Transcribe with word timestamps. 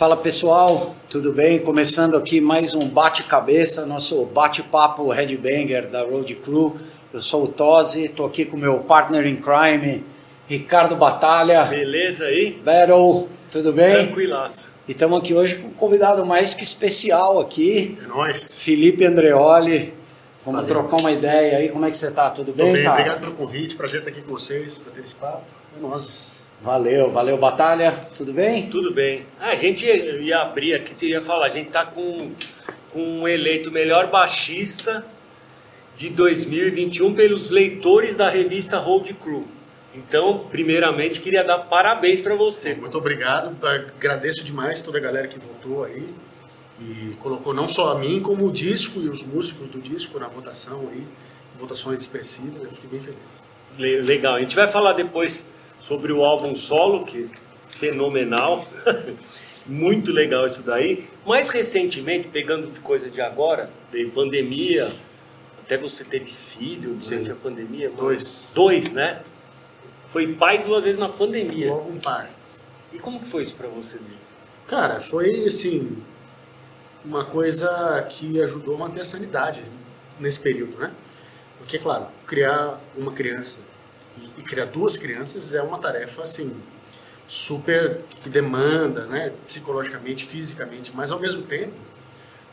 Fala 0.00 0.16
pessoal, 0.16 0.96
tudo 1.10 1.30
bem? 1.30 1.58
Começando 1.58 2.16
aqui 2.16 2.40
mais 2.40 2.74
um 2.74 2.88
bate-cabeça, 2.88 3.84
nosso 3.84 4.24
bate-papo 4.24 5.10
headbanger 5.10 5.88
da 5.88 6.02
Road 6.02 6.36
Crew. 6.36 6.74
Eu 7.12 7.20
sou 7.20 7.44
o 7.44 7.48
Tosi, 7.48 8.06
estou 8.06 8.24
aqui 8.24 8.46
com 8.46 8.56
meu 8.56 8.78
partner 8.78 9.26
in 9.26 9.36
crime, 9.36 10.02
Ricardo 10.48 10.96
Batalha. 10.96 11.64
Beleza 11.64 12.24
aí? 12.24 12.58
Battle, 12.64 13.28
tudo 13.52 13.74
bem? 13.74 14.06
Tranquilaço. 14.06 14.72
E 14.88 14.92
estamos 14.92 15.18
aqui 15.18 15.34
hoje 15.34 15.56
com 15.56 15.68
um 15.68 15.72
convidado 15.72 16.24
mais 16.24 16.54
que 16.54 16.64
especial 16.64 17.38
aqui, 17.38 17.98
É 18.02 18.06
nóis. 18.06 18.54
Felipe 18.54 19.04
Andreoli. 19.04 19.92
Vamos 20.46 20.62
Valeu. 20.62 20.66
trocar 20.66 20.96
uma 20.96 21.12
ideia 21.12 21.58
aí, 21.58 21.68
como 21.68 21.84
é 21.84 21.90
que 21.90 21.96
você 21.98 22.10
tá? 22.10 22.30
Tudo 22.30 22.54
bem, 22.54 22.72
bem, 22.72 22.84
cara? 22.84 22.94
obrigado 22.94 23.20
pelo 23.20 23.32
convite. 23.32 23.76
Prazer 23.76 24.00
estar 24.00 24.10
aqui 24.10 24.22
com 24.22 24.32
vocês, 24.32 24.78
para 24.78 24.94
ter 24.94 25.00
esse 25.02 25.14
papo. 25.14 25.42
É 25.76 25.80
nós. 25.82 26.39
Valeu, 26.62 27.08
valeu 27.08 27.38
Batalha, 27.38 27.92
tudo 28.16 28.32
bem? 28.34 28.68
Tudo 28.68 28.92
bem. 28.92 29.24
A 29.40 29.54
gente 29.54 29.86
ia, 29.86 30.40
abrir 30.42 30.74
aqui, 30.74 30.92
você 30.92 31.08
ia 31.08 31.22
falar, 31.22 31.46
a 31.46 31.48
gente 31.48 31.70
tá 31.70 31.86
com, 31.86 32.32
com 32.92 33.00
um 33.20 33.26
eleito 33.28 33.70
melhor 33.70 34.08
baixista 34.10 35.04
de 35.96 36.10
2021 36.10 37.14
pelos 37.14 37.48
leitores 37.48 38.14
da 38.14 38.28
revista 38.28 38.78
Road 38.78 39.12
Crew. 39.14 39.46
Então, 39.94 40.46
primeiramente, 40.50 41.20
queria 41.20 41.42
dar 41.42 41.58
parabéns 41.60 42.20
para 42.20 42.34
você. 42.34 42.74
Muito 42.74 42.96
obrigado. 42.98 43.56
Agradeço 43.96 44.44
demais 44.44 44.82
toda 44.82 44.98
a 44.98 45.00
galera 45.00 45.26
que 45.28 45.38
votou 45.38 45.82
aí. 45.84 46.06
E 46.78 47.14
colocou 47.20 47.52
não 47.52 47.68
só 47.68 47.92
a 47.92 47.98
mim, 47.98 48.20
como 48.20 48.46
o 48.46 48.52
disco 48.52 49.00
e 49.00 49.08
os 49.08 49.22
músicos 49.22 49.68
do 49.68 49.80
disco 49.80 50.18
na 50.20 50.28
votação 50.28 50.88
aí. 50.92 51.04
Votações 51.58 52.00
expressivas. 52.00 52.62
Eu 52.62 52.70
fiquei 52.70 52.88
bem 52.90 53.00
feliz. 53.00 53.48
Le- 53.78 54.00
Legal. 54.02 54.36
A 54.36 54.40
gente 54.40 54.54
vai 54.54 54.68
falar 54.68 54.92
depois 54.92 55.44
sobre 55.82 56.12
o 56.12 56.24
álbum 56.24 56.54
solo, 56.54 57.04
que 57.04 57.30
fenomenal. 57.68 58.66
Muito 59.66 60.12
legal 60.12 60.46
isso 60.46 60.62
daí. 60.62 61.08
Mais 61.24 61.48
recentemente, 61.48 62.28
pegando 62.28 62.70
de 62.70 62.80
coisa 62.80 63.08
de 63.08 63.20
agora, 63.20 63.70
de 63.92 64.04
pandemia, 64.06 64.90
até 65.60 65.76
você 65.76 66.02
teve 66.02 66.30
filho 66.30 66.94
durante 66.94 67.30
a 67.30 67.34
pandemia. 67.34 67.90
Dois. 67.90 68.50
Dois, 68.54 68.92
né? 68.92 69.22
Foi 70.08 70.34
pai 70.34 70.64
duas 70.64 70.84
vezes 70.84 70.98
na 70.98 71.08
pandemia. 71.08 71.70
Logo 71.70 71.90
um 71.90 71.98
par. 71.98 72.28
E 72.92 72.98
como 72.98 73.20
que 73.20 73.26
foi 73.26 73.44
isso 73.44 73.54
pra 73.54 73.68
você? 73.68 73.98
Cara, 74.66 75.00
foi 75.00 75.44
assim. 75.44 75.96
Uma 77.04 77.24
coisa 77.24 78.06
que 78.10 78.42
ajudou 78.42 78.74
a 78.74 78.78
manter 78.78 79.00
a 79.00 79.04
sanidade 79.04 79.62
nesse 80.18 80.40
período, 80.40 80.76
né? 80.78 80.92
Porque, 81.58 81.78
claro, 81.78 82.06
criar 82.26 82.80
uma 82.96 83.12
criança 83.12 83.60
e, 84.36 84.42
criar 84.42 84.66
duas 84.66 84.96
crianças 84.96 85.54
é 85.54 85.62
uma 85.62 85.78
tarefa, 85.78 86.22
assim, 86.22 86.52
super 87.26 88.00
que 88.20 88.28
demanda, 88.28 89.06
né? 89.06 89.32
Psicologicamente, 89.46 90.26
fisicamente, 90.26 90.92
mas 90.94 91.10
ao 91.10 91.18
mesmo 91.20 91.42
tempo, 91.42 91.74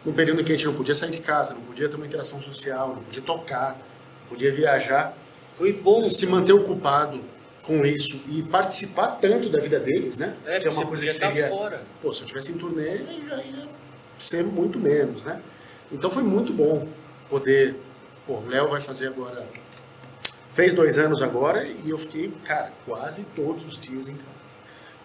num 0.05 0.13
período 0.13 0.41
em 0.41 0.43
que 0.43 0.51
a 0.51 0.55
gente 0.55 0.67
não 0.67 0.75
podia 0.75 0.95
sair 0.95 1.11
de 1.11 1.19
casa, 1.19 1.53
não 1.53 1.61
podia 1.61 1.89
ter 1.89 1.95
uma 1.95 2.05
interação 2.05 2.41
social, 2.41 2.89
não 2.89 3.03
podia 3.03 3.21
tocar, 3.21 3.73
não 4.21 4.29
podia 4.29 4.51
viajar, 4.51 5.17
Foi 5.53 5.73
bom. 5.73 6.03
se 6.03 6.27
manter 6.27 6.53
ocupado 6.53 7.19
com 7.63 7.85
isso 7.85 8.21
e 8.29 8.41
participar 8.43 9.07
tanto 9.19 9.49
da 9.49 9.59
vida 9.59 9.79
deles, 9.79 10.17
né? 10.17 10.35
É, 10.45 10.59
que 10.59 10.67
é 10.67 10.69
uma 10.69 10.85
coisa 10.85 10.89
podia 10.89 11.09
que 11.09 11.15
estar 11.15 11.31
seria 11.31 11.49
fora. 11.49 11.81
pô, 12.01 12.13
se 12.13 12.21
eu 12.21 12.27
tivesse 12.27 12.51
em 12.51 12.57
turnê, 12.57 12.97
já 13.27 13.37
ia 13.37 13.67
ser 14.17 14.43
muito 14.43 14.79
menos, 14.79 15.23
né? 15.23 15.41
Então 15.91 16.09
foi 16.09 16.23
muito 16.23 16.53
bom 16.53 16.87
poder. 17.29 17.75
Pô, 18.25 18.35
o 18.35 18.47
Léo 18.47 18.69
vai 18.69 18.79
fazer 18.81 19.07
agora. 19.07 19.47
Fez 20.57 20.73
dois 20.73 20.97
anos 20.97 21.21
agora 21.21 21.67
e 21.67 21.91
eu 21.91 21.99
fiquei, 21.99 22.33
cara, 22.43 22.73
quase 22.83 23.23
todos 23.35 23.63
os 23.63 23.79
dias 23.79 24.07
em 24.07 24.15
casa. 24.15 24.31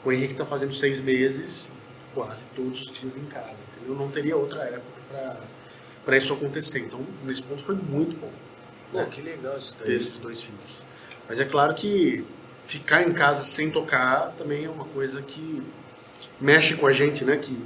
O 0.02 0.10
Henrique 0.10 0.32
tá 0.32 0.46
fazendo 0.46 0.72
seis 0.72 0.98
meses, 0.98 1.68
quase 2.14 2.46
todos 2.56 2.80
os 2.84 2.90
dias 2.90 3.18
em 3.18 3.24
casa. 3.26 3.54
Entendeu? 3.76 3.94
Não 3.94 4.10
teria 4.10 4.34
outra 4.34 4.62
época 4.62 5.02
para 6.06 6.16
isso 6.16 6.32
acontecer. 6.32 6.78
Então, 6.78 7.00
nesse 7.22 7.42
ponto 7.42 7.62
foi 7.62 7.74
muito 7.74 8.18
bom 8.18 8.30
Pô, 8.92 9.00
né? 9.00 9.08
que 9.10 9.20
legal 9.20 9.58
isso 9.58 9.76
daí. 9.78 9.88
ter 9.88 9.94
esses 9.94 10.16
dois 10.16 10.40
filhos. 10.40 10.82
Mas 11.28 11.38
é 11.38 11.44
claro 11.44 11.74
que 11.74 12.24
ficar 12.66 13.02
em 13.02 13.12
casa 13.12 13.44
sem 13.44 13.70
tocar 13.70 14.32
também 14.38 14.64
é 14.64 14.70
uma 14.70 14.86
coisa 14.86 15.20
que 15.20 15.62
mexe 16.40 16.76
com 16.76 16.86
a 16.86 16.94
gente, 16.94 17.26
né? 17.26 17.36
Que, 17.36 17.62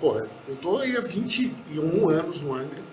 porra, 0.00 0.26
eu 0.48 0.56
tô 0.56 0.78
aí 0.78 0.96
há 0.96 1.00
21 1.02 2.08
anos 2.08 2.40
no 2.40 2.52
Angra 2.52 2.87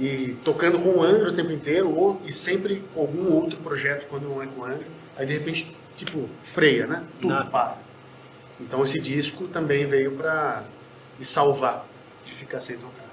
e 0.00 0.34
tocando 0.42 0.78
com 0.78 0.98
o 0.98 1.02
Angra 1.02 1.28
o 1.28 1.32
tempo 1.32 1.52
inteiro 1.52 1.94
ou, 1.94 2.20
e 2.24 2.32
sempre 2.32 2.82
com 2.94 3.02
algum 3.02 3.32
outro 3.34 3.58
projeto 3.58 4.06
quando 4.08 4.28
não 4.28 4.42
é 4.42 4.46
com 4.46 4.62
o 4.62 4.64
Angra. 4.64 4.86
Aí 5.16 5.26
de 5.26 5.34
repente, 5.34 5.76
tipo, 5.94 6.26
freia, 6.42 6.86
né? 6.86 7.04
Tudo 7.20 7.34
Nada. 7.34 7.50
para. 7.50 7.76
Então 8.58 8.82
esse 8.82 8.98
disco 8.98 9.46
também 9.46 9.86
veio 9.86 10.12
para 10.12 10.64
me 11.18 11.24
salvar 11.24 11.86
de 12.24 12.32
ficar 12.32 12.60
sem 12.60 12.78
tocar. 12.78 13.10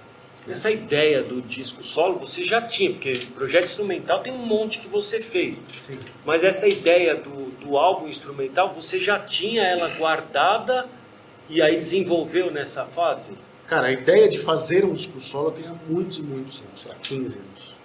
Essa 0.49 0.71
ideia 0.71 1.21
do 1.21 1.41
disco 1.41 1.83
solo 1.83 2.19
você 2.19 2.41
já 2.41 2.61
tinha, 2.61 2.91
porque 2.91 3.17
projeto 3.35 3.65
instrumental 3.65 4.21
tem 4.21 4.31
um 4.31 4.45
monte 4.45 4.79
que 4.79 4.87
você 4.87 5.19
fez. 5.19 5.67
Sim. 5.85 5.99
Mas 6.25 6.41
essa 6.41 6.69
ideia 6.69 7.15
do, 7.15 7.51
do 7.59 7.77
álbum 7.77 8.07
instrumental, 8.07 8.73
você 8.73 8.97
já 8.97 9.19
tinha 9.19 9.63
ela 9.63 9.89
guardada 9.95 10.87
e 11.49 11.61
aí 11.61 11.75
desenvolveu 11.75 12.49
nessa 12.49 12.85
fase? 12.85 13.31
Cara, 13.67 13.87
a 13.87 13.91
ideia 13.91 14.29
de 14.29 14.39
fazer 14.39 14.85
um 14.85 14.95
disco 14.95 15.19
solo 15.19 15.51
tenho 15.51 15.71
há 15.71 15.75
muitos 15.89 16.17
e 16.17 16.21
muitos 16.21 16.61
anos, 16.61 16.81
sei 16.81 16.91
lá, 16.91 16.97
15 17.01 17.37
anos. 17.37 17.75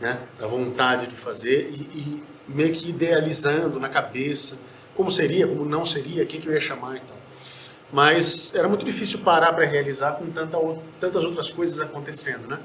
Né? 0.00 0.18
A 0.40 0.46
vontade 0.46 1.06
de 1.06 1.16
fazer 1.16 1.68
e, 1.70 1.82
e 1.98 2.22
meio 2.46 2.72
que 2.72 2.90
idealizando 2.90 3.80
na 3.80 3.88
cabeça 3.88 4.56
como 4.94 5.10
seria, 5.10 5.46
como 5.46 5.64
não 5.64 5.86
seria, 5.86 6.22
o 6.22 6.26
que, 6.26 6.46
eu 6.46 6.52
ia 6.52 6.60
chamar 6.60 6.96
e 6.96 7.00
tal. 7.00 7.16
Mas 7.90 8.54
era 8.54 8.68
muito 8.68 8.84
difícil 8.84 9.20
parar 9.20 9.52
para 9.52 9.64
realizar 9.64 10.12
com 10.12 10.26
tanta, 10.26 10.58
tantas 11.00 11.24
outras 11.24 11.50
coisas 11.50 11.80
acontecendo, 11.80 12.46
né? 12.46 12.58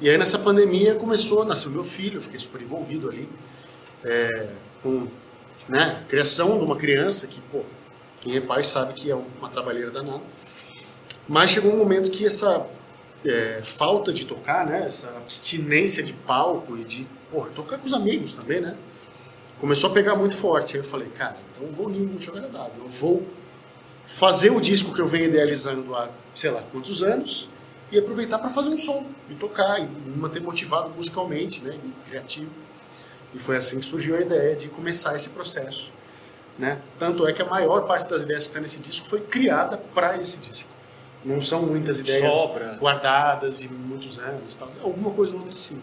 E 0.00 0.10
aí 0.10 0.18
nessa 0.18 0.40
pandemia 0.40 0.96
começou, 0.96 1.44
nasceu 1.44 1.70
meu 1.70 1.84
filho, 1.84 2.20
fiquei 2.20 2.40
super 2.40 2.60
envolvido 2.60 3.08
ali 3.08 3.28
é, 4.04 4.48
com 4.82 5.06
né, 5.68 6.00
a 6.02 6.04
criação 6.04 6.58
de 6.58 6.64
uma 6.64 6.74
criança 6.74 7.28
que, 7.28 7.40
pô, 7.42 7.62
quem 8.20 8.36
é 8.36 8.40
pai 8.40 8.64
sabe 8.64 8.94
que 8.94 9.08
é 9.08 9.14
uma 9.14 9.48
trabalheira 9.48 9.90
danada. 9.90 10.20
Mas 11.28 11.50
chegou 11.50 11.72
um 11.72 11.76
momento 11.76 12.10
que 12.10 12.26
essa 12.26 12.66
é, 13.24 13.62
falta 13.64 14.12
de 14.12 14.26
tocar, 14.26 14.66
né, 14.66 14.86
essa 14.86 15.08
abstinência 15.08 16.02
de 16.02 16.12
palco 16.12 16.76
e 16.76 16.84
de 16.84 17.06
porra, 17.30 17.50
tocar 17.50 17.78
com 17.78 17.86
os 17.86 17.92
amigos 17.92 18.34
também, 18.34 18.60
né, 18.60 18.76
começou 19.60 19.90
a 19.90 19.92
pegar 19.92 20.16
muito 20.16 20.36
forte. 20.36 20.76
Aí 20.76 20.82
eu 20.82 20.88
falei, 20.88 21.08
cara, 21.08 21.36
então 21.52 21.68
vou 21.68 21.86
unir 21.86 22.00
o 22.02 22.16
útil 22.16 22.32
ao 22.32 22.38
agradável. 22.38 22.72
Eu 22.78 22.88
vou 22.88 23.26
fazer 24.04 24.50
o 24.50 24.60
disco 24.60 24.92
que 24.92 25.00
eu 25.00 25.06
venho 25.06 25.26
idealizando 25.26 25.94
há, 25.94 26.08
sei 26.34 26.50
lá, 26.50 26.62
quantos 26.72 27.02
anos 27.02 27.48
e 27.90 27.98
aproveitar 27.98 28.38
para 28.38 28.50
fazer 28.50 28.70
um 28.70 28.76
som 28.76 29.06
e 29.30 29.34
tocar 29.34 29.78
e 29.78 29.84
me 29.84 30.16
manter 30.16 30.42
motivado 30.42 30.90
musicalmente, 30.90 31.62
né, 31.62 31.78
e 31.84 32.08
criativo. 32.08 32.50
E 33.34 33.38
foi 33.38 33.56
assim 33.56 33.78
que 33.78 33.86
surgiu 33.86 34.16
a 34.16 34.20
ideia 34.20 34.56
de 34.56 34.68
começar 34.68 35.14
esse 35.14 35.28
processo. 35.28 35.90
Né? 36.58 36.78
Tanto 36.98 37.26
é 37.26 37.32
que 37.32 37.40
a 37.40 37.46
maior 37.46 37.86
parte 37.86 38.08
das 38.08 38.22
ideias 38.22 38.44
que 38.44 38.50
está 38.50 38.60
nesse 38.60 38.78
disco 38.78 39.08
foi 39.08 39.20
criada 39.20 39.78
para 39.94 40.18
esse 40.18 40.38
disco. 40.38 40.71
Não 41.24 41.40
são 41.40 41.62
muitas 41.62 41.98
ideias 41.98 42.34
Sobra. 42.34 42.76
guardadas 42.80 43.58
de 43.58 43.68
muitos 43.68 44.18
anos, 44.18 44.54
tal. 44.56 44.70
alguma 44.82 45.10
coisa 45.10 45.32
ou 45.32 45.40
outra 45.40 45.54
sim. 45.54 45.80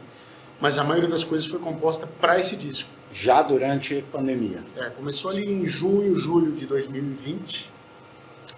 Mas 0.59 0.77
a 0.77 0.83
maioria 0.83 1.09
das 1.09 1.23
coisas 1.23 1.47
foi 1.47 1.59
composta 1.59 2.05
para 2.19 2.37
esse 2.37 2.57
disco. 2.57 2.89
Já 3.11 3.41
durante 3.41 3.97
a 3.97 4.11
pandemia. 4.11 4.61
É, 4.75 4.89
começou 4.89 5.31
ali 5.31 5.49
em 5.49 5.67
junho, 5.67 6.19
julho 6.19 6.51
de 6.51 6.65
2020, 6.67 7.71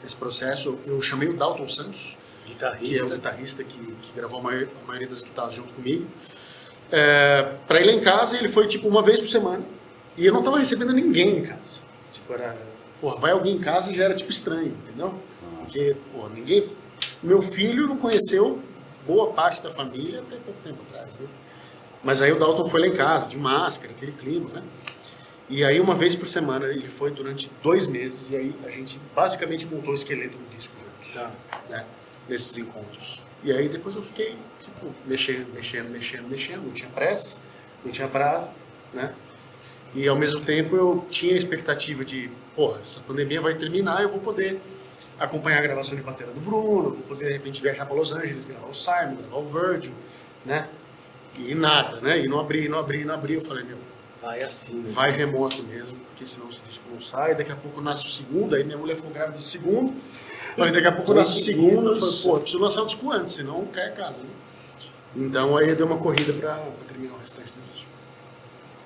esse 0.03 0.15
processo. 0.15 0.77
Eu 0.85 1.01
chamei 1.01 1.29
o 1.29 1.33
Dalton 1.37 1.69
Santos, 1.69 2.17
que 2.45 2.51
é 2.51 2.67
o 2.67 2.71
Guitarrista. 2.71 3.15
guitarrista 3.15 3.63
que, 3.63 3.95
que 4.01 4.13
gravou 4.13 4.39
a 4.39 4.43
maioria, 4.43 4.69
a 4.83 4.87
maioria 4.87 5.07
das 5.07 5.21
guitarras 5.23 5.53
junto 5.55 5.71
comigo, 5.73 6.05
é, 6.91 7.53
para 7.67 7.79
ir 7.79 7.85
lá 7.85 7.91
em 7.93 8.01
casa. 8.01 8.35
Ele 8.37 8.47
foi 8.47 8.65
tipo 8.67 8.87
uma 8.87 9.03
vez 9.03 9.21
por 9.21 9.29
semana 9.29 9.63
e 10.17 10.25
eu 10.25 10.33
não 10.33 10.43
tava 10.43 10.57
recebendo 10.57 10.91
ninguém 10.91 11.37
em 11.37 11.43
casa. 11.43 11.81
Tipo, 12.11 12.33
era, 12.33 12.57
porra, 12.99 13.19
vai 13.19 13.31
alguém 13.31 13.55
em 13.55 13.59
casa 13.59 13.91
e 13.91 13.95
já 13.95 14.05
era 14.05 14.15
tipo 14.15 14.31
estranho, 14.31 14.73
entendeu? 14.85 15.13
Porque, 15.71 15.95
porra, 16.11 16.29
ninguém. 16.29 16.69
Meu 17.23 17.41
filho 17.41 17.87
não 17.87 17.95
conheceu 17.95 18.59
boa 19.07 19.31
parte 19.31 19.63
da 19.63 19.71
família 19.71 20.19
até 20.19 20.35
pouco 20.35 20.59
tempo 20.61 20.81
atrás, 20.89 21.17
né? 21.17 21.27
Mas 22.03 22.21
aí 22.21 22.31
o 22.33 22.37
Dalton 22.37 22.67
foi 22.67 22.81
lá 22.81 22.87
em 22.87 22.95
casa, 22.95 23.29
de 23.29 23.37
máscara, 23.37 23.93
aquele 23.95 24.11
clima, 24.11 24.49
né? 24.49 24.63
E 25.49 25.63
aí, 25.63 25.79
uma 25.79 25.95
vez 25.95 26.13
por 26.13 26.25
semana, 26.25 26.67
ele 26.67 26.89
foi 26.89 27.11
durante 27.11 27.49
dois 27.63 27.87
meses, 27.87 28.29
e 28.31 28.35
aí 28.35 28.55
a 28.65 28.69
gente 28.69 28.99
basicamente 29.15 29.65
montou 29.65 29.91
o 29.91 29.95
esqueleto 29.95 30.37
do 30.37 30.55
disco 30.55 30.73
juntos 30.77 31.13
Tá. 31.13 31.31
né, 31.69 31.85
nesses 32.27 32.57
encontros. 32.57 33.19
E 33.43 33.51
aí 33.51 33.67
depois 33.69 33.95
eu 33.95 34.01
fiquei, 34.01 34.35
tipo, 34.61 34.93
mexendo, 35.05 35.53
mexendo, 35.53 35.89
mexendo, 35.89 36.27
mexendo, 36.29 36.63
não 36.63 36.71
tinha 36.71 36.89
pressa, 36.89 37.37
não 37.83 37.91
tinha 37.91 38.07
prazo, 38.07 38.49
né? 38.93 39.13
E 39.93 40.07
ao 40.07 40.15
mesmo 40.17 40.41
tempo 40.41 40.75
eu 40.75 41.05
tinha 41.09 41.33
a 41.33 41.37
expectativa 41.37 42.03
de, 42.05 42.29
porra, 42.55 42.79
essa 42.79 42.99
pandemia 43.01 43.41
vai 43.41 43.53
terminar, 43.55 44.01
eu 44.01 44.09
vou 44.09 44.19
poder 44.19 44.61
acompanhar 45.23 45.59
a 45.59 45.61
gravação 45.61 45.95
de 45.95 46.01
bateria 46.01 46.33
do 46.33 46.41
Bruno, 46.41 46.91
vou 46.91 47.03
poder 47.07 47.25
de 47.25 47.33
repente 47.33 47.61
viajar 47.61 47.85
para 47.85 47.95
Los 47.95 48.11
Angeles, 48.11 48.45
gravar 48.45 48.67
o 48.67 48.73
Simon, 48.73 49.15
gravar 49.15 49.37
o 49.37 49.45
Virgil, 49.45 49.93
né? 50.45 50.67
E 51.39 51.55
nada, 51.55 52.01
né? 52.01 52.19
E 52.19 52.27
não 52.27 52.39
abri, 52.39 52.67
não 52.67 52.79
abri, 52.79 53.05
não 53.05 53.13
abri. 53.15 53.35
Eu 53.35 53.41
falei, 53.41 53.63
meu, 53.63 53.77
Vai 54.21 54.43
assim, 54.43 54.75
né? 54.75 54.91
vai 54.93 55.09
remoto 55.09 55.63
mesmo, 55.63 55.97
porque 56.05 56.27
senão 56.27 56.47
esse 56.47 56.61
disco 56.61 56.83
não 56.91 57.01
sai. 57.01 57.33
Daqui 57.33 57.51
a 57.51 57.55
pouco 57.55 57.81
nasce 57.81 58.05
o 58.05 58.09
segundo, 58.09 58.55
aí 58.55 58.63
minha 58.63 58.77
mulher 58.77 58.95
ficou 58.95 59.09
grávida 59.09 59.39
do 59.39 59.43
segundo. 59.43 59.93
Falei, 60.55 60.71
daqui 60.71 60.87
a 60.87 60.91
pouco 60.91 61.13
nasce 61.13 61.39
o 61.39 61.43
segundo. 61.43 61.95
Falei, 61.95 62.21
pô, 62.21 62.39
preciso 62.39 62.59
lançar 62.59 62.83
o 62.83 62.85
disco 62.85 63.11
antes, 63.11 63.33
senão 63.33 63.65
cai 63.65 63.87
a 63.87 63.91
casa. 63.91 64.19
Né? 64.19 64.29
Então 65.15 65.57
aí 65.57 65.73
deu 65.75 65.87
uma 65.87 65.97
corrida 65.97 66.33
para 66.33 66.55
terminar 66.87 67.15
o 67.15 67.17
restante 67.17 67.47
do 67.47 67.73
disco. 67.73 67.89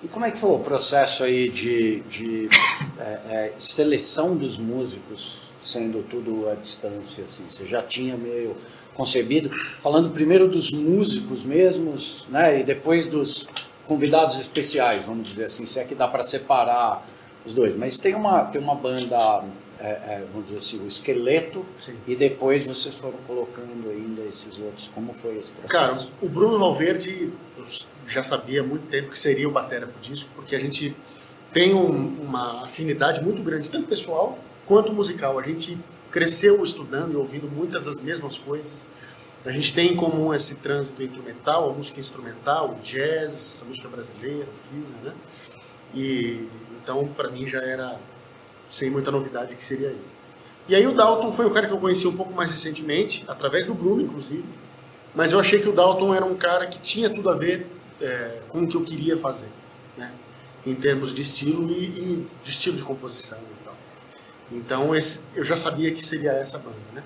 E 0.03 0.07
como 0.07 0.25
é 0.25 0.31
que 0.31 0.37
foi 0.37 0.51
o 0.51 0.59
processo 0.59 1.25
aí 1.25 1.49
de, 1.49 1.99
de 2.01 2.47
é, 2.97 3.03
é, 3.03 3.53
seleção 3.59 4.37
dos 4.37 4.57
músicos, 4.57 5.51
sendo 5.65 6.03
tudo 6.09 6.49
à 6.49 6.55
distância? 6.55 7.23
Assim? 7.23 7.43
Você 7.49 7.65
já 7.65 7.81
tinha 7.81 8.15
meio 8.15 8.55
concebido, 8.93 9.49
falando 9.79 10.09
primeiro 10.11 10.47
dos 10.47 10.71
músicos 10.71 11.43
mesmos, 11.43 12.25
né, 12.29 12.61
e 12.61 12.63
depois 12.63 13.07
dos 13.07 13.47
convidados 13.85 14.39
especiais, 14.39 15.03
vamos 15.03 15.27
dizer 15.27 15.45
assim, 15.45 15.65
se 15.65 15.79
é 15.79 15.83
que 15.83 15.93
dá 15.93 16.07
para 16.07 16.23
separar 16.23 17.05
os 17.45 17.53
dois. 17.53 17.75
Mas 17.75 17.97
tem 17.97 18.15
uma, 18.15 18.45
tem 18.45 18.61
uma 18.61 18.73
banda 18.73 19.43
é, 19.79 19.87
é, 19.87 20.23
vamos 20.31 20.45
dizer 20.45 20.57
assim, 20.57 20.83
o 20.83 20.87
esqueleto 20.87 21.65
Sim. 21.77 21.97
e 22.07 22.15
depois 22.15 22.65
vocês 22.65 22.97
foram 22.97 23.17
colocando 23.27 23.89
ainda 23.89 24.21
esses 24.23 24.57
outros. 24.57 24.89
Como 24.93 25.13
foi 25.13 25.37
esse 25.37 25.51
processo? 25.51 26.07
Cara, 26.07 26.09
o 26.21 26.29
Bruno 26.29 26.57
Valverde 26.57 27.31
eu 27.57 27.65
já 28.07 28.23
sabia 28.23 28.61
há 28.61 28.63
muito 28.63 28.87
tempo 28.87 29.11
que 29.11 29.19
seria 29.19 29.47
o 29.47 29.51
batera 29.51 29.85
pro 29.85 29.99
disco, 30.01 30.29
porque 30.33 30.55
a 30.55 30.59
gente 30.59 30.95
tem 31.51 31.73
um, 31.73 32.21
uma 32.21 32.63
afinidade 32.63 33.21
muito 33.21 33.43
grande, 33.43 33.69
tanto 33.69 33.87
pessoal 33.87 34.39
quanto 34.65 34.93
musical. 34.93 35.39
A 35.39 35.43
gente 35.43 35.77
cresceu 36.11 36.63
estudando 36.63 37.13
e 37.13 37.15
ouvindo 37.15 37.49
muitas 37.49 37.85
das 37.85 37.99
mesmas 37.99 38.37
coisas. 38.37 38.85
A 39.45 39.51
gente 39.51 39.75
tem 39.75 39.91
em 39.91 39.95
comum 39.95 40.33
esse 40.33 40.55
trânsito 40.55 41.03
entre 41.03 41.19
o 41.19 41.23
metal, 41.23 41.69
a 41.69 41.73
música 41.73 41.99
instrumental, 41.99 42.71
o 42.71 42.79
jazz, 42.81 43.61
a 43.61 43.65
música 43.65 43.87
brasileira, 43.87 44.47
o 44.47 44.69
fusion, 44.69 45.03
né? 45.03 45.13
E 45.93 46.47
então 46.81 47.07
para 47.09 47.29
mim 47.29 47.45
já 47.45 47.61
era 47.61 47.99
sem 48.67 48.89
muita 48.89 49.11
novidade 49.11 49.55
que 49.55 49.63
seria 49.63 49.87
ele. 49.87 50.05
E 50.67 50.75
aí 50.75 50.87
o 50.87 50.93
Dalton 50.93 51.31
foi 51.31 51.45
o 51.45 51.51
cara 51.51 51.67
que 51.67 51.73
eu 51.73 51.77
conheci 51.77 52.07
um 52.07 52.15
pouco 52.15 52.33
mais 52.33 52.49
recentemente, 52.49 53.23
através 53.27 53.67
do 53.67 53.75
Bruno, 53.75 54.01
inclusive. 54.01 54.43
Mas 55.13 55.31
eu 55.31 55.39
achei 55.39 55.59
que 55.59 55.69
o 55.69 55.71
Dalton 55.71 56.13
era 56.13 56.25
um 56.25 56.35
cara 56.35 56.65
que 56.65 56.79
tinha 56.79 57.07
tudo 57.07 57.29
a 57.29 57.35
ver 57.35 57.67
é, 58.01 58.41
com 58.49 58.63
o 58.63 58.67
que 58.67 58.75
eu 58.75 58.83
queria 58.83 59.15
fazer, 59.15 59.49
né? 59.95 60.11
Em 60.65 60.73
termos 60.73 61.13
de 61.13 61.21
estilo 61.21 61.69
e, 61.69 61.83
e 61.83 62.27
de 62.43 62.49
estilo 62.49 62.75
de 62.75 62.83
composição 62.83 63.37
tal. 63.37 63.54
Então 64.51 64.95
esse, 64.95 65.19
eu 65.35 65.43
já 65.43 65.55
sabia 65.55 65.91
que 65.91 66.03
seria 66.03 66.31
essa 66.31 66.57
banda, 66.57 66.77
né? 66.93 67.03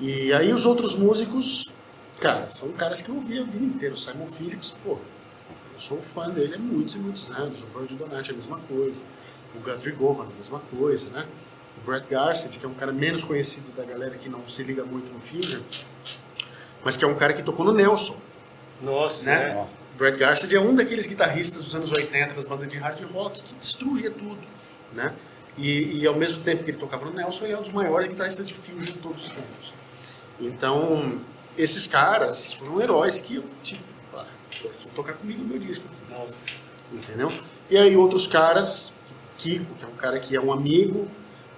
E 0.00 0.32
aí 0.32 0.52
os 0.52 0.64
outros 0.64 0.94
músicos, 0.94 1.72
cara, 2.20 2.48
são 2.50 2.72
caras 2.72 3.00
que 3.00 3.08
eu 3.08 3.14
ouvi 3.16 3.38
a 3.38 3.42
vida 3.42 3.64
inteira. 3.64 3.94
O 3.94 3.98
Simon 3.98 4.26
Phillips, 4.26 4.74
pô, 4.82 4.92
eu 4.92 5.80
sou 5.80 5.98
fã 6.00 6.30
dele 6.30 6.54
há 6.54 6.58
muitos 6.58 6.94
e 6.94 6.98
muitos 6.98 7.30
anos. 7.30 7.60
O 7.62 7.78
Virgil 7.78 7.98
Donati 7.98 8.30
é 8.30 8.34
a 8.34 8.36
mesma 8.36 8.58
coisa 8.60 9.02
o 9.54 9.60
Guthrie 9.60 9.92
Govan, 9.92 10.24
a 10.24 10.36
mesma 10.36 10.60
coisa, 10.76 11.08
né? 11.10 11.24
O 11.78 11.86
Brett 11.86 12.08
Garcet, 12.08 12.58
que 12.58 12.66
é 12.66 12.68
um 12.68 12.74
cara 12.74 12.92
menos 12.92 13.24
conhecido 13.24 13.70
da 13.76 13.84
galera 13.84 14.16
que 14.16 14.28
não 14.28 14.46
se 14.46 14.62
liga 14.62 14.84
muito 14.84 15.12
no 15.12 15.20
Fusion, 15.20 15.62
mas 16.84 16.96
que 16.96 17.04
é 17.04 17.08
um 17.08 17.14
cara 17.14 17.32
que 17.32 17.42
tocou 17.42 17.64
no 17.64 17.72
Nelson. 17.72 18.16
Nossa, 18.82 19.30
né? 19.30 19.54
né? 19.54 19.66
Brett 19.96 20.18
Garcet 20.18 20.54
é 20.54 20.60
um 20.60 20.74
daqueles 20.74 21.06
guitarristas 21.06 21.64
dos 21.64 21.74
anos 21.74 21.92
80 21.92 22.34
das 22.34 22.44
bandas 22.44 22.68
de 22.68 22.76
hard 22.78 23.00
rock 23.12 23.42
que 23.42 23.54
destruía 23.54 24.10
tudo, 24.10 24.40
né? 24.92 25.14
E, 25.56 26.00
e, 26.00 26.06
ao 26.06 26.14
mesmo 26.14 26.42
tempo 26.42 26.64
que 26.64 26.70
ele 26.70 26.78
tocava 26.78 27.04
no 27.04 27.12
Nelson, 27.12 27.44
ele 27.44 27.54
é 27.54 27.58
um 27.58 27.62
dos 27.62 27.72
maiores 27.72 28.08
guitarristas 28.08 28.46
de 28.46 28.54
Fusion 28.54 28.80
de 28.80 28.94
todos 28.94 29.22
os 29.22 29.28
tempos. 29.28 29.72
Então, 30.40 31.20
esses 31.56 31.86
caras 31.86 32.52
foram 32.52 32.80
heróis 32.80 33.20
que 33.20 33.36
eu 33.36 33.44
tive. 33.62 33.80
Ah, 34.12 34.26
vão 34.62 34.92
tocar 34.96 35.12
comigo 35.14 35.42
no 35.42 35.48
meu 35.48 35.58
disco. 35.58 35.84
Nossa. 36.10 36.70
Entendeu? 36.92 37.32
E 37.70 37.76
aí 37.76 37.96
outros 37.96 38.26
caras 38.26 38.92
Kiko, 39.38 39.74
que 39.74 39.84
é 39.84 39.88
um 39.88 39.94
cara 39.94 40.18
que 40.18 40.36
é 40.36 40.40
um 40.40 40.52
amigo, 40.52 41.08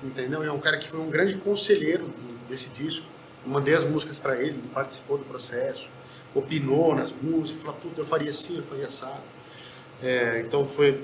entendeu? 0.02 0.42
É 0.42 0.50
um 0.50 0.58
cara 0.58 0.76
que 0.78 0.88
foi 0.88 1.00
um 1.00 1.10
grande 1.10 1.34
conselheiro 1.36 2.10
desse 2.48 2.68
disco. 2.70 3.06
Eu 3.44 3.52
mandei 3.52 3.74
as 3.74 3.84
músicas 3.84 4.18
para 4.18 4.36
ele, 4.36 4.50
ele 4.50 4.70
participou 4.74 5.18
do 5.18 5.24
processo, 5.24 5.90
opinou 6.34 6.94
nas 6.94 7.12
músicas, 7.12 7.62
falou, 7.62 7.78
puta, 7.80 8.00
eu 8.00 8.06
faria 8.06 8.30
assim, 8.30 8.56
eu 8.56 8.62
faria 8.64 8.86
assado. 8.86 9.22
É, 10.02 10.42
então 10.44 10.66
foi 10.66 11.02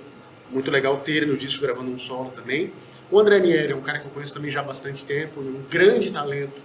muito 0.52 0.70
legal 0.70 0.96
ter 0.98 1.16
ele 1.16 1.26
no 1.26 1.36
disco 1.36 1.62
gravando 1.62 1.90
um 1.90 1.98
solo 1.98 2.30
também. 2.30 2.72
O 3.10 3.18
André 3.18 3.40
Nieri 3.40 3.72
é 3.72 3.76
um 3.76 3.80
cara 3.80 3.98
que 3.98 4.06
eu 4.06 4.10
conheço 4.10 4.32
também 4.32 4.50
já 4.50 4.60
há 4.60 4.62
bastante 4.62 5.04
tempo, 5.04 5.40
um 5.40 5.62
grande 5.68 6.10
talento 6.10 6.60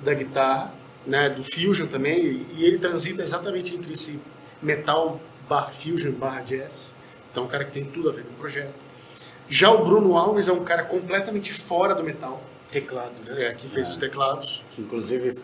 da 0.00 0.12
guitarra, 0.12 0.72
né, 1.06 1.30
do 1.30 1.42
fusion 1.42 1.86
também, 1.86 2.44
e 2.52 2.64
ele 2.64 2.78
transita 2.78 3.22
exatamente 3.22 3.74
entre 3.74 3.92
esse 3.92 4.18
metal 4.60 5.20
barra 5.48 5.70
fusion 5.70 6.12
barra 6.12 6.40
jazz. 6.40 6.94
Então 7.30 7.44
é 7.44 7.46
um 7.46 7.50
cara 7.50 7.64
que 7.64 7.72
tem 7.72 7.84
tudo 7.84 8.10
a 8.10 8.12
ver 8.12 8.24
com 8.24 8.32
o 8.32 8.36
projeto. 8.36 8.74
Já 9.48 9.70
o 9.70 9.84
Bruno 9.84 10.16
Alves 10.16 10.48
é 10.48 10.52
um 10.52 10.64
cara 10.64 10.82
completamente 10.82 11.52
fora 11.52 11.94
do 11.94 12.02
metal. 12.02 12.42
Teclado, 12.70 13.12
né? 13.24 13.44
É, 13.44 13.54
que 13.54 13.68
fez 13.68 13.86
é. 13.86 13.90
os 13.90 13.96
teclados. 13.96 14.64
Que 14.70 14.82
inclusive 14.82 15.38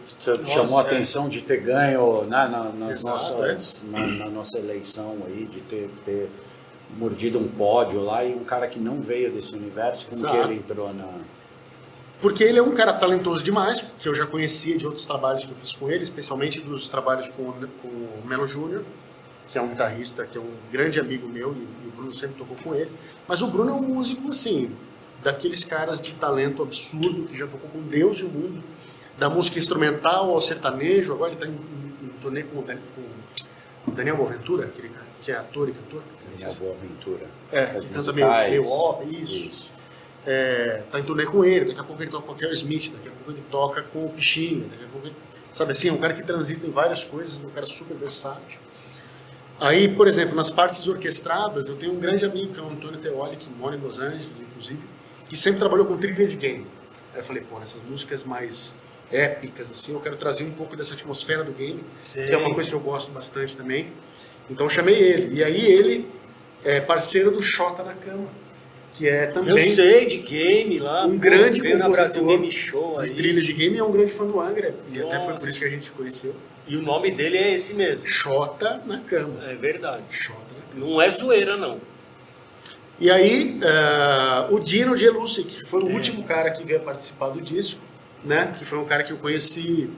chamou 0.45 0.79
a 0.79 0.83
atenção 0.83 1.29
de 1.29 1.41
ter 1.41 1.59
ganho 1.59 2.25
né, 2.25 2.49
na, 2.49 2.65
nas 2.73 2.91
Exato, 2.99 3.09
nossas, 3.09 3.83
é. 3.83 3.87
na, 3.91 4.07
na, 4.07 4.31
nossa 4.31 4.59
eleição 4.59 5.19
aí, 5.27 5.45
de 5.45 5.61
ter, 5.61 5.89
ter 6.05 6.29
mordido 6.99 7.39
um 7.39 7.49
pódio 7.49 8.03
lá 8.03 8.25
e 8.25 8.35
um 8.35 8.45
cara 8.45 8.67
que 8.67 8.79
não 8.79 9.01
veio 9.01 9.31
desse 9.31 9.55
universo, 9.55 10.07
como 10.07 10.21
Exato. 10.21 10.35
que 10.35 10.41
ele 10.41 10.55
entrou 10.57 10.93
na. 10.93 11.09
Porque 12.21 12.45
ele 12.45 12.59
é 12.59 12.63
um 12.63 12.73
cara 12.73 12.93
talentoso 12.93 13.43
demais, 13.43 13.85
que 13.99 14.09
eu 14.09 14.15
já 14.15 14.27
conhecia 14.27 14.79
de 14.79 14.87
outros 14.87 15.05
trabalhos 15.07 15.45
que 15.45 15.51
eu 15.51 15.57
fiz 15.57 15.73
com 15.73 15.91
ele, 15.91 16.05
especialmente 16.05 16.61
dos 16.61 16.89
trabalhos 16.89 17.29
com, 17.31 17.53
com 17.83 17.89
o 17.89 18.23
Melo 18.25 18.47
Júnior 18.47 18.85
que 19.53 19.59
é 19.59 19.63
um 19.63 19.69
guitarrista, 19.69 20.25
que 20.25 20.39
é 20.39 20.41
um 20.41 20.51
grande 20.73 20.99
amigo 20.99 21.29
meu, 21.29 21.53
e, 21.53 21.85
e, 21.85 21.89
o 21.89 21.93
Bruno 21.93 22.15
sempre 22.15 22.37
tocou 22.37 22.57
com 22.65 22.75
ele. 22.75 22.91
Mas 23.29 23.43
o 23.43 23.49
Bruno 23.49 23.71
é 23.71 23.75
um 23.75 23.83
músico, 23.83 24.31
assim, 24.31 24.75
daqueles 25.23 25.63
caras 25.63 26.01
de 26.01 26.15
talento 26.15 26.63
absurdo, 26.63 27.27
que 27.27 27.39
já 27.39 27.47
tocou 27.47 27.69
com 27.69 27.83
Deus 27.83 28.19
e 28.19 28.25
o 28.25 28.31
mundo, 28.31 28.65
da 29.19 29.29
música 29.29 29.59
instrumental 29.59 30.31
ao 30.31 30.41
sertanejo, 30.41 31.13
agora 31.13 31.33
ele 31.33 31.45
está 31.45 31.47
em, 31.47 31.51
em, 31.53 32.07
em 32.07 32.09
turnê 32.23 32.43
com 32.45 32.61
o, 32.61 32.63
com 32.65 33.91
o 33.91 33.95
Daniel 33.95 34.17
Boaventura, 34.17 34.65
aquele 34.65 34.89
que 35.23 35.33
é 35.33 35.37
ator 35.37 35.69
e 35.69 35.73
cantor. 35.73 36.03
Daniel 36.31 36.55
Boaventura. 36.55 37.27
É, 37.51 37.67
que 37.67 37.89
canta 37.89 38.13
meio, 38.13 38.29
meio 38.29 38.69
ópera, 38.69 39.11
isso. 39.11 39.49
isso. 39.49 39.73
É, 40.27 40.83
tá 40.91 41.01
em 41.01 41.03
turnê 41.03 41.27
com 41.27 41.45
ele, 41.45 41.67
daqui 41.67 41.81
a 41.81 41.85
pouco 41.85 42.03
ele 42.03 42.11
toca 42.11 42.27
com 42.27 42.33
o 42.33 42.37
Kel 42.37 42.53
Smith, 42.53 42.93
daqui 42.93 43.09
a 43.09 43.13
pouco 43.13 43.31
ele 43.33 43.45
toca 43.51 43.83
com 43.83 44.05
o 44.05 44.11
Pichinha, 44.11 44.67
daqui 44.69 44.85
a 44.85 44.89
pouco 44.89 45.07
ele, 45.09 45.17
sabe 45.53 45.73
assim, 45.73 45.89
é 45.89 45.93
um 45.93 45.99
cara 45.99 46.15
que 46.15 46.23
transita 46.23 46.67
em 46.67 46.71
várias 46.71 47.03
coisas, 47.03 47.39
um 47.39 47.51
cara 47.51 47.67
super 47.67 47.97
versátil. 47.97 48.61
Aí, 49.61 49.89
por 49.89 50.09
exemplo, 50.09 50.35
nas 50.35 50.51
partes 50.51 50.87
orquestradas, 50.87 51.69
eu 51.69 51.77
tenho 51.77 51.93
um 51.93 52.01
grande 52.01 52.25
amigo, 52.25 52.53
que 52.53 52.59
é 52.59 52.63
o 52.63 52.69
Antônio 52.69 52.99
Teoli, 52.99 53.37
que 53.37 53.49
mora 53.51 53.77
em 53.77 53.81
Los 53.81 53.99
Angeles, 54.01 54.41
inclusive, 54.41 54.81
que 55.29 55.37
sempre 55.37 55.61
trabalhou 55.61 55.87
com 55.87 55.97
trilha 55.97 56.27
de 56.27 56.37
game. 56.37 56.67
Aí 57.15 57.21
eu 57.21 57.25
falei, 57.25 57.43
pô, 57.43 57.61
essas 57.61 57.83
músicas 57.83 58.25
mais 58.25 58.77
épicas, 59.11 59.71
assim, 59.71 59.93
eu 59.93 60.01
quero 60.01 60.17
trazer 60.17 60.45
um 60.45 60.51
pouco 60.51 60.77
dessa 60.77 60.95
atmosfera 60.95 61.45
do 61.45 61.53
game, 61.53 61.85
Sim. 62.03 62.27
que 62.27 62.33
é 62.33 62.37
uma 62.37 62.53
coisa 62.55 62.69
que 62.71 62.75
eu 62.75 62.81
gosto 62.81 63.13
bastante 63.13 63.57
também. 63.57 63.93
Então 64.51 64.67
eu 64.67 64.71
chamei 64.71 64.95
ele. 64.95 65.39
E 65.39 65.45
aí 65.45 65.67
ele 65.67 66.09
é 66.65 66.81
parceiro 66.81 67.31
do 67.31 67.43
Xota 67.43 67.83
na 67.83 67.95
Cama, 67.95 68.29
que 68.95 69.09
é 69.09 69.27
também... 69.27 69.69
Eu 69.69 69.75
sei, 69.75 70.07
de 70.07 70.19
game 70.19 70.79
lá. 70.79 71.07
Um 71.07 71.13
pô, 71.13 71.19
grande 71.19 71.61
compositor 71.61 72.27
game 72.27 72.53
show 72.53 73.03
de 73.03 73.11
trilha 73.13 73.43
de 73.43 73.53
game, 73.53 73.79
é 73.79 73.85
um 73.85 73.93
grande 73.93 74.13
fã 74.13 74.27
do 74.27 74.41
Angra, 74.41 74.75
e 74.91 74.99
Nossa. 74.99 75.17
até 75.17 75.25
foi 75.25 75.35
por 75.35 75.49
isso 75.49 75.59
que 75.59 75.65
a 75.65 75.71
gente 75.71 75.85
se 75.85 75.93
conheceu. 75.93 76.35
E 76.67 76.77
o 76.77 76.83
nome 76.83 77.11
dele 77.11 77.37
é 77.37 77.55
esse 77.55 77.75
mesmo. 77.75 78.07
Xota 78.07 78.81
na 78.87 79.01
cama. 79.01 79.35
É 79.45 79.57
verdade. 79.57 80.05
Xota 80.11 80.41
na 80.57 80.75
cama. 80.75 80.87
Não 80.87 81.03
é 81.03 81.11
zoeira, 81.11 81.57
não. 81.57 81.81
E 83.01 83.11
aí, 83.11 83.59
uh, 83.59 84.55
o 84.55 84.61
Dino 84.61 84.97
Gelucci, 84.97 85.43
que 85.43 85.65
foi 85.65 85.83
o 85.83 85.91
é. 85.91 85.93
último 85.93 86.23
cara 86.23 86.51
que 86.53 86.63
veio 86.65 86.81
participar 86.81 87.31
do 87.31 87.41
disco, 87.41 87.81
né? 88.25 88.55
Que 88.57 88.65
foi 88.65 88.79
um 88.79 88.85
cara 88.85 89.03
que 89.03 89.13
eu 89.13 89.17
conheci 89.17 89.91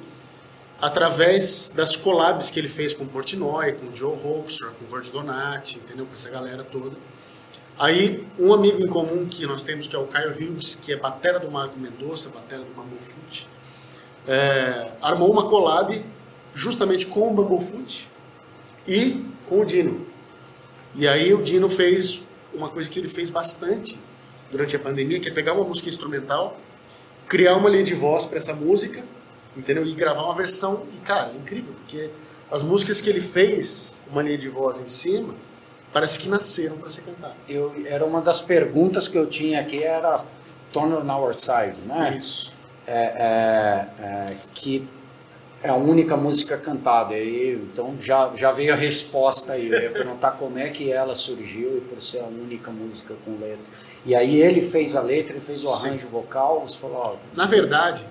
através 0.81 1.73
das 1.75 1.97
collabs 1.97 2.51
que 2.51 2.59
ele 2.59 2.69
fez 2.69 2.93
com 2.93 3.07
Portnoy, 3.07 3.73
com 3.73 3.87
o 3.87 3.97
Joe 3.97 4.17
Hoekstra, 4.23 4.69
com 4.71 4.85
o 4.85 4.89
Virgil 4.89 5.13
Donati, 5.13 5.79
entendeu? 5.79 6.07
Com 6.07 6.15
essa 6.15 6.31
galera 6.31 6.63
toda. 6.63 6.97
Aí, 7.79 8.25
um 8.39 8.55
amigo 8.55 8.83
em 8.83 8.87
comum 8.87 9.27
que 9.27 9.47
nós 9.47 9.65
temos, 9.65 9.87
que 9.87 9.97
é 9.97 9.99
o 9.99 10.07
Caio 10.07 10.31
Hughes, 10.31 10.79
que 10.81 10.93
é 10.93 10.97
batera 10.97 11.41
do 11.41 11.51
Marco 11.51 11.79
Mendonça, 11.79 12.29
batera 12.29 12.63
do 12.63 12.75
Mambo 12.77 12.97
Foot, 12.97 13.49
é, 14.27 14.93
armou 15.03 15.31
uma 15.31 15.49
collab 15.49 16.05
justamente 16.55 17.07
com 17.07 17.31
o 17.31 17.35
Bumblefoot 17.35 18.09
e 18.87 19.25
com 19.49 19.61
o 19.61 19.65
Dino. 19.65 20.07
E 20.95 21.09
aí 21.09 21.35
o 21.35 21.43
Dino 21.43 21.69
fez 21.69 22.23
uma 22.53 22.69
coisa 22.69 22.89
que 22.89 22.99
ele 22.99 23.09
fez 23.09 23.29
bastante 23.29 23.99
durante 24.51 24.77
a 24.77 24.79
pandemia, 24.79 25.19
que 25.19 25.29
é 25.29 25.33
pegar 25.33 25.53
uma 25.53 25.65
música 25.65 25.89
instrumental, 25.89 26.57
criar 27.29 27.57
uma 27.57 27.69
linha 27.69 27.83
de 27.83 27.95
voz 27.95 28.25
para 28.25 28.39
essa 28.39 28.55
música, 28.55 29.05
entendeu? 29.57 29.85
E 29.85 29.95
gravar 29.95 30.25
uma 30.25 30.35
versão. 30.35 30.83
E 30.95 31.01
cara, 31.01 31.31
é 31.31 31.37
incrível, 31.37 31.73
porque 31.81 32.11
as 32.51 32.63
músicas 32.63 33.01
que 33.01 33.09
ele 33.09 33.21
fez, 33.21 34.01
uma 34.11 34.23
linha 34.23 34.39
de 34.39 34.49
voz 34.49 34.79
em 34.79 34.89
cima, 34.89 35.35
parece 35.93 36.19
que 36.19 36.29
nasceram 36.29 36.77
para 36.77 36.91
ser 36.91 37.03
cantadas. 37.03 37.37
Eu, 37.49 37.75
era 37.87 38.05
uma 38.05 38.21
das 38.21 38.41
perguntas 38.41 39.09
que 39.09 39.17
eu 39.17 39.27
tinha 39.27 39.61
aqui, 39.61 39.83
era 39.83 40.23
Turn 40.73 40.93
on 40.93 41.11
Our 41.11 41.35
Side, 41.35 41.79
né? 41.87 42.17
Isso. 42.19 42.53
É, 42.87 42.93
é, 42.93 44.05
é, 44.05 44.37
que 44.53 44.87
é 45.63 45.71
a 45.71 45.75
única 45.75 46.17
música 46.17 46.59
cantada. 46.59 47.17
E, 47.17 47.55
então 47.55 47.95
já, 47.99 48.31
já 48.35 48.53
veio 48.53 48.75
a 48.75 48.77
resposta 48.77 49.55
aí. 49.55 49.71
Eu 49.71 49.83
ia 49.83 49.91
perguntar 49.91 50.33
como 50.33 50.59
é 50.59 50.69
que 50.69 50.93
ela 50.93 51.15
surgiu 51.15 51.79
e 51.79 51.81
por 51.81 52.01
ser 52.01 52.21
a 52.21 52.27
única 52.27 52.71
música 52.71 53.15
com 53.25 53.33
letra. 53.41 53.65
E 54.05 54.15
aí 54.15 54.41
ele 54.41 54.61
fez 54.61 54.95
a 54.95 55.01
letra, 55.01 55.33
ele 55.33 55.41
fez 55.41 55.65
o 55.65 55.71
arranjo 55.71 56.07
Sim. 56.07 56.13
vocal. 56.13 56.67
Você 56.69 56.79
falou, 56.79 56.99
ó, 56.99 57.15
Na 57.35 57.47
verdade, 57.47 58.07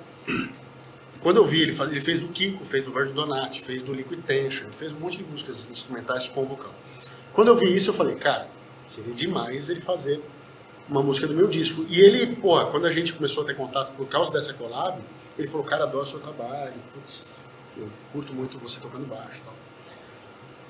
quando 1.24 1.38
eu 1.38 1.46
vi, 1.46 1.62
ele, 1.62 1.72
faz, 1.72 1.89
ele 1.89 2.01
fez 2.01 2.20
do 2.20 2.27
Kiko, 2.27 2.65
fez 2.65 2.84
do 2.84 2.92
Virgil 2.92 3.15
Donati, 3.15 3.62
fez 3.62 3.82
do 3.82 3.94
Liquid 3.94 4.22
Tension, 4.24 4.68
fez 4.72 4.92
um 4.92 4.98
monte 4.98 5.20
de 5.20 5.24
músicas 5.24 5.70
instrumentais 5.72 6.27
com 6.27 6.46
vocal. 6.46 6.74
Quando 7.34 7.48
eu 7.48 7.56
vi 7.56 7.74
isso, 7.74 7.92
eu 7.92 7.94
falei, 7.94 8.15
cara, 8.15 8.46
seria 8.86 9.13
demais 9.13 9.70
ele 9.70 9.80
fazer 9.80 10.22
uma 10.89 11.01
música 11.01 11.25
do 11.25 11.34
meu 11.34 11.48
disco. 11.48 11.86
E 11.89 12.01
ele, 12.01 12.36
pô, 12.36 12.63
quando 12.65 12.86
a 12.86 12.92
gente 12.92 13.13
começou 13.13 13.44
a 13.44 13.48
ter 13.48 13.56
contato 13.56 13.94
por 13.96 14.06
causa 14.08 14.32
dessa 14.32 14.53
collab, 14.53 15.01
ele 15.38 15.48
falou, 15.48 15.65
cara, 15.65 15.86
adoro 15.86 16.03
o 16.03 16.06
seu 16.06 16.20
trabalho, 16.20 16.74
putz, 16.94 17.38
eu 17.77 17.89
curto 18.12 18.34
muito 18.34 18.60
você 18.60 18.82
tocando 18.82 19.08
baixo 19.08 19.42
tal. 19.46 19.53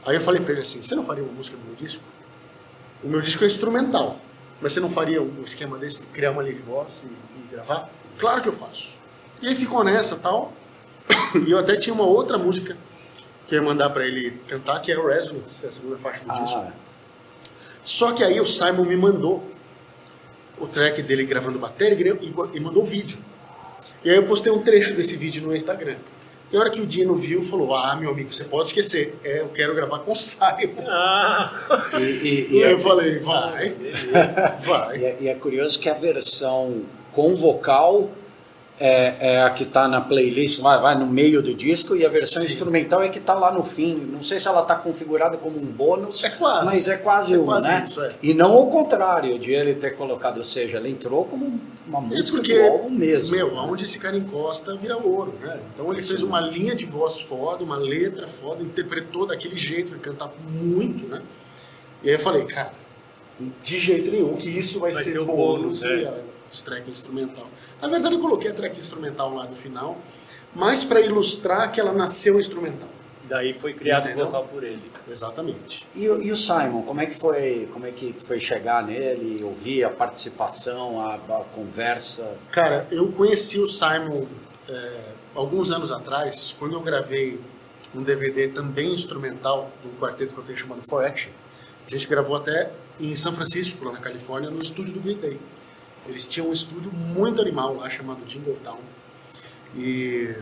Aí 0.05 0.15
eu 0.15 0.21
falei 0.21 0.39
pra 0.39 0.51
ele 0.51 0.61
assim, 0.61 0.83
você 0.83 0.93
não 0.93 1.03
faria 1.03 1.23
uma 1.23 1.33
música 1.33 1.57
do 1.57 1.65
meu 1.65 1.75
disco? 1.75 2.03
O 3.03 3.09
meu 3.09 3.21
disco 3.21 3.43
é 3.43 3.47
instrumental, 3.47 4.19
mas 4.61 4.71
você 4.71 4.79
não 4.79 4.91
faria 4.91 5.19
um 5.19 5.41
esquema 5.41 5.79
desse, 5.79 6.03
criar 6.03 6.29
uma 6.29 6.43
linha 6.43 6.55
de 6.55 6.61
voz 6.61 7.05
e, 7.05 7.39
e 7.39 7.47
gravar? 7.49 7.89
Claro 8.19 8.41
que 8.41 8.47
eu 8.47 8.53
faço. 8.53 9.02
E 9.43 9.47
aí 9.49 9.55
ficou 9.55 9.83
nessa 9.83 10.15
tal. 10.15 10.51
E 11.47 11.51
eu 11.51 11.59
até 11.59 11.75
tinha 11.75 11.93
uma 11.93 12.05
outra 12.05 12.37
música 12.37 12.77
que 13.47 13.55
eu 13.55 13.59
ia 13.61 13.65
mandar 13.67 13.89
para 13.89 14.05
ele 14.05 14.31
cantar, 14.47 14.79
que 14.81 14.91
é 14.91 14.97
o 14.97 15.07
Resonance, 15.07 15.65
a 15.65 15.71
segunda 15.71 15.97
faixa 15.97 16.23
do 16.23 16.31
Ah, 16.31 16.35
disco. 16.43 16.71
Só 17.83 18.11
que 18.13 18.23
aí 18.23 18.39
o 18.39 18.45
Simon 18.45 18.85
me 18.85 18.95
mandou 18.95 19.43
o 20.57 20.67
track 20.67 21.01
dele 21.01 21.25
gravando 21.25 21.59
bateria 21.59 22.17
e, 22.53 22.59
mandou 22.59 22.85
vídeo. 22.85 23.17
E 24.05 24.09
aí 24.09 24.15
eu 24.15 24.23
postei 24.25 24.51
um 24.53 24.61
trecho 24.61 24.93
desse 24.93 25.17
vídeo 25.17 25.41
no 25.45 25.53
Instagram. 25.55 25.95
E 26.51 26.55
a 26.55 26.59
hora 26.59 26.69
que 26.69 26.79
o 26.79 26.85
Dino 26.85 27.15
viu, 27.15 27.43
falou: 27.43 27.75
Ah, 27.75 27.95
meu 27.95 28.11
amigo, 28.11 28.31
você 28.31 28.43
pode 28.45 28.67
esquecer. 28.67 29.15
É, 29.23 29.41
eu 29.41 29.49
quero 29.49 29.73
gravar 29.75 29.99
com 29.99 30.11
o 30.11 30.15
Simon. 30.15 30.39
Ah, 30.87 31.51
e, 31.99 32.03
e- 32.03 32.47
E 32.51 32.53
e 32.57 32.63
aí 32.63 32.69
é, 32.71 32.73
eu 32.73 32.79
falei: 32.79 33.19
Vai, 33.19 33.69
beleza. 33.69 34.55
vai. 34.59 34.97
e 34.99 35.03
é- 35.05 35.17
e 35.21 35.27
é 35.27 35.33
curioso 35.35 35.79
que 35.79 35.89
a 35.89 35.93
versão 35.93 36.83
com 37.11 37.33
vocal 37.35 38.09
é, 38.79 39.33
é 39.35 39.41
a 39.43 39.49
que 39.51 39.63
está 39.63 39.87
na 39.87 40.01
playlist, 40.01 40.59
vai, 40.59 40.79
vai 40.79 40.97
no 40.97 41.05
meio 41.05 41.41
do 41.41 41.53
disco, 41.53 41.95
e 41.95 42.05
a 42.05 42.09
versão 42.09 42.41
Sim. 42.41 42.47
instrumental 42.47 43.01
é 43.03 43.07
que 43.09 43.19
está 43.19 43.33
lá 43.33 43.51
no 43.53 43.63
fim. 43.63 43.95
Não 43.95 44.21
sei 44.21 44.39
se 44.39 44.47
ela 44.47 44.61
está 44.61 44.75
configurada 44.75 45.37
como 45.37 45.57
um 45.57 45.65
bônus, 45.65 46.23
É 46.23 46.29
quase. 46.31 46.65
mas 46.65 46.87
é 46.87 46.97
quase 46.97 47.33
É 47.33 47.37
um, 47.37 47.45
quase 47.45 47.67
né? 47.67 47.85
isso, 47.87 48.01
é. 48.01 48.13
E 48.21 48.33
não 48.33 48.57
o 48.57 48.67
contrário 48.71 49.37
de 49.37 49.51
ele 49.53 49.75
ter 49.75 49.95
colocado, 49.95 50.37
ou 50.37 50.43
seja, 50.43 50.77
ele 50.77 50.89
entrou 50.89 51.23
como 51.25 51.59
uma 51.87 51.99
É 51.99 52.01
música 52.01 52.37
porque, 52.37 52.57
do 52.57 52.65
álbum 52.67 52.89
mesmo. 52.89 53.35
meu, 53.35 53.57
aonde 53.59 53.83
esse 53.83 53.99
cara 53.99 54.17
encosta 54.17 54.75
vira 54.75 54.97
ouro, 54.97 55.33
né? 55.39 55.59
Então 55.73 55.91
ele 55.93 56.01
fez 56.01 56.23
uma 56.23 56.41
linha 56.41 56.73
de 56.75 56.85
voz 56.85 57.21
foda, 57.21 57.63
uma 57.63 57.77
letra 57.77 58.27
foda, 58.27 58.63
interpretou 58.63 59.25
daquele 59.27 59.55
jeito, 59.55 59.91
ele 59.91 59.99
canta 59.99 60.29
muito, 60.49 61.07
né? 61.07 61.21
E 62.03 62.09
aí 62.09 62.15
eu 62.15 62.19
falei, 62.19 62.43
cara, 62.45 62.73
de 63.63 63.79
jeito 63.79 64.11
nenhum, 64.11 64.35
que 64.35 64.49
isso 64.49 64.79
vai, 64.79 64.91
Vai 64.91 65.03
ser, 65.03 65.11
ser 65.11 65.19
bônus 65.23 65.79
bônus, 65.79 65.81
e 65.83 66.03
é. 66.03 66.07
a 66.07 66.63
track 66.63 66.89
instrumental. 66.89 67.47
Na 67.83 67.89
verdade 67.89 68.15
eu 68.15 68.21
coloquei 68.21 68.49
a 68.49 68.53
track 68.53 68.77
instrumental 68.77 69.33
lá 69.33 69.43
no 69.45 69.57
final, 69.57 69.97
mas 70.55 70.85
para 70.85 71.01
ilustrar 71.01 71.69
que 71.69 71.81
ela 71.81 71.91
nasceu 71.91 72.39
instrumental. 72.39 72.87
Daí 73.27 73.53
foi 73.53 73.73
criado 73.73 74.05
o 74.05 74.07
Entendeu? 74.07 74.25
vocal 74.27 74.45
por 74.45 74.63
ele. 74.63 74.81
Exatamente. 75.05 75.85
E, 75.93 76.07
o- 76.07 76.21
e 76.23 76.31
o 76.31 76.35
Simon, 76.35 76.81
como 76.83 77.01
é 77.01 77.05
que 77.05 77.13
foi, 77.13 77.67
como 77.73 77.85
é 77.85 77.91
que 77.91 78.13
foi 78.13 78.39
chegar 78.39 78.83
nele, 78.85 79.35
ouvir 79.43 79.83
a 79.83 79.89
participação, 79.89 81.01
a, 81.01 81.15
a 81.15 81.43
conversa? 81.53 82.25
Cara, 82.51 82.87
eu 82.89 83.11
conheci 83.11 83.59
o 83.59 83.67
Simon 83.67 84.25
é, 84.69 85.01
alguns 85.35 85.69
anos 85.69 85.91
atrás, 85.91 86.55
quando 86.57 86.75
eu 86.75 86.81
gravei 86.81 87.37
um 87.93 88.01
DVD 88.01 88.47
também 88.47 88.93
instrumental 88.93 89.69
de 89.83 89.89
um 89.89 89.93
quarteto 89.95 90.33
que 90.33 90.39
eu 90.39 90.43
tenho 90.45 90.57
chamado 90.57 90.81
For 90.81 91.03
Action. 91.03 91.33
A 91.85 91.89
gente 91.89 92.07
gravou 92.07 92.37
até 92.37 92.71
em 92.97 93.13
São 93.13 93.33
Francisco, 93.33 93.83
lá 93.83 93.91
na 93.91 93.99
Califórnia, 93.99 94.49
no 94.49 94.61
estúdio 94.61 94.93
do 94.93 95.01
Green 95.01 95.17
Day. 95.17 95.37
Eles 96.07 96.27
tinham 96.27 96.49
um 96.49 96.53
estúdio 96.53 96.91
muito 96.91 97.41
animal 97.41 97.75
lá, 97.75 97.89
chamado 97.89 98.25
Jingle 98.25 98.57
Town. 98.63 98.79
E, 99.75 100.35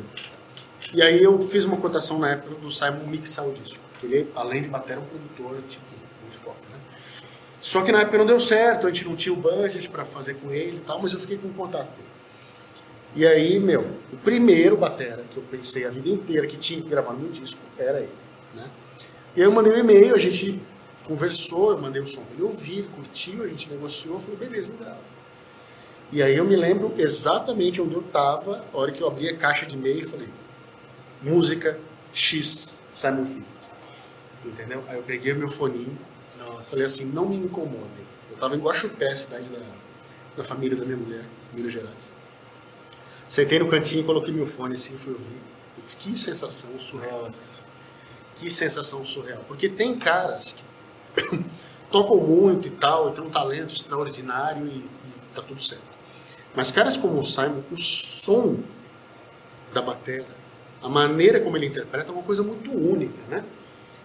e 0.94 1.02
aí 1.02 1.24
eu 1.24 1.40
fiz 1.40 1.66
uma 1.66 1.78
cotação 1.78 2.20
na 2.20 2.32
época 2.32 2.56
do 2.56 2.72
Simon 2.72 3.06
mixar 3.08 3.48
o 3.48 3.54
disco. 3.54 3.84
Ele, 4.04 4.28
além 4.36 4.64
de 4.64 4.68
bater, 4.68 4.98
é 4.98 5.00
um 5.00 5.06
produtor, 5.06 5.62
tipo, 5.70 5.86
muito 6.22 6.38
foda, 6.38 6.58
né? 6.72 6.80
Só 7.60 7.82
que 7.84 7.92
na 7.92 8.02
época 8.02 8.18
não 8.18 8.26
deu 8.26 8.40
certo, 8.40 8.88
a 8.88 8.92
gente 8.92 9.08
não 9.08 9.16
tinha 9.16 9.34
o 9.34 9.38
budget 9.38 9.88
para 9.90 10.04
fazer 10.04 10.34
com 10.36 10.52
ele 10.52 10.78
e 10.78 10.82
tal, 10.82 11.00
mas 11.00 11.14
eu 11.14 11.20
fiquei 11.20 11.38
com 11.38 11.48
o 11.48 11.54
contato 11.54 11.96
dele. 11.96 12.10
E 13.16 13.28
aí, 13.28 13.60
meu, 13.60 13.82
o 14.12 14.18
primeiro 14.18 14.78
batera 14.78 15.24
que 15.30 15.38
eu 15.38 15.44
pensei 15.44 15.86
a 15.86 15.90
vida 15.90 16.10
inteira 16.10 16.48
que 16.48 16.58
tinha 16.58 16.82
que 16.82 16.90
gravar 16.90 17.14
no 17.14 17.20
meu 17.20 17.32
disco 17.32 17.60
era 17.78 18.00
ele, 18.00 18.10
né? 18.56 18.68
E 19.36 19.42
aí 19.42 19.48
eu 19.48 19.52
mandei 19.52 19.74
um 19.74 19.78
e-mail, 19.78 20.16
a 20.16 20.20
gente 20.20 20.60
conversou, 21.04 21.72
eu 21.72 21.78
mandei 21.78 22.02
o 22.02 22.08
som 22.08 22.22
pra 22.24 22.34
ele 22.34 22.44
ouvir, 22.44 22.88
curtiu, 22.96 23.44
a 23.44 23.48
gente 23.48 23.70
negociou, 23.70 24.20
falei, 24.20 24.38
beleza, 24.38 24.70
eu 24.72 24.78
gravo. 24.78 25.11
E 26.12 26.22
aí 26.22 26.36
eu 26.36 26.44
me 26.44 26.58
lembro 26.58 26.94
exatamente 26.98 27.82
onde 27.82 27.96
eu 27.96 28.02
tava, 28.02 28.66
a 28.74 28.78
hora 28.78 28.92
que 28.92 29.02
eu 29.02 29.08
abri 29.08 29.30
a 29.30 29.38
caixa 29.38 29.66
de 29.66 29.76
e-mail 29.76 30.02
e 30.02 30.04
falei, 30.04 30.28
música 31.22 31.80
X, 32.14 32.82
Simon 32.94 33.26
Phillips. 33.26 33.46
Entendeu? 34.46 34.84
Aí 34.88 34.98
eu 34.98 35.04
peguei 35.04 35.32
o 35.32 35.38
meu 35.38 35.50
foninho, 35.50 35.98
Nossa. 36.38 36.72
Falei 36.72 36.86
assim, 36.86 37.06
não 37.06 37.30
me 37.30 37.36
incomodem. 37.38 38.06
Eu 38.30 38.36
estava 38.36 38.56
em 38.56 38.60
Guaxupé, 38.60 39.16
cidade 39.16 39.48
da, 39.48 39.60
da 40.36 40.44
família 40.44 40.76
da 40.76 40.84
minha 40.84 40.98
mulher, 40.98 41.24
Minas 41.54 41.72
Gerais. 41.72 42.12
Sentei 43.26 43.60
no 43.60 43.70
cantinho, 43.70 44.04
coloquei 44.04 44.34
meu 44.34 44.48
fone 44.48 44.76
assim 44.76 44.98
fui 44.98 45.14
ouvir. 45.14 45.42
Putz, 45.78 45.96
que 45.96 46.18
sensação 46.18 46.78
surreal. 46.78 47.24
Nossa. 47.24 47.62
Que 48.36 48.50
sensação 48.50 49.06
surreal. 49.06 49.42
Porque 49.48 49.70
tem 49.70 49.98
caras 49.98 50.54
que 50.54 51.40
tocam 51.90 52.18
muito 52.18 52.68
e 52.68 52.72
tal, 52.72 53.10
e 53.10 53.14
tem 53.14 53.24
um 53.24 53.30
talento 53.30 53.74
extraordinário 53.74 54.68
e, 54.68 54.80
e 54.80 54.90
tá 55.34 55.42
tudo 55.42 55.62
certo. 55.62 55.91
Mas 56.56 56.72
caras 56.72 56.98
como 56.98 57.20
o 57.20 57.24
Simon, 57.26 57.62
o 57.72 57.78
som 57.78 58.58
da 59.74 59.82
bateria, 59.82 60.26
a 60.82 60.90
maneira 60.90 61.40
como 61.40 61.56
ele 61.58 61.68
interpreta 61.68 62.12
é 62.12 62.14
uma 62.14 62.24
coisa 62.24 62.44
muito 62.44 62.72
única, 62.72 63.14
né? 63.30 63.44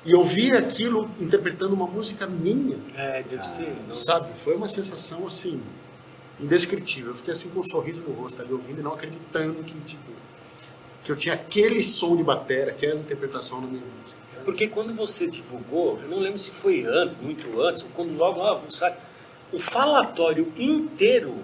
E 0.04 0.12
eu 0.12 0.22
vi 0.24 0.52
aquilo 0.52 1.10
interpretando 1.20 1.72
uma 1.74 1.86
música 1.86 2.26
minha, 2.26 2.78
É, 2.94 3.22
deve 3.24 3.42
ser. 3.44 3.74
não- 3.88 3.92
sabe? 3.94 4.28
Foi 4.44 4.54
uma 4.54 4.68
sensação 4.68 5.26
assim 5.26 5.60
indescritível. 6.40 7.10
Eu 7.10 7.16
fiquei 7.16 7.32
assim 7.32 7.48
com 7.48 7.60
um 7.60 7.64
sorriso 7.64 8.02
no 8.02 8.14
rosto, 8.14 8.40
ali 8.40 8.52
ouvindo 8.52 8.78
e 8.80 8.82
não 8.82 8.92
acreditando 8.94 9.62
que 9.64 9.74
tipo 9.80 10.14
que 11.02 11.12
eu 11.12 11.16
tinha 11.16 11.34
aquele 11.36 11.80
som 11.84 12.16
de 12.16 12.24
bateria, 12.24 12.72
aquela 12.72 12.98
interpretação 12.98 13.60
na 13.60 13.68
minha 13.68 13.80
música. 14.02 14.20
Sabe? 14.28 14.44
Porque 14.44 14.66
quando 14.66 14.92
você 14.92 15.28
divulgou, 15.28 16.00
eu 16.02 16.08
não 16.08 16.18
lembro 16.18 16.36
se 16.36 16.50
foi 16.50 16.84
antes, 16.84 17.16
muito 17.16 17.60
antes, 17.62 17.84
ou 17.84 17.88
quando 17.94 18.16
logo, 18.16 18.42
ah, 18.42 18.60
sai, 18.68 18.92
o 19.52 19.58
falatório 19.60 20.52
inteiro 20.58 21.36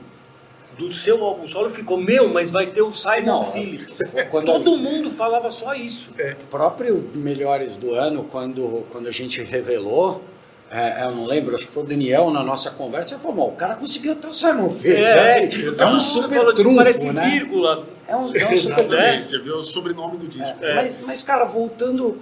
do 0.79 0.93
seu 0.93 1.23
álbum 1.25 1.47
solo 1.47 1.69
ficou, 1.71 1.97
meu, 1.99 2.29
mas 2.29 2.51
vai 2.51 2.67
ter 2.67 2.83
o 2.83 2.93
Simon 2.93 3.25
Não, 3.27 3.43
Phillips. 3.45 4.15
quando- 4.31 4.47
Todo 4.47 4.77
mundo 4.77 5.11
falava 5.11 5.51
só 5.51 5.75
isso. 5.75 6.11
O 6.43 6.45
próprio 6.47 7.11
Melhores 7.15 7.77
do 7.77 7.95
Ano, 7.95 8.25
quando, 8.25 8.85
quando 8.91 9.07
a 9.07 9.11
gente 9.11 9.43
revelou, 9.43 10.23
é, 10.71 11.05
eu 11.05 11.11
não 11.11 11.27
lembro, 11.27 11.55
acho 11.55 11.67
que 11.67 11.73
foi 11.73 11.83
o 11.83 11.87
Daniel 11.87 12.31
na 12.31 12.43
nossa 12.43 12.71
conversa, 12.71 13.15
ele 13.15 13.23
falou, 13.23 13.37
"Bom, 13.37 13.49
o 13.49 13.57
cara 13.57 13.77
conseguiu 13.77 14.17
ter 14.17 14.27
o 14.29 14.33
Simon 14.33 14.71
Phillips. 14.71 15.05
É, 15.05 15.45
é, 15.45 15.83
é 15.83 15.87
um 15.87 16.01
super 16.01 16.39
falou, 16.39 16.55
trunfo, 16.55 16.77
Parece 16.77 17.13
né? 17.13 17.29
vírgula. 17.29 17.87
É 18.09 18.17
um, 18.17 18.21
é 18.21 18.25
um 18.25 18.29
super 18.29 18.53
Exatamente, 18.53 19.39
viu 19.39 19.57
o 19.59 19.63
sobrenome 19.63 20.17
do 20.17 20.27
disco. 20.27 20.57
É, 20.65 20.75
Mas, 20.75 20.97
mas, 21.07 21.23
cara, 21.23 21.45
voltando, 21.45 22.19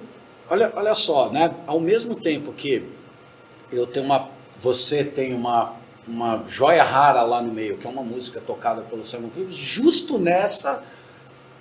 olha, 0.50 0.72
olha 0.74 0.94
só, 0.94 1.30
né? 1.30 1.52
Ao 1.66 1.78
mesmo 1.78 2.16
tempo 2.16 2.52
que 2.52 2.82
eu 3.72 3.86
tenho 3.86 4.06
uma, 4.06 4.28
você 4.58 5.02
tem 5.04 5.32
uma, 5.32 5.74
uma 6.10 6.42
joia 6.48 6.82
rara 6.82 7.22
lá 7.22 7.40
no 7.40 7.52
meio, 7.52 7.76
que 7.78 7.86
é 7.86 7.90
uma 7.90 8.02
música 8.02 8.40
tocada 8.44 8.82
pelo 8.82 9.04
Simon 9.04 9.30
Phillips, 9.30 9.54
justo 9.56 10.18
nessa 10.18 10.82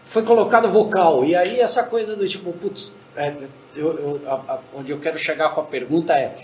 foi 0.04 0.24
colocada 0.24 0.68
vocal. 0.68 1.24
E 1.24 1.36
aí 1.36 1.60
essa 1.60 1.84
coisa 1.84 2.16
do 2.16 2.28
tipo, 2.28 2.52
putz, 2.54 2.96
é, 3.16 3.34
eu, 3.76 3.88
eu- 3.94 4.22
a- 4.28 4.54
a- 4.56 4.60
onde 4.76 4.92
eu 4.92 4.98
quero 5.00 5.18
chegar 5.18 5.50
com 5.50 5.62
a 5.62 5.64
pergunta 5.64 6.14
é, 6.14 6.36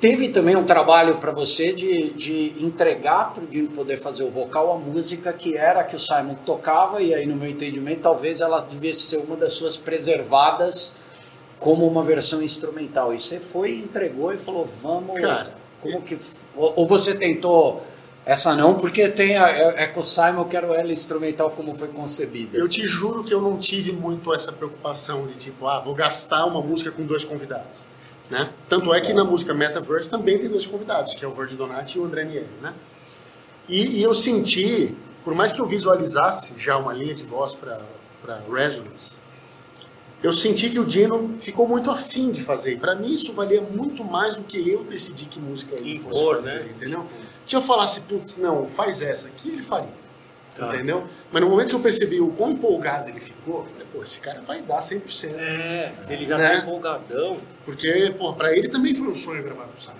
teve 0.00 0.30
também 0.30 0.56
um 0.56 0.64
trabalho 0.64 1.18
para 1.18 1.30
você 1.30 1.72
de, 1.72 2.10
de 2.10 2.54
entregar 2.64 3.32
Dino 3.48 3.68
poder 3.68 3.96
fazer 3.96 4.22
o 4.24 4.30
vocal 4.30 4.72
a 4.72 4.76
música 4.76 5.32
que 5.32 5.56
era 5.56 5.84
que 5.84 5.94
o 5.94 5.98
Simon 5.98 6.34
tocava 6.44 7.00
e 7.02 7.14
aí 7.14 7.26
no 7.26 7.36
meu 7.36 7.48
entendimento 7.50 8.00
talvez 8.00 8.40
ela 8.40 8.60
devesse 8.60 9.02
ser 9.02 9.18
uma 9.18 9.36
das 9.36 9.52
suas 9.52 9.76
preservadas 9.76 10.96
como 11.60 11.86
uma 11.86 12.02
versão 12.02 12.42
instrumental 12.42 13.12
e 13.14 13.18
você 13.18 13.38
foi 13.38 13.72
entregou 13.74 14.32
e 14.32 14.38
falou 14.38 14.64
vamos 14.64 15.20
Cara, 15.20 15.54
como 15.80 16.02
que 16.02 16.16
ou, 16.56 16.86
você 16.86 17.14
tentou 17.14 17.84
essa 18.24 18.54
não 18.54 18.74
porque 18.74 19.08
tem 19.08 19.36
a, 19.36 19.48
é, 19.48 19.84
é 19.84 19.86
com 19.86 20.00
o 20.00 20.04
Simon 20.04 20.40
eu 20.40 20.44
quero 20.44 20.74
ela 20.74 20.92
instrumental 20.92 21.50
como 21.50 21.74
foi 21.74 21.88
concebida 21.88 22.56
Eu 22.56 22.68
te 22.68 22.86
juro 22.86 23.24
que 23.24 23.32
eu 23.32 23.40
não 23.40 23.58
tive 23.58 23.92
muito 23.92 24.32
essa 24.32 24.52
preocupação 24.52 25.26
de 25.26 25.34
tipo, 25.34 25.66
ah, 25.66 25.80
vou 25.80 25.94
gastar 25.94 26.44
uma 26.44 26.60
música 26.60 26.90
com 26.90 27.04
dois 27.04 27.24
convidados. 27.24 27.90
Né? 28.30 28.48
Tanto 28.68 28.94
é 28.94 29.00
que 29.00 29.12
na 29.12 29.24
música 29.24 29.52
Metaverse 29.52 30.08
também 30.08 30.38
tem 30.38 30.48
dois 30.48 30.64
convidados, 30.64 31.16
que 31.16 31.24
é 31.24 31.28
o 31.28 31.32
Virgil 31.34 31.58
Donati 31.58 31.98
e 31.98 32.00
o 32.00 32.04
André 32.04 32.24
Nieri. 32.24 32.46
Né? 32.62 32.72
E, 33.68 33.98
e 33.98 34.02
eu 34.02 34.14
senti, 34.14 34.94
por 35.24 35.34
mais 35.34 35.52
que 35.52 35.60
eu 35.60 35.66
visualizasse 35.66 36.54
já 36.56 36.76
uma 36.76 36.92
linha 36.92 37.14
de 37.14 37.24
voz 37.24 37.56
para 37.56 37.80
Resonance, 38.52 39.16
eu 40.22 40.32
senti 40.32 40.68
que 40.70 40.78
o 40.78 40.84
Dino 40.84 41.36
ficou 41.40 41.66
muito 41.66 41.90
afim 41.90 42.30
de 42.30 42.42
fazer. 42.42 42.78
Para 42.78 42.94
mim 42.94 43.12
isso 43.14 43.32
valia 43.32 43.60
muito 43.62 44.04
mais 44.04 44.36
do 44.36 44.42
que 44.44 44.68
eu 44.68 44.84
decidir 44.84 45.26
que 45.26 45.38
música 45.40 45.74
ele 45.76 45.98
fosse 46.00 46.24
fazer, 46.36 46.60
né? 46.64 46.70
entendeu? 46.76 47.06
Se 47.46 47.56
eu 47.56 47.62
falasse, 47.62 48.00
putz, 48.02 48.36
não, 48.36 48.66
faz 48.68 49.02
essa 49.02 49.28
aqui, 49.28 49.48
ele 49.48 49.62
faria. 49.62 50.00
Tá. 50.56 50.74
Entendeu? 50.74 51.06
Mas 51.32 51.42
no 51.42 51.48
momento 51.48 51.68
que 51.70 51.74
eu 51.74 51.80
percebi 51.80 52.20
o 52.20 52.32
quão 52.32 52.50
empolgado 52.50 53.08
ele 53.08 53.20
ficou, 53.20 53.60
eu 53.60 53.66
falei, 53.66 53.86
pô, 53.92 54.02
esse 54.02 54.20
cara 54.20 54.40
vai 54.42 54.60
dar 54.60 54.80
100%. 54.80 55.32
É, 55.36 55.92
se 56.00 56.12
ele 56.12 56.26
já 56.26 56.36
Né? 56.36 56.48
tá 56.48 56.56
empolgadão. 56.58 57.38
Porque, 57.64 58.14
pô, 58.18 58.32
pra 58.34 58.52
ele 58.54 58.68
também 58.68 58.94
foi 58.94 59.08
um 59.08 59.14
sonho 59.14 59.42
gravar 59.42 59.64
com 59.64 59.76
o 59.78 59.80
Simon. 59.80 59.94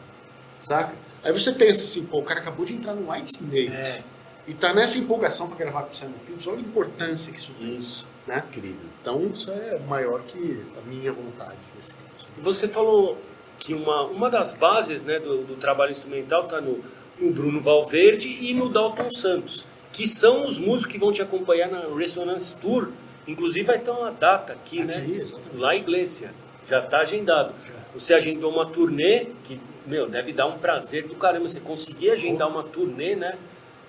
Saca? 0.61 0.93
Aí 1.23 1.33
você 1.33 1.53
pensa 1.53 1.85
assim, 1.85 2.05
pô, 2.05 2.19
o 2.19 2.23
cara 2.23 2.41
acabou 2.41 2.67
de 2.67 2.75
entrar 2.75 2.95
no 2.95 3.11
White 3.11 3.31
Snake. 3.31 3.73
É, 3.73 4.03
E 4.47 4.53
tá 4.55 4.75
nessa 4.75 4.99
empolgação 4.99 5.47
pra 5.49 5.57
gravar 5.57 5.83
com 5.85 5.93
o 5.93 5.97
Simon 5.97 6.13
Phillips, 6.27 6.47
olha 6.47 6.59
a 6.59 6.61
importância 6.61 7.33
que 7.33 7.39
isso 7.39 7.53
tem. 7.59 7.77
isso. 7.77 8.07
Né? 8.31 8.45
Incrível. 8.49 8.91
Então 9.03 9.31
isso 9.35 9.51
é 9.51 9.79
maior 9.89 10.21
que 10.23 10.65
a 10.79 10.89
minha 10.89 11.13
vontade 11.13 11.59
nesse 11.75 11.95
caso. 11.95 12.29
Você 12.39 12.69
falou 12.69 13.19
que 13.59 13.75
uma, 13.75 14.03
uma 14.05 14.31
das 14.31 14.53
bases 14.53 15.05
né, 15.05 15.19
do, 15.19 15.43
do 15.43 15.57
trabalho 15.57 15.91
instrumental 15.91 16.45
está 16.45 16.61
no, 16.61 16.79
no 17.19 17.33
Bruno 17.33 17.61
Valverde 17.61 18.29
e 18.29 18.55
no 18.55 18.69
Dalton 18.69 19.11
Santos, 19.11 19.67
que 19.93 20.07
são 20.07 20.47
os 20.47 20.61
músicos 20.61 20.93
que 20.93 20.99
vão 20.99 21.13
te 21.13 21.21
acompanhar 21.21 21.69
na 21.69 21.83
Resonance 21.95 22.55
Tour. 22.55 22.91
Inclusive 23.27 23.67
vai 23.67 23.81
ter 23.81 23.91
uma 23.91 24.13
data 24.13 24.53
aqui, 24.53 24.85
né? 24.85 24.97
Aqui, 24.97 25.17
exatamente. 25.17 25.57
Lá 25.57 25.75
em 25.75 25.81
Iglesia. 25.81 26.33
Já 26.69 26.79
está 26.79 26.99
agendado. 26.99 27.53
Já. 27.67 27.81
Você 27.95 28.15
agendou 28.15 28.53
uma 28.53 28.65
turnê 28.65 29.27
que, 29.45 29.61
meu, 29.87 30.09
deve 30.09 30.33
dar 30.33 30.47
um 30.47 30.57
prazer 30.57 31.07
do 31.07 31.17
caramba 31.17 31.49
você 31.49 31.59
conseguir 31.59 32.11
agendar 32.11 32.49
uma 32.49 32.63
turnê, 32.63 33.17
né? 33.17 33.37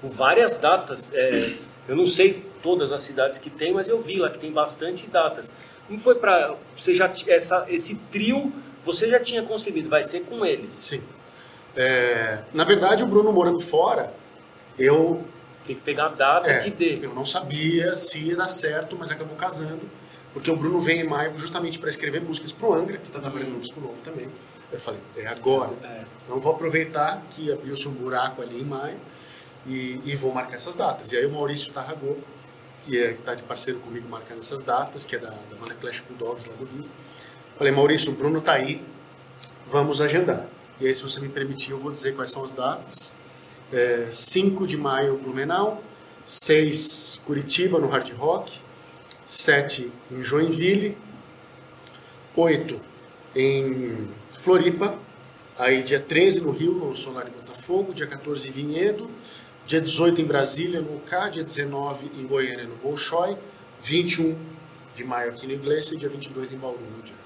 Com 0.02 0.10
várias 0.10 0.58
datas. 0.58 1.12
É, 1.14 1.54
eu 1.88 1.96
não 1.96 2.06
sei 2.06 2.44
todas 2.62 2.92
as 2.92 3.02
cidades 3.02 3.38
que 3.38 3.50
tem, 3.50 3.74
mas 3.74 3.88
eu 3.88 4.02
vi 4.02 4.18
lá 4.18 4.30
que 4.30 4.40
tem 4.40 4.52
bastante 4.52 5.08
datas. 5.08 5.54
Como 5.88 6.00
foi 6.00 6.16
para 6.16 6.56
você 6.76 6.94
já 6.94 7.12
essa 7.28 7.66
esse 7.68 7.96
trio 8.12 8.52
você 8.84 9.10
já 9.10 9.20
tinha 9.20 9.44
concebido? 9.44 9.90
Vai 9.90 10.04
ser 10.04 10.22
com 10.22 10.46
eles? 10.46 10.74
Sim. 10.76 11.02
É, 11.76 12.44
na 12.54 12.64
verdade, 12.64 13.04
o 13.04 13.08
Bruno 13.08 13.32
morando 13.32 13.60
fora, 13.60 14.14
eu, 14.78 15.24
Tem 15.66 15.76
que 15.76 15.82
pegar 15.82 16.08
a 16.08 16.10
data 16.10 16.50
é, 16.50 16.60
que 16.60 16.72
dê. 16.72 17.00
eu 17.02 17.14
não 17.14 17.26
sabia 17.26 17.96
se 17.96 18.18
ia 18.20 18.36
dar 18.36 18.50
certo, 18.50 18.96
mas 18.98 19.12
acabou 19.12 19.36
casando. 19.36 19.82
Porque 20.34 20.50
o 20.50 20.56
Bruno 20.56 20.82
vem 20.82 21.02
em 21.02 21.08
maio 21.08 21.38
justamente 21.38 21.78
para 21.78 21.90
escrever 21.90 22.22
músicas 22.22 22.52
pro 22.52 22.74
Angra, 22.74 22.98
que 22.98 23.08
está 23.08 23.20
trabalhando 23.20 23.52
no 23.52 23.60
disco 23.60 23.80
novo 23.80 23.96
também. 24.04 24.28
Eu 24.72 24.80
falei, 24.80 25.00
é 25.18 25.28
agora. 25.28 25.72
É. 25.84 26.02
Então 26.26 26.40
vou 26.40 26.54
aproveitar 26.54 27.22
que 27.32 27.52
abriu-se 27.52 27.88
um 27.88 27.92
buraco 27.92 28.42
ali 28.42 28.62
em 28.62 28.66
maio 28.66 28.98
e, 29.68 30.00
e 30.06 30.16
vou 30.16 30.34
marcar 30.34 30.56
essas 30.56 30.76
datas. 30.76 31.12
E 31.12 31.18
aí 31.18 31.26
o 31.26 31.32
Maurício 31.32 31.74
Tarragô, 31.74 32.18
que 32.86 32.98
é, 32.98 33.12
está 33.12 33.36
de 33.36 33.44
parceiro 33.44 33.80
comigo 33.80 34.08
marcando 34.10 34.40
essas 34.40 34.64
datas, 34.64 35.06
que 35.06 35.16
é 35.16 35.20
da, 35.20 35.30
da 35.30 35.56
banda 35.60 35.76
Clash 35.76 36.02
Bulldogs 36.02 36.48
lá 36.48 36.56
do 36.56 36.66
Rio. 36.66 36.86
Falei, 37.58 37.72
Maurício, 37.72 38.12
o 38.12 38.16
Bruno 38.16 38.42
tá 38.42 38.54
aí, 38.54 38.82
vamos 39.70 40.02
agendar. 40.02 40.48
E 40.80 40.88
aí, 40.88 40.96
se 40.96 41.04
você 41.04 41.20
me 41.20 41.30
permitir, 41.30 41.72
eu 41.72 41.80
vou 41.80 41.92
dizer 41.92 42.16
quais 42.16 42.32
são 42.32 42.44
as 42.44 42.52
datas. 42.52 43.14
É, 43.72 44.10
5 44.12 44.66
de 44.66 44.76
maio, 44.76 45.16
Blumenau. 45.16 45.82
6, 46.26 47.20
Curitiba, 47.24 47.78
no 47.78 47.88
Hard 47.88 48.12
Rock. 48.14 48.60
7, 49.28 49.92
em 50.12 50.24
Joinville. 50.24 50.98
8, 52.36 52.82
em 53.36 54.10
Floripa. 54.40 54.98
Aí, 55.56 55.84
dia 55.84 56.00
13, 56.00 56.42
no 56.42 56.52
Rio, 56.52 56.74
no 56.74 56.98
Solar 56.98 57.26
de 57.26 57.32
Botafogo. 57.32 57.94
Dia 57.94 58.08
14, 58.08 58.50
em 58.50 58.52
Vinhedo. 58.52 59.08
Dia 59.72 59.80
18, 59.80 60.20
em 60.20 60.26
Brasília, 60.26 60.82
no 60.82 60.98
UK. 60.98 61.30
Dia 61.32 61.44
19, 61.46 62.12
em 62.20 62.28
Goiânia, 62.28 62.66
no 62.66 62.76
Bolshoi. 62.76 63.38
21 63.82 64.38
de 64.94 65.06
maio, 65.06 65.30
aqui 65.32 65.48
no 65.48 65.54
Iglesia. 65.54 65.96
E 65.96 65.98
dia 65.98 66.10
22, 66.10 66.52
em 66.52 66.58
Bauru, 66.58 66.78
no 66.78 67.02
Jack. 67.04 67.18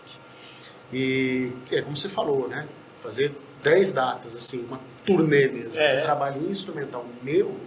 E 0.93 1.51
é 1.71 1.81
como 1.81 1.97
você 1.97 2.07
falou, 2.07 2.47
né? 2.47 2.67
Fazer 3.01 3.33
10 3.63 3.93
datas, 3.93 4.35
assim, 4.35 4.63
uma 4.63 4.79
turnê 5.03 5.47
mesmo, 5.47 5.75
É. 5.75 6.01
um 6.01 6.03
trabalho 6.03 6.47
instrumental 6.47 7.03
meu, 7.23 7.59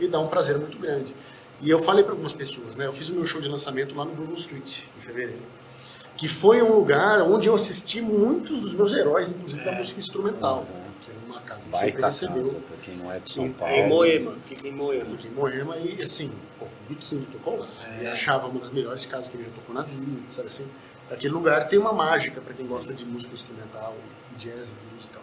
me 0.00 0.08
dá 0.08 0.18
um 0.18 0.28
prazer 0.28 0.56
muito 0.56 0.78
grande. 0.78 1.14
E 1.60 1.68
eu 1.68 1.82
falei 1.82 2.02
para 2.02 2.14
algumas 2.14 2.32
pessoas, 2.32 2.78
né? 2.78 2.86
Eu 2.86 2.92
fiz 2.94 3.10
o 3.10 3.14
meu 3.14 3.26
show 3.26 3.38
de 3.38 3.50
lançamento 3.50 3.94
lá 3.94 4.06
no 4.06 4.14
Bruno 4.14 4.32
Street, 4.32 4.84
em 4.96 5.00
fevereiro. 5.02 5.42
Que 6.16 6.26
foi 6.26 6.62
um 6.62 6.74
lugar 6.74 7.20
onde 7.20 7.48
eu 7.48 7.54
assisti 7.54 8.00
muitos 8.00 8.60
dos 8.60 8.72
meus 8.72 8.94
heróis, 8.94 9.28
inclusive 9.28 9.62
da 9.62 9.72
música 9.72 10.00
instrumental. 10.00 10.66
Uma 10.74 10.81
casa 11.70 11.70
Vai 11.70 11.90
sempre 11.90 12.02
recebeu. 12.02 12.42
casa, 12.44 12.54
pra 12.66 12.76
quem 12.82 12.96
não 12.96 13.12
é 13.12 13.18
de 13.18 13.30
São 13.32 13.46
Em- 13.46 13.52
Paulo. 13.52 13.74
Em 13.74 13.88
Moema, 13.88 14.34
fica 14.44 14.68
em 14.68 14.72
Moema. 14.72 15.14
Aqui 15.14 15.28
em 15.28 15.30
Moema 15.30 15.76
e 15.76 16.02
assim, 16.02 16.30
pô, 16.58 16.64
o 16.66 16.68
Biquíni 16.88 17.26
tocou 17.26 17.58
lá. 17.58 17.68
E 18.00 18.06
achava 18.06 18.46
uma 18.48 18.60
das 18.60 18.70
melhores 18.70 19.06
casas 19.06 19.28
que 19.28 19.36
ele 19.36 19.44
já 19.44 19.50
tocou 19.50 19.74
na 19.74 19.82
vida, 19.82 20.22
sabe 20.30 20.48
assim? 20.48 20.66
Aquele 21.10 21.32
lugar 21.34 21.68
tem 21.68 21.78
uma 21.78 21.92
mágica 21.92 22.40
para 22.40 22.54
quem 22.54 22.66
gosta 22.66 22.94
de 22.94 23.04
música 23.04 23.34
instrumental 23.34 23.94
e 24.32 24.36
jazz 24.36 24.70
e 24.70 24.72
blues 24.90 25.04
e 25.04 25.08
tal. 25.12 25.22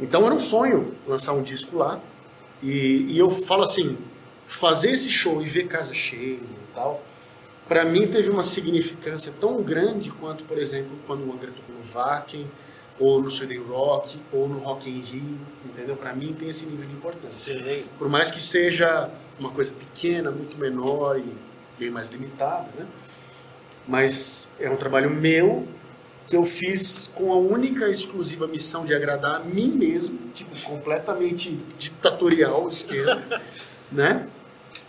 Então 0.00 0.24
era 0.24 0.34
um 0.34 0.38
sonho 0.40 0.94
lançar 1.06 1.32
um 1.34 1.42
disco 1.42 1.76
lá. 1.76 2.00
E, 2.62 3.06
e 3.12 3.18
eu 3.18 3.30
falo 3.30 3.62
assim, 3.62 3.96
fazer 4.46 4.90
esse 4.92 5.10
show 5.10 5.42
e 5.42 5.48
ver 5.48 5.66
casa 5.68 5.92
cheia 5.94 6.34
e 6.36 6.42
tal, 6.74 7.02
para 7.68 7.84
mim 7.84 8.06
teve 8.08 8.30
uma 8.30 8.42
significância 8.42 9.32
tão 9.38 9.62
grande 9.62 10.10
quanto, 10.10 10.42
por 10.44 10.56
exemplo, 10.58 10.90
quando 11.06 11.28
o 11.28 11.32
Angra 11.32 11.50
tocou 11.52 11.74
no 11.76 11.84
Wacken, 11.84 12.50
ou 12.98 13.22
no 13.22 13.30
Sweden 13.30 13.62
Rock, 13.68 14.18
ou 14.32 14.48
no 14.48 14.58
Rock 14.58 14.90
in 14.90 14.98
Rio, 14.98 15.38
entendeu? 15.64 15.96
Para 15.96 16.12
mim 16.12 16.34
tem 16.38 16.48
esse 16.48 16.66
nível 16.66 16.86
de 16.86 16.92
importância. 16.92 17.58
Sei. 17.58 17.86
Por 17.98 18.08
mais 18.08 18.30
que 18.30 18.42
seja 18.42 19.10
uma 19.38 19.50
coisa 19.50 19.72
pequena, 19.72 20.30
muito 20.30 20.58
menor 20.58 21.18
e 21.18 21.32
bem 21.78 21.90
mais 21.90 22.08
limitada, 22.10 22.68
né? 22.76 22.86
Mas 23.86 24.48
é 24.58 24.68
um 24.68 24.76
trabalho 24.76 25.10
meu 25.10 25.66
que 26.26 26.36
eu 26.36 26.44
fiz 26.44 27.10
com 27.14 27.32
a 27.32 27.36
única 27.36 27.88
e 27.88 27.92
exclusiva 27.92 28.46
missão 28.46 28.84
de 28.84 28.94
agradar 28.94 29.36
a 29.36 29.38
mim 29.40 29.68
mesmo, 29.68 30.18
tipo, 30.34 30.54
completamente 30.62 31.58
ditatorial 31.78 32.64
o 32.64 32.68
esquema, 32.68 33.22
né? 33.90 34.26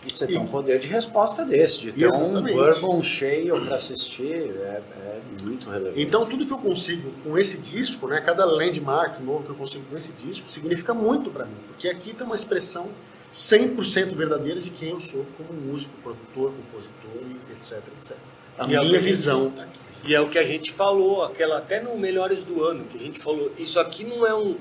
E 0.06 0.10
você 0.10 0.26
tem 0.26 0.38
um 0.38 0.46
poder 0.46 0.78
de 0.78 0.88
resposta 0.88 1.44
desse, 1.44 1.80
de 1.80 1.92
ter 1.92 2.06
Exatamente. 2.06 2.54
um 2.54 2.56
bourbon 2.56 3.02
cheio 3.02 3.60
para 3.66 3.76
assistir, 3.76 4.32
é, 4.32 4.80
é 4.96 5.20
muito 5.42 5.68
relevante. 5.68 6.00
Então 6.00 6.24
tudo 6.24 6.46
que 6.46 6.52
eu 6.52 6.58
consigo 6.58 7.12
com 7.22 7.36
esse 7.36 7.58
disco, 7.58 8.06
né, 8.06 8.20
cada 8.20 8.46
landmark 8.46 9.20
novo 9.20 9.44
que 9.44 9.50
eu 9.50 9.56
consigo 9.56 9.84
com 9.90 9.96
esse 9.96 10.12
disco, 10.12 10.48
significa 10.48 10.94
muito 10.94 11.30
para 11.30 11.44
mim, 11.44 11.56
porque 11.68 11.88
aqui 11.88 12.14
tem 12.14 12.26
uma 12.26 12.36
expressão 12.36 12.88
100% 13.32 14.14
verdadeira 14.16 14.60
de 14.60 14.70
quem 14.70 14.90
eu 14.90 15.00
sou 15.00 15.26
como 15.36 15.52
músico, 15.52 15.92
produtor, 16.02 16.52
compositor 16.52 17.30
e 17.30 17.52
etc, 17.52 17.82
etc. 17.98 18.16
A 18.58 18.66
E 18.66 18.74
é 18.74 18.80
minha 18.80 18.98
a 18.98 19.02
visão 19.02 19.50
tá 19.50 19.64
aqui. 19.64 19.78
E 20.02 20.14
é 20.14 20.20
o 20.20 20.30
que 20.30 20.38
a 20.38 20.44
gente 20.44 20.72
falou, 20.72 21.22
aquela 21.24 21.58
até 21.58 21.80
no 21.80 21.96
Melhores 21.98 22.42
do 22.42 22.64
Ano, 22.64 22.84
que 22.84 22.96
a 22.96 23.00
gente 23.00 23.20
falou, 23.20 23.52
isso 23.58 23.78
aqui 23.78 24.02
não 24.02 24.26
é 24.26 24.34
um, 24.34 24.56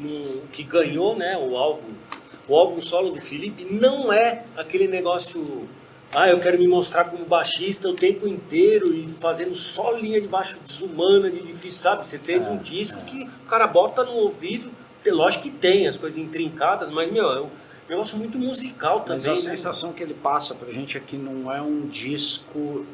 um 0.00 0.40
que 0.52 0.64
ganhou, 0.64 1.16
né, 1.16 1.38
o 1.38 1.56
álbum, 1.56 1.88
o 2.48 2.56
álbum 2.56 2.80
solo 2.80 3.10
do 3.12 3.20
Felipe 3.20 3.64
não 3.70 4.12
é 4.12 4.44
aquele 4.56 4.88
negócio, 4.88 5.68
ah, 6.14 6.28
eu 6.28 6.40
quero 6.40 6.58
me 6.58 6.66
mostrar 6.66 7.04
como 7.04 7.24
baixista 7.24 7.88
o 7.88 7.94
tempo 7.94 8.26
inteiro 8.26 8.92
e 8.94 9.08
fazendo 9.20 9.54
só 9.54 9.92
linha 9.92 10.20
de 10.20 10.26
baixo 10.28 10.58
desumana, 10.66 11.30
de 11.30 11.40
difícil, 11.40 11.80
sabe? 11.80 12.06
Você 12.06 12.18
fez 12.18 12.46
um 12.46 12.56
disco 12.58 13.02
que 13.04 13.24
o 13.24 13.48
cara 13.48 13.66
bota 13.66 14.04
no 14.04 14.12
ouvido, 14.12 14.70
lógico 15.06 15.44
que 15.44 15.50
tem 15.50 15.86
as 15.86 15.96
coisas 15.96 16.18
intrincadas, 16.18 16.90
mas 16.90 17.10
meu, 17.12 17.30
é 17.32 17.40
um 17.40 17.48
negócio 17.88 18.16
muito 18.18 18.38
musical 18.38 19.04
Mas 19.08 19.24
também, 19.24 19.38
a 19.40 19.44
né? 19.44 19.50
sensação 19.56 19.92
que 19.92 20.02
ele 20.02 20.14
passa 20.14 20.54
pra 20.54 20.72
gente 20.72 20.96
é 20.96 21.00
que 21.00 21.16
não 21.16 21.50
é 21.52 21.60
um 21.62 21.86
disco 21.86 22.84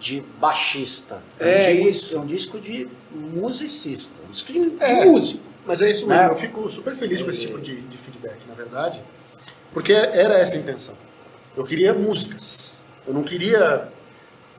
de 0.00 0.22
baixista. 0.40 1.20
É 1.40 1.72
um, 1.72 1.82
di- 1.82 1.88
isso. 1.88 2.14
é 2.16 2.20
um 2.20 2.26
disco 2.26 2.58
de 2.60 2.86
musicista, 3.12 4.14
um 4.28 4.30
disco 4.30 4.52
de, 4.52 4.70
de 4.70 4.76
É. 4.84 5.04
músico. 5.04 5.47
Mas 5.68 5.82
é 5.82 5.90
isso 5.90 6.06
mesmo, 6.06 6.22
Né? 6.22 6.30
eu 6.30 6.36
fico 6.36 6.68
super 6.70 6.94
feliz 6.94 7.22
com 7.22 7.28
esse 7.28 7.46
tipo 7.46 7.60
de, 7.60 7.82
de 7.82 7.98
feedback, 7.98 8.38
na 8.48 8.54
verdade, 8.54 9.04
porque 9.72 9.92
era 9.92 10.32
essa 10.38 10.56
a 10.56 10.58
intenção. 10.58 10.94
Eu 11.54 11.62
queria 11.62 11.92
músicas, 11.92 12.78
eu 13.06 13.12
não 13.12 13.22
queria 13.22 13.86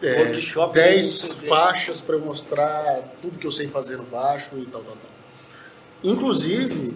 é, 0.04 0.22
Workshop 0.22 0.74
10 0.76 1.24
mesmo, 1.24 1.48
faixas 1.48 2.00
para 2.00 2.16
eu 2.16 2.22
mostrar 2.22 3.02
tudo 3.24 3.40
que 3.40 3.48
eu 3.48 3.52
sei 3.52 3.68
fazer 3.68 3.98
no 3.98 4.04
baixo 4.04 4.56
e 4.60 4.66
tal, 4.68 4.82
tal, 4.84 4.96
tal. 4.96 5.12
Inclusive, 6.04 6.96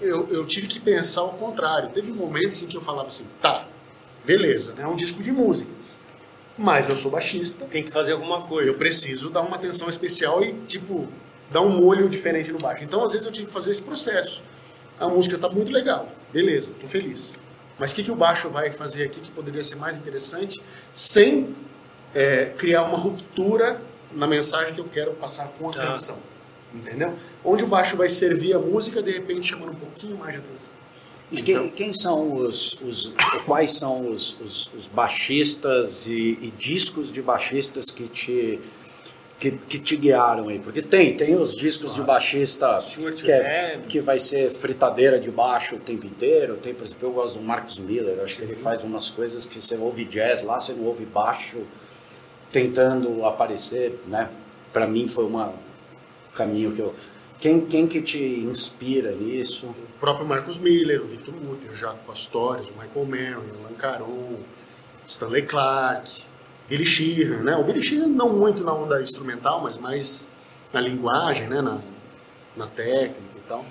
eu, 0.00 0.26
eu 0.30 0.46
tive 0.46 0.66
que 0.66 0.80
pensar 0.80 1.20
ao 1.20 1.34
contrário. 1.34 1.90
Teve 1.90 2.12
momentos 2.12 2.62
em 2.62 2.66
que 2.66 2.76
eu 2.78 2.80
falava 2.80 3.08
assim, 3.08 3.26
tá, 3.42 3.66
beleza, 4.24 4.72
né, 4.72 4.84
é 4.84 4.86
um 4.86 4.96
disco 4.96 5.22
de 5.22 5.30
músicas, 5.30 5.98
mas 6.56 6.88
eu 6.88 6.96
sou 6.96 7.10
baixista, 7.10 7.66
Tem 7.66 7.84
que 7.84 7.90
fazer 7.90 8.12
alguma 8.12 8.40
coisa. 8.42 8.70
eu 8.70 8.78
preciso 8.78 9.28
dar 9.28 9.42
uma 9.42 9.56
atenção 9.56 9.90
especial 9.90 10.42
e, 10.42 10.52
tipo, 10.66 11.08
dar 11.50 11.62
um 11.62 11.70
molho 11.80 12.08
diferente 12.08 12.52
no 12.52 12.58
baixo. 12.58 12.84
Então, 12.84 13.04
às 13.04 13.12
vezes, 13.12 13.26
eu 13.26 13.32
tive 13.32 13.46
que 13.46 13.52
fazer 13.52 13.70
esse 13.70 13.82
processo. 13.82 14.42
A 14.98 15.08
música 15.08 15.38
tá 15.38 15.48
muito 15.48 15.72
legal, 15.72 16.08
beleza, 16.32 16.74
tô 16.80 16.86
feliz. 16.86 17.34
Mas 17.78 17.92
o 17.92 17.94
que, 17.94 18.04
que 18.04 18.10
o 18.10 18.14
baixo 18.14 18.50
vai 18.50 18.70
fazer 18.70 19.04
aqui 19.04 19.20
que 19.20 19.30
poderia 19.30 19.64
ser 19.64 19.76
mais 19.76 19.96
interessante 19.96 20.60
sem 20.92 21.54
é, 22.14 22.46
criar 22.58 22.82
uma 22.82 22.98
ruptura 22.98 23.80
na 24.12 24.26
mensagem 24.26 24.74
que 24.74 24.80
eu 24.80 24.84
quero 24.92 25.12
passar 25.12 25.46
com 25.58 25.70
a 25.70 25.72
Tá. 25.72 25.86
canção? 25.86 26.18
Entendeu? 26.74 27.14
Onde 27.44 27.64
o 27.64 27.66
baixo 27.66 27.96
vai 27.96 28.08
servir 28.08 28.52
a 28.54 28.58
música, 28.58 29.02
de 29.02 29.10
repente, 29.10 29.46
chamando 29.48 29.70
um 29.72 29.76
pouquinho 29.76 30.16
mais 30.18 30.34
de 30.34 30.38
atenção. 30.40 30.72
E 31.32 31.40
Então- 31.40 31.62
quem, 31.62 31.70
quem 31.70 31.92
são 31.92 32.34
os, 32.34 32.74
os- 32.82 33.14
quais 33.46 33.72
são 33.78 34.08
os, 34.08 34.36
os- 34.40 34.70
os 34.76 34.86
baixistas 34.86 36.06
e, 36.06 36.38
e 36.42 36.52
discos 36.58 37.10
de 37.10 37.22
baixistas 37.22 37.90
que 37.90 38.06
te 38.08 38.60
que, 39.40 39.52
que 39.52 39.78
te 39.78 39.96
guiaram 39.96 40.48
aí? 40.48 40.58
Porque 40.58 40.82
tem, 40.82 41.16
tem 41.16 41.34
os 41.34 41.56
discos 41.56 41.94
de 41.94 42.02
baixista 42.02 42.78
que, 43.16 43.32
é, 43.32 43.80
que 43.88 43.98
vai 43.98 44.18
ser 44.18 44.50
fritadeira 44.50 45.18
de 45.18 45.30
baixo 45.30 45.76
o 45.76 45.78
tempo 45.78 46.06
inteiro. 46.06 46.58
Tem, 46.58 46.74
por 46.74 46.84
exemplo, 46.84 47.08
eu 47.08 47.12
gosto 47.12 47.38
do 47.38 47.44
Marcus 47.44 47.78
Miller, 47.78 48.20
acho 48.22 48.36
que 48.36 48.42
ele 48.42 48.54
faz 48.54 48.84
umas 48.84 49.08
coisas 49.08 49.46
que 49.46 49.60
você 49.60 49.76
ouve 49.76 50.04
jazz 50.04 50.42
lá, 50.42 50.60
você 50.60 50.74
não 50.74 50.84
ouve 50.84 51.06
baixo 51.06 51.56
tentando 52.52 53.24
aparecer, 53.24 53.98
né? 54.06 54.28
Para 54.72 54.86
mim 54.86 55.08
foi 55.08 55.24
uma 55.24 55.54
caminho 56.34 56.72
que 56.72 56.80
eu 56.80 56.94
quem, 57.40 57.62
quem 57.62 57.86
que 57.86 58.02
te 58.02 58.18
inspira 58.18 59.12
nisso? 59.12 59.68
O 59.68 59.74
próprio 59.98 60.26
Marcos 60.26 60.58
Miller, 60.58 61.00
o 61.00 61.06
Victor 61.06 61.34
Mutter, 61.34 61.70
o 61.70 61.74
Jaco 61.74 61.98
Pastores, 62.06 62.68
o 62.68 62.72
Michael 62.72 63.06
Marion, 63.06 63.58
Alan 63.64 63.74
Caron, 63.78 64.40
Stanley 65.06 65.42
Clark, 65.46 66.24
Sheehan, 66.78 67.42
né? 67.42 67.56
O 67.56 67.82
Sheehan 67.82 68.06
não 68.06 68.36
muito 68.36 68.62
na 68.62 68.72
onda 68.72 69.02
instrumental, 69.02 69.60
mas 69.62 69.76
mais 69.76 70.26
na 70.72 70.80
linguagem, 70.80 71.48
né? 71.48 71.60
Na, 71.60 71.80
na 72.56 72.66
técnica 72.66 73.36
e 73.36 73.40
tal. 73.48 73.64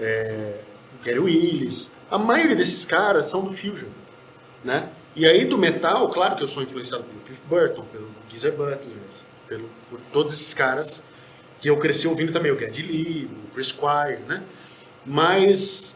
É, 0.00 0.62
Gary 1.04 1.18
Willis. 1.18 1.90
A 2.10 2.18
maioria 2.18 2.56
desses 2.56 2.84
caras 2.84 3.26
são 3.26 3.44
do 3.44 3.52
Fusion, 3.52 3.88
né? 4.64 4.88
E 5.14 5.26
aí 5.26 5.44
do 5.44 5.58
metal, 5.58 6.08
claro 6.10 6.36
que 6.36 6.42
eu 6.42 6.48
sou 6.48 6.62
influenciado 6.62 7.04
pelo 7.04 7.20
Cliff 7.20 7.42
Burton, 7.48 7.84
pelo 7.92 8.08
Geezer 8.28 8.52
Butler, 8.52 8.80
pelo, 9.46 9.68
por 9.90 10.00
todos 10.12 10.32
esses 10.32 10.54
caras 10.54 11.02
que 11.60 11.68
eu 11.68 11.76
cresci 11.76 12.06
ouvindo 12.06 12.32
também, 12.32 12.52
o 12.52 12.58
Geddy 12.58 12.82
Lee, 12.82 13.24
o 13.26 13.54
Chris 13.54 13.68
Squire, 13.68 14.22
né? 14.28 14.42
Mas 15.04 15.94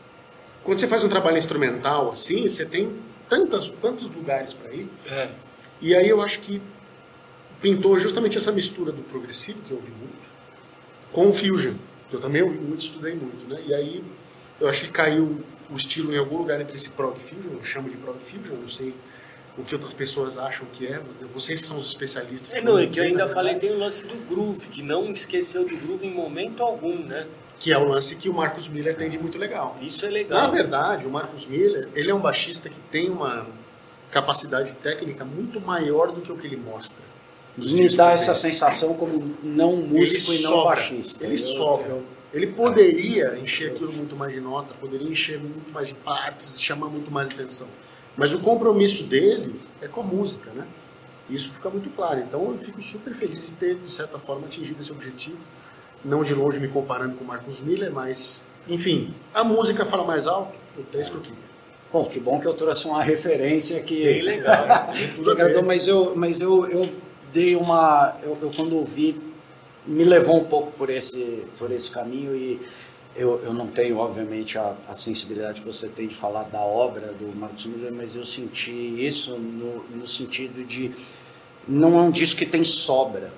quando 0.65 0.79
você 0.79 0.89
faz 0.89 1.05
um 1.05 1.09
trabalho 1.09 1.39
instrumental 1.39 2.11
assim, 2.11 2.49
você 2.49 2.65
tem 2.65 2.93
tantas, 3.29 3.69
tantos 3.69 4.05
lugares 4.15 4.53
para 4.53 4.73
ir. 4.73 4.89
É. 5.07 5.31
E 5.83 5.97
aí 5.97 6.09
eu 6.09 6.23
acho 6.23 6.41
que 6.41 6.63
pintou 7.61 7.99
justamente 7.99 8.39
essa 8.39 8.53
mistura 8.53 8.93
do 8.93 9.03
progressivo, 9.03 9.61
que 9.67 9.73
eu 9.73 9.77
ouvi 9.77 9.91
muito, 9.91 10.23
com 11.13 11.29
o 11.29 11.35
fusion, 11.35 11.75
que 12.09 12.17
eu 12.17 12.21
também 12.21 12.41
ouvi 12.41 12.59
muito, 12.59 12.81
estudei 12.81 13.15
muito, 13.15 13.47
né? 13.49 13.61
E 13.67 13.75
aí 13.75 14.05
eu 14.61 14.69
acho 14.69 14.85
que 14.85 14.93
caiu 14.93 15.43
o 15.69 15.77
estilo 15.77 16.15
em 16.15 16.19
algum 16.19 16.39
lugar 16.39 16.61
entre 16.61 16.77
esse 16.77 16.91
prog 16.91 17.19
fusion, 17.19 17.53
eu 17.53 17.65
chamo 17.65 17.91
de 17.91 17.97
prog 17.97 18.17
fusion, 18.21 18.57
não 18.57 18.69
sei 18.69 18.95
o 19.59 19.65
que 19.65 19.75
outras 19.75 19.93
pessoas 19.93 20.39
acham 20.39 20.67
que 20.73 20.87
é, 20.87 21.01
vocês 21.35 21.61
que 21.61 21.67
são 21.67 21.77
os 21.77 21.87
especialistas. 21.87 22.55
É, 22.55 22.61
não, 22.61 22.79
é 22.79 22.87
que 22.87 22.99
eu 22.99 23.05
ainda 23.05 23.27
na 23.27 23.35
falei, 23.35 23.57
tem 23.57 23.71
o 23.71 23.79
lance 23.79 24.07
do 24.07 24.15
groove, 24.29 24.67
que 24.69 24.83
não 24.83 25.11
esqueceu 25.11 25.67
do 25.67 25.77
groove 25.77 26.07
em 26.07 26.13
momento 26.13 26.63
algum, 26.63 26.97
né? 26.97 27.27
Que 27.59 27.73
é 27.73 27.79
o 27.79 27.85
lance 27.85 28.17
que 28.17 28.29
o 28.29 28.35
Marcus 28.35 28.67
Miller 28.69 28.97
tem 28.97 29.11
de 29.11 29.19
muito 29.19 29.37
legal. 29.37 29.77
Isso 29.81 30.07
é 30.07 30.09
Na 30.09 30.15
legal. 30.15 30.51
verdade, 30.53 31.07
o 31.07 31.11
Marcus 31.11 31.47
Miller, 31.47 31.89
ele 31.95 32.11
é 32.11 32.15
um 32.15 32.21
baixista 32.21 32.69
que 32.69 32.81
tem 32.91 33.11
uma 33.11 33.47
capacidade 34.13 34.75
técnica 34.75 35.25
muito 35.25 35.61
maior 35.61 36.13
do 36.13 36.21
que 36.21 36.31
o 36.31 36.37
que 36.37 36.47
ele 36.47 36.59
mostra. 36.59 37.03
Me 37.57 37.89
dá 37.97 38.05
dele. 38.05 38.15
essa 38.15 38.35
sensação 38.35 38.95
como 38.95 39.35
não 39.43 39.77
músico 39.77 40.33
e 40.33 40.43
não 40.43 40.65
baixista. 40.65 41.25
Ele 41.25 41.37
sobra. 41.37 41.99
Ele 42.33 42.47
poderia 42.47 43.39
encher 43.39 43.73
aquilo 43.73 43.93
muito 43.93 44.17
mais 44.17 44.33
de 44.33 44.41
nota, 44.41 44.73
poderia 44.81 45.09
encher 45.09 45.39
muito 45.39 45.71
mais 45.73 45.89
de 45.89 45.95
partes, 45.95 46.63
chamar 46.63 46.89
muito 46.89 47.11
mais 47.11 47.31
atenção. 47.31 47.69
Mas 48.17 48.33
o 48.33 48.39
compromisso 48.41 49.05
dele 49.05 49.59
é 49.81 49.89
com 49.89 50.01
a 50.01 50.05
música, 50.05 50.51
né? 50.53 50.67
Isso 51.29 51.53
fica 51.53 51.69
muito 51.69 51.91
claro. 51.91 52.21
Então 52.21 52.53
eu 52.53 52.59
fico 52.59 52.81
super 52.81 53.15
feliz 53.15 53.49
de 53.49 53.55
ter, 53.55 53.75
de 53.75 53.91
certa 53.91 54.19
forma, 54.19 54.47
atingido 54.47 54.81
esse 54.81 54.93
objetivo. 54.93 55.39
Não 56.05 56.25
de 56.25 56.35
longe 56.35 56.59
me 56.59 56.69
comparando 56.69 57.17
com 57.17 57.25
o 57.25 57.27
Marcus 57.27 57.61
Miller, 57.61 57.93
mas, 57.93 58.43
enfim, 58.67 59.15
a 59.33 59.45
música 59.45 59.85
fala 59.85 60.05
mais 60.05 60.27
alto, 60.27 60.55
é 60.95 61.01
isso 61.01 61.11
que 61.11 61.17
eu 61.19 61.23
queria. 61.23 61.52
Bom, 61.93 62.07
que 62.07 62.19
bom 62.19 62.41
que 62.41 62.47
eu 62.47 62.55
trouxe 62.55 62.87
uma 62.87 63.03
referência 63.03 63.83
que. 63.83 64.03
Bem 64.03 64.23
legal. 64.23 64.89
Que 65.23 65.31
agradou, 65.31 65.63
mas 65.63 65.87
eu, 65.87 66.15
mas 66.17 66.41
eu, 66.41 66.67
eu 66.67 66.89
dei 67.33 67.55
uma. 67.55 68.17
Eu, 68.23 68.39
eu 68.41 68.51
quando 68.57 68.77
ouvi, 68.77 69.21
me 69.87 70.03
levou 70.03 70.41
um 70.41 70.45
pouco 70.45 70.73
por 70.73 70.89
esse, 70.89 71.45
por 71.59 71.71
esse 71.71 71.91
caminho 71.91 72.35
e 72.35 72.59
eu, 73.15 73.41
eu 73.43 73.53
não 73.53 73.67
tenho, 73.67 73.99
obviamente, 73.99 74.57
a, 74.57 74.75
a 74.89 74.95
sensibilidade 74.95 75.61
que 75.61 75.67
você 75.67 75.87
tem 75.87 76.09
de 76.09 76.15
falar 76.15 76.45
da 76.45 76.61
obra 76.61 77.09
do 77.13 77.37
Marcos 77.39 77.67
Miller, 77.67 77.93
mas 77.93 78.17
eu 78.17 78.25
senti 78.25 78.73
isso 78.73 79.39
no, 79.39 79.85
no 79.95 80.07
sentido 80.07 80.65
de. 80.65 80.91
Não 81.69 81.99
é 81.99 82.03
um 82.03 82.11
disco 82.11 82.39
que 82.39 82.47
tem 82.47 82.65
sobra. 82.65 83.31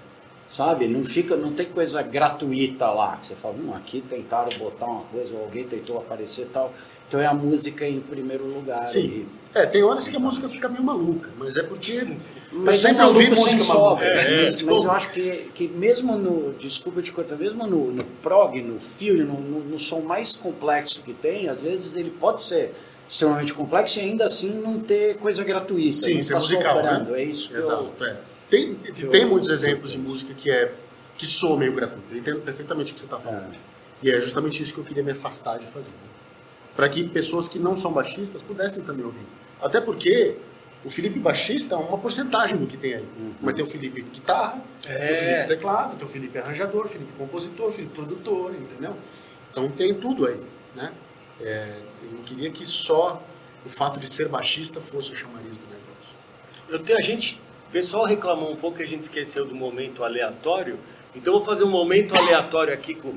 Sabe? 0.49 0.87
Não 0.87 1.03
fica, 1.03 1.35
não 1.35 1.53
tem 1.53 1.67
coisa 1.67 2.01
gratuita 2.03 2.89
lá. 2.89 3.17
Que 3.17 3.27
você 3.27 3.35
fala, 3.35 3.57
hum, 3.57 3.75
aqui 3.75 4.01
tentaram 4.01 4.57
botar 4.57 4.87
uma 4.87 5.03
coisa, 5.03 5.35
ou 5.35 5.43
alguém 5.43 5.65
tentou 5.65 5.99
aparecer 5.99 6.43
e 6.43 6.51
tal. 6.51 6.73
Então 7.15 7.23
é 7.23 7.27
a 7.27 7.33
música 7.35 7.87
em 7.87 8.01
primeiro 8.01 8.45
lugar. 8.45 8.89
Sim. 8.89 9.25
É, 9.55 9.65
tem 9.65 9.85
horas 9.85 10.09
que 10.09 10.17
a 10.17 10.19
música 10.19 10.49
fica 10.49 10.69
meio 10.69 10.83
maluca, 10.83 11.31
mas 11.39 11.57
é 11.57 11.63
porque 11.63 12.05
Mas 12.51 12.75
eu 12.75 12.83
sempre 12.89 13.03
é 13.03 13.07
ouvi 13.07 13.31
música 13.31 13.73
maluca. 13.73 14.05
É, 14.05 14.43
mas, 14.43 14.55
tipo, 14.57 14.73
mas 14.73 14.83
eu 14.83 14.91
acho 14.91 15.13
que, 15.13 15.49
que 15.55 15.69
mesmo 15.69 16.17
no, 16.17 16.53
desculpa 16.55 17.01
te 17.01 17.13
cortar, 17.13 17.37
mesmo 17.37 17.65
no, 17.69 17.93
no 17.93 18.03
prog, 18.21 18.61
no 18.61 18.81
filme, 18.81 19.23
no, 19.23 19.41
no, 19.41 19.61
no 19.61 19.79
som 19.79 20.01
mais 20.01 20.35
complexo 20.35 21.03
que 21.03 21.13
tem, 21.15 21.49
às 21.49 21.63
vezes 21.63 21.95
ele 21.95 22.11
pode 22.11 22.43
ser 22.43 22.75
extremamente 23.09 23.55
complexo 23.55 24.01
e 24.01 24.03
ainda 24.03 24.25
assim 24.25 24.51
não 24.55 24.81
ter 24.81 25.17
coisa 25.19 25.45
gratuita. 25.45 25.93
Sim, 25.93 26.21
ser 26.21 26.33
tá 26.33 26.41
musical, 26.41 26.75
sobrando. 26.75 27.13
né? 27.13 27.21
É 27.21 27.25
isso 27.25 27.49
que 27.49 27.55
eu... 27.55 27.61
Exato, 27.61 28.05
é. 28.05 28.17
Tem, 28.51 28.75
tem 28.75 29.25
muitos 29.25 29.51
exemplos 29.51 29.93
de 29.93 29.99
música 29.99 30.35
que 30.35 30.51
é 30.51 30.73
que 31.17 31.25
soa 31.25 31.57
meio 31.57 31.73
gratuito. 31.75 32.13
Eu 32.13 32.19
entendo 32.19 32.41
perfeitamente 32.41 32.91
o 32.91 32.95
que 32.95 32.99
você 32.99 33.07
está 33.07 33.21
falando. 33.21 33.55
E 34.03 34.11
é 34.11 34.21
justamente 34.21 34.61
isso 34.61 34.75
que 34.75 34.81
eu 34.81 34.85
queria 34.85 35.05
me 35.05 35.13
afastar 35.13 35.61
de 35.61 35.67
fazer. 35.67 35.93
Para 36.77 36.89
que 36.89 37.05
pessoas 37.05 37.47
que 37.47 37.59
não 37.59 37.77
são 37.77 37.93
baixistas 37.93 38.43
pudessem 38.43 38.83
também 38.83 39.05
ouvir. 39.05 39.27
Até 39.63 39.81
porque 39.81 40.37
o 40.85 40.91
Felipe 40.91 41.19
baixista 41.19 41.75
é 41.75 41.79
uma 41.79 41.97
porcentagem 41.97 42.57
do 42.57 42.67
que 42.67 42.77
tem 42.77 42.95
aí. 42.95 43.09
Mas 43.41 43.55
tem 43.55 43.65
o 43.65 43.69
Felipe 43.69 44.03
guitarra, 44.03 44.63
tem 44.83 44.93
o 44.93 44.99
É. 44.99 45.15
Felipe 45.15 45.49
teclado, 45.49 45.97
tem 45.97 46.07
o 46.07 46.11
Felipe 46.11 46.39
arranjador, 46.39 46.89
Felipe 46.89 47.13
compositor, 47.17 47.73
Felipe 47.73 47.95
produtor, 47.95 48.55
entendeu? 48.55 48.95
Então 49.51 49.71
tem 49.71 49.95
tudo 49.95 50.27
aí, 50.27 50.41
né? 50.75 50.93
É, 51.41 51.77
eu 52.03 52.11
não 52.13 52.23
queria 52.23 52.51
que 52.51 52.67
só 52.67 53.23
o 53.65 53.69
fato 53.69 53.99
de 53.99 54.09
ser 54.09 54.29
baixista 54.29 54.81
fosse 54.81 55.13
o 55.13 55.17
chamariz 55.17 55.51
do 55.51 55.65
negócio. 55.67 56.15
Eu 56.69 56.81
tenho, 56.81 56.99
a 56.99 57.03
gente, 57.03 57.41
o 57.69 57.73
pessoal 57.73 58.05
reclamou 58.05 58.53
um 58.53 58.57
pouco 58.57 58.77
que 58.77 58.83
a 58.83 58.87
gente 58.87 59.03
esqueceu 59.03 59.47
do 59.47 59.55
momento 59.55 60.05
aleatório. 60.05 60.79
Então 61.15 61.35
vou 61.35 61.45
fazer 61.45 61.65
um 61.65 61.71
momento 61.71 62.15
aleatório 62.15 62.75
aqui 62.75 62.95
com 62.95 63.15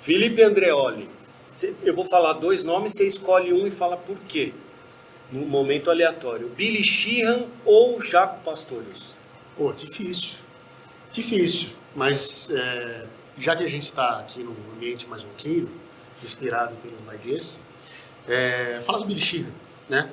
Felipe 0.00 0.42
Andreoli. 0.42 1.08
Eu 1.82 1.94
vou 1.94 2.04
falar 2.04 2.34
dois 2.34 2.62
nomes, 2.64 2.92
você 2.92 3.06
escolhe 3.06 3.52
um 3.52 3.66
e 3.66 3.70
fala 3.70 3.96
por 3.96 4.18
quê. 4.28 4.52
No 5.32 5.44
momento 5.46 5.90
aleatório. 5.90 6.48
Billy 6.50 6.82
Sheehan 6.82 7.46
ou 7.64 8.00
Jaco 8.00 8.42
Pastorius? 8.42 9.12
Pô, 9.56 9.72
difícil. 9.72 10.36
Difícil. 11.12 11.70
Mas 11.94 12.48
é, 12.50 13.06
já 13.36 13.56
que 13.56 13.64
a 13.64 13.68
gente 13.68 13.84
está 13.84 14.18
aqui 14.20 14.42
num 14.42 14.54
ambiente 14.74 15.06
mais 15.08 15.22
roqueiro, 15.24 15.68
inspirado 16.22 16.76
pelo 16.76 16.96
Nightjazz, 17.06 17.60
é, 18.26 18.80
falar 18.84 18.98
do 18.98 19.06
Billy 19.06 19.20
Sheehan, 19.20 19.50
né? 19.88 20.10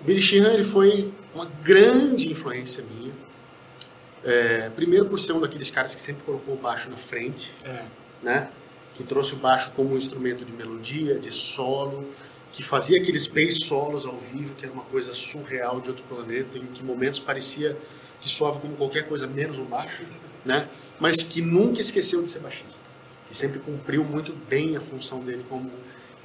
O 0.00 0.04
Billy 0.04 0.20
Sheehan 0.20 0.52
ele 0.52 0.64
foi 0.64 1.12
uma 1.34 1.46
grande 1.62 2.30
influência 2.30 2.84
minha. 2.96 3.12
É, 4.22 4.70
primeiro 4.70 5.06
por 5.06 5.18
ser 5.18 5.32
um 5.32 5.40
daqueles 5.40 5.70
caras 5.70 5.94
que 5.94 6.00
sempre 6.00 6.22
colocou 6.24 6.54
o 6.54 6.58
baixo 6.58 6.90
na 6.90 6.96
frente, 6.96 7.52
É. 7.64 7.84
né? 8.22 8.50
Que 9.00 9.06
trouxe 9.06 9.32
o 9.32 9.36
baixo 9.36 9.72
como 9.74 9.94
um 9.94 9.96
instrumento 9.96 10.44
de 10.44 10.52
melodia, 10.52 11.18
de 11.18 11.30
solo, 11.30 12.06
que 12.52 12.62
fazia 12.62 13.00
aqueles 13.00 13.26
bass 13.26 13.64
solos 13.64 14.04
ao 14.04 14.18
vivo, 14.18 14.54
que 14.56 14.66
era 14.66 14.74
uma 14.74 14.84
coisa 14.84 15.14
surreal 15.14 15.80
de 15.80 15.88
outro 15.88 16.04
planeta, 16.04 16.58
em 16.58 16.66
que 16.66 16.84
momentos 16.84 17.18
parecia 17.18 17.74
que 18.20 18.28
soava 18.28 18.60
como 18.60 18.76
qualquer 18.76 19.08
coisa 19.08 19.26
menos 19.26 19.56
o 19.56 19.64
baixo, 19.64 20.06
né? 20.44 20.68
Mas 20.98 21.22
que 21.22 21.40
nunca 21.40 21.80
esqueceu 21.80 22.22
de 22.22 22.30
ser 22.30 22.40
baixista. 22.40 22.82
E 23.30 23.34
sempre 23.34 23.58
cumpriu 23.60 24.04
muito 24.04 24.34
bem 24.50 24.76
a 24.76 24.82
função 24.82 25.20
dele 25.20 25.46
como 25.48 25.70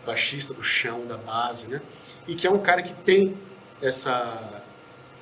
baixista 0.05 0.53
do 0.53 0.61
chão, 0.61 1.07
da 1.07 1.15
base, 1.15 1.69
né? 1.69 1.81
E 2.27 2.35
que 2.35 2.45
é 2.45 2.51
um 2.51 2.59
cara 2.59 2.81
que 2.81 2.93
tem 2.93 3.37
essa 3.81 4.63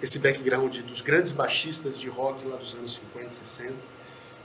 esse 0.01 0.17
background 0.17 0.75
dos 0.79 1.01
grandes 1.01 1.31
baixistas 1.31 1.99
de 1.99 2.09
rock 2.09 2.47
lá 2.47 2.57
dos 2.57 2.73
anos 2.73 2.95
50, 3.13 3.31
60 3.31 3.92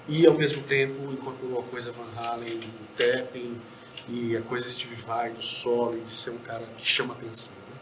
e 0.09 0.27
ao 0.27 0.35
mesmo 0.35 0.63
tempo 0.63 1.13
incorporou 1.13 1.61
a 1.61 1.63
coisa 1.65 1.93
Van 1.93 2.21
Halen, 2.21 2.55
o 2.59 2.97
tapping 2.97 3.61
e 4.09 4.37
a 4.37 4.43
coisa 4.43 4.69
Steve 4.71 4.95
Vai 4.97 5.31
do 5.31 5.43
solo 5.43 5.97
e 5.97 6.01
de 6.01 6.11
ser 6.11 6.31
um 6.31 6.39
cara 6.39 6.65
que 6.77 6.87
chama 6.87 7.13
atenção. 7.15 7.53
Né? 7.71 7.79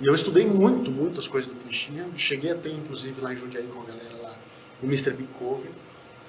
E 0.00 0.06
eu 0.06 0.14
estudei 0.14 0.46
muito, 0.46 0.90
muito 0.90 1.20
as 1.20 1.28
coisas 1.28 1.52
do 1.52 1.56
Cristina, 1.62 2.06
cheguei 2.16 2.50
a 2.52 2.54
ter 2.54 2.72
inclusive 2.72 3.20
lá 3.20 3.32
em 3.32 3.36
Jundiaí 3.36 3.66
com 3.66 3.82
a 3.82 3.84
galera 3.84 4.16
lá, 4.22 4.36
o 4.82 4.86
Mr. 4.86 5.10
Big 5.12 5.28
Cover, 5.38 5.70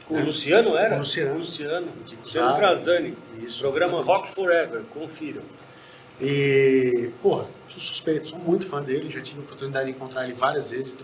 Com 0.05 0.17
É. 0.17 0.23
o 0.23 0.25
Luciano 0.25 0.75
era? 0.75 0.95
O 0.95 0.99
Luciano. 0.99 1.37
Luciano. 1.37 1.87
Luciano. 2.21 2.55
Frazani. 2.57 3.15
Isso, 3.41 3.61
Programa 3.61 3.99
exatamente. 3.99 4.17
Rock 4.23 4.35
Forever. 4.35 4.81
Confiram. 4.93 5.41
E, 6.19 7.11
porra, 7.21 7.49
sou 7.69 7.79
suspeito, 7.79 8.29
sou 8.29 8.39
muito 8.39 8.67
fã 8.67 8.81
dele, 8.81 9.09
já 9.09 9.21
tive 9.21 9.39
a 9.39 9.43
oportunidade 9.43 9.85
de 9.85 9.91
encontrar 9.91 10.25
ele 10.25 10.33
várias 10.33 10.71
vezes. 10.71 10.95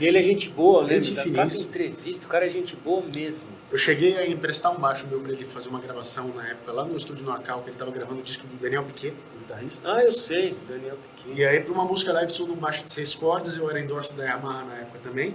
E 0.00 0.06
ele 0.06 0.18
é 0.18 0.22
gente 0.22 0.48
boa, 0.48 0.84
né? 0.84 1.00
Gente 1.02 1.14
Da 1.14 1.24
cada 1.24 1.54
entrevista, 1.54 2.26
o 2.26 2.28
cara 2.28 2.46
é 2.46 2.48
gente 2.48 2.76
boa 2.76 3.02
mesmo. 3.14 3.48
Eu 3.70 3.78
cheguei 3.78 4.16
a 4.16 4.26
emprestar 4.26 4.72
um 4.72 4.78
baixo 4.78 5.06
meu 5.08 5.20
para 5.20 5.32
ele 5.32 5.44
fazer 5.44 5.68
uma 5.68 5.80
gravação 5.80 6.28
na 6.28 6.46
época 6.46 6.72
lá 6.72 6.84
no 6.84 6.96
estúdio 6.96 7.24
no 7.24 7.32
Arcal, 7.32 7.60
que 7.62 7.68
ele 7.68 7.74
estava 7.74 7.90
gravando 7.90 8.20
o 8.20 8.22
disco 8.22 8.46
do 8.46 8.56
Daniel 8.60 8.84
Piquet, 8.84 9.12
o 9.34 9.38
guitarrista. 9.40 9.92
Ah, 9.92 10.02
eu 10.02 10.12
sei, 10.12 10.56
Daniel 10.68 10.96
Pequeno. 10.96 11.36
E 11.36 11.44
aí, 11.44 11.60
para 11.60 11.72
uma 11.72 11.84
música 11.84 12.12
live, 12.12 12.26
precisou 12.26 12.46
de 12.46 12.52
um 12.52 12.60
baixo 12.60 12.84
de 12.84 12.92
seis 12.92 13.14
cordas, 13.14 13.56
eu 13.56 13.68
era 13.68 13.80
endorse 13.80 14.14
da 14.14 14.24
Yamaha 14.24 14.64
na 14.64 14.74
época 14.76 15.00
também. 15.02 15.34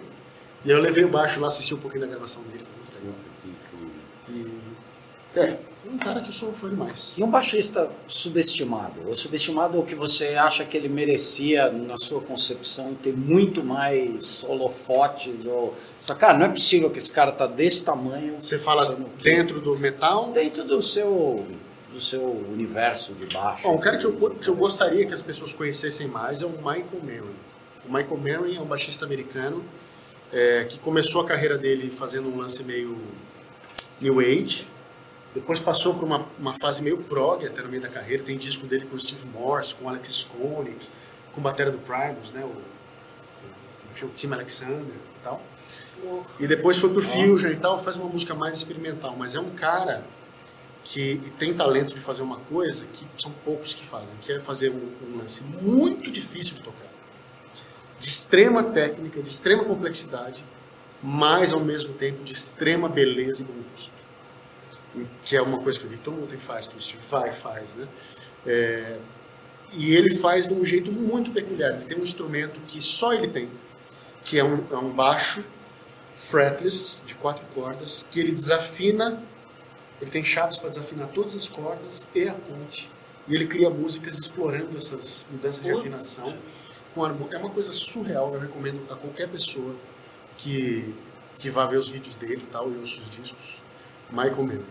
E 0.63 0.71
aí 0.71 0.77
eu 0.77 0.81
levei 0.81 1.03
o 1.03 1.09
baixo 1.09 1.41
lá, 1.41 1.49
assisti 1.49 1.73
um 1.73 1.79
pouquinho 1.79 2.01
da 2.01 2.07
gravação 2.07 2.41
dele, 2.43 2.63
foi 2.63 3.05
muito 3.05 3.19
legal. 4.29 4.53
E, 5.35 5.39
é, 5.39 5.57
um 5.93 5.97
cara 5.97 6.21
que 6.21 6.29
eu 6.29 6.33
sou 6.33 6.51
fã 6.51 6.69
demais. 6.69 7.13
E 7.15 7.23
um 7.23 7.29
baixista 7.29 7.89
subestimado? 8.07 9.07
Ou 9.07 9.13
subestimado 9.13 9.77
ou 9.77 9.83
que 9.83 9.93
você 9.93 10.29
acha 10.29 10.65
que 10.65 10.75
ele 10.75 10.89
merecia, 10.89 11.71
na 11.71 11.97
sua 11.97 12.19
concepção, 12.19 12.95
ter 12.95 13.15
muito 13.15 13.63
mais 13.63 14.43
holofotes? 14.43 15.45
Ou... 15.45 15.75
Só, 16.01 16.15
cara, 16.15 16.37
não 16.37 16.47
é 16.47 16.49
possível 16.49 16.89
que 16.89 16.97
esse 16.97 17.13
cara 17.13 17.31
tá 17.31 17.45
desse 17.45 17.85
tamanho. 17.85 18.35
Você 18.39 18.57
fala 18.57 18.97
dentro 19.21 19.61
do 19.61 19.77
metal? 19.77 20.31
Dentro 20.31 20.63
do 20.63 20.81
seu, 20.81 21.45
do 21.93 22.01
seu 22.01 22.23
universo 22.51 23.13
de 23.13 23.31
baixo. 23.31 23.63
Bom, 23.63 23.75
um 23.75 23.79
cara 23.79 23.97
que 23.99 24.05
eu, 24.05 24.13
que 24.31 24.49
eu 24.49 24.55
gostaria 24.55 25.05
que 25.05 25.13
as 25.13 25.21
pessoas 25.21 25.53
conhecessem 25.53 26.07
mais 26.07 26.41
é 26.41 26.45
o 26.45 26.49
Michael 26.49 27.01
Merrin. 27.03 27.35
O 27.87 27.93
Michael 27.93 28.17
Merrin 28.17 28.57
é 28.57 28.61
um 28.61 28.65
baixista 28.65 29.05
americano 29.05 29.63
é, 30.31 30.65
que 30.65 30.79
começou 30.79 31.21
a 31.21 31.25
carreira 31.25 31.57
dele 31.57 31.91
fazendo 31.91 32.27
um 32.27 32.37
lance 32.37 32.63
meio 32.63 32.97
New 34.01 34.19
Age. 34.19 34.72
Depois 35.33 35.59
passou 35.59 35.95
por 35.95 36.03
uma, 36.03 36.25
uma 36.39 36.53
fase 36.53 36.81
meio 36.81 36.97
prog 36.97 37.45
até 37.45 37.61
no 37.61 37.69
meio 37.69 37.81
da 37.81 37.89
carreira. 37.89 38.23
Tem 38.23 38.37
disco 38.37 38.67
dele 38.67 38.85
com 38.85 38.95
o 38.95 38.99
Steve 38.99 39.25
Morse, 39.27 39.73
com 39.73 39.85
o 39.85 39.89
Alex 39.89 40.09
Skolnick, 40.09 40.87
com 41.33 41.41
a 41.41 41.43
bateria 41.43 41.71
do 41.71 41.79
Primus, 41.79 42.31
né? 42.31 42.43
O, 42.43 42.47
o, 42.47 44.05
o 44.05 44.09
Tim 44.09 44.31
Alexander 44.31 44.83
e 44.83 45.23
tal. 45.23 45.41
E 46.39 46.47
depois 46.47 46.77
foi 46.77 46.91
pro 46.91 47.01
Fusion 47.01 47.49
e 47.49 47.55
tal, 47.55 47.79
faz 47.79 47.95
uma 47.95 48.07
música 48.07 48.35
mais 48.35 48.55
experimental. 48.55 49.15
Mas 49.17 49.35
é 49.35 49.39
um 49.39 49.49
cara 49.51 50.03
que 50.83 51.17
tem 51.39 51.53
talento 51.53 51.95
de 51.95 52.01
fazer 52.01 52.21
uma 52.21 52.37
coisa 52.37 52.85
que 52.93 53.05
são 53.17 53.31
poucos 53.45 53.73
que 53.73 53.85
fazem, 53.85 54.15
que 54.21 54.33
é 54.33 54.39
fazer 54.39 54.69
um, 54.69 54.91
um 55.07 55.17
lance 55.17 55.41
muito 55.43 56.11
difícil 56.11 56.55
de 56.55 56.61
tocar. 56.61 56.91
De 57.99 58.07
extrema 58.07 58.63
técnica, 58.63 59.21
de 59.21 59.29
extrema 59.29 59.63
complexidade, 59.63 60.43
mas 61.01 61.53
ao 61.53 61.61
mesmo 61.61 61.93
tempo 61.93 62.23
de 62.23 62.33
extrema 62.33 62.89
beleza 62.89 63.41
e 63.41 63.45
bom 63.45 63.53
gosto. 63.71 64.02
Que 65.23 65.35
é 65.35 65.41
uma 65.41 65.59
coisa 65.59 65.79
que 65.79 65.85
o 65.85 65.89
Victor 65.89 66.13
Mutten 66.13 66.39
faz, 66.39 66.67
que 66.67 66.77
o 66.77 66.81
Steve 66.81 67.03
Vai 67.09 67.31
faz, 67.31 67.73
né? 67.73 67.87
É, 68.45 68.99
e 69.73 69.95
ele 69.95 70.15
faz 70.17 70.47
de 70.47 70.53
um 70.53 70.63
jeito 70.63 70.91
muito 70.91 71.31
peculiar. 71.31 71.71
Ele 71.71 71.85
tem 71.85 71.97
um 71.97 72.03
instrumento 72.03 72.59
que 72.67 72.79
só 72.79 73.13
ele 73.13 73.27
tem, 73.27 73.49
que 74.23 74.37
é 74.37 74.43
um, 74.43 74.63
é 74.71 74.77
um 74.77 74.91
baixo 74.91 75.43
fretless 76.15 77.03
de 77.05 77.15
quatro 77.15 77.45
cordas, 77.53 78.05
que 78.09 78.19
ele 78.19 78.31
desafina 78.31 79.21
ele 80.03 80.11
tem 80.11 80.23
chaves 80.23 80.57
para 80.57 80.67
desafinar 80.67 81.07
todas 81.09 81.33
as 81.33 81.47
cordas 81.47 82.05
e 82.13 82.27
a 82.27 82.33
ponte. 82.33 82.91
E 83.25 83.35
ele 83.35 83.47
cria 83.47 83.69
músicas 83.69 84.17
explorando 84.17 84.77
essas 84.77 85.25
mudanças 85.31 85.63
de 85.63 85.71
afinação. 85.71 86.37
Com 86.93 87.05
é 87.05 87.37
uma 87.37 87.49
coisa 87.49 87.71
surreal, 87.71 88.33
eu 88.33 88.39
recomendo 88.41 88.85
a 88.91 88.95
qualquer 88.97 89.29
pessoa 89.29 89.73
que, 90.37 90.93
que 91.39 91.49
vá 91.49 91.65
ver 91.65 91.77
os 91.77 91.89
vídeos 91.89 92.17
dele 92.17 92.45
tal, 92.51 92.69
e 92.69 92.77
ouça 92.77 92.99
os 92.99 93.09
discos. 93.09 93.59
Michael 94.11 94.43
Mann. 94.43 94.61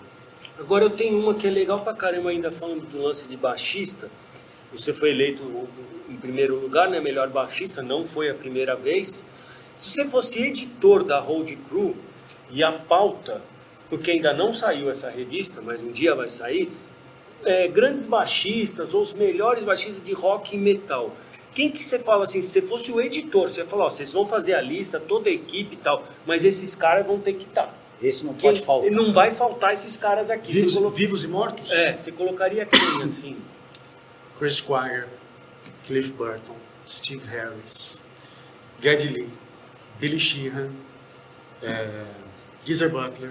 Agora 0.58 0.84
eu 0.84 0.90
tenho 0.90 1.18
uma 1.18 1.34
que 1.34 1.46
é 1.46 1.50
legal 1.50 1.80
pra 1.80 1.94
caramba, 1.94 2.30
ainda 2.30 2.52
falando 2.52 2.86
do 2.86 3.00
lance 3.00 3.26
de 3.26 3.36
baixista. 3.36 4.10
Você 4.72 4.92
foi 4.92 5.10
eleito 5.10 5.42
em 6.08 6.16
primeiro 6.16 6.58
lugar, 6.60 6.90
né? 6.90 7.00
Melhor 7.00 7.28
baixista, 7.28 7.82
não 7.82 8.06
foi 8.06 8.28
a 8.28 8.34
primeira 8.34 8.76
vez. 8.76 9.24
Se 9.74 9.90
você 9.90 10.04
fosse 10.04 10.40
editor 10.40 11.04
da 11.04 11.18
Road 11.18 11.56
Crew 11.68 11.96
e 12.50 12.62
a 12.62 12.70
pauta, 12.70 13.40
porque 13.88 14.10
ainda 14.10 14.32
não 14.34 14.52
saiu 14.52 14.90
essa 14.90 15.08
revista, 15.08 15.62
mas 15.62 15.82
um 15.82 15.90
dia 15.90 16.14
vai 16.14 16.28
sair, 16.28 16.70
é, 17.44 17.66
grandes 17.68 18.06
baixistas 18.06 18.92
ou 18.94 19.00
os 19.00 19.14
melhores 19.14 19.64
baixistas 19.64 20.04
de 20.04 20.12
rock 20.12 20.54
e 20.54 20.58
metal. 20.58 21.14
Quem 21.54 21.70
que 21.70 21.82
você 21.82 21.98
fala 21.98 22.24
assim, 22.24 22.40
se 22.40 22.48
você 22.50 22.62
fosse 22.62 22.92
o 22.92 23.00
editor, 23.00 23.50
você 23.50 23.64
fala, 23.64 23.84
ó, 23.84 23.90
vocês 23.90 24.12
vão 24.12 24.24
fazer 24.24 24.54
a 24.54 24.60
lista, 24.60 25.00
toda 25.00 25.28
a 25.28 25.32
equipe 25.32 25.74
e 25.74 25.78
tal, 25.78 26.02
mas 26.26 26.44
esses 26.44 26.74
caras 26.74 27.06
vão 27.06 27.18
ter 27.18 27.34
que 27.34 27.44
estar. 27.44 27.81
Esse 28.02 28.26
não 28.26 28.34
Quem- 28.34 28.50
pode 28.50 28.62
faltar. 28.66 28.90
Não 28.90 29.12
vai 29.12 29.30
faltar 29.30 29.72
esses 29.72 29.96
caras 29.96 30.28
aqui. 30.28 30.52
Vivos, 30.52 30.74
colo- 30.74 30.90
Vivos 30.90 31.24
e 31.24 31.28
Mortos? 31.28 31.70
É, 31.70 31.96
você 31.96 32.10
colocaria 32.10 32.66
quem, 32.66 33.02
assim? 33.04 33.36
Chris 34.38 34.56
Squire, 34.56 35.06
Cliff 35.86 36.12
Burton, 36.12 36.56
Steve 36.86 37.24
Harris, 37.28 38.00
Geddy 38.82 39.08
Lee, 39.08 39.32
Billy 40.00 40.18
Sheehan, 40.18 40.72
é, 41.62 42.06
Geezer 42.64 42.90
Butler. 42.90 43.30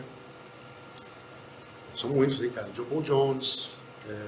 São 1.93 2.09
muitos, 2.11 2.41
hein, 2.41 2.49
cara? 2.49 2.69
Joe 2.73 2.85
Paul 2.85 3.01
Jones, 3.01 3.71
é, 4.07 4.27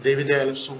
David 0.00 0.30
Ellison. 0.32 0.78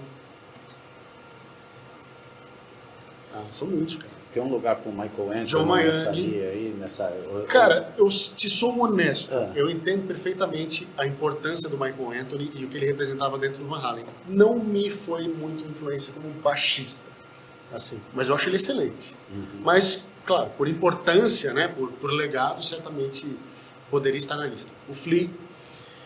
Ah, 3.35 3.45
são 3.51 3.69
muitos, 3.69 3.97
cara. 3.97 4.12
Tem 4.33 4.43
um 4.43 4.49
lugar 4.49 4.77
pro 4.77 4.91
Michael 4.91 5.29
Anthony 5.29 5.45
John 5.45 5.77
nessa 5.77 6.11
aí, 6.11 6.75
nessa... 6.79 7.13
Cara, 7.49 7.93
eu 7.99 8.09
te 8.09 8.49
sou 8.49 8.79
honesto. 8.81 9.35
Ah. 9.35 9.53
Eu 9.55 9.69
entendo 9.69 10.07
perfeitamente 10.07 10.89
a 10.97 11.07
importância 11.07 11.69
do 11.69 11.77
Michael 11.77 12.23
Anthony 12.23 12.51
e 12.55 12.65
o 12.65 12.69
que 12.69 12.79
ele 12.79 12.87
representava 12.87 13.37
dentro 13.37 13.59
do 13.59 13.69
Van 13.69 13.77
Halen. 13.77 14.07
Não 14.27 14.59
me 14.59 14.91
foi 14.91 15.29
muito 15.29 15.69
influência 15.69 16.15
como 16.15 16.31
baixista, 16.41 17.05
assim. 17.71 18.01
Mas 18.15 18.31
eu 18.31 18.35
acho 18.35 18.49
ele 18.49 18.57
excelente. 18.57 19.15
Mas, 19.61 20.09
claro, 20.25 20.49
por 20.57 20.67
importância, 20.67 21.53
né, 21.53 21.69
por, 21.69 21.93
por 21.93 22.11
legado, 22.11 22.65
certamente 22.65 23.27
poderia 23.91 24.19
estar 24.19 24.37
na 24.37 24.47
lista. 24.47 24.73
O 24.89 24.95
Flea, 24.95 25.29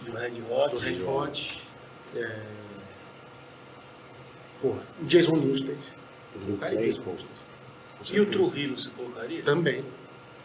Do 0.05 0.12
Red 0.12 0.31
do 0.31 0.53
Hot. 0.53 0.85
Red 0.85 1.03
Hot, 1.05 1.62
é... 2.17 2.41
Porra, 4.61 4.83
o 5.01 5.05
Jason 5.05 5.37
Newsted. 5.37 5.79
Do 6.35 6.47
Colocaria 6.47 6.79
Claypool. 6.79 7.36
E 8.13 8.21
o. 8.21 8.27
Trujillo 8.31 8.79
você 8.79 8.89
colocaria? 8.91 9.43
Também. 9.43 9.85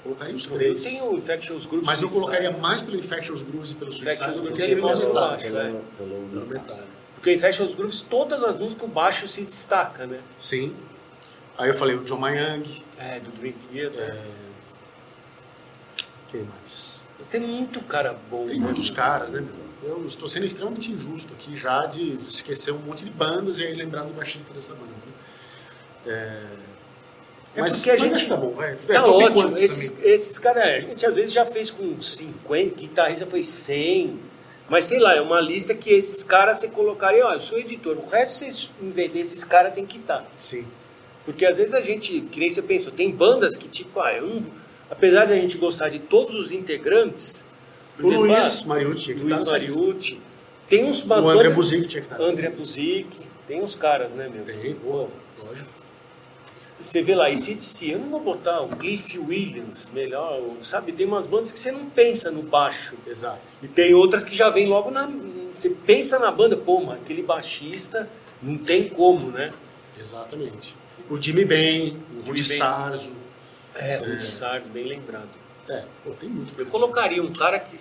Colocaria 0.03 0.35
os 0.35 0.45
três. 0.47 0.83
tenho 0.83 1.11
o 1.11 1.17
Infectious 1.17 1.65
Grooves. 1.65 1.85
Mas 1.85 2.01
eu 2.01 2.09
colocaria 2.09 2.51
mais 2.51 2.81
pelo 2.81 2.97
Infectious 2.97 3.43
Grooves 3.43 3.71
e 3.71 3.75
pelo 3.75 3.91
Infectious 3.91 4.17
Suicide 4.17 4.35
do 4.37 4.41
Grooves 4.41 4.57
que 4.57 4.63
ele 4.63 4.75
pelo 4.75 4.87
mostra 4.87 5.09
o 5.09 5.13
metal. 5.13 5.29
baixo, 5.29 5.45
Pelo, 5.45 5.57
é. 5.59 5.81
pelo- 5.97 6.47
Pelo. 6.59 6.87
Porque 7.15 7.29
o 7.29 7.33
Infectious 7.33 7.73
Grooves, 7.75 8.01
todas 8.01 8.43
as 8.43 8.57
músicas, 8.57 8.83
o 8.83 8.87
baixo 8.87 9.27
se 9.27 9.43
destaca, 9.43 10.07
né? 10.07 10.19
Sim. 10.39 10.75
Aí 11.57 11.69
eu 11.69 11.75
falei 11.75 11.95
o 11.95 12.03
John 12.03 12.17
Mayang. 12.17 12.83
É, 12.97 13.19
do 13.19 13.29
Dream 13.31 13.53
Theater. 13.53 14.01
É... 14.01 14.25
Quem 16.31 16.43
mais? 16.43 17.03
Mas 17.19 17.27
Tem 17.27 17.39
muito 17.41 17.79
cara 17.81 18.17
bom. 18.29 18.45
Tem 18.47 18.57
né? 18.59 18.65
muitos 18.65 18.89
caras, 18.89 19.31
né, 19.31 19.41
meu? 19.41 19.61
Eu 19.83 20.05
estou 20.07 20.27
sendo 20.27 20.45
extremamente 20.45 20.91
injusto 20.91 21.33
aqui 21.33 21.55
já 21.57 21.85
de 21.85 22.13
esquecer 22.27 22.71
um 22.71 22.77
monte 22.79 23.03
de 23.03 23.09
bandas 23.11 23.57
e 23.59 23.63
aí 23.63 23.73
lembrar 23.75 24.03
do 24.03 24.13
baixista 24.13 24.51
dessa 24.53 24.73
banda. 24.73 24.85
né? 24.87 25.11
É... 26.07 26.70
É 27.55 27.61
Mas, 27.61 27.75
porque 27.77 27.91
a 27.91 27.97
gente- 27.97 28.27
tá 28.27 28.35
bom. 28.37 28.51
Tá 28.53 28.65
É, 28.67 28.75
toca 28.95 29.09
ótimo. 29.09 29.57
Esses, 29.57 29.93
esses 30.03 30.37
caras, 30.37 30.63
a 30.63 30.79
gente 30.79 31.05
às 31.05 31.15
vezes 31.15 31.33
já 31.33 31.45
fez 31.45 31.69
com 31.69 31.99
50, 32.01 32.75
guitarrista 32.75 33.25
foi 33.25 33.43
100. 33.43 34.17
Mas 34.69 34.85
sei 34.85 34.99
lá, 34.99 35.15
é 35.15 35.21
uma 35.21 35.41
lista 35.41 35.73
que 35.75 35.89
esses 35.91 36.23
caras 36.23 36.57
você 36.59 36.69
colocaria, 36.69 37.25
ó, 37.25 37.33
eu 37.33 37.39
sou 37.41 37.57
editor. 37.57 37.97
O 37.97 38.07
resto, 38.09 38.35
vocês, 38.39 38.71
em 38.81 38.89
vez 38.89 39.11
desses 39.11 39.43
caras, 39.43 39.73
tem 39.73 39.85
que 39.85 39.97
estar. 39.97 40.25
Sim. 40.37 40.65
Porque 41.25 41.45
às 41.45 41.57
vezes 41.57 41.73
a 41.73 41.81
gente, 41.81 42.21
que 42.21 42.39
nem 42.39 42.49
você 42.49 42.61
pensou, 42.61 42.91
tem 42.91 43.11
bandas 43.11 43.57
que 43.57 43.67
tipo, 43.67 43.99
ah, 43.99 44.13
eu 44.13 44.41
apesar 44.89 45.25
de 45.25 45.33
a 45.33 45.35
gente 45.35 45.57
gostar 45.57 45.89
de 45.89 45.99
todos 45.99 46.33
os 46.33 46.51
integrantes, 46.51 47.43
por 47.95 48.05
O 48.05 48.07
exemplo, 48.07 48.27
Luiz 48.27 48.61
ah, 48.63 48.67
Mariucci 48.67 49.13
Luiz 49.13 49.39
lista. 49.39 49.51
Mariucci, 49.51 50.21
tem 50.69 50.85
uns 50.85 51.03
umas 51.03 51.25
O 51.25 51.29
André 51.29 51.49
Buzik 51.49 51.87
tinha 51.87 52.01
que 52.03 52.11
estar 52.13 52.23
André. 52.23 52.49
Buzik, 52.49 53.07
tem 53.47 53.61
uns 53.61 53.75
caras, 53.75 54.13
né, 54.13 54.29
meu? 54.33 54.43
Tem, 54.45 54.73
boa, 54.75 55.09
lógico. 55.43 55.69
Você 56.81 57.01
vê 57.01 57.13
lá, 57.15 57.29
e 57.29 57.37
se, 57.37 57.61
se 57.61 57.91
eu 57.91 57.99
não 57.99 58.09
vou 58.09 58.19
botar 58.19 58.61
o 58.61 58.69
Cliff 58.69 59.17
Williams, 59.19 59.89
melhor, 59.93 60.41
sabe? 60.63 60.91
Tem 60.91 61.05
umas 61.05 61.25
bandas 61.27 61.51
que 61.51 61.59
você 61.59 61.71
não 61.71 61.85
pensa 61.89 62.31
no 62.31 62.41
baixo. 62.41 62.95
Exato. 63.05 63.39
E 63.61 63.67
tem 63.67 63.93
outras 63.93 64.23
que 64.23 64.35
já 64.35 64.49
vem 64.49 64.67
logo 64.67 64.89
na. 64.89 65.09
Você 65.51 65.69
pensa 65.69 66.17
na 66.17 66.31
banda, 66.31 66.57
pô, 66.57 66.81
mas 66.81 66.99
aquele 66.99 67.21
baixista 67.21 68.09
não 68.41 68.57
tem 68.57 68.89
como, 68.89 69.29
né? 69.31 69.53
Exatamente. 69.99 70.75
O 71.09 71.19
Jimmy 71.21 71.45
Ben, 71.45 71.97
o 72.17 72.27
Rudy. 72.27 72.43
Sarzo. 72.43 73.11
É, 73.75 73.99
o 74.01 74.17
de 74.17 74.27
Sardo, 74.27 74.69
bem 74.69 74.85
lembrado. 74.85 75.29
É, 75.69 75.83
pô, 76.03 76.11
tem 76.11 76.29
muito. 76.29 76.53
Eu 76.59 76.65
colocaria 76.67 77.21
um 77.23 77.31
cara 77.31 77.59
que 77.59 77.77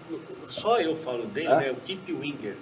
só 0.49 0.81
eu 0.81 0.95
falo 0.97 1.25
dele, 1.27 1.49
Ah? 1.49 1.57
né? 1.57 1.71
O 1.71 1.77
Keep 1.77 2.13
Winger. 2.13 2.57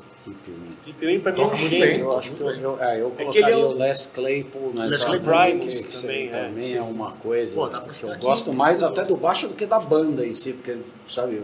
Keep 0.45 0.51
Winger. 0.51 0.77
Keep 0.85 1.07
Winger 1.07 1.21
pra 1.23 1.33
mim 1.33 1.41
é 1.41 1.47
um 1.47 1.55
gênio. 1.55 1.81
bem. 1.87 2.01
Eu 2.01 2.19
acho 2.19 2.33
que 2.33 2.41
eu, 2.41 2.51
eu, 2.51 2.83
é, 2.83 3.01
eu 3.01 3.11
que 3.11 3.23
ele 3.23 3.33
colocaria 3.33 3.55
é 3.55 3.57
o- 3.57 3.69
o 3.69 3.73
Les 3.73 4.07
Claypool 4.07 4.73
nessa 4.75 4.89
Les 4.91 5.05
Claypool 5.05 5.67
que- 5.69 6.01
também, 6.01 6.29
é, 6.29 6.31
também 6.31 6.75
é 6.77 6.83
uma 6.83 7.13
coisa 7.13 7.55
Pô, 7.55 7.69
dá 7.69 7.81
pra 7.81 7.93
que 7.93 8.03
eu 8.05 8.11
aqui. 8.13 8.21
gosto 8.21 8.53
mais 8.53 8.83
até 8.83 9.05
do 9.05 9.17
baixo 9.17 9.49
do 9.49 9.55
que 9.55 9.67
da 9.67 9.79
banda 9.79 10.25
em 10.27 10.35
si, 10.35 10.53
porque, 10.53 10.77
sabe, 11.07 11.43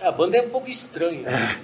A 0.00 0.10
banda 0.12 0.36
é 0.36 0.42
um 0.42 0.48
pouco 0.50 0.68
estranha. 0.68 1.22
né? 1.22 1.60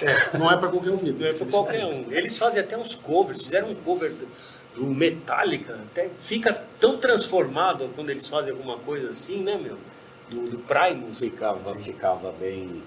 É, 0.00 0.38
não 0.38 0.50
é 0.50 0.56
pra 0.56 0.68
qualquer 0.68 0.90
ouvido. 0.90 1.18
Não 1.20 1.26
é 1.26 1.32
pra 1.32 1.46
qualquer 1.46 1.84
um. 1.84 2.04
Eles 2.12 2.38
fazem 2.38 2.60
até 2.60 2.76
uns 2.78 2.94
covers, 2.94 3.42
fizeram 3.42 3.68
um 3.70 3.74
cover 3.74 4.08
do, 4.12 4.28
do 4.76 4.84
Metallica, 4.86 5.74
até 5.90 6.08
fica 6.18 6.62
tão 6.78 6.96
transformado 6.98 7.88
quando 7.96 8.10
eles 8.10 8.28
fazem 8.28 8.52
alguma 8.52 8.76
coisa 8.78 9.08
assim, 9.08 9.42
né, 9.42 9.56
meu? 9.60 9.76
Do, 10.30 10.50
do 10.50 10.58
Primus. 10.58 11.18
ficava, 11.20 11.74
ficava 11.76 12.32
bem, 12.38 12.82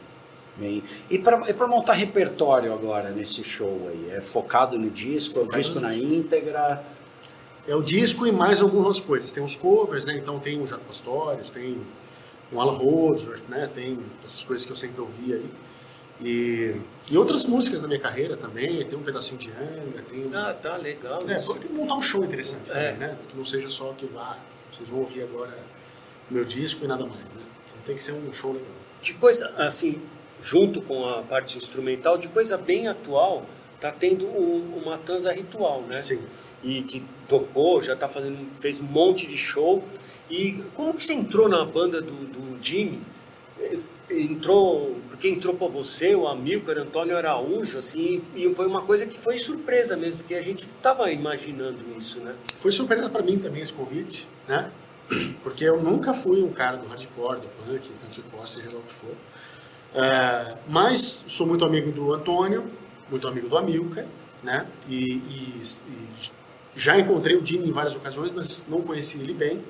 bem... 0.58 0.84
E 1.10 1.18
para 1.18 1.50
e 1.50 1.54
pra 1.54 1.68
montar 1.68 1.94
repertório 1.94 2.74
agora 2.74 3.10
nesse 3.10 3.44
show 3.44 3.90
aí? 3.90 4.12
É 4.12 4.22
focado 4.22 4.78
no 4.78 4.90
disco, 4.90 5.40
é 5.40 5.44
o 5.44 5.48
disco 5.48 5.80
na 5.80 5.92
disco. 5.92 6.06
íntegra? 6.14 6.84
é 7.68 7.76
o 7.76 7.82
disco 7.82 8.26
e 8.26 8.32
mais 8.32 8.60
algumas 8.62 9.00
coisas. 9.00 9.32
Tem 9.32 9.44
os 9.44 9.56
covers, 9.56 10.06
né? 10.06 10.18
Então 10.18 10.40
tem 10.40 10.60
o 10.60 10.68
Jaco 10.68 10.84
Pastorius, 10.86 11.52
tem 11.52 11.78
o 12.52 12.60
Alan 12.60 12.74
Holdsworth, 12.74 13.44
né? 13.48 13.70
Tem 13.74 13.98
essas 14.26 14.44
coisas 14.44 14.66
que 14.66 14.72
eu 14.72 14.76
sempre 14.76 15.00
ouvi 15.00 15.34
aí. 15.34 15.46
E, 16.24 16.76
e 17.10 17.18
outras 17.18 17.46
músicas 17.46 17.82
da 17.82 17.88
minha 17.88 18.00
carreira 18.00 18.38
também, 18.38 18.84
tem 18.86 18.98
um 18.98 19.02
pedacinho 19.02 19.40
de 19.40 19.50
Angra, 19.52 20.04
tem... 20.08 20.30
Ah, 20.34 20.54
tá, 20.60 20.78
legal. 20.78 21.20
É, 21.28 21.38
isso. 21.38 21.48
porque 21.48 21.68
montar 21.68 21.96
um 21.96 22.02
show 22.02 22.24
interessante 22.24 22.70
É. 22.72 22.92
também, 22.92 22.98
né? 22.98 23.18
Que 23.30 23.38
não 23.38 23.46
seja 23.46 23.70
só 23.70 23.94
que, 23.98 24.08
ah, 24.16 24.38
vocês 24.72 24.88
vão 24.88 25.00
ouvir 25.00 25.24
agora 25.24 25.58
meu 26.30 26.46
disco 26.46 26.84
e 26.86 26.88
nada 26.88 27.06
mais, 27.06 27.34
né? 27.34 27.42
Então 27.66 27.82
tem 27.86 27.96
que 27.96 28.04
ser 28.04 28.14
um 28.14 28.32
show 28.34 28.52
legal. 28.54 28.70
De 29.02 29.14
coisa, 29.16 29.48
assim, 29.58 30.00
junto 30.42 30.82
com 30.82 31.08
a 31.08 31.22
parte 31.22 31.58
instrumental, 31.58 32.18
de 32.18 32.28
coisa 32.28 32.58
bem 32.58 32.88
atual, 32.88 33.46
tá 33.80 33.92
tendo 33.92 34.26
um, 34.26 34.82
uma 34.84 34.98
Tanza 34.98 35.32
Ritual, 35.32 35.82
né? 35.82 36.02
Sim. 36.02 36.20
E 36.64 36.84
que 36.84 37.04
tocou, 37.28 37.82
já 37.82 37.96
tá 37.96 38.08
fazendo, 38.08 38.38
fez 38.60 38.80
um 38.80 38.86
monte 38.86 39.28
de 39.28 39.38
show. 39.38 39.84
E 40.30 40.64
como 40.76 40.94
que 40.94 41.04
você 41.04 41.14
entrou 41.14 41.50
na 41.50 41.66
banda 41.66 42.02
do, 42.02 42.12
do 42.12 42.64
Jimmy? 42.64 43.00
Eh, 43.60 43.78
Entrou, 44.14 44.98
porque 45.10 45.30
entrou 45.30 45.54
pra 45.54 45.68
você, 45.68 46.14
o 46.14 46.28
Amilcar, 46.28 46.78
Antônio 46.78 47.16
Araújo, 47.16 47.78
assim, 47.78 48.22
e 48.36 48.54
foi 48.54 48.68
uma 48.68 48.82
coisa 48.82 49.06
que 49.06 49.18
foi 49.18 49.38
surpresa 49.38 49.96
mesmo, 49.96 50.18
porque 50.18 50.36
a 50.36 50.42
gente 50.42 50.68
tava 50.82 51.10
imaginando 51.12 51.78
isso, 51.98 52.20
né? 52.20 52.36
Foi 52.60 52.72
surpresa 52.72 53.10
pra 53.10 53.22
mim 53.22 53.38
também 53.38 53.62
esse 53.62 53.72
convite, 53.72 54.28
né? 54.48 54.70
Porque 55.44 55.64
eu 55.64 55.82
nunca 55.82 56.14
fui 56.14 56.42
um 56.42 56.52
cara 56.52 56.78
do 56.78 56.88
hardcore, 56.88 57.40
do 57.40 57.48
punk, 57.48 57.90
countrycore, 58.02 58.50
seja 58.50 58.70
lá 58.70 58.80
o 58.80 58.82
que 58.82 58.94
for. 58.94 59.16
É, 59.94 60.58
mas 60.68 61.26
sou 61.28 61.46
muito 61.46 61.66
amigo 61.66 61.92
do 61.92 62.14
Antônio, 62.14 62.66
muito 63.10 63.28
amigo 63.28 63.50
do 63.50 63.58
Amilcar, 63.58 64.06
né? 64.44 64.66
E, 64.88 65.16
e- 65.18 65.62
e 65.90 66.08
já 66.76 66.98
encontrei 66.98 67.36
o 67.36 67.42
Dini 67.42 67.68
em 67.68 67.72
várias 67.72 67.96
ocasiões, 67.96 68.32
mas 68.34 68.66
não 68.70 68.82
conheci 68.82 69.18
ele 69.20 69.34
bem. 69.34 69.62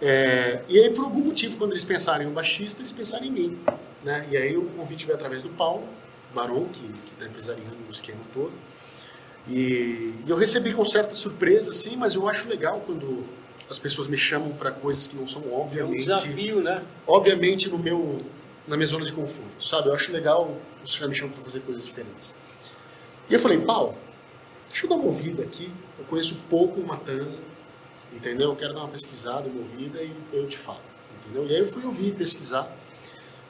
É, 0.00 0.64
e 0.68 0.78
aí, 0.78 0.90
por 0.90 1.04
algum 1.04 1.20
motivo, 1.20 1.58
quando 1.58 1.72
eles 1.72 1.84
pensarem 1.84 2.26
em 2.26 2.30
um 2.30 2.32
baixista, 2.32 2.80
eles 2.80 2.90
pensaram 2.92 3.24
em 3.26 3.30
mim. 3.30 3.58
Né? 4.02 4.26
E 4.30 4.36
aí 4.36 4.56
o 4.56 4.64
convite 4.70 5.04
veio 5.04 5.16
através 5.16 5.42
do 5.42 5.50
Paulo 5.50 5.84
Baron, 6.34 6.64
que 6.72 6.86
está 7.12 7.26
empresariando 7.26 7.76
o 7.86 7.92
esquema 7.92 8.20
todo. 8.32 8.52
E, 9.46 10.14
e 10.26 10.30
eu 10.30 10.36
recebi 10.38 10.72
com 10.72 10.84
certa 10.86 11.14
surpresa, 11.14 11.72
sim, 11.74 11.96
mas 11.96 12.14
eu 12.14 12.26
acho 12.26 12.48
legal 12.48 12.82
quando 12.86 13.24
as 13.68 13.78
pessoas 13.78 14.08
me 14.08 14.16
chamam 14.16 14.52
para 14.52 14.70
coisas 14.70 15.06
que 15.06 15.14
não 15.16 15.26
são 15.26 15.42
É 15.42 15.46
um 15.48 15.60
obviamente, 15.60 15.98
desafio, 16.00 16.62
né? 16.62 16.82
obviamente 17.06 17.68
no 17.68 17.78
meu 17.78 18.20
na 18.70 18.76
minha 18.76 18.86
zona 18.86 19.04
de 19.04 19.12
conforto, 19.12 19.62
sabe? 19.62 19.88
Eu 19.88 19.94
acho 19.94 20.12
legal 20.12 20.56
os 20.82 20.96
caras 20.96 21.10
me 21.10 21.16
chamam 21.16 21.34
para 21.34 21.44
fazer 21.44 21.60
coisas 21.60 21.84
diferentes. 21.84 22.34
E 23.28 23.34
eu 23.34 23.40
falei, 23.40 23.58
Paulo, 23.58 23.96
deixa 24.68 24.86
eu 24.86 24.90
dar 24.90 24.94
uma 24.94 25.06
ouvida 25.06 25.42
aqui. 25.42 25.72
Eu 25.98 26.04
conheço 26.04 26.36
pouco 26.48 26.80
o 26.80 26.86
Matanza, 26.86 27.36
entendeu? 28.12 28.50
Eu 28.50 28.56
quero 28.56 28.72
dar 28.72 28.80
uma 28.80 28.88
pesquisada, 28.88 29.48
uma 29.48 29.60
ouvida 29.60 30.00
e 30.00 30.14
eu 30.32 30.46
te 30.46 30.56
falo, 30.56 30.80
entendeu? 31.18 31.46
E 31.48 31.54
aí 31.54 31.58
eu 31.58 31.66
fui 31.66 31.84
ouvir, 31.84 32.14
pesquisar. 32.14 32.72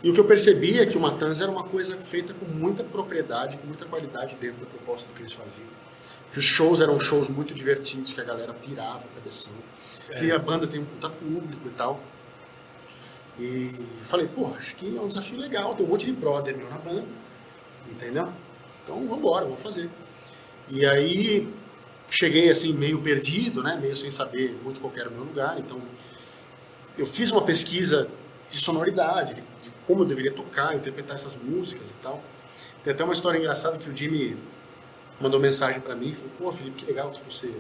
E 0.03 0.11
o 0.11 0.15
que 0.15 0.21
eu 0.21 0.25
percebi 0.25 0.81
é 0.81 0.87
que 0.87 0.97
o 0.97 1.01
Matanza 1.01 1.45
era 1.45 1.53
uma 1.53 1.65
coisa 1.65 1.99
feita 1.99 2.33
com 2.33 2.47
muita 2.47 2.83
propriedade, 2.83 3.59
com 3.59 3.67
muita 3.67 3.85
qualidade 3.85 4.37
dentro 4.37 4.61
da 4.61 4.67
proposta 4.67 5.11
que 5.15 5.21
eles 5.21 5.33
faziam. 5.33 5.69
Que 6.33 6.39
os 6.39 6.47
shows 6.47 6.81
eram 6.81 6.99
shows 6.99 7.29
muito 7.29 7.53
divertidos, 7.53 8.11
que 8.11 8.21
a 8.23 8.25
galera 8.25 8.55
pirava 8.55 9.05
a 9.05 9.15
cabeção. 9.17 9.53
Que 10.19 10.33
a 10.33 10.39
banda 10.39 10.67
tem 10.67 10.81
um 10.81 10.85
puta 10.87 11.11
público 11.11 11.69
e 11.69 11.71
tal. 11.73 12.01
E 13.41 13.71
falei, 14.05 14.27
pô, 14.27 14.49
acho 14.49 14.77
que 14.77 14.99
é 14.99 15.01
um 15.01 15.09
desafio 15.09 15.39
legal. 15.39 15.75
Tem 15.75 15.87
um 15.87 15.89
monte 15.89 16.05
de 16.05 16.13
brother 16.13 16.55
meu 16.55 16.69
na 16.69 16.77
banda, 16.77 17.07
entendeu? 17.91 18.29
Então 18.85 18.97
vamos 18.97 19.19
embora, 19.19 19.47
vamos 19.47 19.63
fazer. 19.63 19.89
E 20.69 20.85
aí 20.85 21.49
cheguei 22.11 22.51
assim 22.51 22.75
meio 22.75 23.01
perdido, 23.01 23.63
né? 23.63 23.79
Meio 23.81 23.97
sem 23.97 24.11
saber 24.11 24.59
muito 24.63 24.79
qual 24.79 24.93
era 24.95 25.09
o 25.09 25.13
meu 25.13 25.25
lugar. 25.25 25.59
Então 25.59 25.81
eu 26.99 27.07
fiz 27.07 27.31
uma 27.31 27.41
pesquisa 27.41 28.09
de 28.51 28.59
sonoridade, 28.59 29.33
de, 29.33 29.41
de 29.41 29.71
como 29.87 30.03
eu 30.03 30.07
deveria 30.07 30.33
tocar, 30.33 30.75
interpretar 30.75 31.17
essas 31.17 31.35
músicas 31.35 31.93
e 31.93 31.95
tal. 32.03 32.23
Tem 32.85 32.93
até 32.93 33.03
uma 33.03 33.15
história 33.15 33.39
engraçada 33.39 33.79
que 33.79 33.89
o 33.89 33.97
Jimmy 33.97 34.37
mandou 35.19 35.41
mensagem 35.41 35.81
para 35.81 35.95
mim, 35.95 36.13
falou, 36.13 36.31
pô, 36.39 36.53
Felipe, 36.53 36.77
que 36.77 36.87
legal 36.87 37.11
que 37.11 37.23
você 37.25 37.51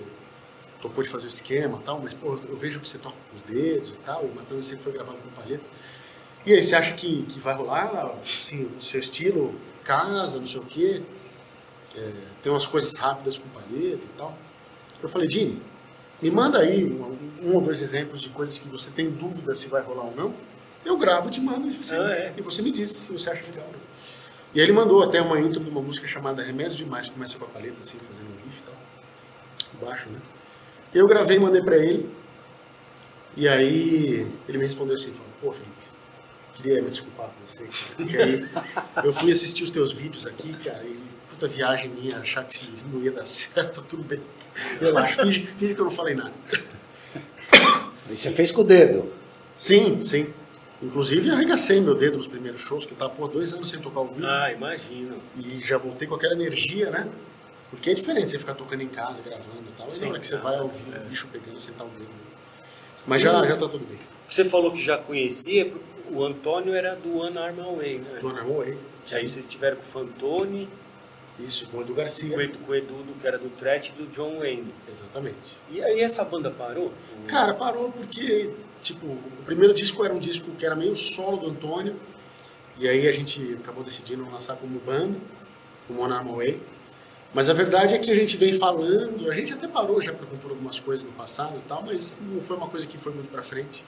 topou 0.81 1.03
de 1.05 1.11
fazer 1.11 1.27
o 1.27 1.29
esquema 1.29 1.79
e 1.79 1.85
tal, 1.85 2.01
mas, 2.01 2.15
pô, 2.15 2.39
eu 2.49 2.57
vejo 2.57 2.81
que 2.81 2.89
você 2.89 2.99
toca 2.99 3.17
com 3.31 3.37
os 3.37 3.43
dedos 3.43 3.91
e 3.91 3.99
tal, 3.99 4.25
e 4.25 4.29
Matanza 4.29 4.63
sempre 4.63 4.85
foi 4.85 4.93
gravado 4.93 5.19
com 5.19 5.29
palheta. 5.31 5.65
E 6.47 6.55
aí, 6.55 6.63
você 6.63 6.75
acha 6.75 6.95
que, 6.95 7.23
que 7.25 7.39
vai 7.39 7.55
rolar, 7.55 8.15
assim, 8.23 8.69
o 8.79 8.83
seu 8.83 8.99
estilo, 8.99 9.55
casa, 9.85 10.39
não 10.39 10.47
sei 10.47 10.61
o 10.61 10.65
quê, 10.65 11.03
é, 11.95 12.13
tem 12.43 12.51
umas 12.51 12.67
coisas 12.67 12.97
rápidas 12.97 13.37
com 13.39 13.49
palheta 13.49 14.05
e 14.05 14.11
tal. 14.17 14.37
Eu 15.03 15.09
falei, 15.09 15.29
Jimmy, 15.29 15.61
me 16.23 16.31
manda 16.31 16.59
aí 16.59 16.85
um, 16.85 17.17
um 17.43 17.55
ou 17.55 17.61
dois 17.61 17.83
exemplos 17.83 18.23
de 18.23 18.29
coisas 18.31 18.59
que 18.59 18.69
você 18.69 18.91
tem 18.91 19.11
dúvida 19.11 19.55
se 19.55 19.69
vai 19.69 19.83
rolar 19.83 20.05
ou 20.05 20.15
não. 20.17 20.35
Eu 20.85 20.97
gravo, 20.97 21.31
te 21.31 21.41
mando 21.41 21.69
e 21.69 21.73
você, 21.73 21.95
Ah, 21.95 22.11
é? 22.11 22.35
e 22.37 22.41
você 22.43 22.63
me 22.63 22.71
diz 22.71 22.91
se 22.91 23.13
você 23.13 23.29
acha 23.31 23.45
legal. 23.47 23.69
E 24.55 24.61
aí 24.61 24.67
ele 24.67 24.73
mandou 24.73 25.03
até 25.03 25.21
uma 25.21 25.39
intro 25.39 25.63
de 25.63 25.71
uma 25.71 25.81
música 25.81 26.07
chamada 26.07 26.43
Remédio 26.43 26.77
Demais, 26.77 27.07
que 27.07 27.13
começa 27.13 27.39
com 27.39 27.45
a 27.45 27.49
palheta, 27.49 27.81
assim, 27.81 27.99
fazendo 27.99 28.29
um 28.31 28.45
riff 28.45 28.61
e 28.61 28.63
tal. 28.63 29.89
Baixo, 29.89 30.09
né? 30.11 30.19
Eu 30.95 31.07
gravei 31.07 31.37
e 31.37 31.41
mandei 31.41 31.63
pra 31.63 31.77
ele. 31.77 32.09
E 33.37 33.49
aí 33.49 34.27
ele 34.49 34.59
me 34.59 34.65
respondeu 34.65 34.97
assim, 34.97 35.13
falou, 35.13 35.29
pô, 35.41 35.53
Felipe, 35.53 35.71
queria 36.55 36.83
me 36.83 36.91
desculpar 36.91 37.29
com 37.29 37.47
você. 37.47 37.65
cara, 37.65 37.95
Porque 37.97 38.17
aí 38.17 38.49
eu 39.07 39.13
fui 39.13 39.31
assistir 39.33 39.63
os 39.65 39.71
teus 39.71 39.93
vídeos 39.93 40.27
aqui, 40.27 40.53
cara, 40.65 40.83
e 40.85 40.99
puta 41.31 41.47
viagem 41.47 41.91
minha, 41.91 42.19
achar 42.19 42.45
que 42.45 42.69
não 42.93 43.01
ia 43.01 43.13
dar 43.13 43.25
certo, 43.27 43.83
tudo 43.83 44.03
bem. 44.03 44.21
Relaxa, 44.81 45.23
finge, 45.23 45.47
finge 45.59 45.75
que 45.75 45.81
eu 45.81 45.85
não 45.85 45.93
falei 45.93 46.15
nada. 46.15 46.33
E 48.11 48.17
você 48.17 48.31
fez 48.33 48.51
com 48.51 48.63
o 48.63 48.65
dedo. 48.65 49.13
Sim, 49.55 50.05
sim. 50.05 50.27
Inclusive 50.83 51.31
arregacei 51.31 51.81
meu 51.81 51.95
dedo 51.95 52.17
nos 52.17 52.27
primeiros 52.27 52.61
shows, 52.63 52.85
que 52.85 52.95
tava 52.95 53.11
por 53.11 53.29
dois 53.29 53.53
anos 53.53 53.71
sem 53.71 53.79
tocar 53.79 54.01
ao 54.01 54.09
vivo. 54.09 54.27
Ah, 54.27 54.51
imagino. 54.53 55.19
E 55.37 55.61
já 55.61 55.79
voltei 55.79 56.09
com 56.09 56.15
aquela 56.17 56.33
energia, 56.33 56.91
né? 56.91 57.07
Porque 57.71 57.91
é 57.91 57.95
diferente 57.95 58.31
você 58.31 58.39
ficar 58.39 58.55
tocando 58.55 58.83
em 58.83 58.89
casa, 58.89 59.23
gravando 59.23 59.65
e 59.69 59.73
tal. 59.79 59.89
E 59.89 59.93
Sim, 59.93 60.05
na 60.07 60.11
hora 60.11 60.19
que 60.21 60.27
você 60.27 60.37
tá. 60.37 60.43
vai 60.43 60.57
ao 60.59 60.69
vivo, 60.69 60.97
o 60.97 61.09
bicho 61.09 61.29
pegando, 61.29 61.59
sentar 61.61 61.87
o 61.87 61.91
dedo. 61.91 62.05
né? 62.09 62.15
Mas 63.07 63.23
já, 63.23 63.33
já 63.47 63.57
tá 63.57 63.69
tudo 63.69 63.85
bem. 63.87 63.99
Você 64.29 64.45
falou 64.45 64.73
que 64.73 64.81
já 64.81 64.99
conhecia, 64.99 65.73
o 66.11 66.25
Antônio 66.25 66.75
era 66.75 66.95
do 66.97 67.17
One 67.19 67.39
Arm 67.39 67.61
Away, 67.61 67.99
né? 67.99 68.19
Dona 68.21 68.43
Moe. 68.45 68.79
E 69.11 69.15
aí 69.15 69.27
vocês 69.27 69.49
tiveram 69.49 69.77
com 69.77 69.83
o 69.83 69.87
Fantoni, 69.87 70.69
Isso, 71.39 71.67
com 71.69 71.79
o 71.79 71.81
Edu 71.81 71.93
com 71.95 71.99
Garcia. 71.99 72.37
o 72.37 72.41
Edu, 72.41 72.59
com 72.59 72.73
o 72.73 72.75
Edu 72.75 72.95
do- 73.03 73.19
que 73.21 73.27
era 73.27 73.39
do 73.39 73.49
Threat 73.51 73.91
e 73.91 73.93
do 73.95 74.07
John 74.09 74.39
Wayne. 74.39 74.73
Exatamente. 74.89 75.59
E 75.71 75.83
aí 75.83 76.01
essa 76.01 76.25
banda 76.25 76.51
parou? 76.51 76.93
Cara, 77.27 77.55
parou 77.55 77.91
porque, 77.93 78.51
tipo, 78.83 79.07
o 79.07 79.43
primeiro 79.47 79.73
disco 79.73 80.05
era 80.05 80.13
um 80.13 80.19
disco 80.19 80.51
que 80.53 80.67
era 80.67 80.75
meio 80.77 80.95
solo 80.97 81.39
do 81.39 81.49
Antônio. 81.51 81.97
E 82.79 82.89
aí 82.89 83.09
a 83.09 83.13
gente 83.13 83.55
acabou 83.63 83.83
decidindo 83.83 84.29
lançar 84.31 84.57
como 84.57 84.79
banda, 84.81 85.19
como 85.89 86.03
One 86.03 86.13
Arm 86.13 86.29
Away. 86.29 86.61
Mas 87.33 87.49
a 87.49 87.53
verdade 87.53 87.95
é 87.95 87.99
que 87.99 88.11
a 88.11 88.15
gente 88.15 88.37
vem 88.37 88.53
falando, 88.59 89.31
a 89.31 89.35
gente 89.35 89.53
até 89.53 89.69
parou 89.69 90.01
já 90.01 90.13
para 90.13 90.27
compor 90.27 90.51
algumas 90.51 90.81
coisas 90.81 91.05
no 91.05 91.13
passado 91.13 91.57
e 91.57 91.69
tal, 91.69 91.83
mas 91.85 92.19
não 92.21 92.41
foi 92.41 92.57
uma 92.57 92.67
coisa 92.69 92.87
que 92.87 92.99
foi 92.99 93.13
muito 93.13 93.31
para 93.31 93.43
frente. 93.43 93.85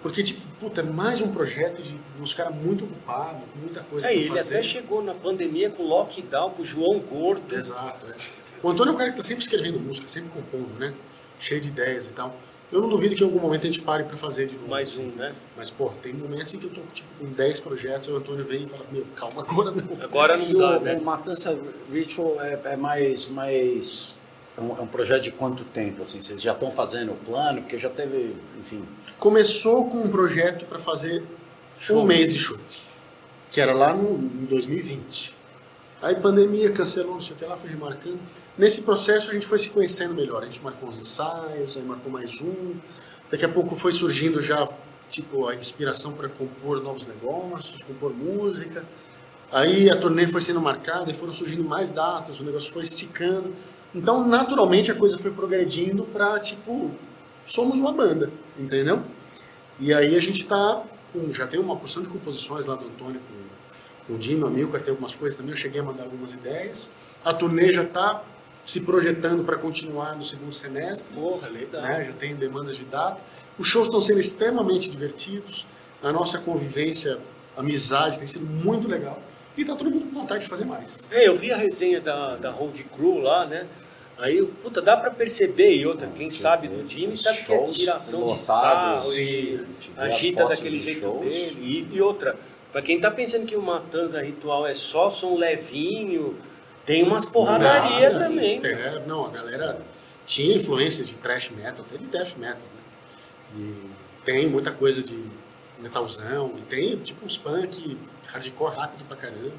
Porque, 0.00 0.22
tipo, 0.22 0.40
puta, 0.58 0.80
é 0.80 0.84
mais 0.84 1.20
um 1.20 1.28
projeto 1.32 1.80
de 1.82 1.96
uns 2.20 2.34
caras 2.34 2.54
muito 2.54 2.84
ocupados, 2.84 3.40
com 3.52 3.58
muita 3.60 3.80
coisa 3.82 4.06
É, 4.06 4.10
pra 4.10 4.18
ele 4.20 4.28
fazer. 4.28 4.40
até 4.54 4.62
chegou 4.62 5.02
na 5.02 5.14
pandemia 5.14 5.70
com 5.70 5.84
lockdown 5.84 6.50
pro 6.50 6.64
João 6.64 6.98
Gordo. 7.00 7.54
Exato, 7.54 8.06
é. 8.06 8.14
O 8.62 8.68
Antônio 8.70 8.92
é 8.92 8.94
um 8.94 8.98
cara 8.98 9.10
que 9.10 9.16
tá 9.16 9.22
sempre 9.22 9.42
escrevendo 9.42 9.80
música, 9.80 10.06
sempre 10.08 10.30
compondo, 10.30 10.78
né? 10.78 10.92
Cheio 11.38 11.60
de 11.60 11.68
ideias 11.68 12.10
e 12.10 12.12
tal. 12.12 12.36
Eu 12.72 12.80
não 12.80 12.88
duvido 12.88 13.14
que 13.14 13.22
em 13.22 13.26
algum 13.26 13.38
momento 13.38 13.62
a 13.62 13.66
gente 13.66 13.82
pare 13.82 14.02
para 14.04 14.16
fazer 14.16 14.46
de 14.46 14.54
novo. 14.54 14.68
Mais 14.68 14.88
assim. 14.88 15.06
um, 15.06 15.16
né? 15.16 15.34
Mas, 15.54 15.68
porra, 15.68 15.94
tem 16.02 16.14
momentos 16.14 16.54
em 16.54 16.58
que 16.58 16.64
eu 16.64 16.70
tô 16.70 16.80
tipo, 16.94 17.08
com 17.20 17.26
10 17.26 17.60
projetos, 17.60 18.08
e 18.08 18.10
o 18.10 18.16
Antônio 18.16 18.46
vem 18.46 18.64
e 18.64 18.66
fala, 18.66 18.82
meu, 18.90 19.06
calma, 19.14 19.42
agora 19.42 19.70
não. 19.70 20.02
Agora 20.02 20.38
não 20.38 20.58
dá, 20.58 20.78
o, 20.78 20.80
né? 20.80 20.94
o 20.94 21.04
Matança 21.04 21.58
Ritual 21.92 22.40
é, 22.40 22.58
é 22.64 22.76
mais. 22.76 23.28
mais 23.28 24.16
é, 24.56 24.60
um, 24.60 24.78
é 24.78 24.80
um 24.80 24.86
projeto 24.86 25.22
de 25.22 25.32
quanto 25.32 25.64
tempo? 25.64 26.02
Assim, 26.02 26.22
vocês 26.22 26.40
já 26.40 26.52
estão 26.52 26.70
fazendo 26.70 27.12
o 27.12 27.16
plano? 27.16 27.60
Porque 27.60 27.76
já 27.76 27.90
teve, 27.90 28.34
enfim. 28.58 28.82
Começou 29.18 29.90
com 29.90 29.98
um 29.98 30.08
projeto 30.10 30.64
para 30.64 30.78
fazer 30.78 31.22
Show. 31.78 31.98
um 31.98 32.06
mês 32.06 32.32
de 32.32 32.38
shows, 32.38 32.92
que 33.50 33.60
era 33.60 33.74
lá 33.74 33.92
no, 33.94 34.14
em 34.14 34.46
2020. 34.46 35.41
Aí 36.02 36.16
pandemia, 36.16 36.72
cancelou, 36.72 37.14
não 37.14 37.22
sei 37.22 37.32
o 37.32 37.36
que 37.36 37.44
lá, 37.44 37.56
foi 37.56 37.70
remarcando. 37.70 38.18
Nesse 38.58 38.82
processo 38.82 39.30
a 39.30 39.34
gente 39.34 39.46
foi 39.46 39.60
se 39.60 39.70
conhecendo 39.70 40.12
melhor. 40.14 40.42
A 40.42 40.46
gente 40.46 40.60
marcou 40.60 40.88
uns 40.88 40.98
ensaios, 40.98 41.76
aí 41.76 41.82
marcou 41.84 42.10
mais 42.10 42.40
um. 42.40 42.74
Daqui 43.30 43.44
a 43.44 43.48
pouco 43.48 43.76
foi 43.76 43.92
surgindo 43.92 44.40
já, 44.40 44.68
tipo, 45.08 45.46
a 45.46 45.54
inspiração 45.54 46.12
para 46.12 46.28
compor 46.28 46.82
novos 46.82 47.06
negócios, 47.06 47.84
compor 47.84 48.12
música. 48.12 48.84
Aí 49.52 49.88
a 49.90 49.96
turnê 49.96 50.26
foi 50.26 50.42
sendo 50.42 50.60
marcada 50.60 51.08
e 51.08 51.14
foram 51.14 51.32
surgindo 51.32 51.62
mais 51.62 51.90
datas, 51.90 52.40
o 52.40 52.44
negócio 52.44 52.72
foi 52.72 52.82
esticando. 52.82 53.52
Então, 53.94 54.26
naturalmente, 54.26 54.90
a 54.90 54.94
coisa 54.96 55.16
foi 55.18 55.30
progredindo 55.30 56.04
para, 56.06 56.40
tipo, 56.40 56.90
somos 57.46 57.78
uma 57.78 57.92
banda, 57.92 58.28
entendeu? 58.58 59.02
E 59.78 59.94
aí 59.94 60.16
a 60.16 60.20
gente 60.20 60.46
tá 60.46 60.82
com, 61.12 61.30
já 61.30 61.46
tem 61.46 61.60
uma 61.60 61.76
porção 61.76 62.02
de 62.02 62.08
composições 62.08 62.66
lá 62.66 62.74
do 62.74 62.86
Antônio 62.86 63.20
com 63.20 63.41
o 64.08 64.16
Dino, 64.16 64.46
a 64.46 64.50
Milcar, 64.50 64.82
tem 64.82 64.90
algumas 64.90 65.14
coisas 65.14 65.36
também, 65.36 65.52
eu 65.52 65.56
cheguei 65.56 65.80
a 65.80 65.84
mandar 65.84 66.04
algumas 66.04 66.32
ideias. 66.34 66.90
A 67.24 67.32
turnê 67.32 67.72
já 67.72 67.84
tá 67.84 68.22
se 68.64 68.80
projetando 68.80 69.44
para 69.44 69.56
continuar 69.56 70.16
no 70.16 70.24
segundo 70.24 70.52
semestre. 70.52 71.14
Porra, 71.14 71.48
legal. 71.48 71.82
Né? 71.82 72.04
Já 72.06 72.12
tem 72.12 72.34
demandas 72.34 72.76
de 72.76 72.84
data. 72.84 73.22
Os 73.58 73.68
shows 73.68 73.88
estão 73.88 74.00
sendo 74.00 74.20
extremamente 74.20 74.90
divertidos. 74.90 75.66
A 76.02 76.12
nossa 76.12 76.38
convivência, 76.38 77.18
amizade 77.56 78.18
tem 78.18 78.26
sido 78.26 78.46
muito 78.46 78.88
legal. 78.88 79.20
E 79.56 79.64
tá 79.64 79.76
todo 79.76 79.90
mundo 79.90 80.06
com 80.06 80.20
vontade 80.20 80.44
de 80.44 80.50
fazer 80.50 80.64
mais. 80.64 81.06
É, 81.10 81.28
eu 81.28 81.36
vi 81.36 81.52
a 81.52 81.56
resenha 81.56 82.00
da, 82.00 82.36
da 82.36 82.50
Road 82.50 82.82
Crew 82.84 83.18
lá, 83.18 83.46
né? 83.46 83.66
Aí, 84.18 84.44
puta, 84.62 84.80
dá 84.80 84.96
pra 84.96 85.10
perceber, 85.10 85.74
e 85.74 85.84
outra, 85.84 86.06
quem 86.08 86.30
sabe 86.30 86.68
do 86.68 86.88
Jimmy 86.88 87.16
sabe 87.16 87.38
que 87.44 87.52
é 87.52 87.64
tiração 87.66 88.26
de 88.32 88.40
sarro 88.40 89.14
e 89.14 89.66
agita 89.96 90.46
daquele 90.46 90.78
jeito 90.78 91.00
shows. 91.00 91.24
dele. 91.24 91.58
E, 91.60 91.96
e, 91.96 92.00
outra, 92.00 92.38
pra 92.72 92.82
quem 92.82 92.98
tá 92.98 93.10
pensando 93.10 93.46
que 93.46 93.54
o 93.54 93.62
Matanza 93.62 94.20
Ritual 94.22 94.66
é 94.66 94.74
só 94.74 95.10
som 95.10 95.36
levinho, 95.36 96.36
tem 96.84 97.02
umas 97.04 97.26
porradaria 97.26 98.10
Nada, 98.10 98.24
também. 98.24 98.60
É, 98.64 99.02
não, 99.06 99.26
a 99.26 99.30
galera 99.30 99.78
tinha 100.26 100.56
influência 100.56 101.04
de 101.04 101.14
thrash 101.16 101.50
metal, 101.50 101.84
até 101.86 101.98
de 101.98 102.06
death 102.06 102.36
metal, 102.38 102.56
né? 102.56 102.82
E 103.56 103.90
tem 104.24 104.48
muita 104.48 104.72
coisa 104.72 105.02
de 105.02 105.22
metalzão, 105.78 106.52
e 106.56 106.62
tem 106.62 106.96
tipo 106.96 107.24
uns 107.24 107.36
punk 107.36 107.98
hardcore 108.26 108.74
rápido 108.74 109.04
pra 109.06 109.16
caramba. 109.16 109.52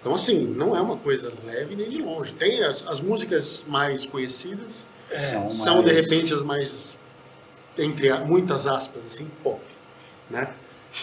Então, 0.00 0.14
assim, 0.14 0.46
não 0.46 0.76
é 0.76 0.80
uma 0.80 0.96
coisa 0.96 1.32
leve 1.44 1.74
nem 1.74 1.88
de 1.88 2.00
longe. 2.00 2.32
Tem 2.34 2.62
as, 2.62 2.86
as 2.86 3.00
músicas 3.00 3.64
mais 3.66 4.06
conhecidas, 4.06 4.86
é, 5.10 5.16
são, 5.16 5.50
são 5.50 5.76
mais... 5.82 5.88
de 5.88 6.00
repente 6.00 6.32
as 6.32 6.42
mais, 6.42 6.94
entre 7.76 8.12
muitas 8.20 8.66
aspas, 8.66 9.04
assim, 9.04 9.28
pop, 9.42 9.60
né? 10.30 10.52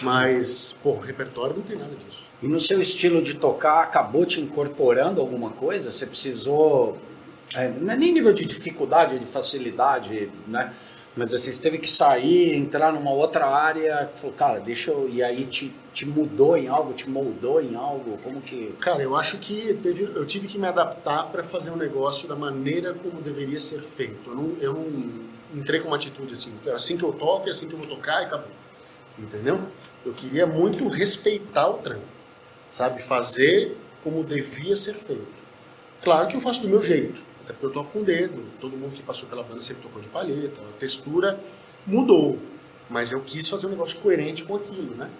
Mas, 0.02 0.74
pô, 0.82 0.90
o 0.90 1.00
repertório 1.00 1.56
não 1.56 1.62
tem 1.62 1.76
nada 1.76 1.94
disso. 1.94 2.24
E 2.42 2.48
no 2.48 2.60
seu 2.60 2.80
estilo 2.80 3.22
de 3.22 3.34
tocar, 3.34 3.82
acabou 3.82 4.26
te 4.26 4.40
incorporando 4.40 5.20
alguma 5.20 5.50
coisa? 5.50 5.90
Você 5.90 6.06
precisou, 6.06 6.98
é, 7.54 7.68
não 7.68 7.92
é 7.92 7.96
nem 7.96 8.12
nível 8.12 8.32
de 8.32 8.44
dificuldade, 8.44 9.18
de 9.18 9.26
facilidade, 9.26 10.30
né? 10.46 10.72
Mas 11.16 11.32
assim, 11.32 11.52
você 11.52 11.62
teve 11.62 11.78
que 11.78 11.88
sair, 11.88 12.54
entrar 12.54 12.92
numa 12.92 13.12
outra 13.12 13.46
área, 13.46 14.10
falou, 14.14 14.34
cara, 14.34 14.58
deixa 14.58 14.90
eu. 14.90 15.08
E 15.08 15.22
aí 15.22 15.46
te, 15.46 15.72
te 15.92 16.04
mudou 16.04 16.56
em 16.56 16.66
algo, 16.66 16.92
te 16.92 17.08
moldou 17.08 17.62
em 17.62 17.76
algo? 17.76 18.18
Como 18.22 18.40
que. 18.40 18.74
Cara, 18.80 19.00
eu 19.00 19.14
acho 19.14 19.38
que 19.38 19.74
teve, 19.74 20.02
eu 20.02 20.26
tive 20.26 20.48
que 20.48 20.58
me 20.58 20.66
adaptar 20.66 21.26
para 21.26 21.44
fazer 21.44 21.70
um 21.70 21.76
negócio 21.76 22.28
da 22.28 22.34
maneira 22.34 22.94
como 22.94 23.22
deveria 23.22 23.60
ser 23.60 23.80
feito. 23.80 24.28
Eu 24.28 24.34
não, 24.34 24.56
eu 24.60 24.72
não 24.72 24.86
entrei 25.54 25.78
com 25.78 25.86
uma 25.86 25.96
atitude 25.96 26.34
assim, 26.34 26.52
é 26.66 26.72
assim 26.72 26.96
que 26.96 27.04
eu 27.04 27.12
toco, 27.12 27.48
é 27.48 27.52
assim 27.52 27.68
que 27.68 27.74
eu 27.74 27.78
vou 27.78 27.86
tocar 27.86 28.20
e 28.22 28.24
acabou. 28.24 28.50
Entendeu? 29.16 29.60
Eu 30.04 30.12
queria 30.12 30.46
muito 30.46 30.86
respeitar 30.88 31.68
o 31.68 31.78
trampo, 31.78 32.02
sabe? 32.68 33.02
Fazer 33.02 33.76
como 34.02 34.22
devia 34.22 34.76
ser 34.76 34.94
feito. 34.94 35.26
Claro 36.02 36.28
que 36.28 36.36
eu 36.36 36.40
faço 36.40 36.60
do 36.62 36.68
meu 36.68 36.82
jeito 36.82 37.24
até 37.44 37.52
porque 37.52 37.66
eu 37.66 37.70
toco 37.70 37.92
com 37.92 38.00
o 38.00 38.04
dedo, 38.04 38.42
todo 38.58 38.76
mundo 38.76 38.94
que 38.94 39.02
passou 39.02 39.28
pela 39.28 39.42
banda 39.42 39.60
sempre 39.60 39.82
tocou 39.82 40.00
de 40.00 40.08
palheta, 40.08 40.60
a 40.62 40.78
textura 40.78 41.38
mudou, 41.86 42.38
mas 42.88 43.12
eu 43.12 43.20
quis 43.20 43.48
fazer 43.48 43.66
um 43.66 43.70
negócio 43.70 43.98
coerente 44.00 44.44
com 44.44 44.56
aquilo, 44.56 44.94
né? 44.96 45.10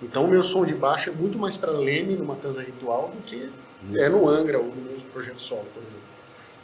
Então 0.00 0.24
o 0.24 0.28
meu 0.28 0.42
som 0.42 0.64
de 0.64 0.74
baixo 0.74 1.10
é 1.10 1.12
muito 1.12 1.36
mais 1.36 1.56
para 1.56 1.72
Leme 1.72 2.14
no 2.14 2.24
Matanza 2.24 2.62
Ritual 2.62 3.12
do 3.14 3.22
que 3.22 3.50
é 3.96 4.08
no 4.08 4.28
Angra 4.28 4.58
ou 4.58 4.66
no 4.66 4.82
meu 4.82 4.94
projeto 5.12 5.40
solo, 5.40 5.66
por 5.74 5.82
exemplo. 5.82 6.04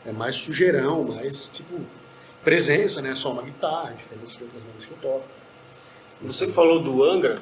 É 0.07 0.13
mais 0.13 0.37
sujeirão, 0.37 1.05
mais 1.05 1.51
tipo 1.51 1.75
presença, 2.45 3.03
né? 3.03 3.15
Só 3.15 3.33
uma 3.33 3.43
guitarra, 3.43 3.93
diferente 3.93 4.39
de 4.39 4.45
outras 4.45 4.63
bandas 4.63 4.87
que 4.87 4.93
eu 4.93 4.99
toco. 4.99 5.25
Você 6.23 6.49
falou 6.49 6.81
do 6.81 7.03
Angra, 7.03 7.37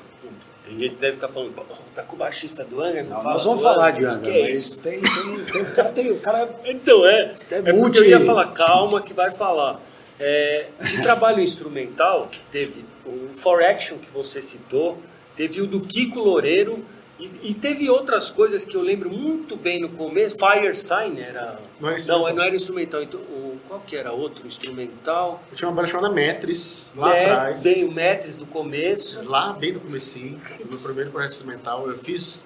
tem 0.64 0.78
gente 0.78 0.94
que 0.94 1.00
deve 1.00 1.14
estar 1.14 1.28
tá 1.28 1.32
falando, 1.32 1.54
tá 1.94 2.02
com 2.02 2.14
o 2.14 2.18
baixista 2.18 2.64
do 2.64 2.82
Angra, 2.82 3.02
não, 3.02 3.10
não 3.10 3.16
fala 3.16 3.32
Nós 3.32 3.44
vamos 3.44 3.62
falar 3.62 3.90
de 3.90 4.04
Angra, 4.04 4.30
é 4.30 4.50
mas 4.50 4.76
tem, 4.76 5.00
tem, 5.00 5.44
tem, 5.52 5.62
o 5.62 5.74
cara 5.74 5.88
tem, 5.90 6.12
o 6.12 6.20
cara... 6.20 6.48
Então, 6.64 7.06
é, 7.06 7.34
é, 7.50 7.56
é 7.56 7.72
porque 7.72 7.98
eu 7.98 8.04
ia 8.04 8.24
falar, 8.24 8.46
calma 8.52 9.00
que 9.00 9.12
vai 9.12 9.30
falar. 9.30 9.80
É, 10.20 10.66
de 10.80 11.00
trabalho 11.00 11.40
instrumental, 11.40 12.28
teve 12.50 12.84
o 13.06 13.28
For 13.34 13.62
Action 13.62 13.98
que 13.98 14.10
você 14.10 14.42
citou, 14.42 14.98
teve 15.36 15.60
o 15.60 15.66
do 15.66 15.80
Kiko 15.80 16.18
Loureiro, 16.18 16.84
e, 17.18 17.50
e, 17.50 17.54
teve 17.54 17.90
outras 17.90 18.30
coisas 18.30 18.64
que 18.64 18.76
eu 18.76 18.80
lembro 18.80 19.10
muito 19.10 19.56
bem 19.56 19.80
no 19.80 19.88
começo. 19.88 20.36
Fire 20.38 20.72
Sign 20.76 21.20
era. 21.20 21.58
Não, 21.80 21.88
era 21.88 21.98
não, 22.06 22.32
não 22.32 22.42
era 22.44 22.54
instrumental. 22.54 23.02
Então, 23.02 23.20
qual 23.68 23.80
que 23.80 23.96
era 23.96 24.10
outro 24.12 24.46
instrumental? 24.46 25.42
Eu 25.50 25.56
tinha 25.56 25.68
uma 25.68 25.76
banda 25.76 25.86
chamada 25.86 26.12
Metris, 26.12 26.90
lá 26.96 27.14
é, 27.14 27.30
atrás. 27.30 27.62
Bem, 27.62 27.84
o 27.84 27.92
Metris 27.92 28.34
do 28.34 28.46
começo. 28.46 29.22
Lá, 29.28 29.52
bem 29.52 29.72
no 29.72 29.80
comecinho, 29.80 30.40
no 30.60 30.66
meu 30.66 30.78
primeiro 30.78 31.10
projeto 31.10 31.32
instrumental. 31.32 31.86
Eu 31.86 31.98
fiz 31.98 32.42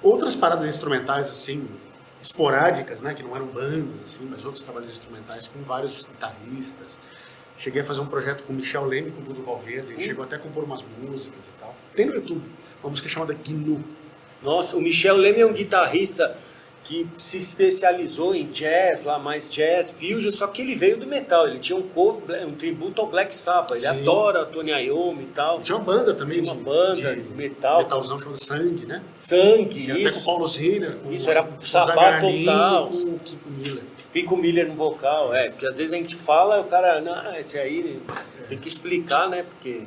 outras 0.00 0.36
paradas 0.36 0.64
instrumentais, 0.66 1.28
assim, 1.28 1.68
esporádicas, 2.22 3.00
né? 3.00 3.12
Que 3.12 3.24
não 3.24 3.34
eram 3.34 3.46
bandas, 3.46 4.02
assim, 4.04 4.26
mas 4.30 4.44
outros 4.44 4.62
trabalhos 4.62 4.88
instrumentais 4.88 5.48
com 5.48 5.60
vários 5.62 6.06
guitarristas. 6.06 6.98
Cheguei 7.58 7.82
a 7.82 7.84
fazer 7.84 8.00
um 8.00 8.06
projeto 8.06 8.44
com 8.44 8.52
o 8.52 8.56
Michel 8.56 8.84
Leme, 8.84 9.10
com 9.10 9.20
o 9.20 9.24
Bruno 9.24 9.42
Valverde. 9.44 9.92
Ele 9.92 10.02
chegou 10.02 10.24
até 10.24 10.36
a 10.36 10.38
compor 10.38 10.62
umas 10.62 10.84
músicas 11.00 11.48
e 11.48 11.60
tal. 11.60 11.74
Tem 11.94 12.06
no 12.06 12.14
YouTube 12.14 12.42
uma 12.82 12.90
música 12.90 13.08
chamada 13.08 13.34
Gnu. 13.34 13.82
Nossa, 14.42 14.76
o 14.76 14.80
Michel 14.80 15.16
Leme 15.16 15.40
é 15.40 15.46
um 15.46 15.52
guitarrista 15.52 16.36
que 16.86 17.04
se 17.18 17.36
especializou 17.36 18.32
em 18.32 18.44
jazz, 18.44 19.02
lá 19.02 19.18
mais 19.18 19.50
jazz, 19.50 19.90
fusion, 19.90 20.30
só 20.30 20.46
que 20.46 20.62
ele 20.62 20.76
veio 20.76 20.96
do 20.96 21.06
metal, 21.06 21.48
ele 21.48 21.58
tinha 21.58 21.76
um 21.76 21.82
cover, 21.82 22.46
um 22.46 22.52
tributo 22.52 23.00
ao 23.02 23.08
Black 23.08 23.34
Sabbath, 23.34 23.72
ele 23.72 23.80
Sim. 23.80 23.88
adora 23.88 24.44
Tony 24.44 24.70
Iommi 24.70 25.24
e 25.24 25.26
tal. 25.26 25.60
Tinha 25.60 25.76
uma 25.76 25.84
banda 25.84 26.14
também 26.14 26.40
tinha 26.40 26.54
uma 26.54 26.62
banda 26.62 26.94
de, 26.94 27.22
de 27.22 27.34
metal. 27.34 27.78
Metalzão 27.78 28.20
chamado 28.20 28.38
Sangue, 28.38 28.86
né? 28.86 29.02
Sangue, 29.18 29.80
isso. 29.80 29.92
Até 29.92 30.10
com 30.10 30.20
o 30.20 30.24
Paulo 30.24 30.48
Zinner, 30.48 30.96
com 30.96 31.12
Isso, 31.12 31.28
era 31.28 31.48
Sabá 31.60 32.20
total. 32.20 32.88
com 32.88 32.96
o 32.96 33.18
Kiko 33.18 33.50
Miller. 33.50 33.84
Kiko 34.12 34.36
Miller 34.36 34.68
no 34.68 34.74
vocal, 34.74 35.34
é, 35.34 35.50
porque 35.50 35.66
às 35.66 35.78
vezes 35.78 35.92
a 35.92 35.96
gente 35.96 36.14
fala, 36.14 36.60
o 36.60 36.64
cara, 36.64 37.00
não, 37.00 37.34
esse 37.34 37.58
aí 37.58 38.00
tem 38.48 38.56
que 38.56 38.68
explicar, 38.68 39.28
né, 39.28 39.42
porque 39.42 39.82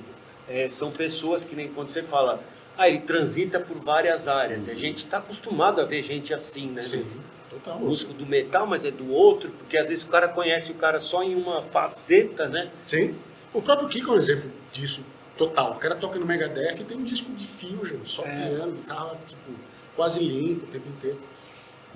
é, 0.50 0.70
são 0.70 0.92
pessoas 0.92 1.46
que 1.46 1.56
nem 1.56 1.70
quando 1.70 1.88
você 1.88 2.04
fala 2.04 2.40
ah, 2.80 2.88
ele 2.88 3.00
transita 3.00 3.60
por 3.60 3.78
várias 3.78 4.28
áreas. 4.30 4.68
Uhum. 4.68 4.74
A 4.74 4.76
gente 4.76 4.98
está 5.00 5.18
acostumado 5.18 5.82
a 5.82 5.84
ver 5.84 6.02
gente 6.02 6.34
assim, 6.34 6.70
né? 6.70 6.80
Sim, 6.80 7.06
total. 7.50 7.78
Músico 7.78 8.14
do 8.14 8.26
metal, 8.26 8.66
mas 8.66 8.86
é 8.86 8.92
do 8.92 9.12
outro, 9.12 9.52
porque 9.52 9.78
às 9.78 9.90
vezes 9.90 10.06
o 10.06 10.08
cara 10.08 10.30
conhece 10.30 10.72
o 10.72 10.76
cara 10.76 11.00
só 11.02 11.22
em 11.22 11.36
uma 11.36 11.62
faceta, 11.62 12.48
né? 12.48 12.72
Sim. 12.88 13.14
O 13.54 13.62
próprio 13.62 13.90
Kiko 13.90 14.12
é 14.12 14.14
um 14.14 14.18
exemplo 14.18 14.50
disso 14.72 15.04
total. 15.38 15.72
O 15.72 15.76
cara 15.76 15.94
toca 15.96 16.18
no 16.18 16.26
Megadeth 16.26 16.80
e 16.80 16.84
tem 16.86 16.98
um 16.98 17.04
disco 17.04 17.30
de 17.34 17.46
fusion, 17.46 18.00
só 18.06 18.24
é. 18.24 18.50
piano, 18.50 18.72
guitarra, 18.72 19.20
tipo, 19.28 19.52
quase 19.94 20.22
limpo 20.22 20.66
o 20.66 20.68
tempo 20.70 20.88
inteiro. 20.88 21.20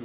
E 0.00 0.04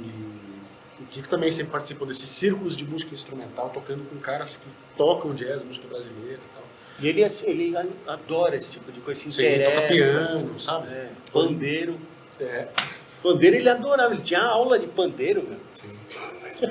o 0.98 1.06
Kiko 1.10 1.28
também 1.28 1.52
sempre 1.52 1.72
participou 1.72 2.06
desses 2.06 2.30
círculos 2.30 2.74
de 2.74 2.84
música 2.84 3.12
instrumental, 3.12 3.68
tocando 3.68 4.02
com 4.08 4.18
caras 4.18 4.56
que 4.56 4.66
tocam 4.96 5.34
jazz, 5.34 5.62
música 5.62 5.86
brasileira 5.88 6.40
e 6.40 6.54
tal. 6.54 6.59
E 7.00 7.08
ele, 7.08 7.22
ele 7.44 7.74
adora 8.06 8.56
esse 8.56 8.72
tipo 8.72 8.92
de 8.92 9.00
coisa, 9.00 9.20
se 9.20 9.30
Sim, 9.30 9.42
interessa. 9.42 9.80
toca 9.80 9.88
piano, 9.88 10.60
sabe? 10.60 10.88
É, 10.88 11.08
pandeiro. 11.32 12.00
É. 12.38 12.68
Pandeiro 13.22 13.56
ele 13.56 13.68
adorava, 13.68 14.12
ele 14.12 14.22
tinha 14.22 14.42
aula 14.42 14.78
de 14.78 14.86
pandeiro, 14.86 15.42
meu. 15.42 15.58
Sim. 15.72 15.96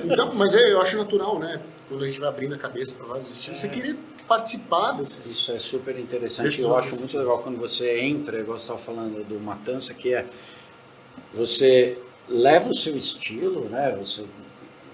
Então, 0.04 0.32
mas 0.34 0.54
é, 0.54 0.72
eu 0.72 0.80
acho 0.80 0.96
natural, 0.96 1.38
né? 1.38 1.60
Quando 1.88 2.04
a 2.04 2.06
gente 2.06 2.20
vai 2.20 2.28
abrindo 2.28 2.54
a 2.54 2.58
cabeça 2.58 2.94
para 2.94 3.06
vários 3.06 3.30
estilos, 3.30 3.58
é. 3.58 3.62
você 3.62 3.68
querer 3.68 3.96
participar 4.28 4.92
desses. 4.92 5.26
Isso 5.26 5.52
é 5.52 5.58
super 5.58 5.98
interessante. 5.98 6.60
Eu 6.62 6.76
acho 6.76 6.94
muito 6.94 7.18
legal 7.18 7.38
quando 7.38 7.58
você 7.58 8.00
entra, 8.00 8.38
igual 8.38 8.56
você 8.56 8.62
estava 8.62 8.78
falando 8.78 9.24
do 9.26 9.40
Matança, 9.40 9.92
que 9.92 10.14
é 10.14 10.24
você 11.34 11.98
leva 12.28 12.70
o 12.70 12.74
seu 12.74 12.96
estilo, 12.96 13.68
né? 13.68 13.96
Você 13.98 14.24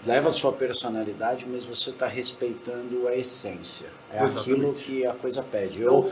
leva 0.06 0.28
a 0.28 0.32
sua 0.32 0.52
personalidade, 0.52 1.44
mas 1.50 1.64
você 1.64 1.90
está 1.90 2.06
respeitando 2.06 3.08
a 3.08 3.16
essência. 3.16 3.88
É 4.12 4.22
Exatamente. 4.22 4.38
aquilo 4.38 4.72
que 4.72 5.04
a 5.04 5.12
coisa 5.12 5.42
pede. 5.42 5.82
Eu, 5.82 6.10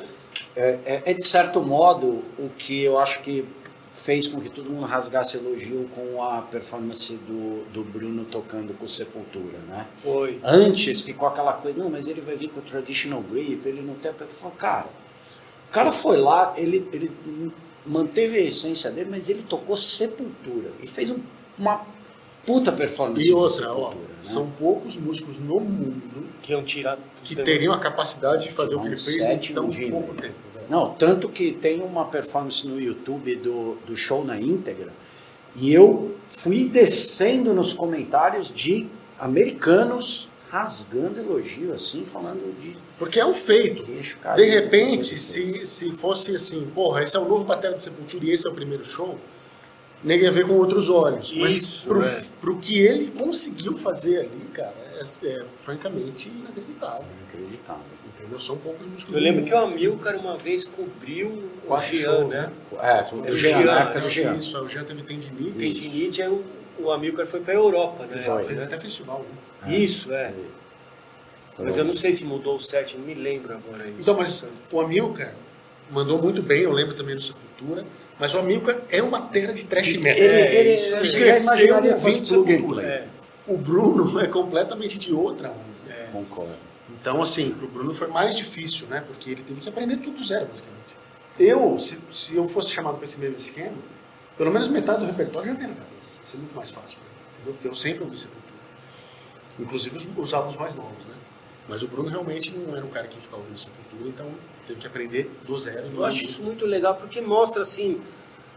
é, 0.57 0.79
é, 0.85 1.03
é, 1.07 1.15
de 1.15 1.25
certo 1.25 1.63
modo 1.63 2.23
o 2.39 2.51
que 2.59 2.83
eu 2.83 2.99
acho 2.99 3.23
que 3.23 3.45
fez 3.93 4.27
com 4.27 4.41
que 4.41 4.51
todo 4.51 4.69
mundo 4.69 4.85
rasgasse 4.85 5.37
elogio 5.37 5.89
com 5.95 6.23
a 6.23 6.43
performance 6.43 7.15
do, 7.15 7.65
do 7.73 7.85
Bruno 7.85 8.25
tocando 8.25 8.77
com 8.77 8.87
Sepultura, 8.89 9.59
né? 9.69 9.87
Foi. 10.03 10.41
Antes 10.43 11.01
ficou 11.03 11.29
aquela 11.29 11.53
coisa, 11.53 11.79
não, 11.79 11.89
mas 11.89 12.09
ele 12.09 12.21
vai 12.21 12.35
vir 12.35 12.49
com 12.49 12.59
o 12.59 12.63
traditional 12.63 13.23
grip, 13.23 13.67
ele 13.67 13.81
não 13.81 13.95
tem... 13.95 14.11
Eu 14.11 14.27
falei, 14.27 14.57
cara, 14.59 14.87
o 15.71 15.73
cara 15.73 15.93
foi 15.93 16.19
lá, 16.19 16.53
ele, 16.57 16.87
ele 16.93 17.11
manteve 17.87 18.39
a 18.39 18.43
essência 18.43 18.91
dele, 18.91 19.09
mas 19.11 19.29
ele 19.29 19.43
tocou 19.43 19.77
Sepultura 19.77 20.71
e 20.83 20.87
fez 20.87 21.11
um, 21.11 21.19
uma 21.57 21.87
puta 22.47 22.73
performance. 22.73 23.27
E 23.27 23.33
outra, 23.33 23.73
ó, 23.73 23.91
né? 23.91 23.97
são 24.21 24.51
poucos 24.51 24.97
músicos 24.97 25.39
no 25.39 25.61
mundo 25.61 26.27
que, 26.43 26.53
iam 26.53 26.63
tirar, 26.63 26.99
que 27.23 27.37
teriam 27.37 27.73
a 27.73 27.79
capacidade 27.79 28.45
de 28.45 28.53
fazer 28.53 28.75
o 28.75 28.81
que 28.81 28.89
ele 28.89 28.97
fez 28.97 29.21
em 29.21 29.55
tão 29.55 29.71
pouco 29.71 30.15
tempo. 30.15 30.35
Velho. 30.55 30.67
Não, 30.69 30.91
tanto 30.95 31.29
que 31.29 31.53
tem 31.53 31.81
uma 31.81 32.05
performance 32.07 32.67
no 32.67 32.81
YouTube 32.81 33.37
do, 33.37 33.77
do 33.87 33.97
show 33.97 34.25
na 34.25 34.39
íntegra 34.39 34.93
e 35.57 35.73
eu 35.73 36.17
fui 36.29 36.69
descendo 36.69 37.55
nos 37.55 37.73
comentários 37.73 38.53
de 38.53 38.87
americanos 39.19 40.29
rasgando 40.51 41.19
elogio, 41.19 41.73
assim, 41.73 42.05
falando 42.05 42.57
de. 42.61 42.77
Porque 42.99 43.19
é 43.19 43.27
um 43.27 43.35
feito. 43.35 43.85
De 44.37 44.45
repente, 44.45 45.19
se, 45.19 45.67
se 45.67 45.91
fosse 45.93 46.35
assim, 46.35 46.65
porra, 46.75 47.03
esse 47.03 47.17
é 47.17 47.19
o 47.19 47.29
novo 47.29 47.45
batera 47.45 47.75
de 47.75 47.83
Sepultura 47.83 48.25
e 48.25 48.31
esse 48.31 48.47
é 48.47 48.51
o 48.51 48.55
primeiro 48.55 48.85
show, 48.85 49.19
nem 50.05 50.21
ia 50.21 50.31
ver 50.31 50.47
com 50.47 50.53
outros 50.55 50.91
olhos. 50.91 51.35
Mas 51.35 51.57
Isso, 51.57 51.87
pro, 51.87 52.03
é. 52.03 52.25
pro 52.41 52.57
que 52.59 52.79
ele 52.79 53.11
conseguiu 53.11 53.77
fazer 53.77 54.19
ali, 54.21 54.49
cara, 54.53 54.75
é, 54.97 55.27
é 55.27 55.45
francamente 55.57 56.29
inacreditável. 56.29 57.07
Inacreditável. 57.33 57.83
Entendeu? 58.15 58.39
São 58.39 58.57
poucos 58.59 58.87
músculos. 58.87 59.17
Eu 59.17 59.23
lembro 59.23 59.41
do 59.43 59.47
que 59.47 59.55
o. 59.55 59.59
Amilcar 59.59 60.17
uma 60.17 60.37
vez 60.37 60.65
cobriu 60.65 61.51
o 61.67 61.79
Jean, 61.79 62.03
shows, 62.03 62.29
né? 62.29 62.53
É, 62.81 63.05
O 63.13 63.17
o 63.17 63.37
Jean, 63.37 63.49
Jean, 63.51 63.65
na 63.65 63.81
época 63.81 64.01
do 64.01 64.07
Acho 64.07 64.15
que 64.15 64.23
Jean. 64.23 64.35
Isso, 64.35 64.61
o 64.61 64.69
Jean 64.69 64.85
teve 64.85 65.03
tendinite. 65.03 65.59
Tendinite, 65.59 66.23
aí 66.23 66.29
o, 66.29 66.45
o 66.79 66.91
Amilcar 66.93 67.27
foi 67.27 67.41
pra 67.41 67.55
Europa, 67.55 68.07
né? 68.07 68.17
Exato, 68.17 68.45
fez 68.45 68.59
né? 68.59 68.65
até 68.67 68.79
festival. 68.79 69.25
Né? 69.63 69.77
Isso, 69.77 70.13
é. 70.13 70.33
Mas 71.59 71.77
eu 71.77 71.85
não 71.85 71.93
sei 71.93 72.13
se 72.13 72.25
mudou 72.25 72.57
o 72.57 72.61
set, 72.61 72.97
não 72.97 73.05
me 73.05 73.15
lembro 73.15 73.55
agora 73.55 73.87
isso. 73.87 74.01
Então, 74.01 74.17
mas 74.17 74.49
o 74.71 74.81
Amilcar 74.81 75.33
mandou 75.91 76.21
muito 76.21 76.43
bem, 76.43 76.63
eu 76.63 76.73
lembro 76.73 76.95
também 76.95 77.15
do 77.15 77.23
Sepultura, 77.23 77.85
mas 78.19 78.35
o 78.35 78.39
Amilcar 78.39 78.77
é 78.91 79.03
uma 79.03 79.21
terra 79.23 79.53
de 79.53 79.65
trash 79.67 79.97
metal. 79.97 80.23
Ele, 80.23 80.35
É, 80.35 80.55
ele, 80.61 80.75
isso, 80.75 80.95
ele 80.95 81.03
isso. 81.03 81.13
já 81.13 81.19
Cresceu 81.19 81.77
ouvindo 81.77 82.27
Sepultura. 82.27 82.83
É, 82.83 83.07
O 83.47 83.57
Bruno 83.57 84.21
é 84.21 84.27
completamente 84.27 84.99
de 84.99 85.13
outra 85.13 85.49
onda. 85.51 85.93
é. 85.93 86.09
Concordo. 86.13 86.55
Então, 86.91 87.21
assim, 87.23 87.51
pro 87.53 87.69
Bruno 87.69 87.95
foi 87.95 88.07
mais 88.09 88.37
difícil, 88.37 88.87
né? 88.87 89.03
Porque 89.07 89.31
ele 89.31 89.43
teve 89.43 89.61
que 89.61 89.69
aprender 89.69 89.97
tudo 89.99 90.17
do 90.17 90.25
zero, 90.25 90.47
basicamente. 90.47 90.85
Eu, 91.39 91.79
se, 91.79 91.99
se 92.13 92.37
eu 92.37 92.49
fosse 92.49 92.71
chamado 92.71 92.97
para 92.97 93.05
esse 93.05 93.19
mesmo 93.19 93.37
esquema, 93.37 93.77
pelo 94.39 94.51
menos 94.51 94.69
metade 94.69 95.01
do 95.01 95.07
repertório 95.07 95.53
já 95.53 95.59
tem 95.59 95.69
na 95.69 95.75
cabeça. 95.75 96.21
Isso 96.25 96.35
é 96.35 96.39
muito 96.39 96.55
mais 96.55 96.71
fácil 96.71 96.97
pra 96.99 97.09
mim, 97.09 97.27
entendeu? 97.35 97.53
Porque 97.55 97.69
eu 97.69 97.75
sempre 97.75 98.05
ouvi 98.05 98.17
Sepultura. 98.17 98.45
Inclusive 99.59 99.97
os, 99.97 100.07
os 100.17 100.35
álbuns 100.35 100.57
mais 100.57 100.75
novos, 100.75 101.05
né? 101.07 101.15
Mas 101.69 101.83
o 101.83 101.89
Bruno 101.89 102.09
realmente 102.09 102.53
não 102.53 102.77
era 102.77 102.85
um 102.85 102.89
cara 102.91 103.07
que 103.07 103.19
ficava 103.21 103.43
ouvindo 103.43 103.59
Sepultura, 103.59 104.09
então 104.09 104.27
teve 104.67 104.81
que 104.81 104.87
aprender 104.87 105.31
do 105.47 105.59
zero. 105.59 105.87
Eu 105.95 106.05
acho 106.05 106.25
isso 106.25 106.43
muito 106.43 106.65
legal 106.67 106.95
porque 106.97 107.21
mostra 107.21 107.63
assim. 107.63 108.01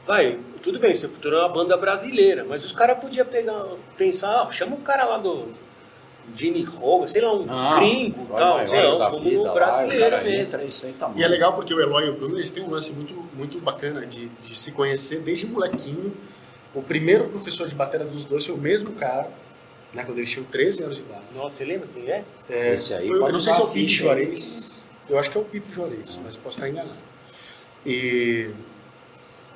Vai, 0.06 0.40
tudo 0.64 0.80
bem, 0.80 0.94
Sepultura 0.94 1.36
é 1.36 1.40
uma 1.42 1.50
banda 1.50 1.76
brasileira, 1.76 2.46
mas 2.48 2.64
os 2.64 2.72
caras 2.72 2.98
podiam 3.00 3.26
pegar, 3.26 3.66
pensar, 3.98 4.42
ah, 4.44 4.52
chama 4.52 4.76
o 4.76 4.80
cara 4.80 5.04
lá 5.04 5.18
do 5.18 5.48
Gene 6.34 6.66
Hogan, 6.82 7.08
sei 7.08 7.22
lá, 7.22 7.34
um 7.34 7.46
gringo 7.76 8.24
e 8.24 8.38
tal. 8.38 8.58
Não, 8.60 9.00
vamos 9.12 9.34
no 9.34 9.54
brasileiro 9.54 10.24
mesmo. 10.24 10.62
Isso 10.62 10.86
aí 10.86 10.94
tá 10.94 11.12
E 11.14 11.24
é 11.24 11.28
legal 11.28 11.54
porque 11.54 11.74
o 11.74 11.82
Eloy 11.82 12.06
e 12.06 12.10
o 12.10 12.14
Bruno 12.14 12.36
eles 12.38 12.52
têm 12.52 12.64
um 12.64 12.70
lance 12.70 12.94
muito, 12.94 13.14
muito 13.34 13.60
bacana 13.60 14.06
de, 14.06 14.30
de 14.30 14.56
se 14.56 14.72
conhecer 14.72 15.20
desde 15.20 15.46
molequinho. 15.46 16.14
O 16.74 16.82
primeiro 16.82 17.26
professor 17.30 17.68
de 17.68 17.76
bateria 17.76 18.06
dos 18.06 18.24
dois 18.24 18.46
foi 18.46 18.56
o 18.56 18.58
mesmo 18.58 18.92
cara, 18.94 19.30
né, 19.94 20.04
quando 20.06 20.20
eles 20.20 20.30
tinham 20.30 20.46
13 20.46 20.84
anos 20.84 20.98
de 20.98 21.04
idade. 21.04 21.24
Nossa, 21.36 21.56
você 21.58 21.66
lembra 21.66 21.88
quem 21.94 22.10
é? 22.10 22.24
É, 22.50 22.74
Esse 22.76 22.94
aí 22.94 23.08
foi- 23.08 23.18
eu 23.18 23.32
não 23.32 23.40
sei 23.40 23.54
se 23.54 23.60
é 23.60 23.64
o 23.64 23.68
ficha, 23.68 24.04
Juarez. 24.04 24.77
Eu 25.10 25.18
acho 25.18 25.32
que 25.32 25.38
é 25.38 25.42
o 25.42 25.46
Pipe 25.46 25.72
Juarez, 25.74 26.20
mas 26.24 26.36
eu 26.36 26.42
posso 26.42 26.58
estar 26.58 26.70
enganado. 26.70 26.98
E, 27.86 28.52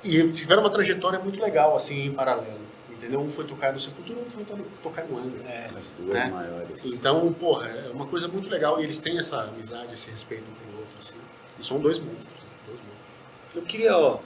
e 0.03 0.31
tiveram 0.31 0.61
uma 0.61 0.69
trajetória 0.69 1.19
muito 1.19 1.41
legal, 1.41 1.75
assim, 1.75 2.05
em 2.05 2.11
paralelo. 2.13 2.59
Entendeu? 2.89 3.19
Um 3.19 3.31
foi 3.31 3.45
tocar 3.45 3.73
no 3.73 3.79
Sepultura, 3.79 4.19
outro 4.19 4.31
foi 4.33 4.43
to- 4.45 4.63
tocar 4.83 5.03
no 5.05 5.17
Angra. 5.17 5.43
É. 5.49 5.69
As 5.75 5.89
duas 5.97 6.13
né? 6.13 6.27
maiores. 6.31 6.85
Então, 6.85 7.33
porra, 7.33 7.67
é 7.67 7.89
uma 7.89 8.05
coisa 8.05 8.27
muito 8.27 8.49
legal. 8.49 8.79
E 8.79 8.83
eles 8.83 8.99
têm 8.99 9.17
essa 9.17 9.41
amizade, 9.41 9.93
esse 9.93 10.11
respeito 10.11 10.43
um 10.43 10.53
pelo 10.65 10.79
outro, 10.81 10.93
assim. 10.99 11.15
E 11.59 11.65
são 11.65 11.79
dois 11.79 11.97
monstros. 11.99 12.27
Dois 12.67 12.79
monstros. 12.79 13.55
Eu 13.55 13.61
queria, 13.63 13.97
ó, 13.97 14.19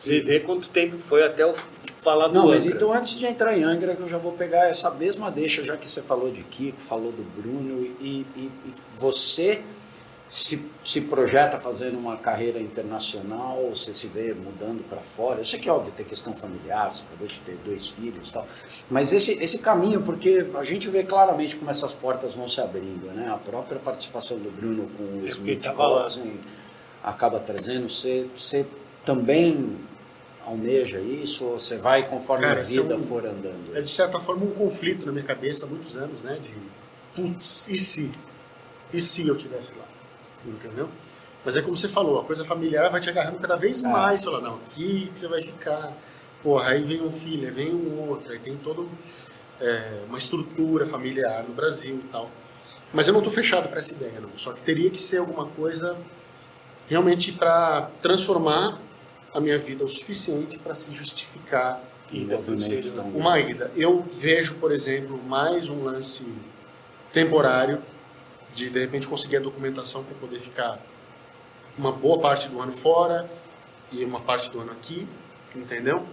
ver 0.00 0.44
quanto 0.44 0.68
tempo 0.68 0.96
foi 0.98 1.24
até 1.24 1.42
eu 1.42 1.52
falar 2.00 2.28
do 2.28 2.34
Não, 2.34 2.46
mas 2.48 2.64
Angra. 2.64 2.76
então 2.76 2.92
antes 2.92 3.18
de 3.18 3.26
entrar 3.26 3.58
em 3.58 3.64
Angra, 3.64 3.94
que 3.96 4.02
eu 4.02 4.08
já 4.08 4.18
vou 4.18 4.32
pegar 4.32 4.66
essa 4.68 4.90
mesma 4.92 5.28
deixa, 5.30 5.62
já 5.64 5.76
que 5.76 5.88
você 5.90 6.00
falou 6.00 6.30
de 6.30 6.42
Kiko, 6.44 6.80
falou 6.80 7.10
do 7.12 7.22
Bruno, 7.40 7.84
e, 8.00 8.24
e- 8.36 8.50
e 8.66 8.72
você 8.96 9.62
se, 10.34 10.64
se 10.82 10.98
projeta 11.02 11.58
fazendo 11.58 11.98
uma 11.98 12.16
carreira 12.16 12.58
internacional, 12.58 13.68
você 13.68 13.92
se 13.92 14.06
vê 14.06 14.32
mudando 14.32 14.82
para 14.88 14.96
fora. 15.02 15.40
Eu 15.40 15.44
sei 15.44 15.58
que, 15.60 15.68
óbvio, 15.68 15.92
tem 15.94 16.06
questão 16.06 16.34
familiar, 16.34 16.90
você 16.90 17.04
acabou 17.04 17.26
de 17.28 17.38
ter 17.40 17.54
dois 17.66 17.88
filhos 17.88 18.30
e 18.30 18.32
tal, 18.32 18.46
mas 18.90 19.12
esse, 19.12 19.32
esse 19.42 19.58
caminho, 19.58 20.00
porque 20.00 20.46
a 20.54 20.62
gente 20.62 20.88
vê 20.88 21.02
claramente 21.04 21.56
como 21.56 21.70
essas 21.70 21.92
portas 21.92 22.34
vão 22.34 22.48
se 22.48 22.62
abrindo, 22.62 23.12
né? 23.14 23.30
A 23.30 23.36
própria 23.36 23.78
participação 23.78 24.38
do 24.38 24.50
Bruno 24.50 24.88
com 24.96 25.02
o 25.02 25.22
É, 25.26 25.28
Smith. 25.28 25.68
Kotzen 25.74 26.40
acaba 27.04 27.38
trazendo, 27.38 27.86
você, 27.90 28.26
você 28.34 28.64
também 29.04 29.76
almeja 30.46 30.98
isso, 30.98 31.44
ou 31.44 31.60
você 31.60 31.76
vai 31.76 32.08
conforme 32.08 32.44
Cara, 32.46 32.60
a 32.60 32.62
isso 32.62 32.78
é 32.78 32.82
vida 32.82 32.96
um- 32.96 33.04
for 33.06 33.26
andando? 33.26 33.76
É, 33.76 33.82
de 33.82 33.88
certa 33.90 34.18
forma, 34.18 34.46
um 34.46 34.50
conflito 34.52 35.04
na 35.04 35.12
minha 35.12 35.24
cabeça 35.24 35.66
há 35.66 35.68
muitos 35.68 35.94
anos, 35.94 36.22
né? 36.22 36.38
De, 36.40 36.54
putz, 37.14 37.68
e 37.68 37.76
se? 37.76 38.10
E 38.94 39.00
se 39.00 39.26
eu 39.28 39.36
tivesse 39.36 39.72
lá? 39.78 39.84
Entendeu? 40.46 40.88
Mas 41.44 41.56
é 41.56 41.62
como 41.62 41.76
você 41.76 41.88
falou, 41.88 42.20
a 42.20 42.24
coisa 42.24 42.44
familiar 42.44 42.90
vai 42.90 43.00
te 43.00 43.08
agarrando 43.10 43.38
cada 43.38 43.56
vez 43.56 43.82
É. 43.82 43.88
mais. 43.88 44.22
Fala, 44.22 44.40
não, 44.40 44.54
aqui 44.56 45.10
que 45.12 45.20
você 45.20 45.28
vai 45.28 45.42
ficar. 45.42 45.92
Porra, 46.42 46.70
aí 46.70 46.82
vem 46.82 47.00
um 47.02 47.12
filho, 47.12 47.46
aí 47.46 47.52
vem 47.52 47.72
um 47.74 48.08
outro, 48.08 48.32
aí 48.32 48.38
tem 48.38 48.56
toda 48.56 48.82
é, 49.60 50.02
uma 50.08 50.18
estrutura 50.18 50.86
familiar 50.86 51.44
no 51.44 51.54
Brasil 51.54 51.96
e 51.96 52.08
tal. 52.08 52.30
Mas 52.92 53.06
eu 53.06 53.12
não 53.12 53.20
estou 53.20 53.32
fechado 53.32 53.68
para 53.68 53.78
essa 53.78 53.92
ideia, 53.92 54.20
não. 54.20 54.30
Só 54.36 54.52
que 54.52 54.62
teria 54.62 54.90
que 54.90 55.00
ser 55.00 55.18
alguma 55.18 55.46
coisa 55.46 55.96
realmente 56.88 57.32
para 57.32 57.88
transformar 58.02 58.78
a 59.32 59.40
minha 59.40 59.58
vida 59.58 59.84
o 59.84 59.88
suficiente 59.88 60.58
para 60.58 60.74
se 60.74 60.92
justificar 60.92 61.80
Ida, 62.12 62.36
uma 63.14 63.38
ida. 63.40 63.70
Eu 63.74 64.04
vejo, 64.12 64.56
por 64.56 64.70
exemplo, 64.70 65.18
mais 65.26 65.70
um 65.70 65.82
lance 65.84 66.26
temporário 67.10 67.82
de 68.54 68.70
de 68.70 68.78
repente 68.78 69.06
conseguir 69.08 69.36
a 69.38 69.40
documentação 69.40 70.04
para 70.04 70.14
poder 70.16 70.38
ficar 70.38 70.78
uma 71.76 71.92
boa 71.92 72.20
parte 72.20 72.48
do 72.48 72.60
ano 72.60 72.72
fora 72.72 73.30
e 73.90 74.04
uma 74.04 74.20
parte 74.20 74.50
do 74.50 74.60
ano 74.60 74.72
aqui, 74.72 75.06
entendeu? 75.54 76.04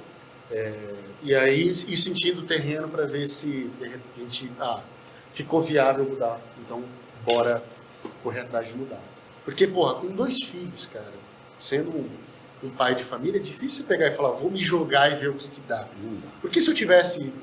É, 0.51 0.95
e 1.21 1.35
aí 1.35 1.69
ir 1.69 1.97
sentindo 1.97 2.41
o 2.41 2.45
terreno 2.45 2.87
para 2.87 3.05
ver 3.05 3.27
se 3.27 3.69
de 3.79 3.87
repente 3.87 4.51
ah, 4.59 4.81
ficou 5.33 5.61
viável 5.61 6.05
mudar. 6.05 6.39
Então, 6.65 6.83
bora 7.25 7.63
correr 8.23 8.41
atrás 8.41 8.67
de 8.67 8.75
mudar. 8.75 9.01
Porque, 9.45 9.67
porra, 9.67 9.95
com 9.95 10.07
dois 10.07 10.43
filhos, 10.43 10.87
cara, 10.91 11.13
sendo 11.59 11.89
um, 11.89 12.09
um 12.63 12.69
pai 12.69 12.95
de 12.95 13.03
família, 13.03 13.37
é 13.37 13.41
difícil 13.41 13.83
você 13.83 13.83
pegar 13.83 14.07
e 14.07 14.11
falar, 14.11 14.31
vou 14.31 14.49
me 14.49 14.61
jogar 14.61 15.11
e 15.11 15.15
ver 15.15 15.29
o 15.29 15.33
que, 15.33 15.47
que 15.47 15.61
dá. 15.61 15.87
Porque 16.41 16.61
se 16.61 16.69
eu 16.69 16.73
tivesse 16.73 17.33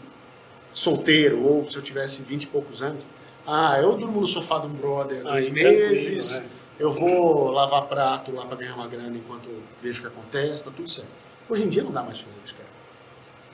solteiro 0.73 1.43
ou 1.43 1.71
se 1.71 1.77
eu 1.77 1.83
tivesse 1.83 2.23
vinte 2.23 2.45
e 2.45 2.47
poucos 2.47 2.83
anos, 2.83 3.05
ah, 3.47 3.79
eu 3.81 3.97
durmo 3.97 4.21
no 4.21 4.27
sofá 4.27 4.59
de 4.59 4.67
um 4.67 4.75
brother 4.75 5.23
dois 5.23 5.47
Aí, 5.47 5.53
tranquilo, 5.53 5.91
meses, 5.91 6.37
é. 6.37 6.43
eu 6.79 6.93
vou 6.93 7.51
lavar 7.51 7.83
prato 7.83 8.35
lá 8.35 8.45
para 8.45 8.57
ganhar 8.57 8.75
uma 8.75 8.89
grana 8.89 9.17
enquanto 9.17 9.49
eu 9.49 9.63
vejo 9.81 9.99
o 9.99 10.03
que 10.03 10.09
acontece, 10.09 10.65
tá 10.65 10.71
tudo 10.75 10.89
certo. 10.89 11.09
Hoje 11.49 11.65
em 11.65 11.69
dia 11.69 11.83
não 11.83 11.93
dá 11.93 12.03
mais 12.03 12.19
fazer 12.19 12.39
isso, 12.45 12.55
cara. 12.55 12.69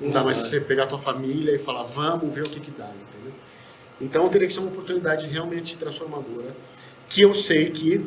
Não, 0.01 0.11
dá 0.11 0.19
Não 0.21 0.25
mais 0.27 0.39
dá. 0.39 0.45
você 0.45 0.61
pegar 0.61 0.85
a 0.85 0.87
tua 0.87 0.99
família 0.99 1.55
e 1.55 1.59
falar, 1.59 1.83
vamos 1.83 2.35
ver 2.35 2.43
o 2.43 2.51
que 2.51 2.59
que 2.61 2.71
dá, 2.71 2.87
entendeu? 2.87 3.33
Então 4.01 4.29
teria 4.29 4.47
que 4.49 4.53
ser 4.53 4.61
uma 4.61 4.71
oportunidade 4.71 5.27
realmente 5.27 5.77
transformadora, 5.77 6.57
que 7.09 7.21
eu 7.23 7.35
sei 7.35 7.71
que 7.71 8.05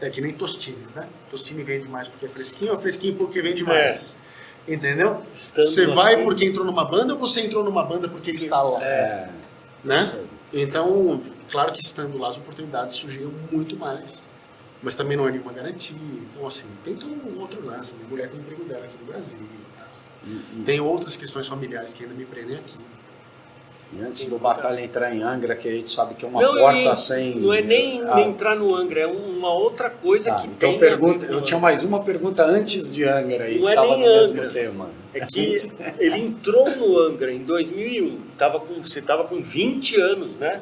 é 0.00 0.10
que 0.10 0.20
nem 0.20 0.32
Tostines, 0.32 0.94
né? 0.94 1.08
Tostine 1.30 1.62
vende 1.62 1.86
mais 1.88 2.08
porque 2.08 2.26
é 2.26 2.28
fresquinho, 2.28 2.72
ou 2.72 2.78
é 2.78 2.80
fresquinho 2.80 3.14
porque 3.14 3.40
vende 3.40 3.62
mais. 3.62 4.16
Entendeu? 4.66 5.22
Estando 5.32 5.66
Você 5.66 5.86
vai 5.86 6.22
porque 6.24 6.46
entrou 6.46 6.64
numa 6.64 6.84
banda 6.84 7.12
ou 7.12 7.18
você 7.18 7.42
entrou 7.42 7.62
numa 7.62 7.84
banda 7.84 8.08
porque 8.08 8.30
está 8.30 8.62
lá? 8.62 8.82
É, 8.82 9.28
né? 9.84 10.20
Então, 10.54 11.20
claro 11.50 11.72
que 11.72 11.80
estando 11.80 12.16
lá 12.16 12.28
as 12.28 12.36
oportunidades 12.36 12.94
surgiram 12.94 13.32
muito 13.50 13.76
mais, 13.76 14.24
mas 14.82 14.94
também 14.94 15.16
não 15.16 15.26
é 15.26 15.32
nenhuma 15.32 15.52
garantia. 15.52 15.96
Então, 16.32 16.46
assim, 16.46 16.66
tem 16.84 16.94
todo 16.94 17.10
um 17.12 17.40
outro 17.40 17.64
lance. 17.66 17.94
Minha 17.94 18.08
mulher 18.08 18.28
tem 18.30 18.38
emprego 18.38 18.62
dela 18.64 18.84
aqui 18.84 18.94
no 19.00 19.06
Brasil. 19.06 19.38
tá? 19.76 19.86
Tem 20.64 20.80
outras 20.80 21.16
questões 21.16 21.48
familiares 21.48 21.92
que 21.92 22.04
ainda 22.04 22.14
me 22.14 22.24
prendem 22.24 22.56
aqui. 22.56 22.78
E 23.96 24.02
antes 24.02 24.26
do 24.26 24.38
Batalha 24.38 24.80
entrar 24.80 25.14
em 25.14 25.22
Angra, 25.22 25.54
que 25.54 25.68
a 25.68 25.72
gente 25.72 25.88
sabe 25.90 26.14
que 26.14 26.24
é 26.24 26.28
uma 26.28 26.40
Não, 26.42 26.54
porta 26.54 26.78
ia- 26.78 26.96
sem. 26.96 27.36
não 27.36 27.52
é 27.52 27.60
nem 27.62 28.02
Ah, 28.04 28.20
entrar 28.22 28.56
no 28.56 28.74
Angra, 28.74 29.00
é 29.00 29.06
uma 29.06 29.52
outra 29.52 29.88
coisa 29.90 30.30
tá, 30.32 30.40
que 30.40 30.46
então 30.48 30.70
tem. 30.70 30.76
a 30.76 30.80
pergunta, 30.80 31.26
eu 31.26 31.40
tinha 31.42 31.60
mais 31.60 31.84
uma 31.84 32.00
pergunta 32.02 32.44
antes 32.44 32.92
de 32.92 33.04
Angra 33.04 33.44
aí, 33.44 33.56
Não 33.56 33.62
que 33.62 33.68
é 33.68 33.70
estava 33.70 33.96
no 33.96 33.98
nem 33.98 34.12
mesmo 34.12 34.40
Angra. 34.40 34.50
tema. 34.52 34.90
É 35.14 35.24
que 35.24 35.56
ele 35.98 36.18
entrou 36.18 36.68
no 36.76 36.98
Angra 36.98 37.32
em 37.32 37.38
2001. 37.38 38.18
Tava 38.36 38.60
com, 38.60 38.82
você 38.82 38.98
estava 38.98 39.24
com 39.24 39.40
20 39.40 40.00
anos, 40.00 40.36
né? 40.36 40.60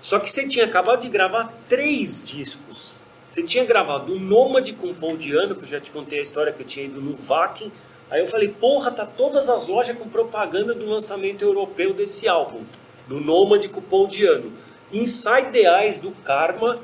Só 0.00 0.18
que 0.18 0.30
você 0.30 0.46
tinha 0.46 0.66
acabado 0.66 1.00
de 1.00 1.08
gravar 1.08 1.52
três 1.68 2.22
discos. 2.22 2.96
Você 3.28 3.42
tinha 3.42 3.64
gravado 3.64 4.12
o 4.12 4.18
Nômade 4.18 4.74
com 4.74 4.94
Paul 4.94 5.16
Diano, 5.16 5.56
que 5.56 5.62
eu 5.62 5.68
já 5.68 5.80
te 5.80 5.90
contei 5.90 6.18
a 6.18 6.22
história 6.22 6.52
que 6.52 6.62
eu 6.62 6.66
tinha 6.66 6.84
ido 6.84 7.00
no 7.00 7.16
VAC. 7.16 7.72
Aí 8.10 8.20
eu 8.20 8.26
falei, 8.26 8.48
porra, 8.48 8.90
tá 8.90 9.06
todas 9.06 9.48
as 9.48 9.66
lojas 9.66 9.96
com 9.96 10.08
propaganda 10.08 10.74
do 10.74 10.86
lançamento 10.86 11.42
europeu 11.42 11.94
desse 11.94 12.28
álbum. 12.28 12.60
Do 13.08 13.18
Nômade 13.18 13.68
com 13.68 13.80
Paul 13.80 14.06
Diano. 14.06 14.52
Inside 14.92 15.50
the 15.52 15.82
Eyes 15.82 15.98
do 15.98 16.10
Karma 16.22 16.78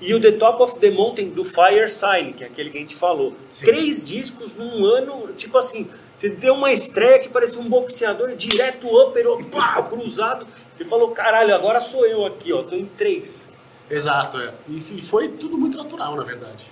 e 0.00 0.12
o 0.14 0.20
The 0.20 0.32
Top 0.32 0.60
of 0.60 0.80
the 0.80 0.90
Mountain 0.90 1.28
do 1.28 1.44
Fire 1.44 1.88
Sign, 1.88 2.32
que 2.32 2.42
é 2.42 2.48
aquele 2.48 2.70
que 2.70 2.78
a 2.78 2.80
gente 2.80 2.96
falou. 2.96 3.32
Sim. 3.48 3.66
Três 3.66 4.04
discos 4.04 4.54
num 4.54 4.84
ano, 4.84 5.32
tipo 5.36 5.56
assim, 5.56 5.88
você 6.22 6.28
deu 6.28 6.54
uma 6.54 6.70
estreia 6.70 7.18
que 7.18 7.28
parecia 7.28 7.60
um 7.60 7.68
boxeador 7.68 8.36
direto 8.36 8.86
upper, 8.86 9.44
pá, 9.46 9.82
cruzado. 9.82 10.46
Você 10.72 10.84
falou, 10.84 11.10
caralho, 11.10 11.52
agora 11.52 11.80
sou 11.80 12.06
eu 12.06 12.24
aqui, 12.24 12.52
ó, 12.52 12.62
tô 12.62 12.76
em 12.76 12.84
três. 12.84 13.48
Exato, 13.90 14.38
é. 14.38 14.54
E 14.68 14.80
foi 15.00 15.26
tudo 15.30 15.58
muito 15.58 15.76
natural, 15.76 16.14
na 16.14 16.22
verdade. 16.22 16.70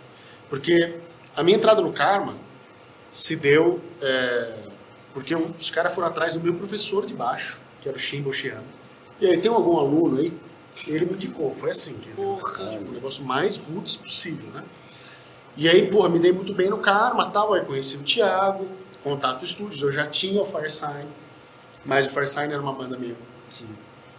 Porque 0.48 1.00
a 1.36 1.42
minha 1.42 1.56
entrada 1.56 1.82
no 1.82 1.92
Karma 1.92 2.36
se 3.10 3.34
deu 3.34 3.80
é, 4.00 4.54
Porque 5.12 5.34
os 5.34 5.68
caras 5.68 5.92
foram 5.92 6.06
atrás 6.06 6.34
do 6.34 6.40
meu 6.40 6.54
professor 6.54 7.04
de 7.04 7.12
baixo, 7.12 7.58
que 7.82 7.88
era 7.88 7.98
o 7.98 8.00
Shimbo 8.00 8.32
Shiano. 8.32 8.62
E 9.20 9.26
aí, 9.26 9.36
tem 9.36 9.50
algum 9.50 9.80
aluno 9.80 10.20
aí? 10.20 10.32
Ele 10.86 11.06
me 11.06 11.14
indicou, 11.14 11.52
foi 11.56 11.70
assim. 11.72 11.94
Que 11.94 12.10
Porra. 12.10 12.68
tipo, 12.68 12.88
o 12.88 12.94
negócio 12.94 13.24
mais 13.24 13.56
roots 13.56 13.96
possível, 13.96 14.48
né? 14.50 14.62
E 15.56 15.68
aí, 15.68 15.90
porra, 15.90 16.08
me 16.08 16.20
dei 16.20 16.32
muito 16.32 16.54
bem 16.54 16.70
no 16.70 16.78
Karma 16.78 17.28
tal. 17.30 17.52
Aí 17.52 17.64
conheci 17.64 17.96
o 17.96 18.02
Thiago, 18.04 18.66
Contato 19.02 19.46
Studios. 19.46 19.80
Eu 19.80 19.92
já 19.92 20.06
tinha 20.06 20.40
o 20.42 20.44
Firesign, 20.44 21.08
mas 21.84 22.06
o 22.06 22.10
Firesign 22.10 22.52
era 22.52 22.62
uma 22.62 22.72
banda 22.72 22.96
meio 22.98 23.16
que 23.50 23.66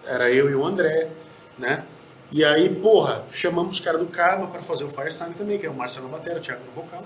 era 0.05 0.31
eu 0.31 0.49
e 0.49 0.55
o 0.55 0.65
André, 0.65 1.09
né? 1.57 1.85
E 2.31 2.45
aí, 2.45 2.69
porra, 2.69 3.23
chamamos 3.31 3.77
os 3.77 3.79
caras 3.81 3.99
do 3.99 4.07
Karma 4.07 4.47
para 4.47 4.61
fazer 4.61 4.85
o 4.85 4.89
Firesign 4.89 5.33
também, 5.35 5.59
que 5.59 5.65
é 5.65 5.69
o 5.69 5.73
Marcelo 5.73 6.07
Batera, 6.07 6.37
o 6.37 6.41
Thiago 6.41 6.61
no 6.65 6.71
vocal. 6.81 7.05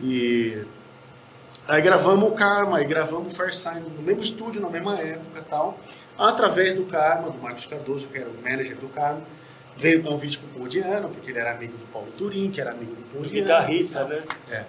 E 0.00 0.64
aí 1.66 1.82
gravamos 1.82 2.28
o 2.28 2.32
Karma, 2.32 2.78
aí 2.78 2.86
gravamos 2.86 3.32
o 3.32 3.36
Firesign 3.36 3.80
no 3.80 4.02
mesmo 4.02 4.22
estúdio, 4.22 4.60
na 4.60 4.70
mesma 4.70 4.98
época 4.98 5.40
e 5.40 5.50
tal. 5.50 5.78
Através 6.16 6.74
do 6.74 6.84
Karma, 6.84 7.30
do 7.30 7.38
Marcos 7.38 7.66
Cardoso, 7.66 8.06
que 8.08 8.18
era 8.18 8.28
o 8.28 8.42
manager 8.42 8.76
do 8.76 8.88
Karma, 8.88 9.22
veio 9.76 10.00
o 10.00 10.04
convite 10.04 10.38
pro 10.38 10.60
Podiano, 10.60 11.08
porque 11.08 11.30
ele 11.30 11.38
era 11.38 11.52
amigo 11.52 11.76
do 11.76 11.86
Paulo 11.92 12.10
Turim, 12.12 12.50
que 12.50 12.60
era 12.60 12.70
amigo 12.70 12.94
do 12.94 13.02
Podiano. 13.02 13.30
Guitarrista, 13.30 14.04
né? 14.04 14.22
É. 14.50 14.64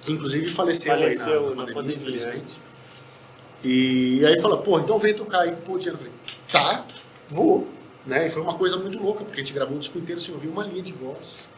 Que 0.00 0.12
inclusive 0.12 0.48
faleceu, 0.48 0.92
Faleceu 0.92 1.32
aí 1.32 1.34
na, 1.34 1.40
na 1.40 1.54
na 1.54 1.56
pandemia, 1.56 1.74
pandemia, 1.74 1.96
infelizmente. 1.96 2.60
E 3.62 4.24
aí 4.24 4.40
fala, 4.40 4.58
pô, 4.58 4.78
então 4.80 4.98
vem 4.98 5.14
tocar 5.14 5.40
aí 5.40 5.50
com 5.52 5.58
o 5.58 5.62
Podiano. 5.62 5.98
Eu 5.98 5.98
falei, 5.98 6.12
tá, 6.50 6.86
vou. 7.28 7.68
Né? 8.06 8.26
E 8.26 8.30
foi 8.30 8.42
uma 8.42 8.54
coisa 8.54 8.78
muito 8.78 8.98
louca, 8.98 9.24
porque 9.24 9.40
a 9.40 9.44
gente 9.44 9.52
gravou 9.52 9.76
um 9.76 9.78
disco 9.78 9.98
inteiro 9.98 10.20
sem 10.20 10.34
ouvir 10.34 10.48
uma 10.48 10.64
linha 10.64 10.82
de 10.82 10.92
voz. 10.92 11.48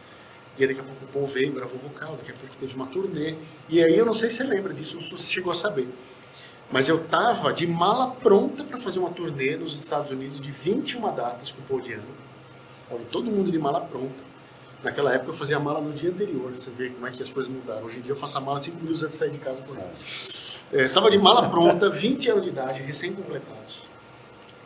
E 0.57 0.63
aí 0.63 0.67
daqui 0.67 0.81
a 0.81 0.83
pouco 0.83 1.05
o 1.05 1.07
Paul 1.07 1.27
veio, 1.27 1.53
gravou 1.53 1.79
vocal, 1.79 2.15
daqui 2.17 2.31
a 2.31 2.35
pouco 2.35 2.53
teve 2.59 2.75
uma 2.75 2.87
turnê. 2.87 3.35
E 3.69 3.81
aí 3.81 3.97
eu 3.97 4.05
não 4.05 4.13
sei 4.13 4.29
se 4.29 4.37
você 4.37 4.43
lembra 4.43 4.73
disso, 4.73 4.95
não 4.95 5.01
sei 5.01 5.17
se 5.17 5.23
você 5.23 5.33
chegou 5.33 5.51
a 5.51 5.55
saber. 5.55 5.87
Mas 6.71 6.89
eu 6.89 7.03
tava 7.05 7.53
de 7.53 7.65
mala 7.65 8.07
pronta 8.07 8.63
para 8.63 8.77
fazer 8.77 8.99
uma 8.99 9.09
turnê 9.09 9.55
nos 9.55 9.73
Estados 9.73 10.11
Unidos 10.11 10.41
de 10.41 10.51
21 10.51 11.15
datas 11.15 11.51
com 11.51 11.61
o 11.61 11.65
Paul 11.65 11.81
Diano. 11.81 12.03
Tava 12.89 13.03
todo 13.05 13.31
mundo 13.31 13.51
de 13.51 13.57
mala 13.57 13.81
pronta. 13.81 14.32
Naquela 14.83 15.13
época 15.13 15.29
eu 15.31 15.33
fazia 15.33 15.57
a 15.57 15.59
mala 15.59 15.79
no 15.79 15.93
dia 15.93 16.09
anterior, 16.09 16.51
você 16.51 16.69
vê 16.71 16.89
como 16.89 17.07
é 17.07 17.11
que 17.11 17.23
as 17.23 17.31
coisas 17.31 17.51
mudaram. 17.51 17.85
Hoje 17.85 17.99
em 17.99 18.01
dia 18.01 18.11
eu 18.11 18.17
faço 18.17 18.37
a 18.37 18.41
mala 18.41 18.61
5 18.61 18.77
minutos 18.77 19.01
antes 19.01 19.13
de 19.13 19.19
sair 19.19 19.31
de 19.31 19.37
casa 19.37 19.61
por 19.61 19.77
aí. 19.77 19.85
É, 20.73 20.87
tava 20.89 21.09
de 21.09 21.17
mala 21.17 21.49
pronta, 21.49 21.89
20 21.89 22.31
anos 22.31 22.43
de 22.43 22.49
idade, 22.49 22.81
recém-completados. 22.81 23.83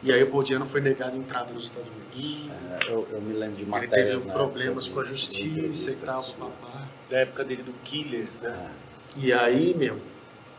E 0.02 0.12
aí 0.12 0.24
o 0.24 0.28
Paul 0.32 0.44
Diano 0.44 0.66
foi 0.66 0.82
negado 0.82 1.16
a 1.16 1.18
entrada 1.18 1.52
nos 1.54 1.66
Estados 1.66 1.90
Unidos. 1.90 2.50
É, 2.88 2.92
eu, 2.92 3.08
eu 3.12 3.22
me 3.22 3.34
lembro 3.34 3.56
de 3.58 3.64
Ele 3.64 3.72
matérias. 3.72 4.14
teve 4.24 4.28
né, 4.28 4.34
problemas 4.34 4.88
com 4.90 5.00
a 5.00 5.04
justiça 5.04 5.92
e 5.92 5.96
tal, 5.96 6.24
papá. 6.24 6.88
Da 7.10 7.20
época 7.20 7.44
dele 7.44 7.64
do 7.64 7.74
Killers, 7.84 8.42
né? 8.42 8.72
E 9.18 9.32
aí, 9.34 9.76
meu, 9.78 9.98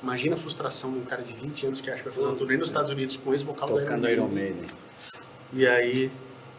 imagina 0.03 0.35
a 0.35 0.39
frustração 0.39 0.93
de 0.93 0.99
um 0.99 1.05
cara 1.05 1.23
de 1.23 1.33
20 1.33 1.67
anos 1.67 1.81
que 1.81 1.91
acha 1.91 1.99
que 1.99 2.09
vai 2.09 2.15
fazer 2.15 2.27
uma 2.27 2.37
turnê 2.37 2.57
nos 2.57 2.67
Estados 2.67 2.91
Unidos 2.91 3.17
com 3.17 3.31
o 3.31 3.35
ex-vocal 3.35 3.69
do 3.69 3.81
Iron. 3.81 4.29
Maiden. 4.29 4.63
E 5.53 5.67
aí, 5.67 6.13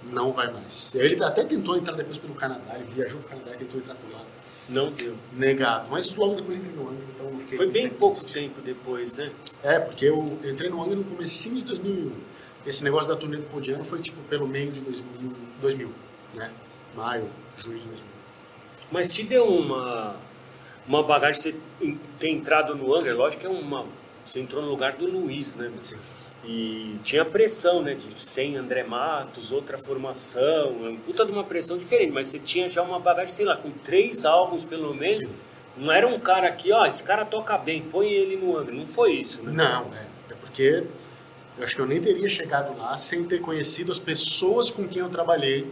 não 0.05 0.31
vai 0.31 0.51
mais. 0.51 0.93
Ele 0.95 1.21
até 1.23 1.43
tentou 1.43 1.75
entrar 1.77 1.93
depois 1.93 2.17
pelo 2.17 2.33
Canadá, 2.33 2.75
ele 2.75 2.87
viajou 2.93 3.19
pro 3.19 3.29
Canadá 3.29 3.51
e 3.53 3.57
tentou 3.57 3.79
entrar 3.79 3.95
por 3.95 4.13
lá. 4.13 4.21
Não 4.69 4.91
deu. 4.91 5.15
Negado. 5.33 5.87
Mas 5.89 6.13
logo 6.15 6.35
depois 6.35 6.57
entrei 6.57 6.73
no 6.75 6.89
Angra, 6.89 7.05
então 7.15 7.27
eu 7.27 7.39
fiquei 7.39 7.57
Foi 7.57 7.67
bem 7.69 7.89
pouco 7.89 8.23
tempo 8.23 8.61
depois, 8.61 9.13
né? 9.13 9.31
É, 9.63 9.79
porque 9.79 10.05
eu 10.05 10.39
entrei 10.43 10.69
no 10.69 10.81
Angra 10.81 10.95
no 10.95 11.03
comecinho 11.03 11.55
de 11.55 11.63
2001. 11.63 12.11
Esse 12.65 12.83
negócio 12.83 13.07
da 13.07 13.15
turnê 13.15 13.37
do 13.37 13.43
Podiano 13.43 13.83
foi 13.83 13.99
tipo 13.99 14.21
pelo 14.23 14.47
meio 14.47 14.71
de 14.71 14.81
2000, 14.81 15.33
2000 15.61 15.91
né? 16.35 16.51
Maio, 16.95 17.29
junho 17.57 17.77
de 17.77 17.85
2000. 17.85 18.05
Mas 18.91 19.11
te 19.11 19.23
deu 19.23 19.45
uma, 19.45 20.15
uma 20.87 21.03
bagagem 21.03 21.41
você 21.41 21.55
ter 22.19 22.29
entrado 22.29 22.75
no 22.75 22.93
Angra, 22.95 23.13
lógico 23.15 23.41
que 23.41 23.47
é 23.47 23.49
uma. 23.49 23.85
Você 24.25 24.39
entrou 24.39 24.61
no 24.61 24.69
lugar 24.69 24.93
do 24.93 25.07
Luiz, 25.07 25.55
né? 25.55 25.71
Sim. 25.81 25.97
E 26.51 26.99
tinha 27.03 27.23
pressão, 27.23 27.83
né? 27.83 27.93
De 27.93 28.07
sem 28.25 28.57
André 28.57 28.81
Matos, 28.83 29.51
outra 29.51 29.77
formação, 29.77 30.69
uma 30.71 30.97
puta 30.99 31.23
de 31.23 31.31
uma 31.31 31.43
pressão 31.43 31.77
diferente, 31.77 32.11
mas 32.11 32.27
você 32.27 32.39
tinha 32.39 32.67
já 32.67 32.81
uma 32.81 32.99
bagagem, 32.99 33.31
sei 33.31 33.45
lá, 33.45 33.55
com 33.55 33.69
três 33.69 34.25
álbuns 34.25 34.65
pelo 34.65 34.91
menos. 34.95 35.17
Sim. 35.17 35.29
Não 35.77 35.91
era 35.91 36.07
um 36.07 36.19
cara 36.19 36.51
que, 36.51 36.71
ó, 36.71 36.87
esse 36.87 37.03
cara 37.03 37.23
toca 37.23 37.55
bem, 37.55 37.83
põe 37.83 38.07
ele 38.09 38.35
no 38.35 38.57
Angra. 38.57 38.73
Não 38.73 38.87
foi 38.87 39.11
isso, 39.13 39.43
né? 39.43 39.51
Não, 39.53 39.93
é. 39.93 40.07
Até 40.25 40.33
porque 40.41 40.83
eu 41.55 41.63
acho 41.63 41.75
que 41.75 41.81
eu 41.81 41.85
nem 41.85 42.01
teria 42.01 42.27
chegado 42.27 42.75
lá 42.81 42.97
sem 42.97 43.23
ter 43.25 43.41
conhecido 43.41 43.91
as 43.91 43.99
pessoas 43.99 44.71
com 44.71 44.87
quem 44.87 45.03
eu 45.03 45.09
trabalhei 45.09 45.71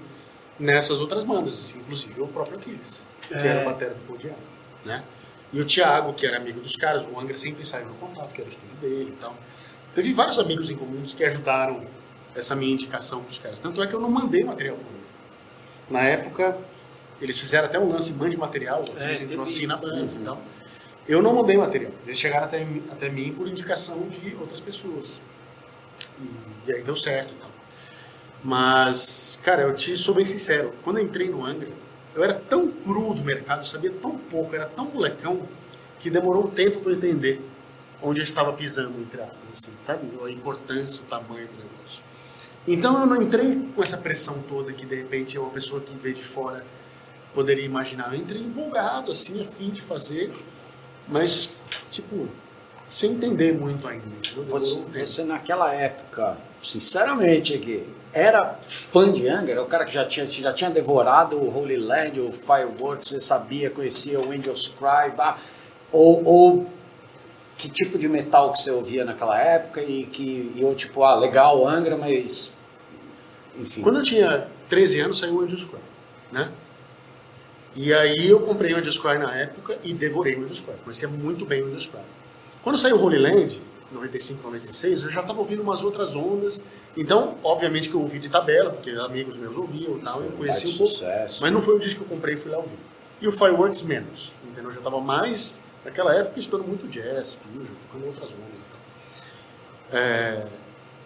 nessas 0.59 1.01
outras 1.01 1.23
bandas, 1.23 1.55
assim, 1.55 1.79
inclusive 1.79 2.21
o 2.21 2.27
próprio 2.27 2.57
Aquiles, 2.59 3.01
que 3.27 3.33
É. 3.33 3.47
era 3.47 3.61
o 3.63 3.65
batera 3.65 3.95
do 3.95 3.99
Podiano, 4.05 4.37
né? 4.85 5.03
E 5.51 5.59
o 5.59 5.65
Thiago, 5.65 6.13
que 6.13 6.25
era 6.27 6.37
amigo 6.37 6.59
dos 6.61 6.75
caras, 6.75 7.03
o 7.11 7.19
Angra 7.19 7.35
sempre 7.35 7.65
saiu 7.65 7.87
no 7.87 7.95
contato, 7.95 8.31
que 8.31 8.41
era 8.41 8.49
o 8.49 8.53
estúdio 8.53 8.75
dele 8.77 9.09
e 9.11 9.15
tal. 9.19 9.35
Teve 9.97 10.13
vários 10.13 10.37
amigos 10.37 10.69
em 10.69 10.75
comuns 10.77 11.15
que 11.15 11.23
ajudaram 11.23 11.81
essa 12.35 12.55
minha 12.55 12.71
indicação 12.71 13.23
para 13.23 13.31
os 13.31 13.39
caras. 13.39 13.59
Tanto 13.59 13.81
é 13.81 13.87
que 13.87 13.95
eu 13.95 13.99
não 13.99 14.11
mandei 14.11 14.43
material 14.43 14.77
para 14.77 14.85
Angra. 14.85 15.01
Na 15.89 16.01
época, 16.07 16.55
eles 17.19 17.35
fizeram 17.39 17.65
até 17.65 17.79
um 17.79 17.89
lance 17.89 18.13
mande 18.13 18.37
material, 18.37 18.85
É, 18.95 19.15
teve 19.15 19.35
assim 19.41 19.65
na 19.65 19.75
banda 19.75 20.13
e 20.13 20.19
tal. 20.23 20.39
Eu 21.07 21.23
não 21.23 21.33
mandei 21.33 21.57
material. 21.57 21.91
Eles 22.05 22.19
chegaram 22.19 22.45
até, 22.45 22.63
mim- 22.63 22.83
até 22.91 23.09
mim 23.09 23.33
por 23.33 23.47
indicação 23.47 24.07
de 24.07 24.35
outras 24.39 24.59
pessoas. 24.59 25.19
E, 26.21 26.69
e 26.69 26.73
aí 26.73 26.83
deu 26.83 26.95
certo 26.95 27.33
e 27.33 27.37
tal. 27.37 27.49
Mas, 28.43 29.39
cara, 29.41 29.63
eu 29.63 29.75
te 29.75 29.97
sou 29.97 30.13
bem 30.13 30.27
sincero. 30.27 30.75
Quando 30.83 30.99
eu 30.99 31.05
entrei 31.05 31.27
no 31.27 31.43
Angra, 31.43 31.71
eu 32.13 32.23
era 32.23 32.35
tão 32.35 32.67
cru 32.71 33.15
do 33.15 33.23
mercado, 33.23 33.65
sabia 33.65 33.89
tão 33.99 34.15
pouco, 34.15 34.53
era 34.53 34.67
tão 34.67 34.85
molecão, 34.85 35.41
que 35.99 36.11
demorou 36.11 36.43
um 36.45 36.49
tempo 36.51 36.81
para 36.81 36.91
eu 36.91 36.97
entender 36.97 37.41
onde 38.01 38.19
eu 38.19 38.23
estava 38.23 38.53
pisando, 38.53 38.99
entre 39.01 39.21
aspas, 39.21 39.49
assim, 39.51 39.71
sabe? 39.81 40.07
A 40.23 40.29
importância, 40.29 41.01
o 41.03 41.05
tamanho 41.05 41.47
do 41.47 41.57
negócio. 41.57 42.03
Então 42.67 42.99
eu 42.99 43.05
não 43.05 43.21
entrei 43.21 43.67
com 43.75 43.81
essa 43.81 43.97
pressão 43.97 44.43
toda 44.47 44.73
que 44.73 44.85
de 44.85 44.95
repente 44.95 45.37
uma 45.37 45.49
pessoa 45.49 45.79
que 45.79 45.95
veio 45.95 46.15
de 46.15 46.23
fora 46.23 46.65
poderia 47.33 47.63
imaginar. 47.63 48.13
Eu 48.13 48.19
entrei 48.19 48.41
empolgado, 48.41 49.11
assim, 49.11 49.41
a 49.41 49.45
fim 49.45 49.69
de 49.69 49.81
fazer, 49.81 50.33
mas, 51.07 51.51
tipo, 51.89 52.27
sem 52.89 53.11
entender 53.11 53.53
muito 53.53 53.87
ainda. 53.87 54.05
Você, 54.47 55.05
você 55.05 55.23
naquela 55.23 55.73
época, 55.73 56.37
sinceramente 56.61 57.53
aqui, 57.53 57.85
era 58.11 58.57
fã 58.61 59.11
de 59.11 59.27
Angra? 59.27 59.51
Era 59.51 59.61
o 59.61 59.67
cara 59.67 59.85
que 59.85 59.93
já 59.93 60.05
tinha, 60.05 60.25
já 60.25 60.51
tinha 60.51 60.69
devorado 60.69 61.37
o 61.37 61.55
Holy 61.55 61.77
Land, 61.77 62.19
o 62.19 62.31
Fireworks, 62.31 63.09
você 63.09 63.19
sabia, 63.19 63.69
conhecia 63.69 64.19
o 64.19 64.31
Angels 64.31 64.69
Cry, 64.69 65.15
bah, 65.15 65.37
ou, 65.91 66.23
ou 66.25 66.76
que 67.57 67.69
tipo 67.69 67.97
de 67.97 68.07
metal 68.07 68.51
que 68.51 68.59
você 68.59 68.71
ouvia 68.71 69.03
naquela 69.03 69.39
época 69.39 69.81
e 69.81 70.05
que 70.05 70.51
e 70.55 70.61
eu 70.61 70.75
tipo, 70.75 71.03
ah, 71.03 71.15
legal 71.15 71.67
Angra, 71.67 71.97
mas 71.97 72.53
enfim. 73.59 73.81
Quando 73.81 73.97
eu 73.97 74.03
tinha 74.03 74.47
13 74.69 74.99
anos, 75.01 75.19
saiu 75.19 75.35
o 75.35 75.41
Angels 75.41 75.65
Cry, 75.65 75.79
né? 76.31 76.51
E 77.75 77.93
aí 77.93 78.27
eu 78.27 78.39
comprei 78.41 78.73
o 78.73 78.77
Angels 78.77 78.97
Cry 78.97 79.17
na 79.17 79.33
época 79.35 79.77
e 79.83 79.93
devorei 79.93 80.35
o 80.35 80.43
Angels 80.43 80.61
Cry. 80.61 80.75
Conhecia 80.83 81.07
muito 81.07 81.45
bem 81.45 81.61
o 81.61 81.67
Angels 81.67 81.87
Cry. 81.87 82.01
Quando 82.63 82.77
saiu 82.77 82.97
o 82.97 83.03
Holy 83.03 83.17
Land, 83.17 83.61
95, 83.91 84.43
96, 84.43 85.03
eu 85.03 85.09
já 85.09 85.21
estava 85.21 85.39
ouvindo 85.39 85.61
umas 85.61 85.83
outras 85.83 86.15
ondas. 86.15 86.63
Então, 86.95 87.35
obviamente 87.43 87.89
que 87.89 87.95
eu 87.95 88.01
ouvi 88.01 88.19
de 88.19 88.29
tabela, 88.29 88.71
porque 88.71 88.89
amigos 88.89 89.37
meus 89.37 89.55
ouviam 89.55 89.97
e 89.97 90.01
tal, 90.01 90.21
eu 90.21 90.31
conheci 90.31 90.67
um 90.67 90.77
pouco. 90.77 90.93
sucesso. 90.93 91.41
Mas 91.41 91.51
não 91.51 91.61
foi 91.61 91.75
o 91.75 91.79
disco 91.79 92.03
que 92.03 92.11
eu 92.11 92.15
comprei 92.15 92.35
e 92.35 92.37
fui 92.37 92.51
lá 92.51 92.57
ouvir. 92.57 92.77
E 93.21 93.27
o 93.27 93.31
Fireworks 93.31 93.81
menos, 93.83 94.33
entendeu? 94.43 94.65
Eu 94.65 94.71
já 94.71 94.79
estava 94.79 94.99
mais, 94.99 95.61
naquela 95.87 96.15
época, 96.15 96.39
estudando 96.39 96.67
muito 96.67 96.87
jazz, 96.89 97.35
fusion, 97.35 97.73
tocando 97.87 98.07
outras 98.07 98.31
ondas 98.31 98.63
e 98.65 98.69
tal. 98.69 98.79
É, 99.99 100.47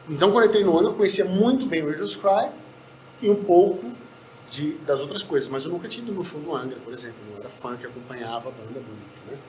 Então, 0.09 0.31
quando 0.31 0.45
eu 0.45 0.49
entrei 0.49 0.63
no 0.63 0.77
ano, 0.77 0.89
eu 0.89 0.93
conhecia 0.95 1.25
muito 1.25 1.65
bem 1.67 1.83
o 1.83 1.89
Angels 1.89 2.15
Cry 2.15 2.49
e 3.21 3.29
um 3.29 3.43
pouco 3.43 3.85
de, 4.51 4.73
das 4.85 5.01
outras 5.01 5.23
coisas, 5.23 5.49
mas 5.49 5.65
eu 5.65 5.71
nunca 5.71 5.87
tinha 5.87 6.03
ido 6.05 6.13
no 6.13 6.23
show 6.23 6.39
do 6.41 6.55
Angra, 6.55 6.77
por 6.83 6.93
exemplo. 6.93 7.17
Eu 7.33 7.39
era 7.39 7.49
fã 7.49 7.77
que 7.77 7.85
acompanhava 7.85 8.49
a 8.49 8.51
banda 8.51 8.81
muito, 8.81 9.31
né? 9.31 9.39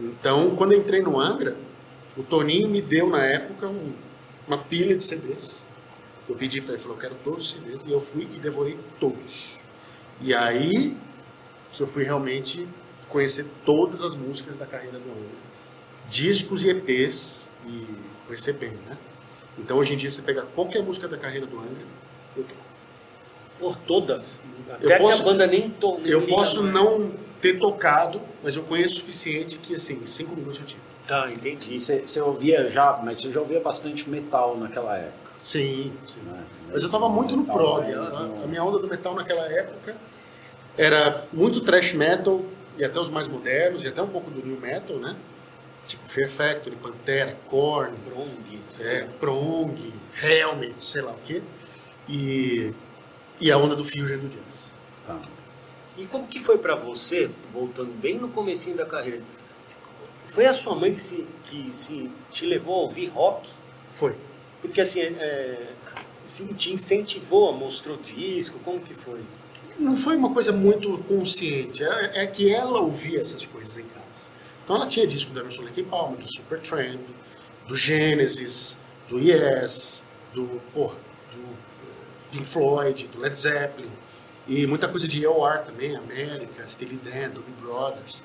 Então, 0.00 0.56
quando 0.56 0.72
eu 0.72 0.80
entrei 0.80 1.02
no 1.02 1.20
Angra, 1.20 1.56
o 2.16 2.22
Toninho 2.22 2.68
me 2.68 2.82
deu, 2.82 3.08
na 3.10 3.24
época, 3.24 3.68
um- 3.68 3.94
uma 4.48 4.58
pilha 4.58 4.96
de 4.96 5.02
CDs. 5.02 5.66
Eu 6.28 6.36
pedi 6.36 6.60
para 6.60 6.74
ele, 6.74 6.82
falou, 6.82 6.96
eu 6.96 7.00
quero 7.02 7.16
todos 7.24 7.44
os 7.46 7.50
CDs, 7.52 7.82
e 7.86 7.92
eu 7.92 8.00
fui 8.00 8.24
e 8.34 8.38
devorei 8.38 8.78
todos. 9.00 9.58
E 10.20 10.34
aí 10.34 10.96
que 11.72 11.82
eu 11.82 11.86
fui 11.86 12.04
realmente 12.04 12.66
conhecer 13.12 13.46
todas 13.64 14.02
as 14.02 14.14
músicas 14.14 14.56
da 14.56 14.66
carreira 14.66 14.98
do 14.98 15.10
Angra. 15.10 15.42
Discos 16.08 16.64
e 16.64 16.70
EPs, 16.70 17.48
e 17.66 17.86
conhecer 18.26 18.54
bem, 18.54 18.70
né? 18.88 18.96
Então, 19.58 19.76
hoje 19.78 19.94
em 19.94 19.96
dia, 19.96 20.10
você 20.10 20.22
pega 20.22 20.42
qualquer 20.54 20.82
música 20.82 21.06
da 21.06 21.16
carreira 21.18 21.46
do 21.46 21.58
Angra, 21.58 21.76
eu 22.36 22.42
toco. 22.44 22.56
Por 23.58 23.76
todas. 23.76 24.42
Eu 24.80 24.88
Até 24.88 24.96
que 24.96 25.02
posso- 25.02 25.22
a 25.22 25.24
banda 25.24 25.46
nem 25.46 25.70
to, 25.70 25.98
nem 26.00 26.10
Eu 26.10 26.26
posso 26.26 26.62
mais. 26.62 26.74
não 26.74 27.12
ter 27.40 27.58
tocado, 27.58 28.20
mas 28.42 28.56
eu 28.56 28.62
conheço 28.64 28.94
o 28.94 28.96
suficiente 29.00 29.58
que, 29.58 29.74
assim, 29.74 30.04
cinco 30.06 30.34
minutos 30.34 30.58
eu 30.60 30.66
tive. 30.66 30.80
Tá, 31.06 31.30
entendi. 31.30 31.74
E 31.74 31.78
você, 31.78 32.20
ouvia 32.20 32.68
já, 32.70 32.98
mas 33.02 33.18
você 33.20 33.30
já 33.30 33.40
ouvia 33.40 33.60
bastante 33.60 34.08
metal 34.08 34.56
naquela 34.56 34.96
época. 34.96 35.30
Sim, 35.44 35.92
sim. 36.08 36.20
Né? 36.24 36.40
Mas 36.72 36.82
eu 36.82 36.90
tava 36.90 37.08
muito 37.08 37.36
no 37.36 37.44
prog. 37.44 37.82
mais 37.82 38.14
A, 38.14 38.20
a 38.44 38.46
minha 38.46 38.64
onda 38.64 38.78
do 38.78 38.88
metal 38.88 39.14
naquela 39.14 39.44
época 39.44 39.96
era 40.78 41.24
muito 41.32 41.60
thrash 41.60 41.92
metal, 41.92 42.40
e 42.78 42.84
até 42.84 42.98
os 42.98 43.08
mais 43.08 43.28
modernos, 43.28 43.84
e 43.84 43.88
até 43.88 44.02
um 44.02 44.08
pouco 44.08 44.30
do 44.30 44.44
new 44.44 44.60
metal, 44.60 44.96
né? 44.96 45.16
Tipo 45.86 46.08
Fear 46.08 46.28
Factory, 46.28 46.76
Pantera, 46.76 47.36
Korn, 47.46 47.96
Prong. 47.98 48.60
é, 48.80 49.04
Prong, 49.20 49.92
Helmet, 50.22 50.82
sei 50.82 51.02
lá 51.02 51.12
o 51.12 51.18
quê. 51.24 51.42
E, 52.08 52.72
e 53.40 53.50
a 53.50 53.58
onda 53.58 53.74
do 53.74 53.84
fusion 53.84 54.18
do 54.18 54.28
jazz. 54.28 54.70
Tá. 55.06 55.20
E 55.96 56.06
como 56.06 56.26
que 56.26 56.40
foi 56.40 56.58
pra 56.58 56.74
você, 56.74 57.30
voltando 57.52 57.92
bem 58.00 58.18
no 58.18 58.28
comecinho 58.28 58.76
da 58.76 58.86
carreira, 58.86 59.20
foi 60.26 60.46
a 60.46 60.52
sua 60.52 60.74
mãe 60.74 60.94
que, 60.94 61.00
se, 61.00 61.26
que 61.44 61.70
se 61.76 62.10
te 62.30 62.46
levou 62.46 62.74
a 62.74 62.82
ouvir 62.84 63.08
rock? 63.08 63.50
Foi. 63.92 64.16
Porque 64.62 64.80
assim, 64.80 65.00
é, 65.00 65.72
se 66.24 66.46
te 66.54 66.72
incentivou, 66.72 67.52
mostrou 67.52 67.98
disco, 67.98 68.58
como 68.64 68.80
que 68.80 68.94
foi? 68.94 69.20
Não 69.78 69.96
foi 69.96 70.16
uma 70.16 70.32
coisa 70.32 70.52
muito 70.52 70.98
consciente, 71.08 71.82
era, 71.82 72.18
é 72.18 72.26
que 72.26 72.52
ela 72.52 72.80
ouvia 72.80 73.20
essas 73.20 73.46
coisas 73.46 73.76
em 73.76 73.84
casa. 73.84 74.28
Então 74.64 74.76
ela 74.76 74.86
tinha 74.86 75.06
disco 75.06 75.32
do 75.32 75.40
Emerson 75.40 75.62
Lake 75.62 75.82
Palmer, 75.82 76.18
do 76.18 76.30
Supertramp, 76.30 77.00
do 77.66 77.76
Genesis, 77.76 78.76
do 79.08 79.18
Yes, 79.18 80.02
do, 80.32 80.60
porra, 80.72 80.96
do 81.32 81.40
eh, 81.88 81.94
Pink 82.30 82.46
Floyd, 82.46 83.08
do 83.08 83.20
Led 83.20 83.36
Zeppelin, 83.36 83.90
e 84.46 84.66
muita 84.66 84.88
coisa 84.88 85.06
de 85.06 85.22
EOR 85.22 85.58
também, 85.60 85.96
América, 85.96 86.66
Steely 86.66 86.96
Dan, 86.96 87.30
Doobie 87.30 87.52
Brothers. 87.60 88.24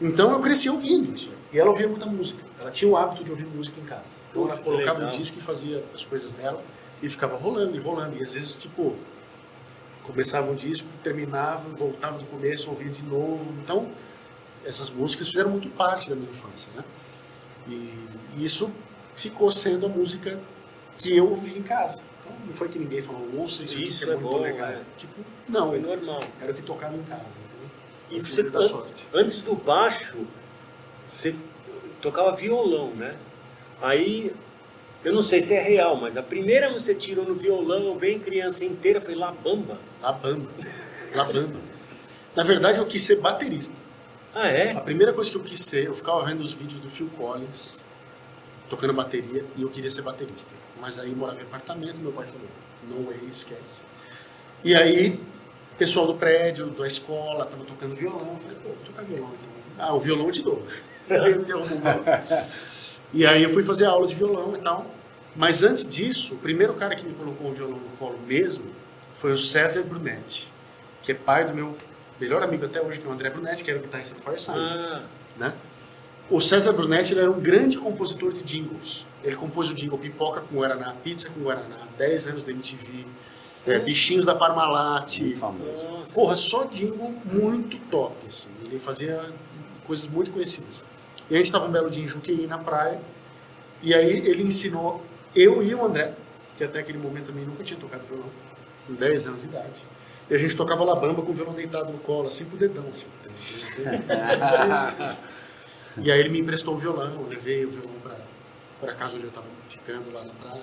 Então 0.00 0.32
eu 0.32 0.40
cresci 0.40 0.68
ouvindo 0.68 1.14
isso. 1.14 1.30
E 1.52 1.58
ela 1.58 1.70
ouvia 1.70 1.88
muita 1.88 2.06
música. 2.06 2.38
Ela 2.60 2.70
tinha 2.70 2.90
o 2.90 2.96
hábito 2.96 3.24
de 3.24 3.30
ouvir 3.30 3.46
música 3.46 3.80
em 3.80 3.84
casa. 3.84 4.18
Então 4.30 4.44
ela 4.44 4.56
colocava 4.58 5.06
o 5.06 5.10
disco 5.10 5.38
e 5.38 5.42
fazia 5.42 5.82
as 5.94 6.04
coisas 6.04 6.32
dela 6.32 6.62
e 7.02 7.08
ficava 7.08 7.36
rolando 7.36 7.76
e 7.76 7.80
rolando. 7.80 8.16
E 8.16 8.22
às 8.22 8.34
vezes, 8.34 8.56
tipo, 8.56 8.96
começava 10.08 10.50
um 10.50 10.54
disco, 10.54 10.86
terminava, 11.02 11.68
voltava 11.76 12.18
do 12.18 12.24
começo, 12.26 12.70
ouvia 12.70 12.90
de 12.90 13.02
novo. 13.02 13.52
Então, 13.62 13.90
essas 14.64 14.90
músicas 14.90 15.28
fizeram 15.28 15.50
muito 15.50 15.68
parte 15.70 16.08
da 16.10 16.16
minha 16.16 16.30
infância, 16.30 16.68
né? 16.74 16.82
E 17.68 18.44
isso 18.44 18.70
ficou 19.14 19.52
sendo 19.52 19.86
a 19.86 19.88
música 19.88 20.40
que 20.98 21.14
eu 21.16 21.28
ouvi 21.30 21.58
em 21.58 21.62
casa. 21.62 22.02
Então, 22.24 22.36
não 22.46 22.54
foi 22.54 22.68
que 22.68 22.78
ninguém 22.78 23.02
falou, 23.02 23.28
ouça 23.36 23.62
isso, 23.62 23.78
Isso 23.78 24.04
que 24.04 24.10
é, 24.10 24.14
é 24.14 24.16
muito 24.16 24.28
bom, 24.28 24.40
legal. 24.40 24.68
é. 24.68 24.80
Tipo, 24.96 25.20
não, 25.48 25.68
Foi 25.70 25.80
normal. 25.80 26.20
era 26.40 26.52
o 26.52 26.54
que 26.54 26.62
tocava 26.62 26.96
em 26.96 27.02
casa. 27.02 27.22
entendeu? 27.22 27.70
E 28.10 28.20
você, 28.20 28.42
da 28.44 28.62
sorte. 28.62 29.06
antes 29.12 29.40
do 29.42 29.54
baixo, 29.54 30.18
você 31.06 31.34
tocava 32.00 32.34
violão, 32.34 32.88
né? 32.94 33.16
Aí, 33.80 34.34
eu 35.04 35.12
não 35.12 35.22
sei 35.22 35.40
se 35.40 35.54
é 35.54 35.60
real, 35.60 35.96
mas 35.96 36.16
a 36.16 36.22
primeira 36.22 36.70
música 36.70 36.94
que 36.94 37.00
você 37.00 37.06
tirou 37.06 37.24
no 37.24 37.34
violão, 37.34 37.96
bem 37.96 38.18
criança 38.18 38.64
inteira, 38.64 39.00
foi 39.00 39.14
La 39.14 39.30
Bamba. 39.30 39.78
La 40.00 40.12
Bamba. 40.12 40.50
La 41.14 41.24
Bamba. 41.24 41.60
Na 42.34 42.44
verdade, 42.44 42.78
eu 42.78 42.86
quis 42.86 43.02
ser 43.02 43.16
baterista. 43.16 43.74
Ah, 44.34 44.48
é? 44.48 44.72
A 44.72 44.80
primeira 44.80 45.12
coisa 45.12 45.30
que 45.30 45.36
eu 45.36 45.42
quis 45.42 45.60
ser, 45.60 45.86
eu 45.86 45.94
ficava 45.94 46.24
vendo 46.24 46.42
os 46.42 46.52
vídeos 46.52 46.80
do 46.80 46.88
Phil 46.88 47.10
Collins 47.16 47.84
tocando 48.68 48.92
bateria 48.92 49.44
e 49.56 49.62
eu 49.62 49.70
queria 49.70 49.90
ser 49.90 50.02
baterista. 50.02 50.50
Mas 50.80 50.98
aí 50.98 51.14
morava 51.14 51.40
em 51.40 51.42
apartamento, 51.42 52.00
meu 52.00 52.12
pai 52.12 52.26
falou, 52.26 52.48
no 52.84 53.06
way, 53.08 53.28
esquece. 53.28 53.82
E 54.62 54.74
aí, 54.74 55.18
pessoal 55.78 56.06
do 56.06 56.14
prédio, 56.14 56.66
da 56.66 56.86
escola, 56.86 57.46
tava 57.46 57.64
tocando 57.64 57.94
violão. 57.94 58.34
Eu 58.34 58.38
falei, 58.40 58.56
pô, 58.62 58.68
vou 58.68 58.84
tocar 58.84 59.02
violão 59.02 59.30
então. 59.30 59.48
Ah, 59.78 59.94
o 59.94 60.00
violão 60.00 60.26
eu 60.26 60.32
te 60.32 60.42
dou. 60.42 60.62
Me. 61.08 62.87
E 63.12 63.26
aí 63.26 63.42
eu 63.42 63.52
fui 63.52 63.62
fazer 63.62 63.86
aula 63.86 64.06
de 64.06 64.14
violão 64.14 64.54
e 64.54 64.58
tal. 64.58 64.86
Mas 65.34 65.62
antes 65.62 65.86
disso, 65.86 66.34
o 66.34 66.38
primeiro 66.38 66.74
cara 66.74 66.96
que 66.96 67.06
me 67.06 67.14
colocou 67.14 67.50
o 67.50 67.54
violão 67.54 67.78
no 67.78 67.96
colo 67.98 68.18
mesmo 68.26 68.64
foi 69.14 69.32
o 69.32 69.38
César 69.38 69.82
Brunetti, 69.82 70.48
que 71.02 71.12
é 71.12 71.14
pai 71.14 71.44
do 71.44 71.54
meu 71.54 71.76
melhor 72.20 72.42
amigo 72.42 72.64
até 72.64 72.82
hoje, 72.82 72.98
que 72.98 73.06
é 73.06 73.10
o 73.10 73.12
André 73.12 73.30
Brunetti, 73.30 73.62
que 73.62 73.70
era 73.70 73.78
o 73.78 73.82
guitarrista 73.82 74.14
do 74.14 74.20
Firesign 74.22 74.60
Ah, 74.60 75.02
né? 75.36 75.54
O 76.28 76.40
César 76.40 76.72
Brunetti 76.72 77.14
ele 77.14 77.20
era 77.20 77.30
um 77.30 77.40
grande 77.40 77.78
compositor 77.78 78.32
de 78.32 78.42
jingles. 78.42 79.06
Ele 79.24 79.34
compôs 79.36 79.70
o 79.70 79.74
jingle 79.74 79.98
Pipoca 79.98 80.40
com 80.42 80.56
Guaraná, 80.56 80.94
Pizza 81.02 81.30
com 81.30 81.40
Guaraná, 81.40 81.76
10 81.96 82.26
anos 82.28 82.44
da 82.44 82.52
MTV, 82.52 83.06
é, 83.66 83.78
Bichinhos 83.78 84.26
da 84.26 84.34
Parmalat. 84.34 85.20
Muito 85.20 85.38
famoso. 85.38 85.88
nossa. 85.88 86.14
Porra, 86.14 86.36
só 86.36 86.64
jingle 86.64 87.14
muito 87.24 87.78
top, 87.90 88.14
assim. 88.26 88.50
Ele 88.64 88.78
fazia 88.78 89.22
coisas 89.86 90.06
muito 90.06 90.30
conhecidas. 90.30 90.84
E 91.30 91.34
a 91.34 91.36
gente 91.38 91.46
estava 91.46 91.66
um 91.66 91.70
belo 91.70 91.90
dia 91.90 92.04
em 92.04 92.46
na 92.46 92.58
praia, 92.58 93.00
e 93.82 93.94
aí 93.94 94.26
ele 94.26 94.42
ensinou 94.42 95.04
eu 95.34 95.62
e 95.62 95.74
o 95.74 95.84
André, 95.84 96.14
que 96.56 96.64
até 96.64 96.80
aquele 96.80 96.98
momento 96.98 97.26
também 97.26 97.44
nunca 97.44 97.62
tinha 97.62 97.78
tocado 97.78 98.04
violão, 98.06 98.28
com 98.86 98.94
10 98.94 99.26
anos 99.26 99.42
de 99.42 99.48
idade. 99.48 99.84
E 100.30 100.34
a 100.34 100.38
gente 100.38 100.56
tocava 100.56 100.84
labamba 100.84 101.22
com 101.22 101.32
o 101.32 101.34
violão 101.34 101.54
deitado 101.54 101.92
no 101.92 101.98
colo, 101.98 102.28
assim, 102.28 102.44
com 102.44 102.56
o 102.56 102.58
dedão, 102.58 102.84
assim. 102.90 103.06
E 106.00 106.12
aí 106.12 106.20
ele 106.20 106.28
me 106.28 106.38
emprestou 106.38 106.74
o 106.74 106.78
violão, 106.78 107.12
eu 107.12 107.26
levei 107.26 107.64
o 107.64 107.70
violão 107.70 107.94
pra, 108.02 108.16
pra 108.80 108.94
casa 108.94 109.16
onde 109.16 109.24
eu 109.24 109.30
tava 109.32 109.46
ficando 109.66 110.12
lá 110.12 110.24
na 110.24 110.32
praia. 110.34 110.62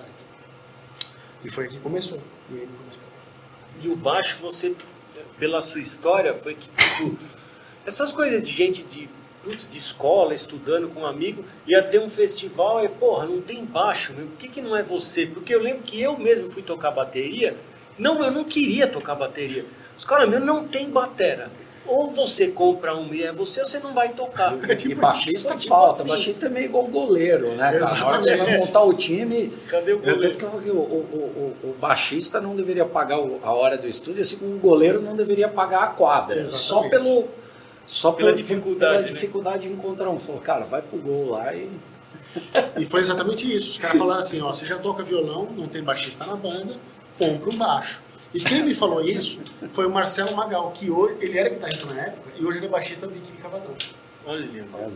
E 1.44 1.50
foi 1.50 1.64
aí 1.64 1.70
que 1.70 1.78
começou. 1.80 2.18
E 2.50 2.54
aí 2.54 2.66
começou. 2.66 3.02
E 3.82 3.88
o 3.88 3.96
baixo, 3.96 4.38
você, 4.40 4.74
pela 5.38 5.60
sua 5.60 5.80
história, 5.80 6.32
foi 6.34 6.54
que 6.54 6.68
tipo, 6.68 7.18
essas 7.84 8.12
coisas 8.12 8.46
de 8.46 8.52
gente 8.52 8.82
de, 8.84 9.10
putz, 9.46 9.68
de 9.68 9.78
escola, 9.78 10.34
estudando 10.34 10.88
com 10.88 11.00
um 11.00 11.06
amigo, 11.06 11.44
ia 11.66 11.80
ter 11.80 12.00
um 12.00 12.08
festival 12.08 12.84
e, 12.84 12.88
porra, 12.88 13.26
não 13.26 13.40
tem 13.40 13.64
baixo, 13.64 14.12
meu, 14.12 14.26
por 14.26 14.36
que, 14.38 14.48
que 14.48 14.60
não 14.60 14.76
é 14.76 14.82
você? 14.82 15.24
Porque 15.24 15.54
eu 15.54 15.62
lembro 15.62 15.82
que 15.82 16.02
eu 16.02 16.18
mesmo 16.18 16.50
fui 16.50 16.62
tocar 16.62 16.90
bateria, 16.90 17.56
não, 17.96 18.22
eu 18.22 18.30
não 18.30 18.42
queria 18.42 18.88
tocar 18.88 19.14
bateria. 19.14 19.64
Os 19.96 20.04
caras, 20.04 20.28
meu, 20.28 20.40
não 20.40 20.66
tem 20.66 20.90
batera. 20.90 21.48
Ou 21.86 22.10
você 22.10 22.48
compra 22.48 22.96
um 22.96 23.14
e 23.14 23.22
é 23.22 23.32
você, 23.32 23.60
ou 23.60 23.66
você 23.66 23.78
não 23.78 23.94
vai 23.94 24.08
tocar. 24.08 24.52
É 24.68 24.74
tipo 24.74 24.92
e 24.92 24.94
baixista 24.96 25.50
isso, 25.50 25.60
tipo 25.60 25.68
falta. 25.68 26.00
assim. 26.00 26.08
Baixista 26.08 26.46
é 26.46 26.48
meio 26.48 26.64
igual 26.66 26.84
goleiro, 26.84 27.52
né? 27.52 27.78
Cara? 27.78 27.94
Na 27.94 28.06
hora 28.08 28.18
que 28.18 28.24
você 28.26 28.36
vai 28.36 28.58
montar 28.58 28.82
o 28.82 28.92
time. 28.92 29.52
Cadê 29.68 29.92
o 29.92 29.94
Eu 29.94 29.98
goleiro? 30.00 30.24
eu 30.24 30.60
que 30.60 30.70
o, 30.70 30.74
o, 30.74 31.54
o, 31.62 31.68
o 31.70 31.76
baixista 31.80 32.40
não 32.40 32.56
deveria 32.56 32.84
pagar 32.84 33.16
a 33.16 33.52
hora 33.52 33.78
do 33.78 33.86
estúdio, 33.86 34.20
assim 34.22 34.36
como 34.36 34.56
o 34.56 34.58
goleiro 34.58 35.00
não 35.00 35.14
deveria 35.14 35.48
pagar 35.48 35.84
a 35.84 35.86
quadra. 35.86 36.34
Exatamente. 36.34 36.62
Só 36.62 36.88
pelo. 36.88 37.28
Só 37.86 38.12
Pela 38.12 38.30
por- 38.30 38.36
dificuldade, 38.36 38.78
Pela 38.92 39.00
né? 39.06 39.12
dificuldade 39.12 39.68
de 39.68 39.74
encontrar 39.74 40.10
um. 40.10 40.18
Falou, 40.18 40.40
cara, 40.40 40.64
vai 40.64 40.82
pro 40.82 40.98
gol 40.98 41.30
lá 41.32 41.54
e. 41.54 41.70
E 42.78 42.84
foi 42.84 43.00
exatamente 43.00 43.52
isso. 43.54 43.70
Os 43.70 43.78
caras 43.78 43.96
falaram 43.98 44.20
assim, 44.20 44.40
ó, 44.42 44.52
você 44.52 44.66
já 44.66 44.78
toca 44.78 45.02
violão, 45.02 45.48
não 45.56 45.66
tem 45.68 45.82
baixista 45.82 46.26
na 46.26 46.34
banda, 46.36 46.76
compra 47.18 47.50
um 47.50 47.56
baixo. 47.56 48.02
E 48.34 48.40
quem 48.40 48.62
me 48.64 48.74
falou 48.74 49.00
isso 49.02 49.40
foi 49.72 49.86
o 49.86 49.90
Marcelo 49.90 50.34
Magal, 50.36 50.72
que 50.72 50.90
hoje, 50.90 51.16
ele 51.20 51.38
era 51.38 51.48
guitarrista 51.48 51.86
na 51.86 52.00
época, 52.02 52.30
e 52.36 52.44
hoje 52.44 52.58
ele 52.58 52.66
é 52.66 52.68
baixista 52.68 53.06
do 53.06 53.12
Biquíni 53.14 53.38
Cavadão. 53.38 53.72
Olha, 54.26 54.46
Olha, 54.74 54.92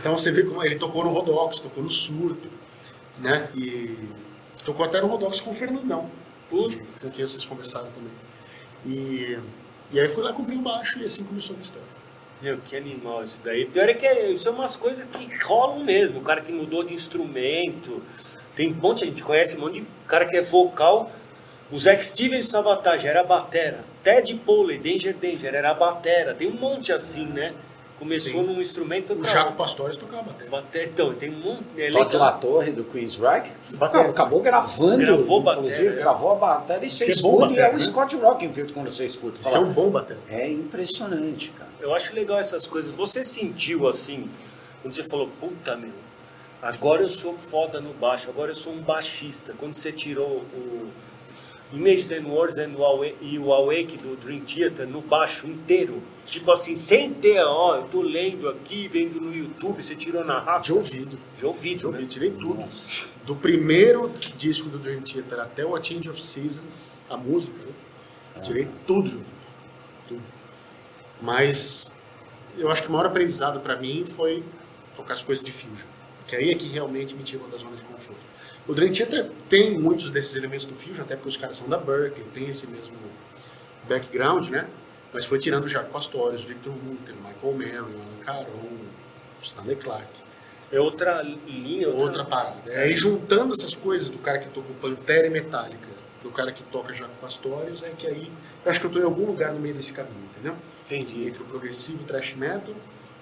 Então 0.00 0.18
você 0.18 0.30
vê 0.32 0.42
como 0.42 0.62
ele 0.62 0.74
tocou 0.74 1.04
no 1.04 1.10
Rodox, 1.10 1.60
tocou 1.60 1.82
no 1.82 1.88
Surto, 1.90 2.48
né? 3.20 3.48
E 3.54 3.96
tocou 4.64 4.84
até 4.84 5.00
no 5.00 5.06
Rodox 5.06 5.40
com 5.40 5.52
o 5.52 5.54
Fernandão, 5.54 6.10
Putz. 6.50 6.98
com 7.02 7.10
quem 7.12 7.26
vocês 7.26 7.46
conversaram 7.46 7.88
também. 7.92 8.12
E, 8.84 9.38
e 9.92 9.98
aí 10.00 10.06
eu 10.06 10.10
fui 10.12 10.22
lá 10.22 10.32
cumprir 10.32 10.58
o 10.58 10.62
baixo 10.62 10.98
e 10.98 11.04
assim 11.04 11.24
começou 11.24 11.50
a 11.54 11.56
minha 11.56 11.62
história. 11.64 11.88
Meu, 12.40 12.56
que 12.58 12.76
animal 12.76 13.24
isso 13.24 13.40
daí. 13.44 13.66
Pior 13.66 13.88
é 13.88 13.94
que 13.94 14.06
isso 14.06 14.48
é 14.48 14.52
umas 14.52 14.76
coisas 14.76 15.04
que 15.04 15.36
rolam 15.44 15.80
mesmo. 15.80 16.20
O 16.20 16.22
cara 16.22 16.40
que 16.40 16.52
mudou 16.52 16.84
de 16.84 16.94
instrumento. 16.94 18.00
Tem 18.54 18.72
um 18.72 18.74
monte, 18.74 19.04
a 19.04 19.06
gente 19.06 19.22
conhece 19.22 19.56
um 19.56 19.60
monte 19.60 19.80
de 19.80 19.86
cara 20.06 20.24
que 20.24 20.36
é 20.36 20.42
vocal. 20.42 21.10
O 21.70 21.78
Zack 21.78 22.04
Stevens 22.04 22.46
de 22.46 22.52
Sabotage 22.52 23.06
era 23.06 23.24
batera. 23.24 23.84
Ted 24.02 24.32
Poley, 24.36 24.78
Danger 24.78 25.14
Danger, 25.14 25.54
era 25.54 25.74
batera. 25.74 26.32
Tem 26.32 26.48
um 26.48 26.54
monte 26.54 26.92
assim, 26.92 27.26
né? 27.26 27.52
Começou 27.98 28.42
Sim. 28.42 28.46
num 28.46 28.60
instrumento 28.60 29.08
foi 29.08 29.16
O 29.16 29.24
Jaco. 29.24 29.54
Pastores 29.54 29.96
tocava 29.96 30.22
bateria. 30.22 30.50
Batera. 30.50 30.84
Então, 30.86 31.14
tem 31.14 31.30
um 31.30 31.38
monte. 31.40 31.64
É 31.76 31.90
legal. 31.90 32.08
La 32.12 32.32
Torre 32.32 32.70
do 32.70 32.84
Queen's 32.84 33.16
Rock 33.16 33.50
acabou 33.80 34.40
gravando. 34.40 34.98
Gravou 34.98 35.40
inclusive, 35.40 35.84
batera, 35.84 35.90
é. 35.90 35.98
gravou 35.98 36.32
a 36.32 36.34
bateria 36.36 36.86
e 36.86 36.90
você 36.90 37.04
que 37.06 37.10
é 37.10 37.14
bom 37.22 37.30
escuta 37.30 37.52
e 37.52 37.56
é 37.56 37.62
batera, 37.62 37.70
o 37.70 37.72
né? 37.74 37.80
Scott 37.80 38.16
Rockenfield 38.16 38.72
quando 38.72 38.88
você 38.90 39.04
escuta. 39.04 39.40
Isso 39.40 39.48
é 39.48 39.52
Fala, 39.52 39.66
um 39.66 39.72
bom 39.72 39.90
batera. 39.90 40.20
É 40.28 40.48
impressionante, 40.48 41.50
cara. 41.50 41.70
Eu 41.80 41.92
acho 41.92 42.14
legal 42.14 42.38
essas 42.38 42.68
coisas. 42.68 42.94
Você 42.94 43.24
sentiu 43.24 43.88
assim, 43.88 44.30
quando 44.80 44.94
você 44.94 45.02
falou, 45.02 45.28
puta 45.40 45.76
meu, 45.76 45.90
agora 46.62 47.02
eu 47.02 47.08
sou 47.08 47.34
foda 47.36 47.80
no 47.80 47.92
baixo, 47.94 48.30
agora 48.30 48.52
eu 48.52 48.56
sou 48.56 48.72
um 48.72 48.80
baixista. 48.80 49.54
Quando 49.58 49.74
você 49.74 49.90
tirou 49.90 50.44
o 50.54 50.88
Images 51.72 52.12
and 52.12 52.26
Words 52.28 52.58
and 52.58 52.70
o 52.78 52.84
Awa- 52.84 53.06
e 53.20 53.38
o 53.40 53.52
Awake 53.52 53.96
do 53.98 54.14
Dream 54.16 54.40
Theater 54.40 54.86
no 54.86 55.00
baixo 55.00 55.48
inteiro, 55.48 56.00
tipo 56.28 56.52
assim, 56.52 56.76
sem 56.76 57.12
ter, 57.12 57.40
ó, 57.40 57.76
eu 57.76 57.82
tô 57.84 58.02
lendo 58.02 58.48
aqui, 58.48 58.86
vendo 58.88 59.20
no 59.20 59.34
YouTube, 59.34 59.82
você 59.82 59.96
tirou 59.96 60.24
na 60.24 60.38
raça. 60.38 60.66
De 60.66 60.72
ouvido. 60.72 61.18
De 61.36 61.46
ouvido, 61.46 61.78
De 61.78 61.86
ouvido, 61.86 62.02
né? 62.02 62.08
tirei 62.08 62.30
tudo. 62.30 62.64
Do 63.24 63.34
primeiro 63.34 64.10
disco 64.36 64.68
do 64.68 64.78
Dream 64.78 65.00
Theater 65.02 65.40
até 65.40 65.64
o 65.64 65.74
A 65.74 65.82
Change 65.82 66.08
of 66.08 66.20
Seasons, 66.20 66.98
a 67.10 67.16
música, 67.16 67.58
né? 67.58 67.72
Tirei 68.42 68.68
tudo 68.86 69.08
de 69.08 69.16
ouvido. 69.16 69.38
Tudo. 70.06 70.22
Mas 71.20 71.90
eu 72.56 72.70
acho 72.70 72.82
que 72.82 72.88
o 72.88 72.92
maior 72.92 73.06
aprendizado 73.06 73.60
para 73.60 73.76
mim 73.76 74.04
foi 74.06 74.42
tocar 74.96 75.14
as 75.14 75.22
coisas 75.22 75.44
de 75.44 75.50
fusion. 75.52 75.86
Porque 76.20 76.36
aí 76.36 76.50
é 76.50 76.54
que 76.54 76.66
realmente 76.68 77.14
me 77.14 77.22
tirou 77.22 77.48
da 77.48 77.56
zona 77.56 77.76
de 77.76 77.82
conforto. 77.84 78.20
O 78.66 78.74
Dream 78.74 78.92
Theater 78.92 79.30
tem 79.48 79.78
muitos 79.78 80.10
desses 80.10 80.36
elementos 80.36 80.66
do 80.66 80.74
fusion, 80.76 81.02
até 81.02 81.16
porque 81.16 81.30
os 81.30 81.36
caras 81.36 81.56
são 81.56 81.68
da 81.68 81.78
Berkeley, 81.78 82.26
tem 82.34 82.48
esse 82.48 82.66
mesmo 82.66 82.94
background, 83.88 84.48
né? 84.48 84.68
Mas 85.18 85.24
foi 85.24 85.36
tirando 85.36 85.64
o 85.64 85.68
Jaco 85.68 85.90
Pastorius, 85.90 86.44
Victor 86.44 86.72
Wooten, 86.72 87.16
Michael 87.16 87.76
Alan 87.80 88.24
Caron, 88.24 88.68
Stanley 89.42 89.74
Clark. 89.74 90.06
É 90.70 90.78
outra 90.78 91.22
linha, 91.22 91.88
outra, 91.88 92.04
outra 92.04 92.24
parada. 92.24 92.70
É, 92.70 92.84
aí 92.84 92.94
juntando 92.94 93.52
essas 93.52 93.74
coisas 93.74 94.08
do 94.08 94.18
cara 94.18 94.38
que 94.38 94.48
toca 94.50 94.72
Pantera 94.80 95.26
e 95.26 95.30
Metallica, 95.30 95.88
do 96.22 96.30
cara 96.30 96.52
que 96.52 96.62
toca 96.62 96.94
Jaco 96.94 97.16
Pastorius, 97.20 97.82
é 97.82 97.90
que 97.98 98.06
aí 98.06 98.30
eu 98.64 98.70
acho 98.70 98.78
que 98.78 98.86
eu 98.86 98.90
estou 98.90 99.02
em 99.02 99.06
algum 99.06 99.26
lugar 99.26 99.52
no 99.52 99.58
meio 99.58 99.74
desse 99.74 99.92
caminho, 99.92 100.22
entendeu? 100.32 100.54
Entendi. 100.86 101.26
Entre 101.26 101.42
o 101.42 101.46
progressivo, 101.46 102.04
o 102.04 102.06
thrash 102.06 102.34
metal 102.36 102.72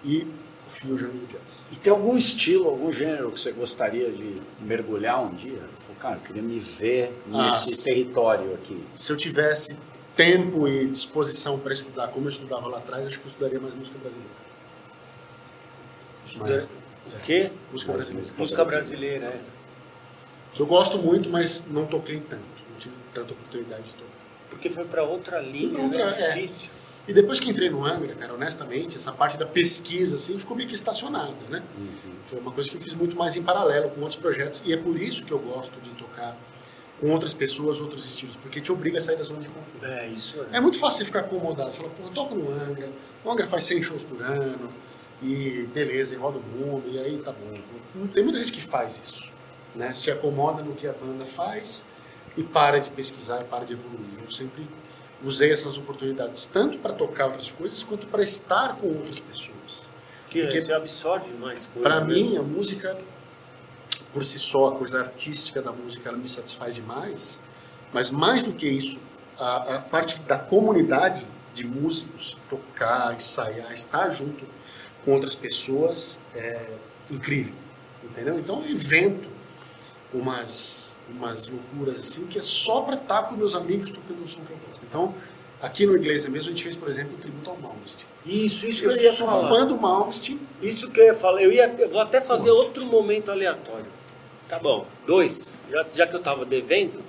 e 0.05 0.26
o 0.66 0.70
fusion 0.70 1.09
e 1.09 1.24
o 1.24 1.26
jazz. 1.28 1.62
E 1.72 1.76
tem 1.76 1.90
algum 1.90 2.14
estilo, 2.14 2.66
algum 2.68 2.92
gênero 2.92 3.30
que 3.32 3.40
você 3.40 3.53
gostaria 3.53 4.11
de 4.11 4.36
mergulhar 4.61 5.24
um 5.24 5.32
dia? 5.34 5.62
Falei, 5.78 5.97
cara, 5.99 6.16
eu 6.16 6.20
queria 6.20 6.42
me 6.42 6.59
ver 6.61 7.11
nesse 7.26 7.72
Ah, 7.72 7.84
território 7.84 8.53
aqui. 8.53 8.84
Se 8.94 9.11
eu 9.11 9.16
tivesse 9.16 9.78
tempo 10.17 10.67
e 10.67 10.87
disposição 10.87 11.59
para 11.59 11.75
estudar 11.75 12.09
como 12.09 12.27
eu 12.27 12.31
estudava 12.31 12.67
lá 12.69 12.79
atrás, 12.79 13.07
acho 13.07 13.19
que 13.21 13.27
eu 13.27 13.29
estudaria 13.31 13.61
mais 13.61 13.75
música 13.75 13.99
brasileira. 13.99 14.35
Mas, 16.37 16.69
O 17.14 17.25
quê? 17.25 17.51
música 17.71 17.93
brasileira. 17.93 18.31
Música 18.37 18.64
brasileira, 18.64 19.27
é. 19.27 19.43
Eu 20.59 20.67
gosto 20.67 20.99
muito, 20.99 21.29
mas 21.29 21.64
não 21.69 21.87
toquei 21.87 22.19
tanto. 22.19 22.43
Não 22.71 22.79
tive 22.79 22.95
tanta 23.14 23.33
oportunidade 23.33 23.83
de 23.83 23.95
tocar. 23.95 24.07
Porque 24.51 24.71
foi 24.71 24.85
pra 24.87 25.03
outra 25.03 25.39
linha, 25.41 25.81
Outra, 25.81 26.11
né? 26.11 26.17
é. 26.19 26.33
Difícil. 26.33 26.71
E 27.07 27.12
depois 27.12 27.39
que 27.39 27.51
entrei 27.51 27.71
no 27.71 27.85
Angra, 27.85 28.14
cara, 28.17 28.35
honestamente, 28.35 28.97
essa 28.97 29.12
parte 29.12 29.39
da 29.39 29.47
pesquisa 29.47 30.17
assim 30.17 30.37
ficou 30.39 30.57
meio 30.57 30.69
que 30.69 30.75
estacionada, 30.75 31.33
né? 31.49 31.62
Foi 32.29 32.41
uma 32.41 32.51
coisa 32.51 32.69
que 32.69 32.77
eu 32.77 32.81
fiz 32.81 32.95
muito 32.95 33.14
mais 33.14 33.37
em 33.37 33.43
paralelo 33.45 33.91
com 33.91 34.01
outros 34.01 34.19
projetos 34.21 34.62
e 34.67 34.73
é 34.73 34.77
por 34.77 35.01
isso 35.01 35.25
que 35.25 35.31
eu 35.31 35.39
gosto 35.39 35.81
de 35.83 35.91
tocar 35.95 36.37
com 37.01 37.11
outras 37.11 37.34
pessoas, 37.34 37.78
outros 37.80 38.05
estilos, 38.09 38.36
porque 38.36 38.61
te 38.61 38.72
obriga 38.72 38.99
a 38.99 39.01
sair 39.01 39.16
da 39.16 39.24
zona 39.24 39.40
de 39.40 39.49
conforto. 39.49 39.84
É, 39.84 40.07
isso 40.09 40.40
é. 40.53 40.57
É 40.57 40.61
muito 40.61 40.78
fácil 40.78 40.99
você 41.01 41.05
ficar 41.05 41.20
acomodado, 41.20 41.72
falar, 41.72 41.90
pô, 41.90 42.05
eu 42.05 42.11
toco 42.11 42.34
no 42.34 42.51
Angra, 42.51 42.88
o 43.24 43.30
Angra 43.30 43.47
faz 43.47 43.64
100 43.64 43.82
shows 43.82 44.03
por 44.03 44.22
ano 44.22 44.70
e 45.22 45.68
beleza, 45.74 46.14
e 46.14 46.16
roda 46.16 46.38
o 46.38 46.42
mundo 46.42 46.84
e 46.88 46.99
aí 46.99 47.18
tá 47.18 47.32
bom. 47.32 48.07
Tem 48.09 48.22
muita 48.24 48.38
gente 48.38 48.53
que 48.53 48.61
faz 48.62 49.01
isso, 49.05 49.30
né? 49.74 49.92
Se 49.94 50.11
acomoda 50.11 50.62
no 50.62 50.74
que 50.74 50.86
a 50.86 50.92
banda 50.92 51.24
faz 51.24 51.84
e 52.36 52.42
para 52.42 52.78
de 52.78 52.90
pesquisar 52.90 53.40
e 53.40 53.44
para 53.44 53.64
de 53.64 53.72
evoluir. 53.74 54.22
Eu 54.24 54.30
sempre 54.30 54.66
usei 55.24 55.51
essas 55.53 55.76
oportunidades 55.78 56.47
tanto 56.47 56.78
para 56.78 56.92
tocar 56.92 57.26
outras 57.26 57.51
coisas 57.51 57.82
quanto 57.82 58.07
para 58.07 58.22
estar 58.22 58.76
com 58.76 58.86
outras 58.88 59.18
pessoas. 59.18 59.57
Que 60.30 60.42
Porque- 60.42 60.61
você 60.62 60.72
absorve 60.72 61.30
mais 61.34 61.66
coisas. 61.66 61.82
Para 61.90 62.05
né? 62.05 62.14
mim, 62.14 62.36
a 62.36 62.42
música, 62.42 62.97
por 64.17 64.25
si 64.25 64.39
só, 64.39 64.69
a 64.69 64.73
coisa 64.77 65.01
artística 65.01 65.61
da 65.61 65.71
música, 65.71 66.09
ela 66.09 66.17
me 66.17 66.27
satisfaz 66.27 66.75
demais. 66.75 67.39
Mas 67.93 68.11
mais 68.11 68.43
do 68.43 68.51
que 68.55 68.67
isso, 68.67 68.99
a, 69.39 69.75
a 69.75 69.79
parte 69.79 70.19
da 70.21 70.39
comunidade 70.39 71.27
de 71.53 71.67
músicos, 71.67 72.39
tocar, 72.49 73.14
ensaiar, 73.14 73.71
estar 73.75 74.09
junto 74.14 74.47
com 75.05 75.12
outras 75.12 75.35
pessoas 75.35 76.19
é 76.35 76.73
incrível, 77.11 77.53
entendeu? 78.03 78.39
Então 78.39 78.62
eu 78.62 78.71
invento 78.71 79.29
umas, 80.14 80.97
umas 81.11 81.47
loucuras 81.47 81.97
assim 81.97 82.27
que 82.27 82.39
é 82.39 82.43
só 82.43 82.81
para 82.81 82.95
estar 82.97 83.25
com 83.25 83.37
meus 83.37 83.55
amigos 83.55 83.91
tocando 83.91 84.25
o 84.25 84.27
som 84.27 84.41
que 84.41 84.51
eu 84.51 84.59
gosto. 84.67 84.83
Então, 84.89 85.14
aqui 85.61 85.85
no 85.85 85.95
Iglesia 85.95 86.31
mesmo, 86.31 86.49
a 86.49 86.53
gente 86.53 86.62
fez, 86.62 86.75
por 86.75 86.89
exemplo, 86.89 87.14
um 87.14 87.21
tributo 87.21 87.51
ao 87.51 87.59
Malmsteen. 87.59 88.07
Isso, 88.25 88.67
isso 88.67 88.81
que 88.81 88.89
Eu 88.89 88.93
eu 88.93 89.03
ia 89.03 89.12
sou 89.12 89.27
falar. 89.27 89.49
fã 89.51 89.67
do 89.67 89.77
Malmsteen, 89.77 90.41
Isso 90.62 90.91
que 90.91 91.01
eu 91.01 91.05
ia 91.05 91.14
falar. 91.14 91.43
Eu, 91.43 91.53
ia, 91.53 91.67
eu 91.79 91.91
vou 91.91 92.01
até 92.01 92.19
fazer 92.23 92.51
outro 92.51 92.87
momento 92.87 93.31
aleatório. 93.31 93.95
Tá 94.49 94.59
bom. 94.59 94.86
Dois. 95.07 95.64
Já, 95.70 95.86
já 95.92 96.07
que 96.07 96.14
eu 96.14 96.22
tava 96.22 96.44
devendo. 96.44 97.03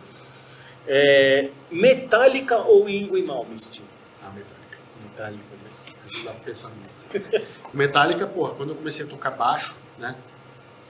É, 0.87 1.49
Metallica 1.69 2.57
ou 2.57 2.89
Ingo 2.89 3.17
e 3.17 3.23
Malmsteen? 3.23 3.85
a 4.23 4.29
Metallica. 4.29 4.77
Metallica, 5.03 5.43
né? 5.63 5.69
Não 6.13 6.23
dá 6.23 6.31
pra 6.31 6.43
pensar 6.43 6.69
muito. 6.69 7.47
Metallica, 7.73 8.25
porra, 8.25 8.55
quando 8.55 8.69
eu 8.69 8.75
comecei 8.75 9.05
a 9.05 9.09
tocar 9.09 9.31
baixo, 9.31 9.75
né? 9.99 10.15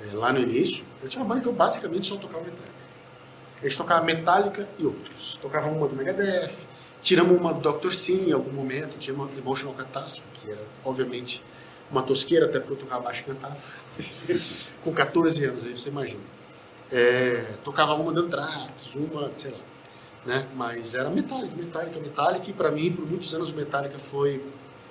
é, 0.02 0.14
lá 0.14 0.32
no 0.32 0.40
início, 0.40 0.86
eu 1.02 1.10
tinha 1.10 1.22
uma 1.22 1.28
banda 1.28 1.42
que 1.42 1.48
eu 1.48 1.54
basicamente 1.54 2.08
só 2.08 2.16
tocava 2.16 2.44
Metallica. 2.44 2.78
A 3.60 3.68
gente 3.68 3.78
tocava 3.78 4.06
Metallica 4.06 4.70
e 4.78 4.86
outros. 4.86 5.40
Tocava 5.42 5.68
uma 5.68 5.88
do 5.88 5.96
Megadeth, 5.96 6.52
tiramos 7.02 7.40
uma 7.40 7.54
do 7.54 7.72
Dr. 7.72 7.92
Sim 7.92 8.30
em 8.30 8.32
algum 8.32 8.52
momento, 8.52 8.98
tinha 9.00 9.16
uma 9.16 9.28
Emotional 9.36 9.74
Catastrophe, 9.74 10.28
que 10.42 10.52
era, 10.52 10.62
obviamente, 10.86 11.44
uma 11.90 12.04
tosqueira, 12.04 12.46
até 12.46 12.60
porque 12.60 12.74
eu 12.74 12.78
tocava 12.78 13.04
baixo 13.04 13.22
e 13.22 13.24
cantava. 13.24 13.58
Com 14.84 14.94
14 14.94 15.46
anos, 15.46 15.64
aí 15.64 15.76
você 15.76 15.90
imagina. 15.90 16.37
É, 16.92 17.56
tocava 17.64 17.94
uma 17.96 18.12
do 18.12 18.22
Anthrax, 18.22 18.96
uma, 18.96 19.32
sei 19.38 19.52
lá. 19.52 19.58
Né? 20.26 20.48
Mas 20.56 20.94
era 20.94 21.10
Metallica, 21.10 21.56
Metallica, 21.56 22.00
Metallica, 22.00 22.50
e 22.50 22.54
para 22.54 22.72
mim, 22.72 22.92
por 22.92 23.06
muitos 23.06 23.34
anos, 23.34 23.50
o 23.50 23.54
Metallica 23.54 23.98
foi 23.98 24.44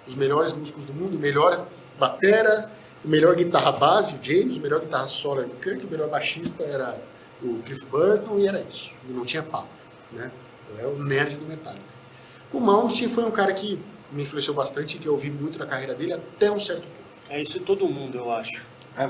os 0.06 0.14
melhores 0.14 0.52
músicos 0.52 0.84
do 0.84 0.92
mundo, 0.92 1.18
melhor 1.18 1.66
batera, 1.98 2.70
o 3.04 3.08
melhor 3.08 3.34
guitarra 3.34 3.72
base, 3.72 4.14
o 4.14 4.24
James, 4.24 4.56
o 4.56 4.60
melhor 4.60 4.80
guitarra 4.80 5.06
solo 5.06 5.40
era 5.40 5.48
o 5.48 5.56
Kirk, 5.56 5.84
o 5.84 5.90
melhor 5.90 6.08
baixista 6.08 6.62
era 6.62 6.98
o 7.42 7.60
Cliff 7.62 7.84
Burton, 7.86 8.38
e 8.38 8.48
era 8.48 8.60
isso. 8.60 8.94
E 9.08 9.12
não 9.12 9.24
tinha 9.24 9.42
papo, 9.42 9.68
né? 10.12 10.30
Eu 10.70 10.78
era 10.78 10.88
o 10.88 11.02
nerd 11.02 11.36
do 11.36 11.46
Metallica. 11.46 11.84
O 12.52 12.60
Malmsteen 12.60 13.10
foi 13.10 13.24
um 13.24 13.30
cara 13.30 13.52
que 13.52 13.78
me 14.10 14.22
influenciou 14.22 14.56
bastante, 14.56 14.98
que 14.98 15.06
eu 15.06 15.12
ouvi 15.12 15.30
muito 15.30 15.58
na 15.58 15.66
carreira 15.66 15.94
dele 15.94 16.14
até 16.14 16.50
um 16.50 16.60
certo 16.60 16.82
ponto. 16.82 17.06
É 17.28 17.42
isso 17.42 17.60
todo 17.60 17.86
mundo, 17.88 18.16
eu 18.16 18.30
acho. 18.30 18.66
É, 18.98 19.06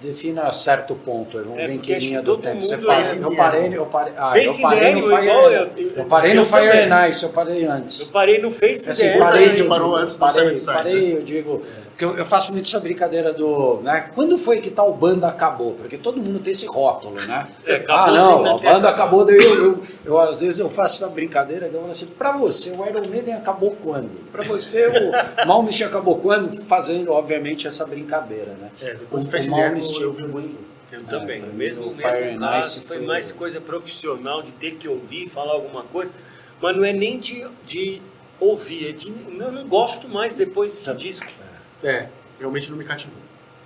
defina 0.00 0.50
certo 0.52 0.94
ponto, 0.94 1.38
vamos 1.42 1.58
É, 1.58 1.66
ver 1.66 1.72
em 1.74 1.78
que 1.78 1.92
linha 1.96 2.20
que 2.20 2.24
do 2.24 2.36
tempo. 2.38 2.60
Você 2.60 2.78
fala, 2.78 3.00
eu 3.20 3.36
parei, 3.36 3.76
eu 3.76 3.86
parei, 3.86 4.12
ah, 4.16 4.38
eu 4.38 4.60
parei 4.62 4.94
no 4.94 5.02
Fire, 5.02 5.22
igual 5.24 5.50
eu, 5.52 5.70
eu- 5.96 6.04
parei 6.04 6.34
no 6.34 6.42
eu 6.42 6.46
Fire 6.46 6.68
também. 6.70 6.92
and 6.92 7.08
Ice, 7.08 7.22
eu 7.24 7.30
parei 7.30 7.64
antes. 7.66 8.00
Eu 8.02 8.06
parei 8.08 8.40
no 8.40 8.50
Face 8.52 8.90
Assim, 8.90 9.18
parei, 9.18 9.60
eu 9.60 9.68
parou 9.68 9.88
digo, 9.88 9.96
antes 9.96 10.14
do 10.14 10.20
parei, 10.20 10.54
parei, 10.66 11.16
eu 11.16 11.22
digo, 11.22 11.62
porque 11.98 12.04
eu, 12.04 12.16
eu 12.16 12.24
faço 12.24 12.52
muito 12.52 12.64
essa 12.64 12.78
brincadeira 12.78 13.32
do, 13.34 13.80
né, 13.82 14.08
quando 14.14 14.38
foi 14.38 14.60
que 14.60 14.70
tal 14.70 14.94
banda 14.94 15.26
acabou? 15.26 15.72
Porque 15.72 15.98
todo 15.98 16.18
mundo 16.22 16.38
tem 16.38 16.52
esse 16.52 16.64
rótulo, 16.66 17.16
né? 17.26 17.48
É, 17.66 17.84
ah, 17.88 18.12
não, 18.12 18.46
a 18.54 18.58
banda 18.58 18.88
acabou, 18.88 19.24
daí 19.24 19.36
eu, 19.36 19.64
eu, 19.64 19.82
eu, 20.04 20.20
às 20.20 20.40
vezes 20.40 20.60
eu 20.60 20.70
faço 20.70 21.02
essa 21.02 21.12
brincadeira, 21.12 21.66
eu 21.66 21.72
falo 21.80 21.90
assim, 21.90 22.06
pra 22.06 22.30
você, 22.36 22.70
o 22.70 22.86
Iron 22.86 23.04
Maiden 23.08 23.34
acabou 23.34 23.76
quando? 23.82 24.10
Pra 24.30 24.44
você, 24.44 24.86
o 24.86 25.44
Malmsteen 25.48 25.88
acabou 25.88 26.18
quando? 26.20 26.56
Fazendo, 26.66 27.10
obviamente, 27.10 27.66
essa 27.66 27.84
brincadeira, 27.84 28.52
né? 28.60 28.70
É, 28.80 28.94
depois 28.94 29.24
O- 29.24 29.28
do 29.28 29.36
o 29.48 29.50
Malmsteen 29.56 30.02
eu 30.02 30.14
foi- 30.14 30.28
muito. 30.28 30.68
Eu 30.92 31.02
também. 31.04 31.42
É, 31.42 31.46
mim, 31.46 31.52
mesmo 31.52 31.84
o 31.84 31.88
mesmo 31.88 32.00
Fire 32.00 32.38
caso, 32.38 32.80
foi 32.82 32.96
foi- 32.98 33.06
mais 33.06 33.32
coisa 33.32 33.60
profissional 33.60 34.40
de 34.40 34.52
ter 34.52 34.70
que 34.76 34.88
ouvir, 34.88 35.28
falar 35.28 35.52
alguma 35.52 35.82
coisa. 35.82 36.10
Mas 36.62 36.76
não 36.76 36.84
é 36.84 36.92
nem 36.92 37.18
de, 37.18 37.44
de 37.66 38.00
ouvir, 38.40 38.88
é 38.88 38.92
de. 38.92 39.12
Eu 39.38 39.52
não 39.52 39.66
gosto 39.66 40.08
mais 40.08 40.34
depois 40.36 40.70
desse 40.72 40.94
disco. 40.94 41.26
É, 41.82 42.08
realmente 42.38 42.70
não 42.70 42.76
me 42.76 42.84
cativou. 42.84 43.18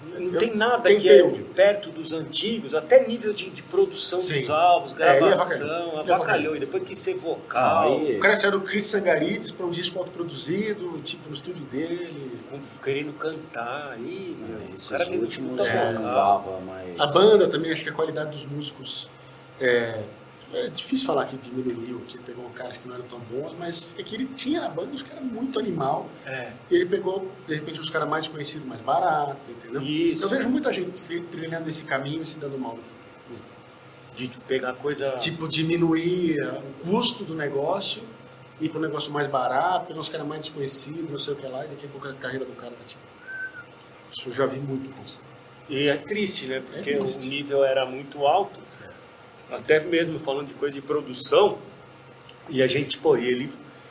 Não 0.04 0.20
Eu 0.32 0.38
tem 0.38 0.54
nada 0.56 0.92
que 0.94 1.08
é 1.08 1.22
ouvir. 1.22 1.44
perto 1.44 1.88
dos 1.90 2.12
antigos, 2.12 2.74
até 2.74 3.06
nível 3.06 3.32
de, 3.32 3.48
de 3.50 3.62
produção 3.62 4.20
Sim. 4.20 4.40
dos 4.40 4.50
álbuns, 4.50 4.98
É, 4.98 5.10
ele 5.16 5.26
gravação, 5.26 5.66
avacalhou. 5.66 6.00
Ele 6.02 6.12
avacalhou. 6.12 6.56
E 6.56 6.60
depois 6.60 6.82
quis 6.82 6.98
ser 6.98 7.12
Ah, 7.14 7.16
vocal, 7.18 7.92
aí- 7.94 8.16
O 8.16 8.20
cara 8.20 8.34
saiu 8.36 8.50
do 8.52 8.60
Chris 8.62 8.84
Sangarides 8.86 9.50
para 9.52 9.64
um 9.64 9.70
disco 9.70 9.98
autoproduzido, 10.00 10.98
tipo, 11.02 11.28
no 11.28 11.34
estúdio 11.34 11.64
dele. 11.66 12.40
com- 12.50 12.60
querendo 12.82 13.12
cantar. 13.16 13.96
Ih, 13.98 14.36
meu, 14.40 14.58
o 14.58 14.74
Esses 14.74 14.88
cara 14.88 15.06
puta 15.06 15.62
é, 15.66 15.92
não 15.94 16.02
dava, 16.02 16.60
mas... 16.66 17.00
A 17.00 17.06
banda 17.06 17.48
também, 17.48 17.72
acho 17.72 17.82
que 17.84 17.88
a 17.88 17.94
qualidade 17.94 18.30
dos 18.32 18.44
músicos 18.44 19.08
é, 19.60 20.02
é 20.52 20.68
difícil 20.68 21.06
falar 21.06 21.26
que 21.26 21.36
diminuiu, 21.36 22.00
que 22.06 22.18
pegou 22.18 22.44
caras 22.50 22.76
que 22.78 22.86
não 22.86 22.94
eram 22.94 23.04
tão 23.06 23.18
bons, 23.20 23.54
mas 23.58 23.94
é 23.98 24.02
que 24.02 24.14
ele 24.14 24.26
tinha 24.26 24.60
na 24.60 24.68
banda 24.68 24.90
uns 24.92 25.02
caras 25.02 25.22
muito 25.24 25.58
animal. 25.58 26.08
É. 26.26 26.52
E 26.70 26.74
ele 26.76 26.86
pegou, 26.86 27.30
de 27.46 27.54
repente, 27.54 27.80
os 27.80 27.88
caras 27.90 28.08
mais 28.08 28.28
conhecidos, 28.28 28.66
mais 28.66 28.80
barato, 28.80 29.36
entendeu? 29.50 29.80
Isso. 29.82 30.22
Eu 30.24 30.28
vejo 30.28 30.48
muita 30.48 30.72
gente 30.72 31.04
tri- 31.04 31.20
trilhando 31.22 31.68
esse 31.68 31.84
caminho 31.84 32.22
e 32.22 32.26
se 32.26 32.38
dando 32.38 32.58
mal 32.58 32.76
no 32.76 32.82
futuro. 32.82 33.02
De 34.14 34.28
pegar 34.46 34.74
coisa. 34.74 35.12
Tipo, 35.12 35.48
diminuir 35.48 36.38
uh, 36.42 36.58
o 36.58 36.72
custo 36.84 37.24
do 37.24 37.34
negócio, 37.34 38.02
ir 38.60 38.68
para 38.68 38.78
um 38.78 38.82
negócio 38.82 39.10
mais 39.10 39.26
barato, 39.26 39.86
pegar 39.86 40.00
os 40.00 40.08
caras 40.10 40.26
mais 40.26 40.42
desconhecidos, 40.42 41.10
não 41.10 41.18
sei 41.18 41.32
o 41.32 41.36
que 41.36 41.46
lá, 41.46 41.64
e 41.64 41.68
daqui 41.68 41.86
a 41.86 41.88
pouco 41.88 42.06
a 42.08 42.12
carreira 42.12 42.44
do 42.44 42.52
cara 42.52 42.72
tá 42.72 42.84
tipo. 42.86 43.00
Isso 44.12 44.28
eu 44.28 44.32
já 44.34 44.44
vi 44.46 44.60
muito 44.60 44.90
acontecer. 44.90 45.20
E 45.70 45.88
é 45.88 45.96
triste, 45.96 46.46
né? 46.48 46.60
Porque 46.60 46.90
É 46.90 46.96
o 46.96 47.00
triste. 47.00 47.26
nível 47.26 47.64
era 47.64 47.86
muito 47.86 48.26
alto. 48.26 48.60
Até 49.52 49.80
mesmo 49.80 50.18
falando 50.18 50.48
de 50.48 50.54
coisa 50.54 50.74
de 50.74 50.80
produção. 50.80 51.58
E 52.48 52.62
a 52.62 52.66
gente, 52.66 52.98
pô, 52.98 53.16
ele, 53.16 53.50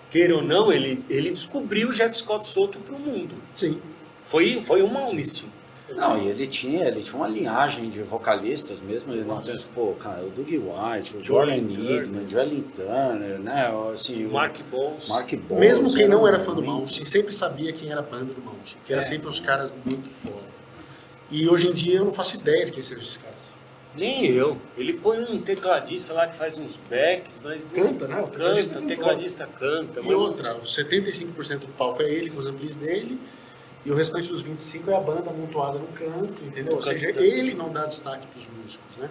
queira 0.10 0.36
ou 0.36 0.42
não, 0.42 0.72
ele, 0.72 1.04
ele 1.10 1.32
descobriu 1.32 1.90
o 1.90 1.94
Jeff 1.94 2.18
Scott 2.18 2.48
Soto 2.48 2.80
pro 2.80 3.00
mundo. 3.00 3.36
Sim. 3.56 3.80
Foi, 4.26 4.62
foi 4.64 4.82
um 4.82 4.88
Malmsteen. 4.88 5.50
Não, 5.96 6.18
e 6.22 6.30
ele 6.30 6.48
tinha, 6.48 6.86
ele 6.86 7.02
tinha 7.04 7.18
uma 7.18 7.28
linhagem 7.28 7.90
de 7.90 8.02
vocalistas 8.02 8.80
mesmo, 8.80 9.12
ele 9.12 9.26
não 9.26 9.42
tem, 9.42 9.58
pô, 9.76 9.94
cara, 10.00 10.24
o 10.24 10.30
Doug 10.30 10.48
White, 10.48 11.18
o 11.18 11.24
Jordan 11.24 11.58
Needman, 11.58 12.24
o 12.26 12.30
Joelin 12.30 12.62
Turner, 12.62 13.38
né, 13.40 13.70
assim, 13.94 14.26
o 14.26 14.32
Mark 14.32 14.56
Bones. 14.72 15.10
Mark 15.10 15.34
Bones, 15.36 15.60
Mesmo 15.60 15.94
quem 15.94 16.08
não 16.08 16.26
era 16.26 16.40
fã 16.40 16.54
do 16.54 16.64
Malmsteen 16.64 17.04
sempre 17.04 17.34
sabia 17.34 17.74
quem 17.74 17.92
era 17.92 18.00
a 18.00 18.04
banda 18.04 18.34
do 18.34 18.42
Malmsteen, 18.42 18.82
que 18.86 18.94
era 18.94 19.02
É. 19.02 19.06
sempre 19.06 19.28
os 19.28 19.42
caras 19.42 19.74
muito 19.84 20.10
foda. 20.10 20.48
E 21.30 21.50
hoje 21.50 21.68
em 21.68 21.74
dia 21.74 21.98
eu 21.98 22.06
não 22.06 22.14
faço 22.14 22.38
ideia 22.38 22.64
de 22.66 22.72
quem 22.72 22.82
sejam 22.82 23.02
esses 23.04 23.18
caras. 23.18 23.31
Nem 23.96 24.26
eu. 24.26 24.58
Ele 24.78 24.94
põe 24.94 25.20
um 25.20 25.42
tecladista 25.42 26.14
lá 26.14 26.26
que 26.28 26.36
faz 26.36 26.58
uns 26.58 26.78
backs, 26.90 27.40
mas. 27.44 27.64
não- 27.64 27.84
Canta, 27.88 28.08
né? 28.08 28.22
O 28.22 28.28
tecladista 28.28 28.74
Canta, 28.76 28.80
o 28.80 28.82
não 28.82 28.88
tecladista 28.88 29.48
canta. 29.60 30.02
E 30.02 30.14
outra, 30.14 30.56
os 30.56 30.74
75% 30.76 31.60
do 31.60 31.68
palco 31.74 32.02
é 32.02 32.10
ele 32.10 32.30
com 32.30 32.40
os 32.40 32.46
amplis 32.46 32.76
dele, 32.76 33.20
E 33.84 33.90
o 33.92 33.96
restante 33.96 34.28
dos 34.28 34.44
25 34.44 34.92
é 34.92 34.96
a 34.96 35.00
banda 35.00 35.32
amontoada 35.32 35.80
no 35.80 35.88
canto, 35.88 36.36
entendeu? 36.46 36.74
Ou 36.74 36.78
No 36.80 36.84
seja, 36.84 37.12
também. 37.14 37.28
ele 37.32 37.56
não 37.56 37.72
dá 37.72 37.88
destaque 37.88 38.28
pros 38.28 38.46
músicos, 38.56 38.98
né? 38.98 39.10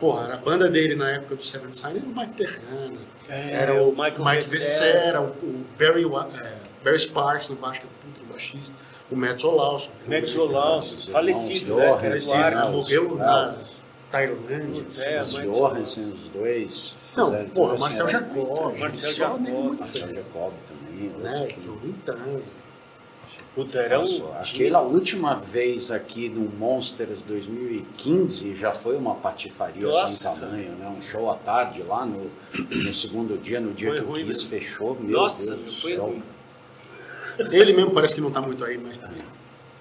Porra, 0.00 0.34
a 0.34 0.36
banda 0.38 0.68
dele 0.68 0.96
na 0.96 1.08
época 1.08 1.36
do 1.36 1.44
Seven 1.44 1.72
Sign 1.72 1.98
era 2.00 2.04
o 2.06 2.08
Mike 2.14 2.32
Terrana, 2.32 2.98
É, 3.28 3.52
era 3.52 3.74
o, 3.74 3.90
o 3.90 3.92
Michael 3.92 4.24
Mike 4.24 4.36
Becerra. 4.50 5.20
Becerra, 5.20 5.20
o, 5.20 5.46
o 5.46 5.64
Barry, 5.78 6.02
é, 6.04 6.56
Barry 6.84 6.98
Sparks 6.98 7.48
no 7.48 7.54
baixo, 7.54 7.80
que 7.82 7.86
é 7.86 7.90
puta 8.02 8.20
do 8.26 8.32
baixista, 8.32 8.74
o 9.08 9.14
Matt 9.14 9.40
Solauson. 9.40 9.90
que 10.04 10.12
era 10.12 10.26
o 10.26 10.28
Matt 10.52 10.52
baixista. 10.52 11.12
falecido, 11.12 11.54
irmãos 11.70 11.78
né? 11.78 11.86
Johan, 11.86 11.98
Que 12.00 12.06
era 12.06 12.10
do 12.10 12.16
Esse 12.16 12.26
Sim, 12.26 12.32
cara 12.32 12.56
Arcos. 12.58 12.72
morreu 12.74 13.10
os- 13.12 13.18
na 13.18 13.50
os- 13.52 13.75
Tailândia. 14.16 14.84
Assim. 14.88 15.02
é, 15.04 15.22
Os 15.22 15.32
Johansen, 15.32 16.04
os 16.12 16.28
dois. 16.28 16.98
Não, 17.16 17.26
fizeram 17.26 17.48
porra, 17.50 17.78
Marcel 17.78 18.06
assim, 18.06 18.16
era 18.16 18.24
Jacob, 18.24 18.78
Marcel 18.78 19.12
Jacob, 19.12 19.48
Marcel 19.80 20.14
Jacob 20.14 20.52
também. 20.68 21.08
né? 21.18 21.46
que- 21.48 21.60
João 21.60 21.76
Vintana. 21.78 22.40
Puta, 23.54 23.78
era 23.78 23.98
um. 24.00 24.32
Aquela 24.38 24.82
última 24.82 25.34
vez 25.34 25.90
aqui 25.90 26.28
no 26.28 26.42
Monsters 26.58 27.22
2015 27.22 28.54
já 28.54 28.70
foi 28.72 28.96
uma 28.96 29.14
patifaria 29.14 29.86
Nossa. 29.86 30.08
sem 30.08 30.40
tamanho, 30.40 30.72
né? 30.72 30.86
Um 30.98 31.02
show 31.02 31.30
à 31.30 31.34
tarde 31.34 31.82
lá 31.82 32.04
no, 32.04 32.30
no 32.54 32.92
segundo 32.94 33.40
dia, 33.40 33.58
no 33.58 33.72
dia 33.72 33.90
Foi 33.94 33.98
que 33.98 34.04
o 34.04 34.12
Kiss 34.14 34.26
mesmo. 34.26 34.48
fechou. 34.50 34.94
Meu 35.00 35.20
Nossa, 35.20 35.46
Deus 35.46 35.62
do 35.62 35.70
foi 35.70 35.92
céu. 35.94 36.04
ruim. 36.04 36.22
Ele 37.50 37.72
mesmo 37.72 37.90
parece 37.92 38.14
que 38.14 38.20
não 38.20 38.30
tá 38.30 38.40
muito 38.42 38.62
aí, 38.64 38.78
mas 38.78 38.98
também. 38.98 39.22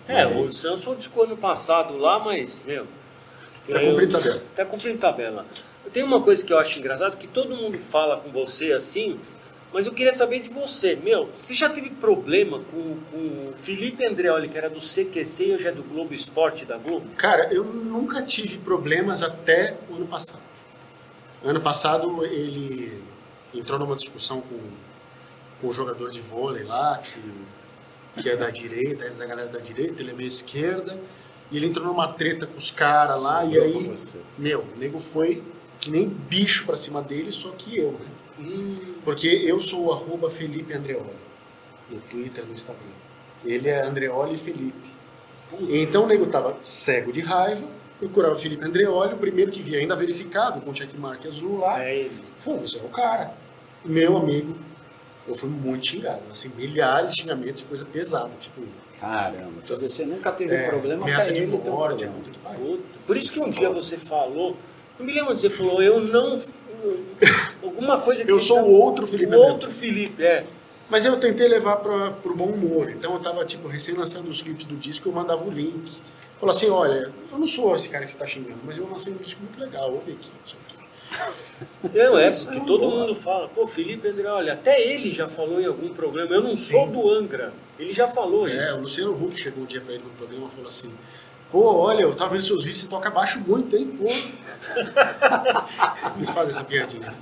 É, 0.08 0.26
o 0.26 0.50
Samson 0.50 0.96
discou 0.96 1.24
ano 1.26 1.36
passado 1.38 1.98
lá, 1.98 2.18
mas, 2.20 2.64
meu. 2.66 2.86
Tá 3.70 3.82
eu- 3.82 3.90
cumprindo 3.92 4.12
tabela. 4.14 4.44
Tá 4.56 4.66
cumprindo 4.66 4.98
tabela. 5.00 5.46
Tem 5.94 6.04
uma 6.04 6.22
coisa 6.22 6.44
que 6.44 6.52
eu 6.52 6.58
acho 6.60 6.80
engraçado, 6.80 7.18
que 7.18 7.28
todo 7.28 7.56
mundo 7.56 7.80
fala 7.80 8.18
com 8.18 8.30
você 8.32 8.74
assim, 8.74 9.20
mas 9.72 9.86
eu 9.86 9.94
queria 9.94 10.14
saber 10.14 10.40
de 10.40 10.50
você. 10.50 10.96
Meu, 10.96 11.30
você 11.34 11.54
já 11.54 11.70
teve 11.70 11.90
problema 11.92 12.60
com, 12.72 12.98
com 13.12 13.18
o 13.18 13.54
Felipe 13.56 14.06
Andreoli, 14.06 14.48
que 14.50 14.58
era 14.58 14.70
do 14.70 14.80
CQC 14.80 15.46
e 15.48 15.54
hoje 15.54 15.68
é 15.68 15.72
do 15.72 15.84
Globo 15.84 16.14
Esporte 16.14 16.66
da 16.66 16.78
Globo? 16.78 17.06
Cara, 17.18 17.54
eu 17.54 17.64
nunca 17.64 18.22
tive 18.24 18.58
problemas 18.58 19.22
até 19.22 19.76
o 19.90 19.96
ano 19.96 20.08
passado. 20.08 20.42
Ano 21.44 21.62
passado 21.62 22.26
ele 22.26 23.02
entrou 23.54 23.78
numa 23.78 23.96
discussão 23.96 24.42
com, 24.42 24.60
com 25.62 25.68
o 25.68 25.74
jogador 25.74 26.10
de 26.12 26.20
vôlei 26.20 26.64
lá, 26.64 26.98
que, 26.98 28.22
que 28.22 28.30
é 28.30 28.36
da 28.36 28.50
direita, 28.50 29.06
é 29.06 29.10
da 29.12 29.26
galera 29.26 29.48
da 29.50 29.60
direita, 29.60 30.02
ele 30.02 30.12
é 30.12 30.14
meio 30.14 30.28
esquerda, 30.28 31.00
e 31.52 31.58
ele 31.58 31.68
entrou 31.68 31.86
numa 31.86 32.08
treta 32.08 32.48
com 32.48 32.58
os 32.58 32.72
caras 32.72 33.22
lá, 33.22 33.46
e 33.46 33.58
aí, 33.58 33.96
meu, 34.38 34.62
o 34.62 34.78
nego 34.78 35.00
foi 35.00 35.44
que 35.80 35.92
nem 35.92 36.08
bicho 36.08 36.66
pra 36.66 36.76
cima 36.76 37.02
dele, 37.02 37.32
só 37.32 37.50
que 37.52 37.78
eu, 37.78 37.92
né? 37.94 38.06
Hum, 38.40 38.96
Porque 39.04 39.28
eu 39.28 39.62
sou 39.62 39.86
o 39.86 39.94
arroba 39.94 40.30
Felipe 40.30 40.74
Andreoli, 40.74 41.10
no 41.90 42.00
Twitter 42.02 42.44
e 42.44 42.48
no 42.48 42.54
Instagram. 42.54 42.82
Ele 43.46 43.70
é 43.70 43.82
Andreoli 43.84 44.36
Felipe. 44.36 44.90
Então 45.70 46.04
o 46.04 46.08
nego 46.08 46.26
tava 46.26 46.58
cego 46.64 47.14
de 47.14 47.22
raiva, 47.22 47.66
procurava 48.00 48.36
Felipe 48.38 48.66
Andreoli, 48.66 49.14
o 49.14 49.18
primeiro 49.18 49.52
que 49.52 49.62
via 49.62 49.78
ainda 49.80 49.96
verificado, 49.96 50.60
com 50.62 50.74
checkmark 50.74 51.26
azul 51.28 51.60
lá. 51.60 51.84
é 51.84 51.96
ele. 52.00 52.22
Pô, 52.44 52.58
você 52.58 52.78
é 52.80 52.82
o 52.82 52.90
cara. 52.90 53.34
Meu 53.86 54.18
amigo, 54.18 54.56
eu 55.28 55.36
fui 55.36 55.48
muito 55.50 55.86
xingado, 55.86 56.22
assim, 56.32 56.50
milhares 56.58 57.12
de 57.12 57.22
xingamentos, 57.22 57.62
coisa 57.62 57.86
pesada, 57.86 58.32
tipo, 58.40 58.62
Caramba, 59.06 59.62
quer 59.64 59.74
dizer, 59.76 59.90
você 59.90 60.06
nunca 60.06 60.32
teve 60.32 60.56
é, 60.56 60.68
problema 60.68 61.04
ameaça 61.04 61.30
até 61.30 61.34
de 61.34 61.44
ele 61.44 61.58
ter 61.60 61.70
um 61.70 61.74
morte, 61.74 62.08
problema. 62.08 62.80
Por 63.06 63.16
isso 63.16 63.32
que 63.32 63.40
um 63.40 63.52
dia 63.52 63.70
você 63.70 63.98
falou, 63.98 64.58
não 64.98 65.06
me 65.06 65.14
lembro 65.14 65.32
onde 65.32 65.42
você 65.42 65.50
falou, 65.50 65.82
eu 65.82 66.00
não. 66.02 66.40
Alguma 67.62 68.02
coisa 68.02 68.26
que 68.26 68.32
Eu 68.32 68.40
sou 68.40 68.62
o 68.64 68.72
outro 68.72 69.06
Felipe 69.08 69.36
O 69.36 69.40
outro 69.40 69.70
Felipe, 69.70 70.24
é. 70.24 70.46
Mas 70.90 71.06
eu 71.06 71.20
tentei 71.20 71.48
levar 71.48 71.78
para 71.78 72.14
o 72.24 72.36
bom 72.36 72.46
humor. 72.46 72.90
Então 72.90 73.14
eu 73.14 73.20
tava, 73.20 73.46
tipo, 73.46 73.68
recém 73.68 73.96
lançando 73.96 74.28
os 74.28 74.42
clipes 74.42 74.66
do 74.66 74.76
disco, 74.76 75.10
eu 75.10 75.14
mandava 75.14 75.44
o 75.44 75.52
link. 75.52 76.02
Falou 76.40 76.52
assim, 76.54 76.70
olha, 76.70 77.12
eu 77.32 77.38
não 77.38 77.48
sou 77.48 77.76
esse 77.76 77.90
cara 77.90 78.06
que 78.06 78.12
você 78.12 78.18
está 78.18 78.28
xingando, 78.28 78.60
mas 78.64 78.78
eu 78.78 78.88
lancei 78.92 79.14
um 79.14 79.18
disco 79.18 79.42
muito 79.42 79.60
legal, 79.60 79.92
ouve 79.92 80.12
aqui, 80.12 80.30
não 80.30 80.48
sei 80.48 80.60
o 80.60 80.70
quê. 80.70 80.75
Não, 81.94 82.18
é 82.18 82.32
porque 82.32 82.58
é 82.58 82.66
todo 82.66 82.90
mundo 82.90 83.16
fala, 83.16 83.48
pô, 83.48 83.68
Felipe 83.68 84.08
Andreoli, 84.08 84.50
até 84.50 84.82
ele 84.82 85.12
já 85.12 85.28
falou 85.28 85.62
em 85.62 85.66
algum 85.66 85.90
programa, 85.90 86.34
eu 86.34 86.42
não 86.42 86.56
sou 86.56 86.88
do 86.88 87.12
Angra. 87.12 87.54
Ele 87.80 87.94
já 87.94 88.08
falou 88.08 88.48
É, 88.48 88.52
o 88.52 88.56
isso. 88.56 88.80
Luciano 88.80 89.14
Huck 89.14 89.40
chegou 89.40 89.64
um 89.64 89.68
dia 89.68 89.82
para 89.82 89.94
ele 89.94 90.04
no 90.04 90.10
programa 90.12 90.48
e 90.48 90.52
falou 90.52 90.68
assim, 90.70 90.92
pô, 91.52 91.78
olha, 91.78 92.02
eu 92.02 92.14
tava 92.16 92.32
vendo 92.32 92.44
seus 92.44 92.64
vídeos, 92.64 92.84
você 92.84 92.88
toca 92.90 93.10
baixo 93.10 93.40
muito, 93.40 93.76
hein, 93.76 93.88
pô. 93.98 94.06
Eles 96.16 96.30
fazem 96.30 96.50
essa 96.50 96.64
piadinha. 96.64 97.14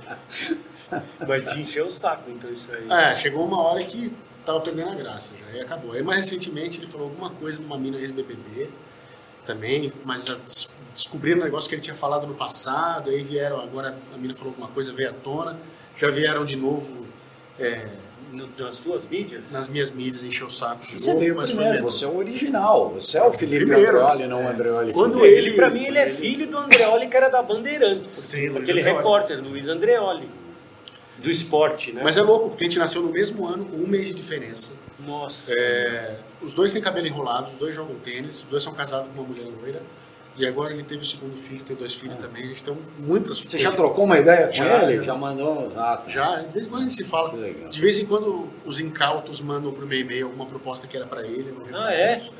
Mas 1.26 1.46
se 1.46 1.60
encheu 1.60 1.86
o 1.86 1.90
saco, 1.90 2.30
então 2.30 2.50
isso 2.50 2.70
aí. 2.72 2.86
É, 2.90 3.14
chegou 3.16 3.44
uma 3.44 3.60
hora 3.60 3.82
que 3.84 4.12
tava 4.44 4.60
perdendo 4.60 4.90
a 4.90 4.94
graça 4.94 5.32
já, 5.38 5.56
e 5.56 5.60
acabou. 5.60 5.92
Aí 5.92 6.02
mais 6.02 6.18
recentemente 6.18 6.78
ele 6.78 6.86
falou 6.86 7.08
alguma 7.08 7.30
coisa 7.30 7.58
de 7.58 7.64
uma 7.64 7.78
mina 7.78 7.96
ex-BBB 7.98 8.68
também, 9.46 9.92
mas 10.04 10.28
a- 10.30 10.36
des- 10.44 10.70
descobriram 10.92 11.40
um 11.40 11.44
negócio 11.44 11.68
que 11.68 11.74
ele 11.74 11.82
tinha 11.82 11.96
falado 11.96 12.26
no 12.26 12.34
passado, 12.34 13.10
aí 13.10 13.22
vieram, 13.22 13.60
agora 13.60 13.94
a 14.14 14.16
mina 14.16 14.34
falou 14.34 14.50
alguma 14.52 14.68
coisa, 14.68 14.92
veio 14.92 15.10
à 15.10 15.12
tona, 15.12 15.58
já 15.96 16.08
vieram 16.10 16.44
de 16.44 16.56
novo 16.56 17.04
é, 17.58 17.86
nas 18.58 18.78
tuas 18.78 19.06
mídias? 19.06 19.52
nas 19.52 19.68
minhas 19.68 19.90
mídias 19.90 20.22
encher 20.24 20.44
o 20.44 20.50
saco 20.50 20.84
de 20.86 21.00
Você 21.00 21.08
novo, 21.08 21.20
veio 21.20 21.36
primeiro, 21.36 21.82
você 21.82 22.04
é 22.04 22.08
o 22.08 22.16
original, 22.16 22.90
você 22.90 23.18
é 23.18 23.22
o 23.24 23.32
Felipe 23.32 23.64
Primeiro. 23.66 24.00
Andreoli, 24.00 24.26
não 24.28 24.44
o 24.44 24.48
Andreoli 24.48 24.92
Quando 24.92 25.24
ele, 25.24 25.48
ele- 25.48 25.56
pra 25.56 25.70
mim, 25.70 25.84
ele 25.86 25.98
é 25.98 26.02
ele- 26.02 26.10
filho 26.10 26.46
do 26.48 26.56
Andreoli, 26.58 27.08
que 27.08 27.16
era 27.16 27.28
da 27.28 27.42
Bandeirantes. 27.42 28.10
Sim, 28.10 28.48
aquele 28.48 28.80
Andreoli. 28.80 28.82
repórter, 28.82 29.40
Luiz 29.42 29.68
Andreoli. 29.68 30.28
Do 31.24 31.30
esporte, 31.30 31.90
né? 31.92 32.02
Mas 32.04 32.16
é 32.16 32.22
louco, 32.22 32.50
porque 32.50 32.64
a 32.64 32.66
gente 32.68 32.78
nasceu 32.78 33.00
no 33.02 33.08
mesmo 33.10 33.46
ano, 33.46 33.64
com 33.64 33.76
um 33.76 33.86
mês 33.86 34.06
de 34.08 34.14
diferença. 34.14 34.72
Nossa. 35.06 35.52
É, 35.52 36.18
os 36.42 36.52
dois 36.52 36.70
têm 36.70 36.82
cabelo 36.82 37.06
enrolado, 37.06 37.50
os 37.50 37.56
dois 37.56 37.74
jogam 37.74 37.96
tênis, 37.96 38.36
os 38.36 38.42
dois 38.42 38.62
são 38.62 38.72
casados 38.74 39.08
com 39.08 39.20
uma 39.22 39.28
mulher 39.28 39.46
loira. 39.46 39.80
E 40.36 40.44
agora 40.46 40.72
ele 40.74 40.82
teve 40.82 41.02
o 41.02 41.04
segundo 41.06 41.36
filho, 41.36 41.64
tem 41.64 41.76
dois 41.76 41.94
filhos 41.94 42.16
também. 42.16 42.42
Eles 42.42 42.58
estão 42.58 42.76
muitas 42.98 43.38
Você 43.38 43.56
já 43.56 43.70
trocou 43.72 44.04
uma 44.04 44.18
ideia 44.18 44.46
com 44.48 44.52
Já, 44.52 44.82
ele? 44.82 44.96
já. 44.96 45.02
Já 45.04 45.14
mandou? 45.14 45.72
Ah, 45.76 45.96
tá. 45.96 46.10
Já, 46.10 46.36
de 46.42 46.52
vez 46.52 46.66
em 46.66 46.68
quando 46.68 46.80
a 46.82 46.86
gente 46.86 46.94
se 46.94 47.04
fala. 47.04 47.32
De 47.70 47.80
vez 47.80 47.98
em 47.98 48.04
quando 48.04 48.48
os 48.66 48.80
incautos 48.80 49.40
mandam 49.40 49.72
pro 49.72 49.86
meu 49.86 49.98
e-mail 49.98 50.26
alguma 50.26 50.44
proposta 50.44 50.86
que 50.88 50.96
era 50.96 51.06
pra 51.06 51.22
ele. 51.22 51.54
não 51.70 51.80
Ah, 51.80 51.92
é? 51.92 52.14
reconheço. 52.14 52.34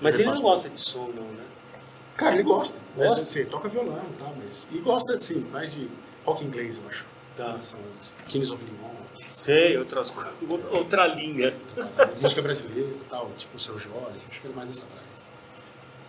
Mas 0.00 0.14
ele 0.14 0.28
ele 0.28 0.34
não 0.36 0.40
gosta 0.42 0.68
de 0.68 0.80
som, 0.80 1.10
não, 1.14 1.24
né? 1.24 1.42
Cara, 2.16 2.34
ele 2.34 2.44
gosta. 2.44 2.78
Gosta? 2.96 3.12
Mas, 3.12 3.22
assim, 3.22 3.44
toca 3.44 3.68
violão 3.68 4.00
e 4.10 4.22
tal, 4.22 4.34
mas. 4.42 4.68
E 4.72 4.78
gosta, 4.78 5.14
assim, 5.14 5.44
mais 5.52 5.72
de 5.74 5.88
rock 6.24 6.44
inglês, 6.44 6.76
eu 6.82 6.88
acho. 6.88 7.04
Tá. 7.38 7.56
São 7.60 7.78
os 8.00 8.12
Kings 8.26 8.52
of 8.52 8.60
Leon, 8.64 8.94
Sei, 9.30 9.78
outras 9.78 10.10
coisas. 10.10 10.32
Outra 10.72 11.06
linha. 11.06 11.54
música 12.20 12.42
brasileira 12.42 12.90
e 12.90 13.04
tal, 13.08 13.30
tipo 13.38 13.56
o 13.56 13.60
seu 13.60 13.78
Jorge, 13.78 14.18
acho 14.28 14.40
que 14.40 14.48
ele 14.48 14.54
mais 14.56 14.66
dessa 14.66 14.84
praia. 14.86 15.06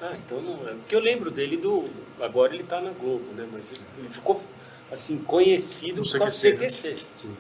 Ah, 0.02 0.18
então 0.18 0.42
não 0.42 0.68
é. 0.68 0.74
Porque 0.74 0.96
eu 0.96 1.00
lembro 1.00 1.30
dele 1.30 1.56
do. 1.56 1.86
Agora 2.20 2.56
ele 2.56 2.64
tá 2.64 2.82
na 2.82 2.90
Globo, 2.90 3.32
né? 3.36 3.48
Mas 3.54 3.72
ele 4.00 4.10
ficou, 4.10 4.44
assim, 4.92 5.20
conhecido 5.20 6.02
por 6.02 6.18
causa 6.18 6.52
do 6.52 6.58
CQC, 6.58 6.90
né? 6.90 6.98
Sim. 7.16 7.38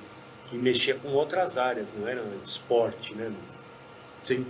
Que 0.52 0.56
mexia 0.56 0.94
com 0.94 1.08
outras 1.10 1.58
áreas, 1.58 1.92
não 1.98 2.08
era 2.08 2.24
esporte, 2.46 3.16
né? 3.16 3.32
Sim. 4.22 4.46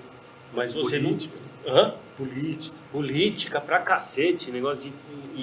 Mas 0.52 0.74
você 0.74 1.00
Política, 1.00 1.36
né? 1.38 1.42
não. 1.66 1.78
Hã? 1.78 1.96
Política. 2.18 2.76
Política 2.92 3.62
pra 3.62 3.80
cacete, 3.80 4.52
negócio 4.52 4.84
de 4.84 4.94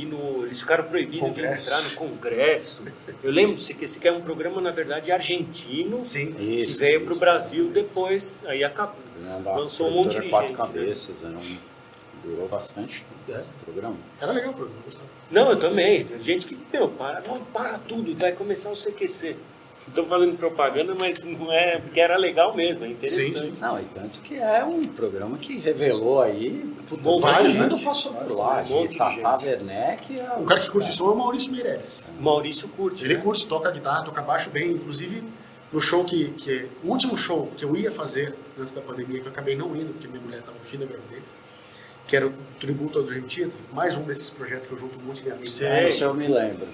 ir 0.02 0.06
no. 0.06 0.44
Eles 0.44 0.60
ficaram 0.60 0.84
proibidos 0.84 1.28
Congresso. 1.28 1.62
de 1.70 1.76
entrar 1.76 1.82
no 1.82 1.90
Congresso. 1.96 2.82
Eu 3.22 3.30
lembro 3.32 3.56
do 3.56 3.60
CQC, 3.62 3.98
que 4.00 4.08
é 4.08 4.12
um 4.12 4.20
programa, 4.20 4.60
na 4.60 4.70
verdade, 4.70 5.10
argentino. 5.10 6.04
Sim. 6.04 6.32
que 6.32 6.42
Isso, 6.62 6.78
veio 6.78 7.02
para 7.04 7.14
o 7.14 7.16
Brasil 7.16 7.68
depois, 7.70 8.40
aí 8.46 8.62
acabou. 8.62 8.96
Lançou 9.44 9.88
um 9.88 9.92
monte 9.92 10.20
de 10.20 10.28
quatro 10.28 10.48
gente. 10.48 10.58
né? 10.58 10.66
cabeças, 10.66 11.16
um- 11.22 11.56
durou 12.24 12.48
bastante 12.48 13.04
tempo 13.26 13.38
É. 13.38 13.42
o 13.42 13.64
programa. 13.72 13.96
Era 14.20 14.32
legal 14.32 14.50
o 14.50 14.54
programa, 14.54 14.80
gostava. 14.84 15.08
Não, 15.30 15.50
eu 15.50 15.58
também. 15.58 16.04
Tem 16.04 16.22
gente 16.22 16.46
que, 16.46 16.56
meu, 16.72 16.88
para, 16.88 17.20
não, 17.26 17.40
para 17.46 17.78
tudo, 17.78 18.14
vai 18.16 18.32
começar 18.32 18.70
o 18.70 18.76
CQC. 18.76 19.36
Estou 19.88 20.04
fazendo 20.06 20.36
propaganda, 20.36 20.94
mas 20.98 21.22
não 21.22 21.50
é, 21.52 21.78
porque 21.78 22.00
era 22.00 22.16
legal 22.16 22.54
mesmo, 22.56 22.84
é 22.84 22.88
interessante. 22.88 23.38
Sim, 23.38 23.54
sim. 23.54 23.60
Não, 23.60 23.80
e 23.80 23.84
tanto 23.84 24.18
que 24.20 24.34
é 24.34 24.64
um 24.64 24.84
programa 24.84 25.38
que 25.38 25.58
revelou 25.58 26.20
aí. 26.20 26.74
Todo 26.88 27.20
vários, 27.20 27.56
né? 27.56 27.68
passou 27.84 28.12
por 28.12 28.32
lá. 28.32 28.62
um 28.62 28.68
monte 28.68 28.92
de 28.92 28.98
Tata 28.98 29.38
gente. 29.38 29.48
Werneck. 29.48 30.18
é 30.18 30.32
O 30.38 30.44
cara 30.44 30.60
que 30.60 30.70
curte 30.70 30.92
som 30.92 31.08
é 31.08 31.12
o 31.12 31.16
Maurício 31.16 31.52
Meirelles. 31.52 32.04
Maurício 32.20 32.68
curte. 32.68 33.04
Ele 33.04 33.14
né? 33.14 33.22
curte, 33.22 33.46
toca 33.46 33.70
guitarra, 33.70 34.04
toca 34.04 34.20
baixo 34.22 34.50
bem. 34.50 34.72
Inclusive, 34.72 35.22
no 35.72 35.80
show 35.80 36.04
que, 36.04 36.32
que. 36.32 36.68
O 36.82 36.90
último 36.90 37.16
show 37.16 37.48
que 37.56 37.64
eu 37.64 37.76
ia 37.76 37.92
fazer 37.92 38.34
antes 38.58 38.72
da 38.72 38.80
pandemia, 38.80 39.20
que 39.20 39.26
eu 39.26 39.32
acabei 39.32 39.54
não 39.54 39.74
indo, 39.76 39.92
porque 39.92 40.08
minha 40.08 40.20
mulher 40.20 40.40
estava 40.40 40.58
no 40.58 40.64
fim 40.64 40.78
da 40.78 40.86
gravidez, 40.86 41.36
que 42.08 42.16
era 42.16 42.26
o 42.26 42.32
tributo 42.58 42.98
ao 42.98 43.04
Dream 43.04 43.22
Theater, 43.22 43.56
mais 43.72 43.96
um 43.96 44.02
desses 44.02 44.30
projetos 44.30 44.66
que 44.66 44.72
eu 44.72 44.78
junto 44.78 44.98
um 44.98 45.02
monte 45.02 45.22
de 45.22 45.30
amigos. 45.30 45.60
Isso 45.60 46.04
eu 46.04 46.12
me 46.12 46.26
lembro. 46.26 46.66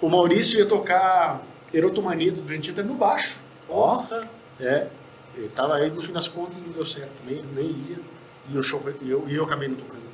O 0.00 0.10
Maurício 0.10 0.58
ia 0.58 0.66
tocar 0.66 1.40
Erotomania 1.74 2.32
do 2.32 2.40
Dream 2.42 2.60
Theater 2.60 2.84
no 2.84 2.94
baixo. 2.94 3.36
Porra! 3.66 4.28
É. 4.60 4.88
Ele 5.36 5.48
tava 5.48 5.74
aí, 5.74 5.90
no 5.90 6.00
fim 6.00 6.12
das 6.12 6.28
contas, 6.28 6.58
não 6.62 6.68
deu 6.72 6.86
certo 6.86 7.10
ele 7.26 7.44
nem 7.54 7.66
ia. 7.66 7.96
E 8.50 8.58
o 8.58 8.62
show 8.62 8.80
foi- 8.80 8.94
e 9.02 9.10
eu, 9.10 9.24
e 9.28 9.34
eu 9.34 9.44
acabei 9.44 9.68
não 9.68 9.76
tocando. 9.76 10.04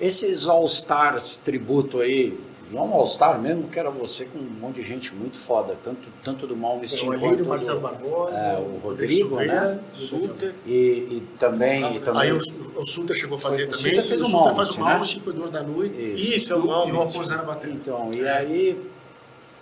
Esses 0.00 0.46
All 0.46 0.66
Stars 0.66 1.36
tributo 1.38 2.00
aí 2.00 2.38
não 2.72 2.86
um 2.88 2.94
All-Star 2.94 3.40
mesmo, 3.40 3.64
que 3.68 3.78
era 3.80 3.90
você 3.90 4.24
com 4.26 4.38
um 4.38 4.42
monte 4.42 4.76
de 4.76 4.84
gente 4.84 5.12
muito 5.12 5.36
foda, 5.36 5.76
tanto, 5.82 6.06
tanto 6.22 6.46
do 6.46 6.56
Malmsteen 6.56 7.08
O 7.08 7.12
Alírio, 7.12 7.44
Marcelo 7.44 7.80
Barbosa, 7.80 8.36
é, 8.36 8.58
o 8.60 8.78
Rodrigo, 8.78 9.28
Silveira, 9.30 9.74
né? 9.74 9.80
o 9.92 9.96
Suter. 9.98 10.54
E, 10.64 10.72
e 10.72 11.22
também. 11.36 11.96
e 11.96 12.00
também 12.00 12.22
Aí 12.22 12.32
o, 12.32 12.38
o 12.80 12.86
Suter 12.86 13.16
chegou 13.16 13.36
a 13.38 13.40
fazer 13.40 13.66
Foi- 13.66 13.74
o 13.74 13.76
também. 13.76 13.90
Suter 13.96 14.04
fez 14.04 14.22
o 14.22 14.26
Suter 14.26 14.54
faz 14.54 14.68
Malmsteen, 14.68 14.80
o 14.80 14.84
né? 14.86 14.92
Malmsteen, 14.92 15.22
cuidador 15.24 15.50
da 15.50 15.62
noite. 15.64 15.94
E- 15.96 16.36
Isso, 16.36 16.52
é 16.52 16.56
o 16.56 16.58
E 16.60 16.62
o 16.62 16.66
Malmsteen. 16.66 17.06
Raposana 17.06 17.42
batendo. 17.42 17.72
Então, 17.74 18.14
e 18.14 18.28
aí, 18.28 18.72
o 18.74 18.99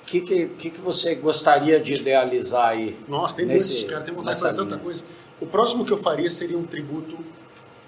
que, 0.08 0.20
que, 0.20 0.46
que, 0.48 0.70
que 0.70 0.80
você 0.80 1.14
gostaria 1.16 1.78
de 1.78 1.94
idealizar 1.94 2.68
aí? 2.68 2.96
Nossa, 3.06 3.36
tem 3.36 3.46
nesse- 3.46 3.72
muitos, 3.74 3.90
cara, 3.90 4.04
tem 4.04 4.14
vontade 4.14 4.36
de 4.36 4.42
fazer 4.42 4.56
tanta 4.56 4.70
linha? 4.74 4.84
coisa. 4.84 5.04
O 5.40 5.46
próximo 5.46 5.84
que 5.84 5.92
eu 5.92 5.98
faria 5.98 6.28
seria 6.30 6.56
um 6.58 6.66
tributo 6.66 7.18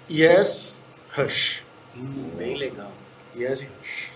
Yes 0.09 0.81
Rush. 1.15 1.63
Bem 2.37 2.57
legal. 2.57 2.91
Yes 3.35 3.61
e 3.61 3.65
Rush. 3.65 4.11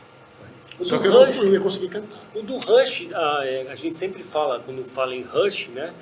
O 0.79 0.83
Só 0.85 0.95
do 0.97 1.01
que 1.01 1.07
eu 1.07 1.25
Rush- 1.25 1.37
não 1.37 1.51
ia 1.53 1.59
conseguir 1.59 1.87
cantar. 1.89 2.19
O 2.33 2.41
do 2.41 2.57
Rush, 2.57 3.07
a, 3.13 3.41
é, 3.45 3.67
a 3.69 3.75
gente 3.75 3.95
sempre 3.95 4.23
fala, 4.23 4.59
quando 4.59 4.83
fala 4.85 5.15
em 5.15 5.23
Rush, 5.23 5.69
né? 5.69 5.93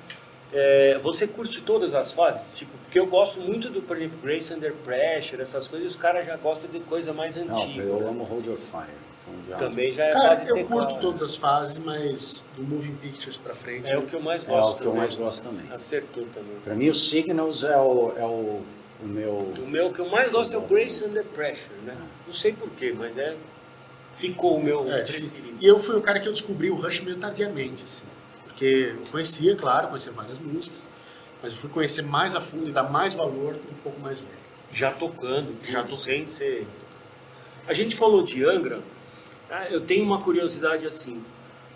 é, 0.51 0.99
você 1.01 1.25
curte 1.27 1.61
todas 1.61 1.93
as 1.95 2.11
fases? 2.11 2.55
Tipo, 2.57 2.71
porque 2.83 2.99
eu 2.99 3.05
gosto 3.07 3.39
muito 3.39 3.69
do, 3.69 3.81
por 3.81 3.97
exemplo, 3.97 4.17
Grace 4.21 4.53
Under 4.53 4.71
Pressure, 4.83 5.41
essas 5.41 5.67
coisas, 5.67 5.91
os 5.91 5.95
caras 5.95 6.25
já 6.27 6.35
gostam 6.37 6.69
de 6.69 6.79
coisa 6.81 7.11
mais 7.13 7.35
Não, 7.35 7.55
antiga. 7.63 7.81
eu 7.83 7.99
né? 7.99 8.09
amo 8.09 8.23
Hold 8.23 8.45
Your 8.47 8.57
Fire. 8.57 8.85
Então 9.25 9.33
já, 9.49 9.57
Também 9.57 9.91
já 9.91 10.03
é 10.05 10.11
Cara, 10.11 10.35
fase 10.35 10.49
eu 10.49 10.65
curto 10.65 10.99
todas 10.99 11.21
as 11.21 11.35
fases, 11.35 11.77
mas 11.77 12.45
do 12.57 12.63
Moving 12.63 12.95
Pictures 12.95 13.37
pra 13.37 13.55
frente. 13.55 13.89
É 13.89 13.97
o 13.97 14.03
que 14.03 14.13
eu 14.13 14.21
mais 14.21 14.43
É 14.43 14.47
gosto 14.47 14.69
o 14.69 14.75
que 14.75 14.81
eu 14.81 14.85
também. 14.87 14.97
mais 14.99 15.15
gosto 15.15 15.43
também. 15.43 15.65
Acertou 15.71 16.25
também. 16.33 16.55
Pra 16.63 16.75
mim, 16.75 16.89
o 16.89 16.93
Signals 16.93 17.63
é 17.63 17.77
o, 17.77 18.13
é 18.17 18.23
o, 18.25 18.61
o 19.01 19.07
meu. 19.07 19.31
O 19.57 19.67
meu 19.67 19.91
que 19.93 19.99
eu 19.99 20.09
mais 20.09 20.29
gosto 20.31 20.53
é 20.53 20.57
o 20.57 20.61
Grace 20.61 21.03
Under 21.05 21.23
Pressure, 21.23 21.73
né? 21.85 21.95
Não 22.27 22.33
sei 22.33 22.51
porquê, 22.53 22.93
mas 22.97 23.17
é. 23.17 23.35
Ficou 24.17 24.57
o 24.57 24.63
meu 24.63 24.81
É, 24.91 25.03
preferido. 25.03 25.33
E 25.59 25.65
eu 25.65 25.79
fui 25.79 25.95
o 25.95 26.01
cara 26.01 26.19
que 26.19 26.27
eu 26.27 26.31
descobri 26.31 26.69
o 26.69 26.75
Rush 26.75 26.99
meio 27.01 27.17
tardiamente, 27.17 27.83
assim. 27.83 28.03
Porque 28.45 28.93
eu 28.99 29.03
conhecia, 29.11 29.55
claro, 29.55 29.87
conhecia 29.87 30.11
várias 30.11 30.37
músicas, 30.37 30.87
mas 31.41 31.51
eu 31.53 31.57
fui 31.57 31.69
conhecer 31.71 32.03
mais 32.03 32.35
a 32.35 32.41
fundo 32.41 32.69
e 32.69 32.71
dar 32.71 32.83
mais 32.83 33.13
valor 33.15 33.55
um 33.55 33.75
pouco 33.81 33.99
mais 34.01 34.19
velho. 34.19 34.31
Já 34.71 34.91
tocando, 34.91 35.55
Já 35.65 35.81
tocando. 35.81 35.97
sem 35.99 36.27
ser. 36.27 36.67
A 37.67 37.73
gente 37.73 37.95
falou 37.95 38.21
de 38.21 38.43
Angra, 38.45 38.79
ah, 39.53 39.67
eu 39.69 39.81
tenho 39.81 40.03
uma 40.03 40.19
curiosidade 40.19 40.87
assim. 40.87 41.23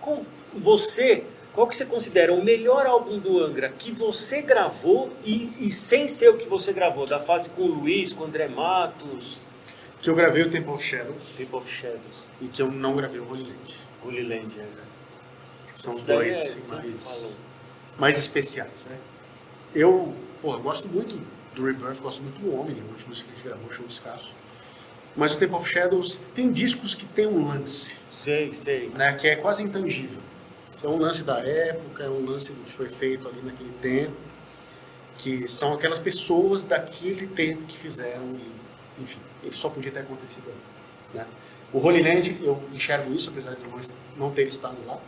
Qual, 0.02 0.26
você, 0.52 1.24
qual 1.54 1.68
que 1.68 1.76
você 1.76 1.86
considera 1.86 2.34
o 2.34 2.44
melhor 2.44 2.88
álbum 2.88 3.20
do 3.20 3.40
Angra 3.40 3.70
que 3.70 3.92
você 3.92 4.42
gravou 4.42 5.16
e, 5.24 5.54
e 5.60 5.72
sem 5.72 6.08
ser 6.08 6.30
o 6.30 6.38
que 6.38 6.48
você 6.48 6.74
gravou? 6.74 7.06
Da 7.06 7.20
fase 7.20 7.50
com 7.50 7.62
o 7.62 7.68
Luiz, 7.68 8.14
com 8.14 8.24
o 8.24 8.26
André 8.26 8.48
Matos, 8.48 9.42
Que 10.02 10.10
eu 10.10 10.16
gravei 10.16 10.42
o 10.42 10.50
Temple 10.50 10.72
of 10.72 10.84
Shadows 10.84 11.24
People 11.38 11.58
of 11.58 11.70
Shadows, 11.70 12.28
e 12.42 12.48
que 12.48 12.64
eu 12.64 12.72
não 12.72 12.96
gravei 12.96 13.20
o 13.20 13.30
Holy 13.30 13.44
Land. 13.44 13.76
Holy 14.04 14.24
Land. 14.24 14.58
né? 14.58 14.68
São 15.76 15.94
Isso 15.94 16.04
dois, 16.04 16.36
é, 16.36 16.42
assim, 16.42 16.74
mais, 16.74 17.38
mais 18.00 18.18
especiais, 18.18 18.72
né? 18.90 18.98
Eu, 19.76 20.16
porra, 20.42 20.58
gosto 20.58 20.88
muito 20.88 21.22
do 21.54 21.64
Rebirth, 21.64 22.02
gosto 22.02 22.24
muito 22.24 22.40
do 22.40 22.56
Homem, 22.56 22.76
o 22.76 22.88
último 22.88 23.14
que 23.14 23.22
a 23.22 23.36
gente 23.36 23.44
gravou, 23.44 23.72
show 23.72 23.86
escasso. 23.88 24.34
Mas 25.18 25.34
o 25.34 25.38
Temple 25.40 25.56
of 25.56 25.68
Shadows 25.68 26.22
tem 26.36 26.52
discos 26.52 26.94
que 26.94 27.06
tem 27.08 27.26
um 27.26 27.48
lance, 27.48 27.96
Sei, 28.14 28.54
sei. 28.54 28.90
né, 28.90 29.14
que 29.14 29.28
é 29.28 29.36
quase 29.36 29.64
intangível. 29.64 30.22
É 30.84 30.88
um 30.88 30.98
lance 30.98 31.24
da 31.24 31.40
época, 31.40 32.04
é 32.04 32.10
um 32.10 32.24
lance 32.24 32.54
do 32.54 32.64
que 32.64 32.72
foi 32.72 32.88
feito 32.88 33.28
ali 33.28 33.42
naquele 33.42 33.72
tempo, 33.82 34.16
que 35.18 35.48
são 35.48 35.74
aquelas 35.74 35.98
pessoas 35.98 36.66
daquele 36.66 37.26
tempo 37.26 37.64
que 37.64 37.76
fizeram 37.76 38.24
e, 38.36 39.02
enfim, 39.04 39.20
ele 39.44 39.56
só 39.56 39.70
podia 39.70 39.92
ter 39.92 40.02
acontecido 40.02 40.44
ali, 40.46 41.20
né? 41.20 41.28
O 41.74 41.80
Holy 41.80 42.02
Land, 42.02 42.38
eu 42.44 42.64
enxergo 42.72 43.12
isso, 43.12 43.32
apesar 43.32 43.56
de 43.56 43.62
não, 44.16 44.32
ter 44.32 44.48
estado 44.48 44.78
lá. 44.86 45.00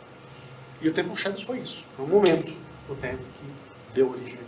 E 0.82 0.88
o 0.88 0.92
Temple 0.92 1.12
of 1.12 1.22
Shadows 1.22 1.44
foi 1.44 1.60
isso, 1.60 1.86
foi 1.96 2.04
um 2.04 2.08
momento 2.08 2.52
do 2.88 2.96
tempo 2.96 3.22
que 3.38 3.94
deu 3.94 4.10
origem. 4.10 4.38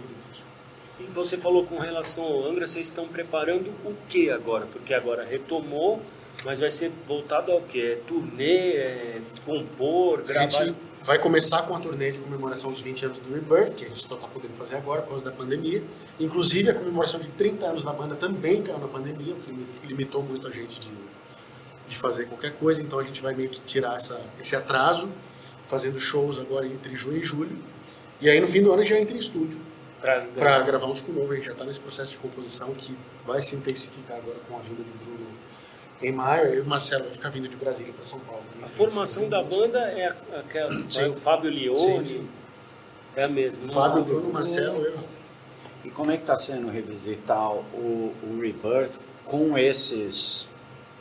E 1.09 1.13
você 1.13 1.37
falou 1.37 1.65
com 1.65 1.79
relação 1.79 2.25
ao 2.25 2.45
Angra, 2.47 2.67
vocês 2.67 2.87
estão 2.87 3.07
preparando 3.09 3.69
o 3.85 3.95
que 4.09 4.31
agora? 4.31 4.67
Porque 4.67 4.95
agora 4.95 5.25
retomou, 5.25 6.01
mas 6.45 6.61
vai 6.61 6.71
ser 6.71 6.91
voltado 7.07 7.53
ao 7.53 7.61
que? 7.63 7.81
É 7.81 7.97
turnê, 8.07 8.73
é 8.77 9.21
compor, 9.45 10.21
A 10.21 10.23
gravar? 10.23 10.51
gente 10.51 10.75
vai 11.05 11.19
começar 11.19 11.63
com 11.63 11.75
a 11.75 11.81
turnê 11.81 12.13
de 12.13 12.19
comemoração 12.19 12.71
dos 12.71 12.81
20 12.81 13.07
anos 13.07 13.19
do 13.19 13.35
Rebirth, 13.35 13.75
que 13.75 13.85
a 13.85 13.89
gente 13.89 14.01
só 14.07 14.15
está 14.15 14.29
podendo 14.29 14.55
fazer 14.55 14.77
agora 14.77 15.03
por 15.03 15.11
causa 15.11 15.25
da 15.25 15.33
pandemia. 15.33 15.83
Inclusive, 16.21 16.71
a 16.71 16.75
comemoração 16.75 17.19
de 17.21 17.29
30 17.31 17.67
anos 17.67 17.83
da 17.83 17.93
banda 17.93 18.15
também 18.15 18.63
caiu 18.63 18.79
na 18.79 18.87
pandemia, 18.89 19.35
o 19.35 19.37
que 19.41 19.51
limi- 19.51 19.67
limitou 19.87 20.23
muito 20.23 20.47
a 20.47 20.51
gente 20.51 20.79
de, 20.81 20.89
de 21.89 21.97
fazer 21.99 22.27
qualquer 22.27 22.53
coisa. 22.53 22.81
Então, 22.83 22.99
a 22.99 23.03
gente 23.03 23.21
vai 23.21 23.35
meio 23.35 23.51
que 23.51 23.61
tirar 23.61 23.97
essa, 23.97 24.21
esse 24.41 24.55
atraso, 24.55 25.09
fazendo 25.67 25.99
shows 25.99 26.39
agora 26.39 26.67
entre 26.67 26.95
junho 26.95 27.19
e 27.19 27.25
julho. 27.25 27.59
E 28.21 28.29
aí, 28.31 28.41
no 28.41 28.47
fim 28.47 28.63
do 28.63 28.73
ano, 28.73 28.83
a 28.83 28.85
já 28.85 28.99
entra 29.01 29.15
em 29.17 29.19
estúdio 29.19 29.59
para 30.03 30.61
gravar 30.63 30.87
um 30.87 30.93
disco 30.93 31.13
novo. 31.13 31.33
A 31.33 31.37
gente 31.37 31.47
já 31.47 31.53
está 31.53 31.65
nesse 31.65 31.81
processo 31.81 32.13
de 32.13 32.19
composição 32.19 32.73
que 32.75 32.97
vai 33.27 33.41
se 33.41 33.57
intensificar 33.57 34.17
agora 34.19 34.37
com 34.49 34.57
a 34.57 34.61
vinda 34.61 34.83
do 34.83 35.05
Bruno 35.05 35.27
em 36.03 36.13
maio. 36.13 36.47
Eu 36.47 36.55
e 36.57 36.61
o 36.61 36.67
Marcelo 36.67 37.05
vai 37.05 37.13
ficar 37.13 37.31
vindo 37.31 37.49
de 37.49 37.57
Brasília 37.57 37.93
para 37.93 38.05
São 38.05 38.19
Paulo. 38.21 38.43
A 38.63 38.67
formação 38.69 39.29
da 39.29 39.43
banda 39.43 39.79
é 39.79 40.15
aquela, 40.37 40.71
Sim. 40.91 41.11
o 41.11 41.17
Fábio 41.17 41.51
Leone, 41.51 41.79
Sim, 41.79 42.05
sim. 42.05 42.29
é 43.17 43.25
a 43.25 43.29
mesma. 43.29 43.69
Fábio, 43.73 43.99
Não, 43.99 44.05
Bruno, 44.05 44.33
Marcelo, 44.33 44.81
eu. 44.83 44.99
E 45.85 45.91
como 45.91 46.11
é 46.11 46.17
que 46.17 46.23
está 46.23 46.37
sendo 46.37 46.69
revisitar 46.71 47.51
o, 47.53 48.15
o 48.23 48.39
Rebirth 48.41 48.99
com 49.25 49.57
esses 49.59 50.49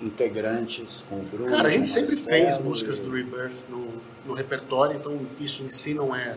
integrantes, 0.01 1.05
com 1.09 1.15
o 1.17 1.23
Bruno? 1.23 1.49
Cara, 1.51 1.67
a 1.67 1.71
gente 1.71 1.87
sempre 1.87 2.15
Marcelo 2.15 2.25
fez 2.43 2.57
músicas 2.57 2.97
e- 2.97 3.01
do 3.01 3.11
Rebirth 3.11 3.63
no, 3.69 3.87
no 4.25 4.33
repertório, 4.33 4.95
então 4.97 5.19
isso 5.39 5.63
em 5.63 5.69
si 5.69 5.93
não 5.93 6.15
é, 6.15 6.35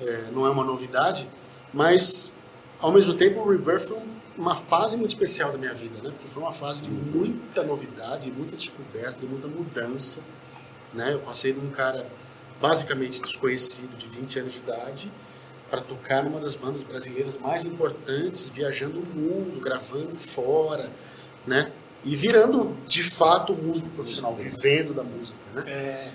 é, 0.00 0.22
não 0.32 0.46
é 0.46 0.50
uma 0.50 0.62
novidade, 0.64 1.28
mas 1.72 2.32
ao 2.80 2.92
mesmo 2.92 3.14
tempo 3.14 3.40
o 3.40 3.50
Rebirth 3.50 3.88
foi 3.88 3.96
um- 3.96 4.16
uma 4.38 4.54
fase 4.54 4.96
muito 4.96 5.10
especial 5.10 5.50
da 5.52 5.58
minha 5.58 5.72
vida, 5.72 5.96
né? 6.02 6.10
Porque 6.10 6.28
foi 6.28 6.42
uma 6.42 6.52
fase 6.52 6.82
de 6.82 6.90
muita 6.90 7.62
novidade, 7.64 8.30
muita 8.30 8.54
descoberta, 8.56 9.18
de 9.20 9.26
muita 9.26 9.46
mudança, 9.48 10.20
né? 10.92 11.14
Eu 11.14 11.20
passei 11.20 11.52
de 11.54 11.60
um 11.60 11.70
cara 11.70 12.06
basicamente 12.60 13.20
desconhecido 13.20 13.96
de 13.96 14.06
20 14.06 14.38
anos 14.40 14.52
de 14.52 14.58
idade 14.58 15.10
para 15.70 15.80
tocar 15.80 16.22
numa 16.22 16.38
das 16.38 16.54
bandas 16.54 16.82
brasileiras 16.82 17.38
mais 17.38 17.64
importantes, 17.64 18.48
viajando 18.48 18.98
o 19.00 19.06
mundo, 19.06 19.58
gravando 19.60 20.14
fora, 20.16 20.90
né? 21.46 21.72
E 22.04 22.14
virando 22.14 22.76
de 22.86 23.02
fato 23.02 23.52
músico 23.54 23.88
profissional, 23.90 24.34
vivendo 24.36 24.94
da 24.94 25.02
música, 25.02 25.40
né? 25.54 25.64
É, 25.66 26.08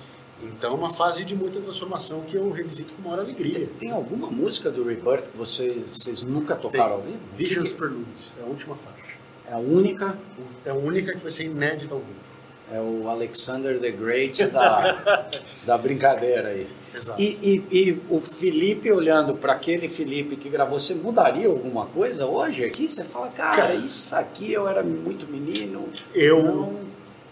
Então, 0.44 0.76
uma 0.76 0.92
fase 0.94 1.24
de 1.26 1.36
muita 1.36 1.60
transformação 1.60 2.22
que 2.22 2.36
eu 2.36 2.50
revisito 2.52 2.94
com 2.94 3.02
maior 3.08 3.20
alegria. 3.22 3.68
Tem 3.80 3.92
alguma 3.92 4.28
música 4.30 4.70
do 4.72 4.84
Rebirth 4.84 5.30
que 5.32 5.38
você, 5.38 5.84
vocês 5.92 6.22
nunca 6.24 6.56
tocaram 6.56 6.94
ao 6.96 7.02
vivo? 7.02 7.18
Visions 7.34 7.74
Preludes, 7.74 8.34
é 8.40 8.44
a 8.44 8.48
última 8.48 8.76
faixa. 8.76 9.18
É 9.50 9.54
a 9.54 9.58
única, 9.58 10.18
É 10.66 10.70
a 10.70 10.74
única 10.76 11.12
que 11.14 11.20
vai 11.22 11.32
ser 11.32 11.46
inédita 11.46 11.94
ao 11.94 12.00
vivo. 12.00 12.32
é 12.74 12.80
o 12.80 13.10
Alexander 13.10 13.80
the 13.80 13.92
Great 13.92 14.46
da, 14.48 15.30
da 15.66 15.78
brincadeira 15.78 16.48
aí. 16.50 16.66
Exato. 16.94 17.22
E, 17.22 17.64
e, 17.72 17.78
e 17.90 18.02
o 18.10 18.20
Felipe 18.20 18.92
olhando 18.92 19.34
para 19.36 19.54
aquele 19.54 19.88
Felipe 19.88 20.36
que 20.36 20.50
gravou, 20.50 20.80
você 20.80 20.94
mudaria 20.96 21.48
alguma 21.48 21.86
coisa 21.86 22.26
hoje 22.26 22.64
aqui? 22.66 22.88
Você 22.88 23.04
fala, 23.04 23.28
cara, 23.30 23.56
Cara, 23.56 23.76
isso 23.76 24.16
aqui 24.16 24.52
eu 24.54 24.68
era 24.68 24.82
muito 24.84 25.28
menino. 25.28 25.88
Eu, 26.14 26.44
não- 26.44 26.80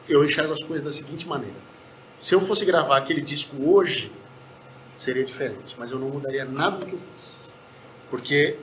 eu 0.07 0.23
enxergo 0.25 0.53
as 0.53 0.63
coisas 0.63 0.83
da 0.83 0.91
seguinte 0.91 1.27
maneira. 1.27 1.55
Se 2.19 2.35
eu 2.35 2.41
fosse 2.41 2.65
gravar 2.65 2.97
aquele 2.97 3.21
disco 3.21 3.55
hoje, 3.65 4.11
seria 4.97 5.23
diferente. 5.23 5.75
Mas 5.79 5.91
eu 5.91 5.97
não 5.97 6.09
mudaria 6.09 6.43
nada 6.43 6.77
do 6.77 6.85
que 6.85 6.93
eu 6.93 6.99
fiz. 7.13 7.49
Porque 8.09 8.57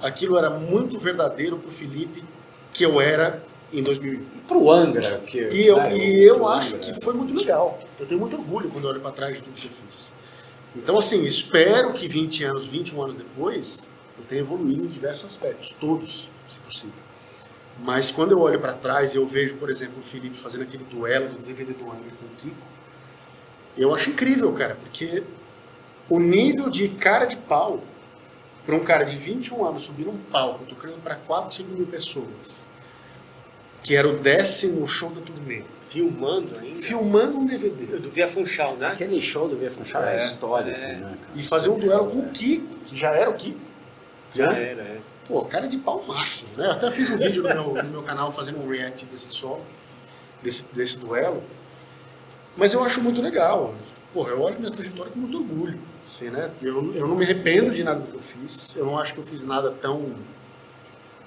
aquilo 0.00 0.38
era 0.38 0.48
muito 0.48 0.98
verdadeiro 0.98 1.58
pro 1.58 1.70
Felipe 1.70 2.24
que 2.72 2.84
eu 2.84 3.00
era 3.00 3.42
em 3.72 3.82
2001. 3.82 4.24
Pro 4.48 4.70
Angra. 4.70 5.18
Que, 5.18 5.48
E 5.50 5.66
eu, 5.66 5.76
né, 5.76 5.96
e 5.96 6.22
eu 6.24 6.48
acho 6.48 6.76
Angra. 6.76 6.92
que 6.92 7.04
foi 7.04 7.12
muito 7.12 7.34
legal. 7.34 7.78
Eu 8.00 8.06
tenho 8.06 8.18
muito 8.18 8.36
orgulho 8.36 8.70
quando 8.70 8.84
eu 8.84 8.90
olho 8.90 9.00
para 9.00 9.10
trás 9.10 9.36
de 9.36 9.42
tudo 9.42 9.54
que 9.54 9.66
eu 9.66 9.70
fiz. 9.86 10.14
Então, 10.74 10.98
assim, 10.98 11.24
espero 11.24 11.92
que 11.92 12.08
20 12.08 12.44
anos, 12.44 12.66
21 12.66 13.02
anos 13.02 13.16
depois, 13.16 13.86
eu 14.18 14.24
tenha 14.24 14.40
evoluído 14.40 14.84
em 14.84 14.88
diversos 14.88 15.24
aspectos, 15.26 15.76
todos, 15.78 16.28
se 16.48 16.58
possível. 16.60 16.94
Mas 17.78 18.10
quando 18.10 18.32
eu 18.32 18.40
olho 18.40 18.58
para 18.58 18.72
trás 18.72 19.14
e 19.14 19.18
eu 19.18 19.26
vejo, 19.26 19.56
por 19.56 19.68
exemplo, 19.70 19.98
o 20.00 20.02
Felipe 20.02 20.36
fazendo 20.36 20.62
aquele 20.62 20.84
duelo 20.84 21.28
do 21.28 21.38
DVD 21.42 21.72
do 21.74 21.84
Angra 21.84 22.10
com 22.18 22.26
o 22.26 22.36
Kiko, 22.36 22.56
eu 23.76 23.94
acho 23.94 24.10
incrível, 24.10 24.52
cara, 24.52 24.76
porque 24.76 25.22
o 26.08 26.18
nível 26.18 26.68
de 26.68 26.88
cara 26.88 27.24
de 27.24 27.36
pau 27.36 27.82
para 28.64 28.74
um 28.76 28.84
cara 28.84 29.04
de 29.04 29.16
21 29.16 29.64
anos 29.64 29.84
subir 29.84 30.04
num 30.04 30.16
palco 30.30 30.64
tocando 30.64 31.00
para 31.02 31.16
4, 31.16 31.54
5 31.56 31.70
mil 31.70 31.86
pessoas, 31.86 32.62
que 33.82 33.94
era 33.94 34.08
o 34.08 34.16
décimo 34.16 34.86
show 34.88 35.10
da 35.10 35.20
turnê, 35.20 35.62
filmando 35.88 36.58
ainda. 36.58 36.80
filmando 36.80 37.38
um 37.38 37.46
DVD 37.46 37.98
Do 37.98 38.10
Via 38.10 38.26
Funchal, 38.26 38.76
né? 38.76 38.88
Aquele 38.88 39.20
show 39.20 39.48
do 39.48 39.56
Via 39.56 39.70
Funchal 39.70 40.02
é, 40.04 40.14
É, 40.14 40.18
histórico, 40.18 40.78
é. 40.78 40.96
né, 40.96 41.00
cara? 41.00 41.18
e 41.34 41.42
fazer 41.42 41.68
um 41.68 41.78
duelo 41.78 42.06
com 42.06 42.20
o 42.20 42.28
Kiko, 42.30 42.74
que 42.86 42.96
já 42.96 43.10
era 43.10 43.28
o 43.28 43.34
Kiko. 43.34 43.60
Já 44.34 44.50
né? 44.50 44.70
era, 44.70 44.82
é. 44.82 44.98
Pô, 45.28 45.42
cara 45.44 45.66
de 45.66 45.78
pau 45.78 46.04
máximo, 46.06 46.50
né? 46.56 46.66
Eu 46.66 46.72
até 46.72 46.90
fiz 46.90 47.08
um 47.08 47.16
vídeo 47.16 47.42
no 47.42 47.48
meu, 47.48 47.82
no 47.82 47.90
meu 47.90 48.02
canal 48.02 48.32
fazendo 48.32 48.62
um 48.62 48.68
react 48.68 49.06
desse 49.06 49.28
solo, 49.28 49.62
desse, 50.42 50.64
desse 50.72 50.98
duelo. 50.98 51.42
Mas 52.56 52.72
eu 52.72 52.82
acho 52.84 53.00
muito 53.00 53.20
legal. 53.20 53.74
Porra, 54.12 54.30
eu 54.30 54.40
olho 54.40 54.58
minha 54.58 54.70
trajetória 54.70 55.10
com 55.12 55.18
muito 55.18 55.38
orgulho. 55.38 55.78
Assim, 56.06 56.30
né? 56.30 56.50
eu, 56.60 56.94
eu 56.94 57.08
não 57.08 57.16
me 57.16 57.24
arrependo 57.24 57.70
de 57.70 57.82
nada 57.82 58.00
que 58.02 58.14
eu 58.14 58.20
fiz. 58.20 58.76
Eu 58.76 58.84
não 58.84 58.98
acho 58.98 59.14
que 59.14 59.20
eu 59.20 59.24
fiz 59.24 59.42
nada 59.42 59.70
tão 59.70 60.14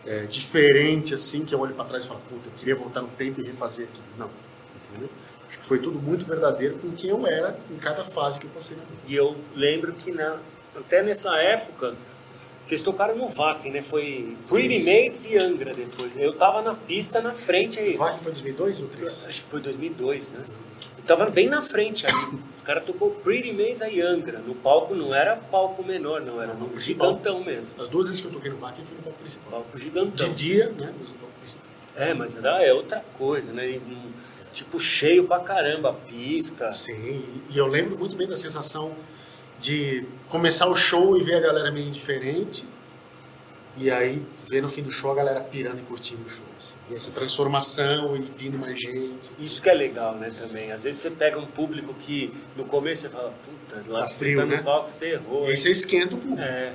é, 0.06 0.26
diferente 0.26 1.14
assim 1.14 1.44
que 1.44 1.54
eu 1.54 1.60
olho 1.60 1.74
para 1.74 1.86
trás 1.86 2.06
e 2.06 2.08
falo, 2.08 2.22
puta, 2.30 2.48
eu 2.48 2.54
queria 2.54 2.76
voltar 2.76 3.02
no 3.02 3.10
tempo 3.10 3.42
e 3.42 3.44
refazer 3.44 3.88
aquilo. 3.88 4.06
Não. 4.18 4.30
Entendeu? 4.90 5.10
Acho 5.50 5.60
que 5.60 5.66
foi 5.66 5.80
tudo 5.80 6.00
muito 6.00 6.26
verdadeiro 6.26 6.78
com 6.78 6.92
quem 6.92 7.10
eu 7.10 7.26
era 7.28 7.58
em 7.70 7.78
cada 7.78 8.04
fase 8.04 8.40
que 8.40 8.46
eu 8.46 8.52
passei 8.52 8.78
na 8.78 8.84
vida. 8.84 9.02
E 9.08 9.16
eu 9.16 9.36
lembro 9.56 9.94
que 9.94 10.12
na, 10.12 10.38
até 10.76 11.02
nessa 11.02 11.36
época, 11.38 11.96
vocês 12.64 12.82
tocaram 12.82 13.16
no 13.16 13.30
VAC, 13.30 13.70
né? 13.70 13.82
Foi 13.82 14.36
Pretty 14.50 14.80
Mates 14.80 15.26
e 15.26 15.38
Angra 15.38 15.74
depois. 15.74 16.12
Eu 16.18 16.34
tava 16.34 16.62
na 16.62 16.76
pista 16.76 17.20
na 17.22 17.32
frente 17.32 17.80
aí. 17.80 17.96
O 17.96 17.98
VAC 17.98 18.20
foi 18.20 18.32
2002 18.32 18.80
ou 18.80 18.88
2003? 18.88 19.28
Acho 19.28 19.42
que 19.42 19.50
foi 19.50 19.62
2002, 19.62 20.30
né? 20.30 20.44
Tava 21.08 21.30
bem 21.30 21.48
na 21.48 21.62
frente 21.62 22.06
ali. 22.06 22.40
Os 22.56 22.62
caras 22.62 22.84
tocou 22.86 23.12
Pretty 23.12 23.54
Mates 23.54 23.80
e 23.82 24.02
Angra. 24.02 24.40
No 24.40 24.54
palco 24.54 24.94
não 24.94 25.16
era 25.16 25.38
palco 25.38 25.82
menor, 25.84 26.20
não. 26.22 26.42
Era 26.42 26.52
um 26.54 26.68
principal. 26.70 27.10
gigantão 27.12 27.44
mesmo. 27.44 27.82
As 27.82 27.88
duas 27.88 28.08
vezes 28.08 28.22
que 28.22 28.28
eu 28.28 28.32
toquei 28.32 28.52
no 28.52 28.58
VAC 28.58 28.76
foi 28.84 28.96
no 28.98 29.04
palco 29.04 29.20
principal. 29.20 29.50
Palco 29.52 29.78
gigantão. 29.78 30.28
De 30.28 30.34
dia, 30.36 30.66
né? 30.70 30.94
Mas 31.00 31.10
no 31.10 31.16
palco 31.16 31.34
principal. 31.40 31.66
É, 31.96 32.14
mas 32.14 32.36
era 32.38 32.62
é 32.62 32.74
outra 32.74 33.04
coisa, 33.18 33.52
né? 33.54 33.70
E, 33.72 33.78
hum, 33.78 34.12
tipo, 34.54 34.80
cheio 34.80 35.24
pra 35.26 35.40
caramba 35.40 35.90
a 35.92 35.94
pista. 35.94 36.74
Sim, 36.74 36.92
e- 36.94 37.42
e 37.54 37.58
eu 37.58 37.68
lembro 37.68 37.98
muito 37.98 38.16
bem 38.18 38.28
da 38.28 38.36
sensação 38.36 38.94
de 39.60 40.04
começar 40.28 40.68
o 40.68 40.76
show 40.76 41.18
e 41.18 41.24
ver 41.24 41.36
a 41.36 41.40
galera 41.40 41.72
meio 41.72 41.88
indiferente. 41.88 42.68
E 43.80 43.92
aí, 43.92 44.26
ver 44.50 44.62
no 44.62 44.70
fim 44.70 44.82
do 44.82 44.92
show 44.92 45.12
a 45.12 45.16
galera 45.16 45.40
pirando 45.40 45.80
e 45.80 45.84
curtindo 45.84 46.26
o 46.26 46.30
show. 46.30 46.46
Assim. 46.58 46.76
E 46.90 46.96
essa 46.96 47.12
transformação 47.12 48.16
e 48.16 48.22
vindo 48.22 48.58
mais 48.58 48.80
gente. 48.80 49.14
Isso 49.40 49.62
que 49.62 49.70
é 49.70 49.74
legal, 49.74 50.16
né, 50.16 50.32
também. 50.36 50.72
Às 50.72 50.84
vezes 50.84 51.00
você 51.02 51.12
pega 51.12 51.38
um 51.38 51.46
público 51.46 51.94
que 51.94 52.34
no 52.56 52.66
começo 52.66 53.04
você 53.04 53.10
fala, 53.10 53.32
puta, 53.44 53.84
lá 53.92 54.02
Tá 54.02 54.08
você 54.10 54.16
frio, 54.20 54.40
tá 54.40 54.46
no 54.46 54.52
né? 54.52 54.62
palco, 54.64 54.90
ferrou. 54.98 55.46
E 55.46 55.52
aí 55.52 55.58
você 55.58 55.70
esquenta 55.70 56.16
o 56.16 56.18
público. 56.18 56.42
É, 56.42 56.74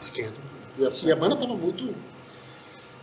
Esquenta 0.00 0.28
o 0.30 0.32
público. 0.34 0.58
E 0.78 0.86
assim, 0.86 1.10
a 1.10 1.16
banda 1.16 1.34
tava 1.34 1.54
muito 1.56 1.92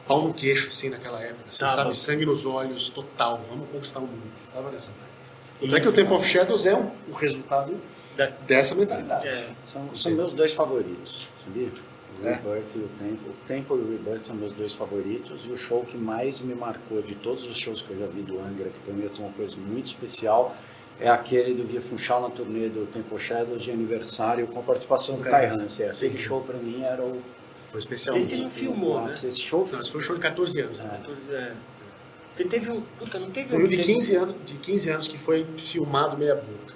pau 0.07 0.21
no 0.23 0.33
queixo, 0.33 0.69
assim, 0.69 0.87
naquela 0.89 1.21
época. 1.21 1.43
Você 1.51 1.59
Tava. 1.59 1.73
sabe, 1.75 1.97
sangue 1.97 2.25
nos 2.25 2.45
olhos, 2.45 2.87
total. 2.87 3.41
Vamos 3.49 3.67
conquistar 3.69 3.99
o 3.99 4.03
mundo. 4.03 4.31
Tava 4.53 4.71
nessa 4.71 4.91
vibe. 4.91 5.15
E- 5.61 5.65
Tanto 5.65 5.75
é 5.77 5.81
que 5.81 5.87
o 5.89 5.93
Temple 5.93 6.13
of 6.15 6.25
Shadows 6.27 6.65
é 6.65 6.73
um- 6.75 6.89
o 7.09 7.13
resultado 7.13 7.75
da- 8.15 8.27
dessa 8.47 8.75
mentalidade. 8.75 9.27
é. 9.27 9.49
São, 9.69 9.93
são 9.93 10.11
meus 10.13 10.31
dois 10.31 10.53
favoritos, 10.53 11.27
sabia? 11.43 11.69
O 12.21 12.25
É? 12.27 12.33
Rebirth 12.35 12.75
e 12.75 12.79
o 12.79 12.89
Temple. 12.97 13.29
O 13.29 13.47
Temple 13.47 13.75
e 13.77 13.79
o 13.81 13.91
Rebirth 13.91 14.25
são 14.25 14.35
meus 14.35 14.53
dois 14.53 14.73
favoritos. 14.73 15.45
E 15.45 15.51
o 15.51 15.57
show 15.57 15.83
que 15.83 15.97
mais 15.97 16.39
me 16.39 16.55
marcou 16.55 17.01
de 17.01 17.15
todos 17.15 17.45
os 17.47 17.57
shows 17.57 17.81
que 17.81 17.91
eu 17.91 17.99
já 17.99 18.05
vi 18.07 18.21
do 18.21 18.39
Angra, 18.39 18.69
que 18.69 18.79
para 18.85 18.93
mim 18.93 19.05
é 19.13 19.19
uma 19.21 19.31
coisa 19.33 19.57
muito 19.57 19.87
especial, 19.87 20.55
é 20.99 21.09
aquele 21.09 21.53
do 21.53 21.65
Via 21.65 21.81
Funchal 21.81 22.21
na 22.21 22.29
turnê 22.29 22.69
do 22.69 22.85
Temple 22.85 23.19
Shadows 23.19 23.61
de 23.63 23.71
aniversário 23.71 24.47
com 24.47 24.59
a 24.59 24.63
participação 24.63 25.17
do 25.17 25.23
Kai 25.23 25.47
Hansen. 25.47 25.87
Aquele 25.89 26.17
show 26.17 26.41
para 26.41 26.57
mim 26.57 26.83
era 26.83 27.01
o. 27.03 27.21
Foi 27.67 27.79
especial. 27.81 28.15
Esse 28.15 28.37
não 28.37 28.49
filmou, 28.49 29.01
né? 29.01 29.13
Esse 29.21 29.41
show 29.41 29.67
Não, 29.69 29.81
esse 29.81 29.91
foi 29.91 29.99
um 29.99 30.03
show 30.03 30.15
de 30.15 30.21
14 30.21 30.61
anos. 30.61 30.77
né? 30.79 31.01
É. 31.31 31.51
Porque 32.33 32.45
teve 32.49 32.71
um. 32.71 32.81
Puta, 32.97 33.19
não 33.19 33.29
teve 33.31 33.49
Foi 33.49 33.59
um. 33.59 33.65
um 33.65 33.67
de 33.67 33.75
teve- 33.77 33.93
15 33.93 34.15
anos, 34.15 34.35
de 34.45 34.53
15 34.55 34.89
anos 34.89 35.07
que 35.09 35.17
foi 35.17 35.45
filmado 35.57 36.17
meia 36.17 36.35
boca. 36.35 36.73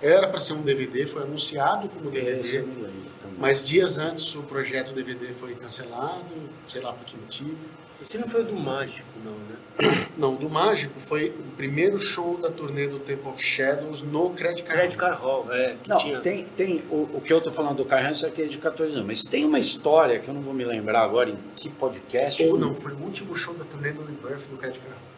Era 0.00 0.28
para 0.28 0.38
ser 0.38 0.52
um 0.52 0.62
DVD, 0.62 1.06
foi 1.06 1.22
anunciado 1.22 1.88
como 1.88 2.08
Esse 2.10 2.20
DVD, 2.22 2.58
eu 2.58 2.66
me 2.68 2.74
lembro. 2.82 3.15
Mas 3.38 3.62
dias 3.64 3.98
antes 3.98 4.34
o 4.34 4.42
projeto 4.42 4.92
DVD 4.92 5.26
foi 5.34 5.54
cancelado, 5.54 6.24
sei 6.66 6.82
lá 6.82 6.92
por 6.92 7.04
que 7.04 7.16
motivo. 7.16 7.56
Esse 8.00 8.18
não 8.18 8.28
foi 8.28 8.42
o 8.42 8.44
do 8.44 8.54
Mágico, 8.56 9.08
não, 9.24 9.32
né? 9.32 9.56
Não, 10.16 10.34
o 10.34 10.36
do 10.36 10.48
Mágico 10.48 10.98
foi 10.98 11.28
o 11.28 11.44
primeiro 11.56 11.98
show 11.98 12.38
da 12.38 12.50
turnê 12.50 12.88
do 12.88 12.98
Temple 12.98 13.28
of 13.28 13.42
Shadows 13.42 14.00
no 14.00 14.30
Credit 14.30 14.62
Card. 14.62 14.80
Credit 14.80 14.96
Card 14.98 15.20
Hall, 15.20 15.46
é. 15.50 15.76
Que 15.82 15.88
Não, 15.88 15.96
tinha. 15.98 16.20
tem, 16.20 16.44
tem 16.44 16.82
o, 16.90 17.08
o 17.14 17.20
que 17.20 17.30
eu 17.32 17.40
tô 17.40 17.50
falando 17.50 17.84
do 17.84 17.94
Hansen 17.94 18.28
é 18.28 18.32
aquele 18.32 18.48
de 18.48 18.56
14 18.56 18.94
anos, 18.94 19.06
mas 19.06 19.22
tem 19.22 19.44
uma 19.44 19.58
história 19.58 20.18
que 20.18 20.28
eu 20.28 20.34
não 20.34 20.40
vou 20.40 20.54
me 20.54 20.64
lembrar 20.64 21.02
agora 21.02 21.28
em 21.28 21.36
que 21.54 21.68
podcast. 21.68 22.42
Ou 22.44 22.58
não, 22.58 22.74
foi 22.74 22.92
o 22.92 22.98
último 22.98 23.36
show 23.36 23.52
da 23.52 23.64
turnê 23.64 23.92
do 23.92 24.02
Rebirth 24.02 24.48
do 24.50 24.56
Credit 24.56 24.80
Card 24.80 24.94
Hall. 24.94 25.16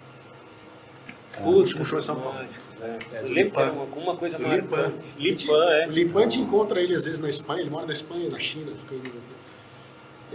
Putz, 1.43 1.57
último 1.71 1.85
show 1.85 1.99
em 1.99 2.03
São 2.03 2.17
Paulo. 2.17 2.35
Mágicos, 2.35 2.81
é. 2.81 3.17
É, 3.19 3.23
Lipan. 3.23 3.67
alguma 3.69 4.17
coisa 4.17 4.39
marcante. 4.39 5.15
Lipan. 5.19 5.47
Lipan, 5.49 5.65
é. 5.73 5.87
O 5.87 5.91
Lipan 5.91 6.29
te 6.29 6.41
encontra 6.41 6.81
ele 6.81 6.95
às 6.95 7.05
vezes 7.05 7.19
na 7.21 7.29
Espanha, 7.29 7.61
ele 7.63 7.71
mora 7.71 7.87
na 7.87 7.93
Espanha, 7.93 8.29
na 8.31 8.39
China, 8.39 8.71
fica 8.77 8.95
aí 8.95 9.01
no- 9.13 9.39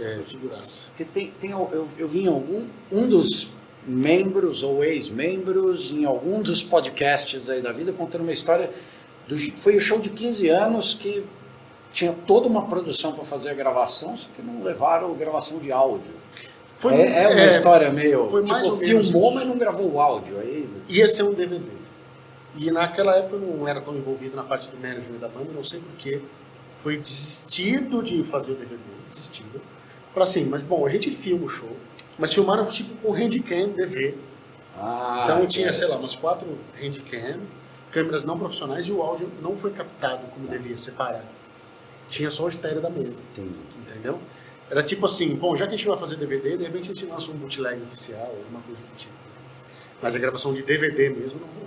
é, 0.04 0.18
figuraça. 0.24 0.86
Porque 0.88 1.04
tem, 1.04 1.30
tem, 1.40 1.50
eu, 1.50 1.88
eu 1.98 2.08
vi 2.08 2.24
em 2.24 2.26
algum 2.28 2.64
um 2.90 3.06
dos 3.08 3.48
membros 3.86 4.62
ou 4.62 4.82
ex-membros 4.82 5.92
em 5.92 6.04
algum 6.04 6.40
dos 6.42 6.62
podcasts 6.62 7.48
aí 7.50 7.60
da 7.60 7.70
vida 7.70 7.92
contando 7.92 8.22
uma 8.22 8.32
história 8.32 8.70
do, 9.28 9.38
foi 9.38 9.76
o 9.76 9.80
show 9.80 10.00
de 10.00 10.10
15 10.10 10.48
anos 10.48 10.94
que 10.94 11.22
tinha 11.92 12.12
toda 12.26 12.48
uma 12.48 12.66
produção 12.66 13.12
para 13.12 13.22
fazer 13.24 13.50
a 13.50 13.54
gravação, 13.54 14.16
só 14.16 14.26
que 14.34 14.42
não 14.42 14.64
levaram 14.64 15.14
gravação 15.14 15.58
de 15.58 15.70
áudio. 15.70 16.10
Foi- 16.76 16.94
é, 16.94 17.24
é 17.24 17.28
uma 17.28 17.40
é, 17.40 17.50
história 17.50 17.90
meio 17.90 18.28
foi 18.30 18.42
mais 18.42 18.62
tipo, 18.62 18.74
ou 18.74 18.80
menos 18.80 19.08
filmou, 19.08 19.28
isso. 19.28 19.38
mas 19.38 19.46
não 19.46 19.58
gravou 19.58 19.92
o 19.92 20.00
áudio. 20.00 20.38
Aí 20.40 20.68
ia 20.88 21.08
ser 21.08 21.22
um 21.22 21.32
DVD. 21.32 21.72
E 22.56 22.70
naquela 22.70 23.16
época 23.16 23.36
eu 23.36 23.40
não 23.40 23.66
era 23.66 23.80
tão 23.80 23.96
envolvido 23.96 24.36
na 24.36 24.42
parte 24.44 24.68
do 24.68 24.76
management 24.76 25.18
da 25.18 25.28
banda, 25.28 25.50
não 25.52 25.64
sei 25.64 25.80
porquê. 25.80 26.20
Foi 26.78 26.96
desistido 26.96 28.02
de 28.02 28.22
fazer 28.24 28.52
o 28.52 28.54
DVD, 28.54 28.82
desistido. 29.10 29.60
Falaram 30.12 30.30
assim, 30.30 30.44
mas 30.44 30.62
bom, 30.62 30.86
a 30.86 30.90
gente 30.90 31.10
filma 31.10 31.46
o 31.46 31.48
show, 31.48 31.76
mas 32.18 32.32
filmaram 32.32 32.66
tipo 32.66 32.94
com 32.96 33.12
handcam 33.12 33.70
DV. 33.70 34.16
ah, 34.78 35.22
então 35.24 35.46
tinha, 35.46 35.68
é. 35.68 35.72
sei 35.72 35.88
lá, 35.88 35.96
umas 35.96 36.14
quatro 36.14 36.46
handcam, 36.80 37.40
câmeras 37.90 38.24
não 38.24 38.38
profissionais 38.38 38.86
e 38.86 38.92
o 38.92 39.02
áudio 39.02 39.28
não 39.42 39.56
foi 39.56 39.72
captado 39.72 40.26
como 40.28 40.46
devia, 40.46 40.76
separado. 40.76 41.26
Tinha 42.08 42.30
só 42.30 42.44
o 42.44 42.48
estéreo 42.48 42.80
da 42.80 42.90
mesa. 42.90 43.20
Entendi. 43.32 43.54
Entendeu? 43.80 44.18
Era 44.70 44.82
tipo 44.82 45.04
assim, 45.06 45.34
bom, 45.34 45.54
já 45.56 45.66
que 45.66 45.74
a 45.74 45.76
gente 45.76 45.86
vai 45.86 45.96
fazer 45.96 46.16
DVD, 46.16 46.56
de 46.56 46.64
repente 46.64 46.90
a 46.90 46.94
gente 46.94 47.06
lança 47.06 47.30
um 47.30 47.34
bootleg 47.34 47.82
oficial, 47.82 48.26
alguma 48.26 48.60
coisa 48.62 48.80
do 48.80 48.96
tipo. 48.96 49.12
Mas 50.00 50.14
a 50.16 50.18
gravação 50.18 50.52
de 50.54 50.62
DVD 50.62 51.10
mesmo 51.10 51.40
não. 51.40 51.64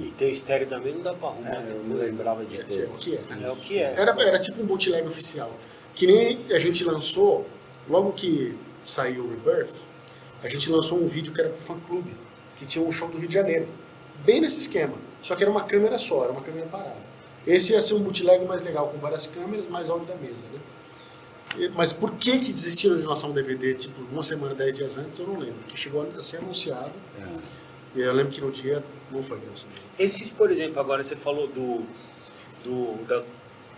E 0.00 0.10
tem 0.12 0.28
o 0.28 0.32
estéreo 0.32 0.68
também, 0.68 0.94
não 0.94 1.02
dá 1.02 1.12
pra 1.14 1.28
arrumar. 1.28 1.50
É, 1.50 1.70
eu 1.72 1.82
me 1.82 1.90
depois. 1.94 2.10
lembrava 2.12 2.44
de 2.44 2.60
É, 2.60 2.64
ter. 2.64 2.84
é 2.84 2.86
o 2.86 2.90
que 2.96 3.14
é. 3.16 3.20
É 3.44 3.50
o 3.50 3.56
que 3.56 3.78
é. 3.78 3.94
Era, 3.96 4.22
era 4.22 4.38
tipo 4.38 4.62
um 4.62 4.66
bootleg 4.66 5.06
oficial. 5.06 5.52
Que 5.94 6.06
nem 6.06 6.38
a 6.52 6.58
gente 6.58 6.84
lançou, 6.84 7.46
logo 7.88 8.12
que 8.12 8.56
saiu 8.84 9.24
o 9.24 9.30
Rebirth, 9.30 9.74
a 10.42 10.48
gente 10.48 10.70
lançou 10.70 10.98
um 10.98 11.06
vídeo 11.06 11.32
que 11.32 11.40
era 11.40 11.50
pro 11.50 11.60
fã 11.60 11.78
clube, 11.86 12.10
que 12.56 12.64
tinha 12.64 12.84
um 12.84 12.90
show 12.92 13.08
do 13.08 13.18
Rio 13.18 13.28
de 13.28 13.34
Janeiro. 13.34 13.68
Bem 14.24 14.40
nesse 14.40 14.58
esquema. 14.60 14.94
Só 15.22 15.34
que 15.34 15.42
era 15.42 15.50
uma 15.50 15.64
câmera 15.64 15.98
só, 15.98 16.22
era 16.24 16.32
uma 16.32 16.40
câmera 16.40 16.66
parada. 16.66 16.96
Esse 17.46 17.72
ia 17.72 17.82
ser 17.82 17.94
um 17.94 18.00
bootleg 18.00 18.44
mais 18.46 18.62
legal, 18.62 18.88
com 18.88 18.98
várias 18.98 19.26
câmeras, 19.26 19.68
mais 19.68 19.90
áudio 19.90 20.06
da 20.06 20.14
mesa, 20.16 20.46
né? 20.52 20.60
Mas 21.74 21.92
por 21.92 22.12
que 22.12 22.38
que 22.38 22.52
desistiram 22.52 22.96
de 22.96 23.02
lançar 23.02 23.26
um 23.26 23.32
DVD, 23.32 23.74
tipo, 23.74 24.00
uma 24.12 24.22
semana, 24.22 24.54
dez 24.54 24.74
dias 24.74 24.96
antes, 24.98 25.18
eu 25.18 25.26
não 25.26 25.38
lembro. 25.38 25.56
Porque 25.56 25.76
chegou 25.76 26.08
a 26.16 26.22
ser 26.22 26.38
anunciado, 26.38 26.92
É. 27.20 27.98
e 27.98 28.00
eu 28.02 28.12
lembro 28.12 28.30
que 28.32 28.40
no 28.40 28.50
dia 28.52 28.82
não 29.10 29.22
foi 29.22 29.36
lançado. 29.38 29.68
Esses, 29.98 30.30
por 30.30 30.50
exemplo, 30.50 30.78
agora 30.80 31.02
você 31.02 31.16
falou 31.16 31.48
do, 31.48 31.84
do 32.64 33.04
da 33.06 33.22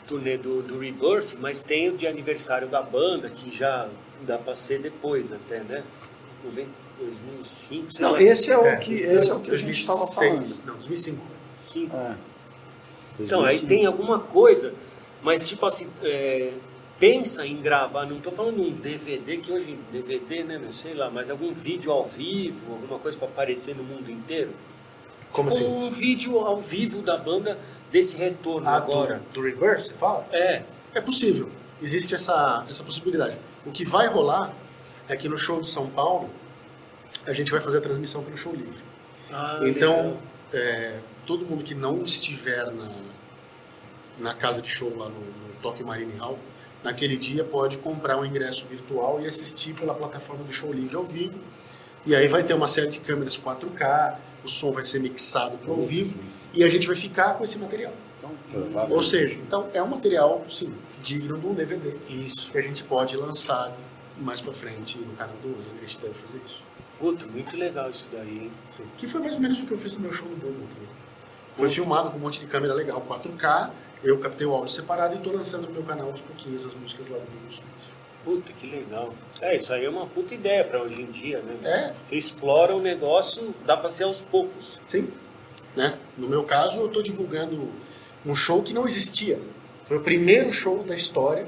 turnê 0.06 0.36
do, 0.36 0.62
do 0.62 0.78
Rebirth, 0.78 1.36
mas 1.40 1.62
tem 1.62 1.88
o 1.88 1.96
de 1.96 2.06
aniversário 2.06 2.68
da 2.68 2.82
banda, 2.82 3.30
que 3.30 3.50
já 3.54 3.88
dá 4.26 4.36
pra 4.36 4.54
ser 4.54 4.80
depois 4.80 5.32
até, 5.32 5.60
né? 5.60 5.82
90, 6.44 6.68
2005, 7.00 7.92
sei 7.92 8.04
Não, 8.04 8.12
lá. 8.12 8.22
esse 8.22 8.50
é 8.52 8.58
o 8.58 8.66
É, 8.66 8.76
que, 8.76 8.94
esse 8.94 9.30
é 9.30 9.34
o 9.34 9.40
que 9.40 9.50
a 9.50 9.56
gente 9.56 9.70
estava 9.70 10.00
2006, 10.00 10.58
falando. 10.60 10.66
Não, 10.66 10.74
2005. 10.74 11.18
Cinco. 11.72 11.96
É. 11.96 12.14
Então, 13.18 13.40
aí 13.40 13.46
2005. 13.58 13.66
tem 13.68 13.86
alguma 13.86 14.18
coisa, 14.20 14.74
mas 15.22 15.46
tipo 15.46 15.64
assim, 15.64 15.88
é, 16.02 16.52
pensa 17.02 17.44
em 17.44 17.60
gravar, 17.60 18.06
não 18.06 18.18
estou 18.18 18.32
falando 18.32 18.62
um 18.62 18.70
DVD, 18.70 19.36
que 19.38 19.50
hoje 19.50 19.76
DVD, 19.90 20.44
né, 20.44 20.60
não 20.62 20.70
sei 20.70 20.94
lá, 20.94 21.10
mas 21.10 21.30
algum 21.30 21.52
vídeo 21.52 21.90
ao 21.90 22.06
vivo, 22.06 22.74
alguma 22.74 22.96
coisa 22.96 23.18
para 23.18 23.26
aparecer 23.26 23.74
no 23.74 23.82
mundo 23.82 24.08
inteiro. 24.08 24.50
Como 25.32 25.48
assim? 25.48 25.66
Um 25.66 25.90
vídeo 25.90 26.38
ao 26.38 26.60
vivo 26.60 27.02
da 27.02 27.16
banda 27.16 27.58
desse 27.90 28.16
retorno 28.16 28.68
Ah, 28.68 28.76
agora. 28.76 29.20
Do, 29.32 29.40
do 29.40 29.42
Rebirth, 29.42 29.86
você 29.86 29.94
fala? 29.94 30.24
É, 30.30 30.62
É 30.94 31.00
possível. 31.00 31.50
Existe 31.82 32.14
essa, 32.14 32.64
essa 32.70 32.84
possibilidade. 32.84 33.36
O 33.66 33.72
que 33.72 33.84
vai 33.84 34.06
rolar 34.06 34.54
é 35.08 35.16
que 35.16 35.28
no 35.28 35.36
show 35.36 35.60
de 35.60 35.66
São 35.66 35.90
Paulo, 35.90 36.30
a 37.26 37.32
gente 37.32 37.50
vai 37.50 37.60
fazer 37.60 37.78
a 37.78 37.80
transmissão 37.80 38.22
pelo 38.22 38.36
show 38.36 38.54
livre. 38.54 38.78
Ah, 39.32 39.58
então, 39.64 40.18
é, 40.54 41.00
todo 41.26 41.44
mundo 41.44 41.64
que 41.64 41.74
não 41.74 42.04
estiver 42.04 42.70
na, 42.70 42.88
na 44.20 44.34
casa 44.34 44.62
de 44.62 44.68
show 44.68 44.96
lá 44.96 45.08
no, 45.08 45.18
no 45.18 45.54
Tokyo 45.60 45.84
Marine 45.84 46.16
Hall, 46.18 46.38
naquele 46.82 47.16
dia 47.16 47.44
pode 47.44 47.78
comprar 47.78 48.16
um 48.18 48.24
ingresso 48.24 48.66
virtual 48.66 49.20
e 49.20 49.26
assistir 49.26 49.74
pela 49.74 49.94
plataforma 49.94 50.44
do 50.44 50.52
show 50.52 50.72
livre 50.72 50.96
ao 50.96 51.04
vivo. 51.04 51.38
E 52.04 52.14
aí 52.14 52.26
vai 52.26 52.42
ter 52.42 52.54
uma 52.54 52.68
série 52.68 52.88
de 52.88 53.00
câmeras 53.00 53.38
4K, 53.38 54.16
o 54.44 54.48
som 54.48 54.72
vai 54.72 54.84
ser 54.84 55.00
mixado 55.00 55.56
para 55.58 55.70
ao 55.70 55.86
vivo 55.86 56.14
e 56.52 56.64
a 56.64 56.68
gente 56.68 56.86
vai 56.86 56.96
ficar 56.96 57.34
com 57.34 57.44
esse 57.44 57.58
material. 57.58 57.92
Então, 58.18 58.86
Ou 58.90 59.02
seja, 59.02 59.34
então 59.34 59.68
é 59.72 59.82
um 59.82 59.88
material, 59.88 60.44
sim, 60.48 60.72
digno 61.02 61.38
de 61.38 61.46
um 61.46 61.54
DVD. 61.54 61.94
Isso. 62.08 62.50
Que 62.50 62.58
a 62.58 62.62
gente 62.62 62.82
pode 62.84 63.16
lançar 63.16 63.72
mais 64.18 64.40
pra 64.40 64.52
frente 64.52 64.98
no 64.98 65.14
canal 65.14 65.34
do 65.36 65.48
Angra, 65.48 65.82
a 65.82 65.86
gente 65.86 65.98
deve 66.00 66.14
fazer 66.14 66.40
isso. 66.44 66.60
Puta, 66.98 67.26
muito 67.26 67.56
legal 67.56 67.90
isso 67.90 68.08
daí, 68.12 68.44
hein? 68.44 68.50
Sim. 68.68 68.84
Que 68.98 69.08
foi 69.08 69.20
mais 69.20 69.32
ou 69.32 69.40
menos 69.40 69.58
o 69.60 69.66
que 69.66 69.72
eu 69.72 69.78
fiz 69.78 69.94
no 69.94 70.00
meu 70.00 70.12
show 70.12 70.28
no 70.28 70.36
Bourbon 70.36 70.66
também. 70.66 70.88
Foi 71.56 71.68
filmado 71.68 72.10
com 72.10 72.16
um 72.16 72.20
monte 72.20 72.40
de 72.40 72.46
câmera 72.46 72.74
legal, 72.74 73.04
4K. 73.08 73.70
Eu 74.02 74.18
captei 74.18 74.46
o 74.46 74.52
áudio 74.52 74.72
separado 74.72 75.14
e 75.14 75.18
estou 75.18 75.32
lançando 75.32 75.68
no 75.68 75.72
meu 75.72 75.82
canal 75.84 76.10
aos 76.10 76.20
pouquinhos 76.20 76.64
as 76.64 76.74
músicas 76.74 77.08
lá 77.08 77.18
do 77.18 77.48
Smith. 77.48 77.70
Puta, 78.24 78.52
que 78.52 78.66
legal. 78.66 79.12
É, 79.40 79.56
isso 79.56 79.72
aí 79.72 79.84
é 79.84 79.90
uma 79.90 80.06
puta 80.06 80.34
ideia 80.34 80.64
pra 80.64 80.82
hoje 80.82 81.02
em 81.02 81.10
dia, 81.10 81.40
né? 81.40 81.56
É. 81.64 81.94
Você 82.04 82.16
explora 82.16 82.74
o 82.74 82.80
negócio, 82.80 83.54
dá 83.64 83.76
pra 83.76 83.88
ser 83.88 84.04
aos 84.04 84.20
poucos. 84.20 84.80
Sim. 84.88 85.08
Né? 85.76 85.98
No 86.16 86.28
meu 86.28 86.44
caso, 86.44 86.78
eu 86.78 86.86
estou 86.86 87.02
divulgando 87.02 87.68
um 88.24 88.34
show 88.34 88.62
que 88.62 88.72
não 88.72 88.86
existia. 88.86 89.40
Foi 89.86 89.96
o 89.96 90.00
primeiro 90.00 90.52
show 90.52 90.82
da 90.84 90.94
história 90.94 91.46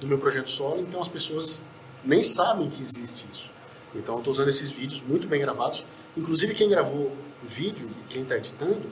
do 0.00 0.06
meu 0.06 0.18
projeto 0.18 0.50
solo, 0.50 0.80
então 0.80 1.00
as 1.00 1.08
pessoas 1.08 1.64
nem 2.04 2.22
sabem 2.22 2.68
que 2.68 2.82
existe 2.82 3.26
isso. 3.32 3.50
Então 3.94 4.16
eu 4.16 4.18
estou 4.18 4.32
usando 4.32 4.48
esses 4.48 4.70
vídeos 4.70 5.00
muito 5.00 5.26
bem 5.26 5.40
gravados. 5.40 5.84
Inclusive 6.16 6.54
quem 6.54 6.68
gravou 6.68 7.12
o 7.42 7.46
vídeo 7.46 7.88
e 8.02 8.06
quem 8.08 8.22
está 8.22 8.36
editando 8.36 8.82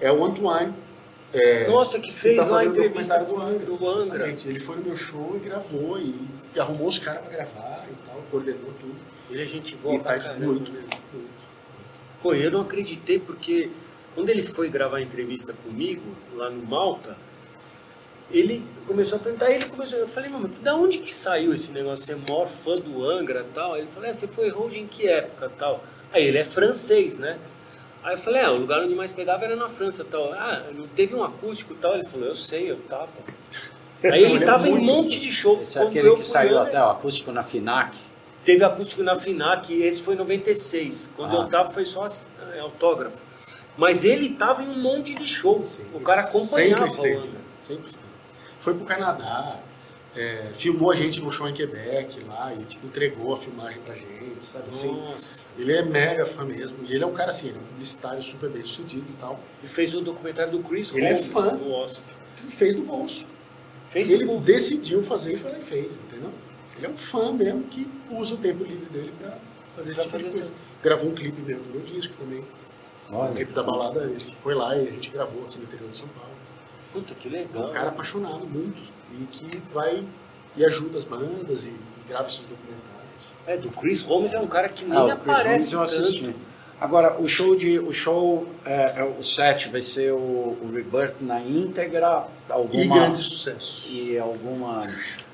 é 0.00 0.10
o 0.10 0.24
Antoine. 0.24 0.72
É, 1.36 1.68
Nossa, 1.68 1.98
que 1.98 2.10
fez 2.10 2.36
tá 2.36 2.44
lá 2.46 2.60
a 2.60 2.64
entrevista 2.64 3.18
do 3.18 3.38
Angra. 3.38 3.66
do 3.66 3.88
Angra. 3.88 4.28
Ele 4.28 4.58
foi 4.58 4.76
no 4.76 4.82
meu 4.82 4.96
show 4.96 5.34
e 5.36 5.46
gravou 5.46 5.98
e, 5.98 6.14
e 6.54 6.60
arrumou 6.60 6.88
os 6.88 6.98
caras 6.98 7.20
para 7.20 7.30
gravar 7.30 7.86
e 7.90 8.08
tal, 8.08 8.22
coordenou 8.30 8.72
tudo. 8.80 8.96
Ele 9.30 9.42
é 9.42 9.46
gente 9.46 9.76
boa 9.76 9.96
e 9.96 9.98
tá 9.98 10.18
caramba. 10.18 10.46
muito 10.46 10.72
mesmo, 10.72 10.88
muito. 11.12 11.46
Pô, 12.22 12.34
eu 12.34 12.50
não 12.50 12.62
acreditei 12.62 13.18
porque 13.18 13.70
quando 14.14 14.30
ele 14.30 14.42
foi 14.42 14.70
gravar 14.70 14.96
a 14.96 15.02
entrevista 15.02 15.52
comigo 15.52 16.02
lá 16.34 16.48
no 16.48 16.64
Malta, 16.66 17.16
ele 18.30 18.64
começou 18.86 19.18
a 19.18 19.20
perguntar, 19.20 19.50
ele 19.50 19.66
começou, 19.66 19.98
eu 19.98 20.08
falei, 20.08 20.30
mano, 20.30 20.48
da 20.62 20.74
onde 20.74 20.98
que 20.98 21.12
saiu 21.12 21.54
esse 21.54 21.70
negócio? 21.70 22.04
Você 22.04 22.12
é 22.12 22.16
maior 22.16 22.46
fã 22.46 22.76
do 22.76 23.04
Angra 23.04 23.40
e 23.48 23.52
tal? 23.52 23.74
Aí 23.74 23.82
ele 23.82 23.88
falou, 23.88 24.08
é, 24.08 24.14
você 24.14 24.26
foi 24.26 24.48
road 24.48 24.78
em 24.78 24.86
que 24.86 25.06
época 25.06 25.50
tal? 25.58 25.84
Aí 26.12 26.24
ele 26.26 26.38
é 26.38 26.44
francês, 26.44 27.18
né? 27.18 27.38
Aí 28.06 28.14
eu 28.14 28.18
falei, 28.18 28.40
é, 28.42 28.48
o 28.48 28.56
lugar 28.56 28.80
onde 28.82 28.94
mais 28.94 29.10
pegava 29.10 29.44
era 29.44 29.56
na 29.56 29.68
França 29.68 30.04
tal. 30.04 30.32
Ah, 30.32 30.62
não 30.72 30.86
teve 30.86 31.14
um 31.16 31.24
acústico 31.24 31.74
e 31.74 31.76
tal? 31.76 31.94
Ele 31.94 32.04
falou, 32.04 32.28
eu 32.28 32.36
sei, 32.36 32.70
eu 32.70 32.76
tava. 32.88 33.08
Aí 34.12 34.22
ele 34.22 34.44
tava 34.44 34.68
em 34.68 34.72
um 34.74 34.76
muito- 34.76 34.92
monte 34.92 35.18
de 35.20 35.32
show. 35.32 35.60
Esse 35.60 35.76
é 35.78 35.82
aquele 35.82 36.06
eu 36.08 36.16
que 36.16 36.24
saiu 36.26 36.56
Angra, 36.56 36.68
até 36.68 36.80
o 36.80 36.88
acústico 36.90 37.32
na 37.32 37.42
FINAC. 37.42 37.96
Teve 38.44 38.62
acústico 38.62 39.02
na 39.02 39.18
FINAC, 39.18 39.72
esse 39.82 40.02
foi 40.02 40.14
em 40.14 40.18
96. 40.18 41.10
Quando 41.16 41.36
Ah. 41.36 41.42
eu 41.42 41.48
tava 41.48 41.70
foi 41.70 41.84
só 41.84 42.06
é, 42.54 42.60
autógrafo. 42.60 43.24
Mas 43.76 44.04
ele 44.04 44.28
tava 44.30 44.62
em 44.62 44.68
um 44.68 44.78
monte 44.80 45.12
de 45.12 45.26
show. 45.26 45.64
Sim, 45.64 45.82
o 45.92 46.00
cara 46.00 46.20
acompanhava 46.20 46.88
Sempre 46.88 47.10
esteve. 47.10 47.30
Sempre 47.60 47.88
esteve. 47.90 48.08
Foi 48.60 48.74
pro 48.74 48.84
Canadá, 48.84 49.56
é, 50.16 50.50
filmou 50.54 50.90
a 50.90 50.96
gente 50.96 51.20
no 51.20 51.30
show 51.30 51.46
em 51.48 51.52
Quebec 51.52 52.18
lá 52.24 52.52
e 52.54 52.64
tipo, 52.64 52.86
entregou 52.86 53.34
a 53.34 53.36
filmagem 53.36 53.80
pra 53.82 53.94
gente, 53.94 54.42
sabe? 54.44 54.70
Assim, 54.70 54.90
ele 55.58 55.72
é 55.72 55.82
mega 55.84 56.24
fã 56.26 56.44
mesmo. 56.44 56.78
E 56.88 56.94
ele 56.94 57.04
é 57.04 57.06
um 57.06 57.12
cara 57.12 57.30
assim, 57.30 57.48
ele 57.48 57.58
é 57.58 57.60
um 57.60 57.64
publicitário 57.64 58.22
super 58.22 58.48
bem 58.50 58.62
sucedido 58.64 59.04
e 59.08 59.20
tal. 59.20 59.38
Ele 59.62 59.68
fez 59.68 59.94
o 59.94 60.00
documentário 60.00 60.52
do 60.52 60.60
Chris 60.60 60.92
Ele 60.94 61.04
é 61.06 61.12
Holmes 61.12 61.26
fã. 61.28 61.52
no 61.52 61.70
Oscar. 61.70 62.14
Ele 62.42 62.50
fez 62.52 62.74
do 62.76 62.82
bolso. 62.82 63.26
Fez 63.90 64.10
ele 64.10 64.26
decidiu 64.40 65.02
fazer 65.02 65.34
e 65.34 65.36
foi 65.36 65.52
lá 65.52 65.58
e 65.58 65.62
fez, 65.62 65.94
entendeu? 65.96 66.30
Ele 66.76 66.86
é 66.86 66.90
um 66.90 66.96
fã 66.96 67.32
mesmo 67.32 67.62
que 67.64 67.88
usa 68.10 68.34
o 68.34 68.38
tempo 68.38 68.64
livre 68.64 68.86
dele 68.90 69.12
pra 69.18 69.38
fazer 69.76 69.90
esse 69.92 70.00
Pra 70.00 70.04
tipo 70.06 70.18
de 70.18 70.24
fazer 70.24 70.38
coisa. 70.38 70.52
isso. 70.52 70.52
Gravou 70.82 71.08
um 71.10 71.14
clipe 71.14 71.40
mesmo 71.42 71.62
do 71.64 71.70
meu 71.70 71.80
disco 71.82 72.14
também. 72.18 72.44
Olha, 73.10 73.30
O 73.30 73.34
clipe 73.34 73.52
da 73.52 73.62
balada, 73.62 74.02
ele 74.04 74.34
foi 74.38 74.54
lá 74.54 74.76
e 74.76 74.80
a 74.88 74.90
gente 74.90 75.10
gravou 75.10 75.44
aqui 75.44 75.58
no 75.58 75.64
interior 75.64 75.88
de 75.90 75.96
São 75.96 76.08
Paulo. 76.08 76.30
Puta, 76.92 77.14
que 77.14 77.28
É 77.28 77.30
legal. 77.30 77.68
um 77.68 77.72
cara 77.72 77.88
apaixonado 77.88 78.46
muito 78.46 78.76
e 79.12 79.24
que 79.26 79.62
vai 79.72 80.04
e 80.56 80.64
ajuda 80.64 80.98
as 80.98 81.04
bandas 81.04 81.66
e, 81.66 81.70
e 81.70 82.08
grava 82.08 82.26
esses 82.28 82.40
documentários. 82.40 82.86
É, 83.46 83.56
do 83.56 83.70
Chris 83.70 84.02
Holmes 84.02 84.34
é 84.34 84.40
um 84.40 84.46
cara 84.46 84.68
que 84.68 84.84
nem 84.84 84.96
Ah, 84.98 85.04
o 85.04 85.16
Chris 85.18 85.20
aparece 85.36 85.74
Holmes 85.74 85.92
eu 85.94 86.00
assisti. 86.00 86.24
tanto. 86.24 86.46
Agora, 86.78 87.18
o 87.18 87.26
show 87.26 87.56
de 87.56 87.78
o 87.78 87.90
show 87.90 88.46
é, 88.62 88.94
é 89.00 89.02
o 89.18 89.22
set 89.22 89.70
vai 89.70 89.80
ser 89.80 90.12
o, 90.12 90.16
o 90.16 90.70
Rebirth 90.74 91.14
na 91.22 91.40
íntegra, 91.40 92.26
alguma 92.50 92.82
E 92.84 92.86
grandes 92.86 93.24
sucessos. 93.24 93.96
e 93.96 94.18
alguma 94.18 94.82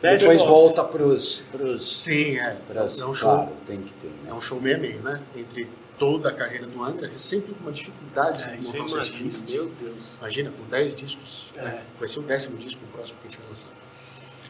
Best 0.00 0.20
depois 0.20 0.40
of. 0.42 0.48
volta 0.48 0.84
pros 0.84 1.44
pros 1.50 1.84
Sim, 1.84 2.36
é. 2.38 2.56
pras- 2.68 3.00
É 3.00 3.06
um 3.06 3.12
show, 3.14 3.28
claro, 3.34 3.48
tem 3.66 3.80
que 3.82 3.92
ter. 3.94 4.06
é 4.24 4.28
Né? 4.28 4.32
um 4.34 4.40
show 4.40 4.60
meio 4.60 4.78
meio, 4.80 5.00
né? 5.02 5.20
Entre 5.34 5.68
toda 6.02 6.30
a 6.30 6.32
carreira 6.34 6.66
do 6.66 6.82
Angra, 6.82 7.06
é 7.06 7.16
sempre 7.16 7.54
uma 7.60 7.70
dificuldade 7.70 8.42
É, 8.42 8.56
de 8.56 8.66
eu 8.66 8.72
montar 8.82 8.92
imagino, 8.92 9.24
list. 9.24 9.50
meu 9.50 9.66
Deus. 9.68 10.16
Imagina, 10.18 10.50
com 10.50 10.64
10 10.64 10.96
discos, 10.96 11.46
É. 11.54 11.62
né? 11.62 11.84
vai 11.96 12.08
ser 12.08 12.18
o 12.18 12.22
décimo 12.22 12.58
disco 12.58 12.80
o 12.84 12.88
próximo 12.88 13.18
que 13.22 13.28
a 13.28 13.30
gente 13.30 13.38
vai 13.38 13.48
lançar. 13.48 13.70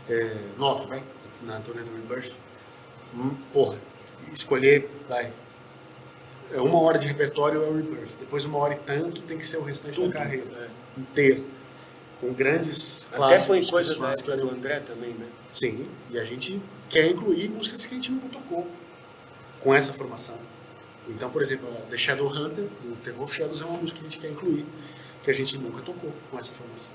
É, 0.08 0.48
nove, 0.56 0.86
vai, 0.86 1.02
na 1.42 1.60
turnê 1.60 1.82
do 1.82 1.92
Rebirth. 1.94 2.32
Hum, 3.14 3.36
porra, 3.52 3.76
escolher, 4.32 4.88
vai. 5.06 5.30
É 6.52 6.60
uma 6.62 6.80
hora 6.80 6.98
de 6.98 7.06
repertório 7.06 7.62
é 7.62 7.68
o 7.68 7.76
Rebirth, 7.76 8.16
depois 8.18 8.46
uma 8.46 8.56
hora 8.56 8.72
e 8.72 8.78
tanto 8.78 9.20
tem 9.20 9.36
que 9.36 9.44
ser 9.44 9.58
o 9.58 9.62
restante 9.62 9.96
Tudo, 9.96 10.08
da 10.10 10.20
carreira 10.20 10.46
é. 10.56 11.00
inteiro. 11.00 11.44
Com 12.18 12.32
grandes 12.32 13.04
Até 13.08 13.16
clássicos. 13.18 13.46
põe 13.46 13.58
que 13.58 13.64
os 13.66 13.70
coisas 13.70 13.96
época 14.00 14.36
do 14.38 14.48
André 14.48 14.80
também, 14.80 15.10
né? 15.10 15.26
Sim, 15.52 15.86
e 16.08 16.18
a 16.18 16.24
gente 16.24 16.62
quer 16.88 17.10
incluir 17.10 17.50
músicas 17.50 17.84
que 17.84 17.92
a 17.92 17.96
gente 17.96 18.10
nunca 18.10 18.30
tocou 18.30 18.66
com 19.60 19.74
essa 19.74 19.92
formação. 19.92 20.51
Então, 21.08 21.30
por 21.30 21.42
exemplo, 21.42 21.68
a 21.68 21.86
The 21.86 21.96
Shadow 21.98 22.28
Hunter, 22.28 22.64
do 22.64 22.96
Terror 23.02 23.22
of 23.22 23.34
Shadows, 23.36 23.60
é 23.60 23.64
uma 23.64 23.78
música 23.78 23.98
que 23.98 24.06
a 24.06 24.08
gente 24.08 24.18
quer 24.20 24.30
incluir, 24.30 24.64
que 25.24 25.30
a 25.30 25.34
gente 25.34 25.58
nunca 25.58 25.82
tocou 25.82 26.12
com 26.30 26.38
essa 26.38 26.52
formação. 26.52 26.92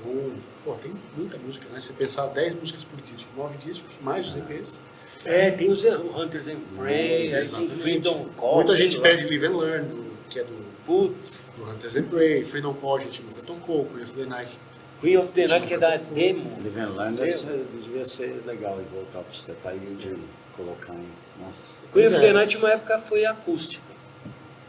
Então, 0.00 0.32
pô, 0.64 0.74
tem 0.76 0.92
muita 1.16 1.36
música, 1.38 1.66
né? 1.70 1.80
Você 1.80 1.92
pensar 1.92 2.26
10 2.28 2.54
músicas 2.54 2.84
por 2.84 3.00
disco, 3.00 3.28
9 3.36 3.58
discos, 3.58 3.98
mais 4.00 4.28
os 4.28 4.36
EPs. 4.36 4.78
É, 5.24 5.50
tem 5.50 5.68
os 5.70 5.84
o 5.84 6.16
Hunters 6.16 6.46
and 6.46 6.60
Prey, 6.76 7.26
Exatamente. 7.26 7.74
Freedom 7.74 8.28
Call. 8.36 8.54
Muita 8.56 8.76
gente 8.76 8.96
lá. 8.96 9.02
pede 9.02 9.26
Live 9.26 9.46
and 9.46 9.56
Learn, 9.56 9.88
do- 9.88 10.16
que 10.30 10.38
é 10.38 10.44
do, 10.44 10.68
Putz, 10.86 11.44
do 11.56 11.64
Hunters 11.68 11.96
and 11.96 12.04
Prey, 12.04 12.44
Freedom 12.44 12.72
Call 12.74 12.96
a 12.96 13.00
gente 13.00 13.22
nunca 13.22 13.42
tocou, 13.42 13.84
Conheço 13.86 14.12
The 14.14 14.26
Night. 14.26 14.52
Queen 15.00 15.16
of 15.16 15.32
the 15.32 15.46
Night, 15.48 15.66
que 15.66 15.74
é 15.74 15.78
da 15.78 15.96
demo. 15.96 16.58
Live 16.62 16.80
and 16.80 16.90
Learn 16.94 17.16
devia 17.16 18.04
ser 18.06 18.40
legal 18.46 18.80
e 18.80 18.84
voltar 18.94 19.20
para 19.20 19.32
você 19.32 19.52
tá 19.54 19.70
aí 19.70 19.78
de 19.98 20.16
colocar 20.56 20.94
em. 20.94 21.08
Nossa. 21.44 21.76
Queen 21.92 22.06
of 22.06 22.16
é. 22.16 22.20
the 22.20 22.32
Night, 22.32 22.56
uma 22.56 22.70
época, 22.72 22.98
foi 22.98 23.24
acústica. 23.24 23.82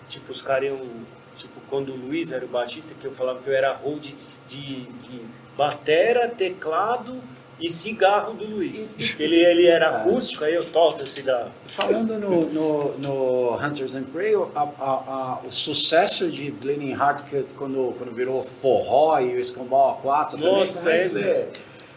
Tipo, 0.08 0.32
os 0.32 0.42
caras 0.42 0.66
iam... 0.70 0.80
Tipo, 1.38 1.62
quando 1.70 1.94
o 1.94 1.96
Luiz 1.96 2.32
era 2.32 2.44
o 2.44 2.48
baixista, 2.50 2.94
que 3.00 3.06
eu 3.06 3.12
falava 3.14 3.40
que 3.40 3.50
eu 3.50 3.54
era 3.54 3.72
hold 3.74 4.02
de, 4.04 4.14
de, 4.50 4.82
de 4.84 5.22
batera, 5.56 6.28
teclado 6.28 7.22
e 7.62 7.70
cigarro 7.70 8.34
do 8.34 8.46
Luiz. 8.46 8.96
Ele, 9.20 9.36
ele 9.38 9.66
era 9.68 9.90
acústico, 9.90 10.44
aí 10.44 10.54
eu 10.54 10.66
toco 10.66 11.04
o 11.04 11.08
cigarro. 11.08 11.50
Falando 11.66 12.18
no, 12.18 12.46
no, 12.50 12.98
no 12.98 13.56
Hunters 13.58 13.96
and 13.96 14.04
Prey, 14.04 14.34
a- 14.36 14.40
a- 14.56 14.64
a- 14.80 15.40
o 15.46 15.52
sucesso 15.52 16.30
de 16.32 16.50
Bleeding 16.52 16.92
Heart 16.92 17.24
quando, 17.58 17.94
quando 17.98 18.14
virou 18.14 18.42
forró 18.44 19.20
e 19.20 19.36
o 19.36 19.40
Escambau 19.40 20.02
A4 20.04 20.32
também, 20.32 20.46
Nossa, 20.54 20.92
é 20.92 21.02
é, 21.04 21.50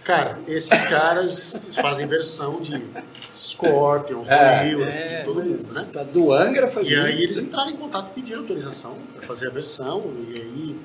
Cara, 0.05 0.41
esses 0.49 0.83
caras 0.83 1.61
fazem 1.81 2.07
versão 2.09 2.61
de 2.61 2.85
Scorpions, 3.33 4.29
É, 4.29 4.65
Blue 4.65 4.67
Hill, 4.81 4.85
é, 4.85 5.19
de 5.21 5.25
todo 5.25 5.43
mundo, 5.45 5.73
né? 5.75 5.91
Da- 5.93 6.03
Do 6.03 6.33
Angra 6.33 6.67
foi 6.67 6.85
E 6.85 6.95
aí 6.95 7.03
muito- 7.03 7.23
eles 7.23 7.39
entraram 7.39 7.71
em 7.71 7.77
contato 7.77 8.09
e 8.09 8.15
pediram 8.15 8.41
autorização 8.41 8.97
para 9.15 9.23
fazer 9.27 9.47
a 9.47 9.51
versão, 9.51 10.03
e 10.29 10.37
aí 10.37 10.77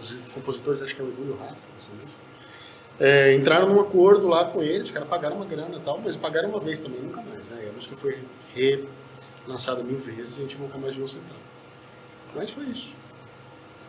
os 0.00 0.16
compositores, 0.34 0.80
acho 0.82 0.94
que 0.96 1.02
é 1.02 1.04
o 1.04 1.08
Edu 1.08 1.24
e 1.26 1.30
o 1.30 1.36
Rafa, 1.36 1.54
música, 1.74 1.94
é, 2.98 3.34
entraram 3.34 3.68
num 3.68 3.80
acordo 3.80 4.26
lá 4.26 4.44
com 4.46 4.62
eles, 4.62 4.86
os 4.86 4.90
caras 4.90 5.08
pagaram 5.08 5.36
uma 5.36 5.44
grana 5.44 5.76
e 5.76 5.80
tal, 5.80 6.00
mas 6.02 6.16
pagaram 6.16 6.48
uma 6.48 6.60
vez 6.60 6.78
também, 6.78 7.00
nunca 7.00 7.20
mais, 7.22 7.50
né? 7.50 7.64
E 7.66 7.68
a 7.68 7.72
música 7.72 7.94
foi 7.96 8.18
relançada 9.46 9.82
mil 9.82 9.98
vezes 9.98 10.36
e 10.36 10.40
a 10.40 10.42
gente 10.42 10.56
nunca 10.56 10.78
mais 10.78 10.94
viu 10.94 11.04
um 11.04 11.08
centavo. 11.08 11.40
Mas 12.34 12.48
foi 12.50 12.64
isso. 12.64 12.94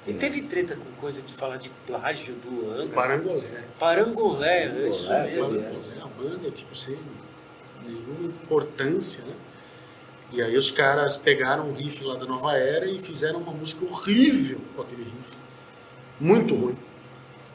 E 0.05 0.13
teve 0.13 0.41
treta 0.41 0.75
com 0.75 0.91
coisa 0.99 1.21
de 1.21 1.33
falar 1.33 1.57
de 1.57 1.69
plágio 1.87 2.33
do 2.35 2.71
Angra. 2.71 2.93
Parangolé. 2.95 3.63
Parangolé, 3.79 4.63
é 4.65 4.87
isso 4.89 5.07
Parangolé, 5.07 5.31
mesmo. 5.35 5.49
teve 5.49 5.63
Parangolé, 5.63 6.01
a 6.01 6.07
banda, 6.07 6.51
tipo, 6.51 6.75
sem 6.75 6.97
nenhuma 7.85 8.25
importância, 8.25 9.23
né? 9.23 9.33
E 10.31 10.41
aí 10.41 10.57
os 10.57 10.71
caras 10.71 11.15
pegaram 11.15 11.69
o 11.69 11.73
riff 11.73 12.03
lá 12.03 12.15
da 12.15 12.25
Nova 12.25 12.57
Era 12.57 12.85
e 12.87 12.99
fizeram 12.99 13.39
uma 13.39 13.51
música 13.51 13.85
horrível 13.85 14.59
com 14.75 14.81
aquele 14.81 15.03
riff. 15.03 15.37
Muito 16.19 16.55
ruim. 16.55 16.77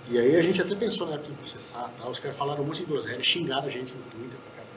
E 0.08 0.16
aí 0.18 0.36
a 0.36 0.40
gente 0.40 0.62
até 0.62 0.74
pensou 0.74 1.06
na 1.06 1.14
época 1.14 1.32
em 1.32 1.34
processar 1.34 1.92
tal. 2.00 2.10
Os 2.10 2.18
caras 2.18 2.36
falaram 2.36 2.62
um 2.62 2.66
monte 2.66 2.78
de 2.78 2.86
groselha, 2.86 3.22
xingaram 3.22 3.66
a 3.66 3.70
gente 3.70 3.94
no 3.94 4.02
Twitter 4.04 4.38
pra 4.38 4.62
caramba. 4.62 4.67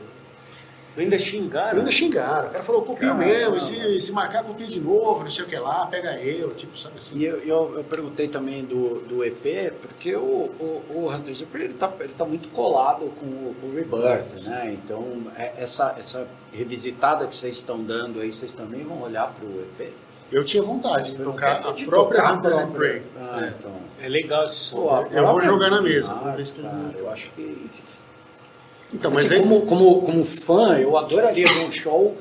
Ainda 0.97 1.17
xingaram. 1.17 1.79
Ainda 1.79 1.89
xingaram. 1.91 2.47
O 2.47 2.51
cara 2.51 2.63
falou, 2.63 2.81
copia 2.81 3.13
mesmo, 3.13 3.55
e 3.55 3.61
se, 3.61 4.01
se 4.01 4.11
marcar, 4.11 4.43
copia 4.43 4.67
de 4.67 4.79
novo, 4.79 5.23
não 5.23 5.29
sei 5.29 5.45
o 5.45 5.47
que 5.47 5.55
lá, 5.55 5.87
pega 5.87 6.19
eu, 6.21 6.53
tipo, 6.53 6.77
sabe 6.77 6.97
assim. 6.97 7.17
E 7.17 7.23
eu, 7.23 7.37
eu, 7.43 7.77
eu 7.77 7.83
perguntei 7.85 8.27
também 8.27 8.65
do, 8.65 8.99
do 9.07 9.23
EP, 9.23 9.71
porque 9.81 10.13
o, 10.15 10.19
o, 10.59 10.83
o 10.89 11.09
Hunters 11.13 11.41
and 11.41 11.45
Prey 11.45 11.63
ele 11.65 11.75
tá, 11.75 11.89
ele 11.99 12.13
tá 12.17 12.25
muito 12.25 12.49
colado 12.49 13.05
com 13.19 13.25
o, 13.25 13.55
com 13.61 13.67
o 13.67 13.73
Rebirth, 13.75 14.47
né? 14.49 14.73
Então, 14.83 15.03
é- 15.37 15.53
essa, 15.57 15.95
essa 15.97 16.27
revisitada 16.51 17.25
que 17.25 17.35
vocês 17.35 17.55
estão 17.55 17.81
dando 17.81 18.19
aí, 18.19 18.31
vocês 18.31 18.51
também 18.51 18.83
vão 18.83 19.01
olhar 19.01 19.33
pro 19.33 19.47
EP? 19.61 19.93
Eu 20.29 20.43
tinha 20.45 20.61
vontade 20.63 21.11
de 21.11 21.19
tocar 21.19 21.67
a 21.67 21.71
de 21.71 21.85
própria 21.85 22.31
Hunters 22.33 22.57
and. 22.57 22.71
Prey. 22.71 23.01
Ah, 23.19 23.41
É. 23.45 23.47
então. 23.49 23.71
É 24.01 24.07
legal 24.09 24.45
som. 24.47 24.77
Pô, 24.77 25.07
Eu 25.11 25.25
vou 25.27 25.41
jogar 25.41 25.69
na 25.69 25.81
mesa, 25.81 26.09
vamos 26.13 26.25
Heart, 26.25 26.37
ver 26.37 26.45
se 26.45 26.53
todo 26.55 26.63
cara, 26.65 26.75
mundo- 26.75 26.97
Eu 26.97 27.09
acho 27.11 27.29
que... 27.31 27.69
Então, 28.93 29.11
mas 29.11 29.25
Assim, 29.25 29.35
aí, 29.35 29.39
como, 29.41 29.61
como, 29.61 30.01
como 30.01 30.23
fã, 30.25 30.77
eu 30.77 30.97
adoraria 30.97 31.45
ver 31.47 31.65
um 31.65 31.71
show 31.71 32.15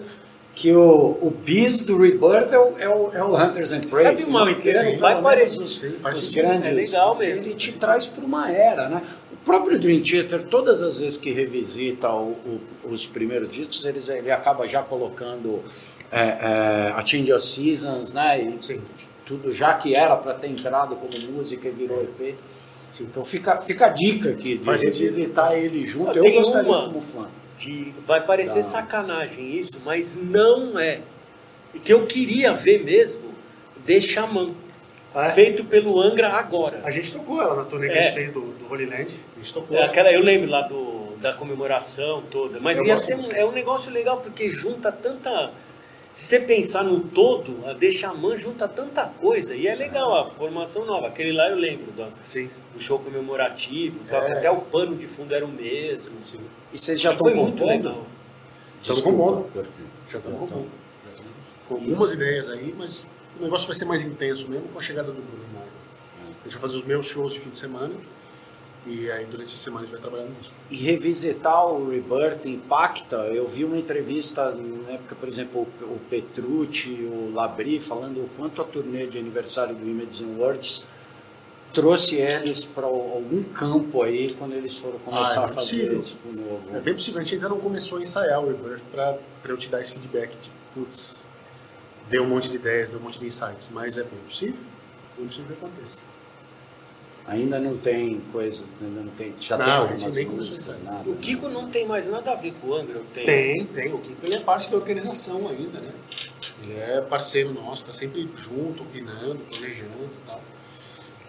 que 0.55 0.73
o, 0.75 1.17
o 1.23 1.31
bis 1.45 1.85
do 1.87 1.97
Rebirth 1.99 2.53
é 2.53 2.59
o, 2.59 2.79
é 2.79 2.89
o, 2.89 3.11
é 3.15 3.25
o 3.25 3.35
Hunters 3.37 3.73
and 3.73 3.81
Prey. 3.81 4.03
Sabe 4.03 4.23
o 4.25 4.31
mal 4.31 4.49
inteiro? 4.51 4.99
Vai 4.99 5.15
menos 5.37 5.59
os, 5.59 5.83
os 5.83 6.29
grandes. 6.35 6.67
É 6.67 6.73
legal 6.73 7.17
mesmo. 7.17 7.45
Ele 7.47 7.55
te 7.55 7.73
traz 7.73 8.07
para 8.07 8.25
uma 8.25 8.51
era, 8.53 8.89
né? 8.89 9.03
O 9.33 9.37
próprio 9.45 9.79
Dream 9.79 10.03
Theater, 10.03 10.43
todas 10.45 10.83
as 10.83 11.01
vezes 11.01 11.17
que 11.17 11.33
revisita 11.33 12.11
o- 12.11 12.37
o- 12.45 12.61
os 12.91 13.07
primeiros 13.07 13.49
discos, 13.49 13.85
eles, 13.87 14.09
ele 14.09 14.31
acaba 14.31 14.67
já 14.67 14.83
colocando 14.83 15.63
é, 16.13 16.19
é, 16.21 16.93
a 16.95 17.07
Change 17.07 17.33
of 17.33 17.45
Seasons, 17.47 18.13
né? 18.13 18.43
E 18.43 18.79
tudo 19.25 19.53
já 19.55 19.73
que 19.75 19.95
era 19.95 20.15
para 20.17 20.35
ter 20.35 20.49
entrado 20.49 20.95
como 20.97 21.33
música 21.33 21.69
e 21.69 21.71
virou 21.71 22.03
EP. 22.03 22.35
Sim. 22.93 23.05
Então 23.05 23.25
fica, 23.25 23.61
fica 23.61 23.87
a 23.87 23.89
dica 23.91 24.31
aqui 24.31 24.59
de 24.59 24.65
Faz 24.65 24.81
sentido. 24.81 25.03
revisitar 25.03 25.53
ele 25.55 25.87
junto. 25.87 26.17
Eu 26.17 26.23
tem 26.23 26.35
gostaria 26.37 26.69
uma- 26.71 26.87
como 26.87 27.01
fã. 27.01 27.29
de- 27.57 27.93
vai 28.07 28.25
parecer 28.25 28.63
Tá. 28.63 28.69
sacanagem 28.71 29.57
isso, 29.57 29.81
mas 29.85 30.17
não 30.17 30.79
é. 30.79 31.01
O 31.75 31.79
que 31.79 31.93
eu 31.93 32.05
queria 32.07 32.53
ver 32.53 32.83
mesmo, 32.85 33.31
The 33.87 34.01
Shaman, 34.01 34.55
Ah, 35.15 35.27
é? 35.27 35.31
feito 35.31 35.65
pelo 35.65 36.01
Angra 36.01 36.29
agora. 36.29 36.81
A 36.85 36.91
gente 36.91 37.13
tocou 37.13 37.41
ela 37.41 37.55
na 37.57 37.65
turnê 37.65 37.89
que 37.89 37.95
É. 37.95 37.99
a 38.01 38.03
gente 38.05 38.15
fez 38.15 38.33
do, 38.33 38.41
do 38.41 38.67
Holy 38.73 38.87
Land. 38.87 39.21
A 39.37 39.39
gente 39.41 39.55
tocou. 39.55 39.77
É 39.77 39.85
aquela, 39.85 40.11
eu 40.13 40.21
lembro 40.21 40.51
lá 40.51 40.63
do, 40.63 41.17
da 41.21 41.33
comemoração 41.33 42.23
toda, 42.31 42.59
mas 42.61 42.79
Eu 42.79 42.87
ia 42.87 42.97
ser 42.97 43.15
um, 43.15 43.19
muito. 43.23 43.35
é 43.37 43.45
um 43.45 43.53
negócio 43.53 43.93
legal 43.93 44.19
porque 44.19 44.49
junta 44.49 44.91
tanta. 44.91 45.51
Se 46.13 46.25
você 46.27 46.41
pensar 46.41 46.83
no 46.83 46.99
todo, 47.01 47.65
a 47.69 47.75
The 47.75 47.89
Shaman 47.91 48.37
junta 48.37 48.67
tanta 48.67 49.05
coisa 49.05 49.55
e 49.55 49.69
é 49.69 49.75
legal 49.77 50.13
a 50.17 50.29
formação 50.31 50.85
nova. 50.85 51.07
Aquele 51.07 51.31
lá 51.33 51.49
eu 51.49 51.57
lembro 51.57 51.93
do, 51.93 52.07
Sim. 52.29 52.51
Do 52.75 52.81
show 52.81 52.99
comemorativo, 52.99 54.01
tal, 54.09 54.23
É. 54.23 54.33
até 54.39 54.51
o 54.51 54.61
pano 54.61 54.97
de 54.97 55.07
fundo 55.07 55.35
era 55.35 55.45
o 55.45 55.49
mesmo. 55.49 56.21
Sim. 56.21 56.41
E 56.73 56.79
vocês 56.79 57.01
já 57.01 57.13
Já 57.13 57.17
foi 57.19 57.31
estão 57.33 57.45
muito 57.45 57.59
compondo? 57.59 57.77
legal. 57.77 58.07
Estamos 58.83 59.03
Desculpa, 59.03 59.19
compondo. 59.19 59.53
Curti. 59.53 59.71
Já 60.09 60.19
estamos 60.19 60.37
Então, 60.37 60.47
compondo. 60.49 60.69
Já 61.05 61.11
estamos 61.11 61.33
com 61.69 61.75
algumas 61.75 62.13
ideias 62.13 62.49
aí, 62.49 62.75
mas 62.79 63.07
o 63.39 63.43
negócio 63.43 63.67
vai 63.67 63.77
ser 63.77 63.85
mais 63.85 64.03
intenso 64.03 64.49
mesmo 64.49 64.69
com 64.69 64.79
a 64.79 64.83
chegada 64.83 65.09
do 65.13 65.21
Bruno 65.23 65.45
em 65.51 65.55
maio. 65.57 65.69
A 66.41 66.45
gente 66.45 66.53
vai 66.53 66.61
fazer 66.63 66.77
os 66.79 66.85
meus 66.85 67.07
shows 67.07 67.33
de 67.35 67.41
fim 67.41 67.51
de 67.51 67.59
semana 67.59 67.95
e 68.87 69.11
aí 69.11 69.27
durante 69.27 69.55
a 69.55 69.59
semana 69.59 69.83
a 69.83 69.87
gente 69.87 69.93
vai 69.93 70.01
trabalhando 70.01 70.35
nisso. 70.39 70.55
E 70.71 70.77
revisitar 70.77 71.67
o 71.67 71.91
Rebirth 71.91 72.47
impacta. 72.47 73.17
Eu 73.27 73.47
vi 73.47 73.65
uma 73.65 73.77
entrevista 73.77 74.51
na 74.53 74.93
época, 74.95 75.15
por 75.17 75.29
exemplo, 75.29 75.67
o 75.83 75.85
o 75.85 75.99
Petrucci, 76.09 76.93
o 77.03 77.31
Labri, 77.35 77.79
falando 77.79 78.19
o 78.21 78.31
quanto 78.39 78.63
a 78.63 78.65
turnê 78.65 79.07
de 79.07 79.19
aniversário 79.19 79.75
do 79.75 79.87
Images 79.87 80.23
and 80.23 80.39
Words 80.39 80.83
trouxe 81.73 82.17
eles 82.17 82.65
para 82.65 82.87
algum 82.87 83.43
campo 83.45 84.03
aí 84.03 84.35
quando 84.39 84.53
eles 84.55 84.77
foram 84.77 84.99
começar 84.99 85.41
Ah, 85.41 85.43
é 85.43 85.45
a 85.45 85.49
fazer 85.49 85.55
possível. 85.87 86.01
isso 86.01 86.17
de 86.25 86.37
novo. 86.41 86.77
É 86.77 86.81
bem 86.81 86.95
possível, 86.95 87.21
a 87.21 87.25
gente 87.25 87.35
ainda 87.37 87.49
não 87.49 87.61
começou 87.61 87.99
a 87.99 88.03
ensaiar 88.03 88.43
o 88.43 88.49
Rebirth 88.49 88.83
para 88.91 89.17
eu 89.45 89.57
te 89.57 89.69
dar 89.69 89.81
esse 89.81 89.93
feedback 89.93 90.37
de, 90.39 90.51
putz, 90.75 91.23
deu 92.09 92.25
um 92.25 92.29
monte 92.29 92.49
de 92.49 92.57
ideias, 92.57 92.89
deu 92.89 92.99
um 92.99 93.03
monte 93.03 93.19
de 93.21 93.27
insights, 93.27 93.69
mas 93.73 93.97
é 93.99 94.03
bem 94.03 94.19
possível, 94.21 94.57
bem 95.17 95.27
possível 95.27 95.47
que 95.57 95.65
aconteça. 95.65 96.01
Ainda 97.27 97.61
não 97.61 97.77
tem 97.77 98.21
coisa, 98.33 98.65
ainda 98.81 99.03
não 99.03 99.11
tem. 99.13 99.33
Já 99.39 99.57
Não, 99.57 99.65
tem 99.65 99.73
a 99.75 99.79
algumas 99.79 100.03
gente 100.03 100.15
nem 100.15 100.27
começou 100.27 100.55
a 100.55 100.57
ensaiar. 100.57 100.83
nada, 100.83 101.09
O 101.09 101.13
né? 101.13 101.19
Kiko 101.21 101.49
não 101.49 101.69
tem 101.69 101.87
mais 101.87 102.07
nada 102.09 102.33
a 102.33 102.35
ver 102.35 102.53
com 102.61 102.69
o 102.69 102.75
Angra, 102.75 102.99
ou 102.99 103.05
tem? 103.15 103.25
Tem, 103.27 103.65
tem, 103.67 103.95
o 103.95 103.99
Kiko 103.99 104.27
ele 104.27 104.35
é 104.35 104.41
parte 104.41 104.69
da 104.71 104.77
organização 104.77 105.47
ainda, 105.49 105.79
né? 105.81 105.93
Ele 106.63 106.73
é 106.75 107.01
parceiro 107.03 107.53
nosso, 107.55 107.85
tá 107.85 107.93
sempre 107.93 108.29
junto, 108.35 108.83
opinando, 108.83 109.39
planejando 109.49 110.05
e 110.07 110.27
tal. 110.27 110.43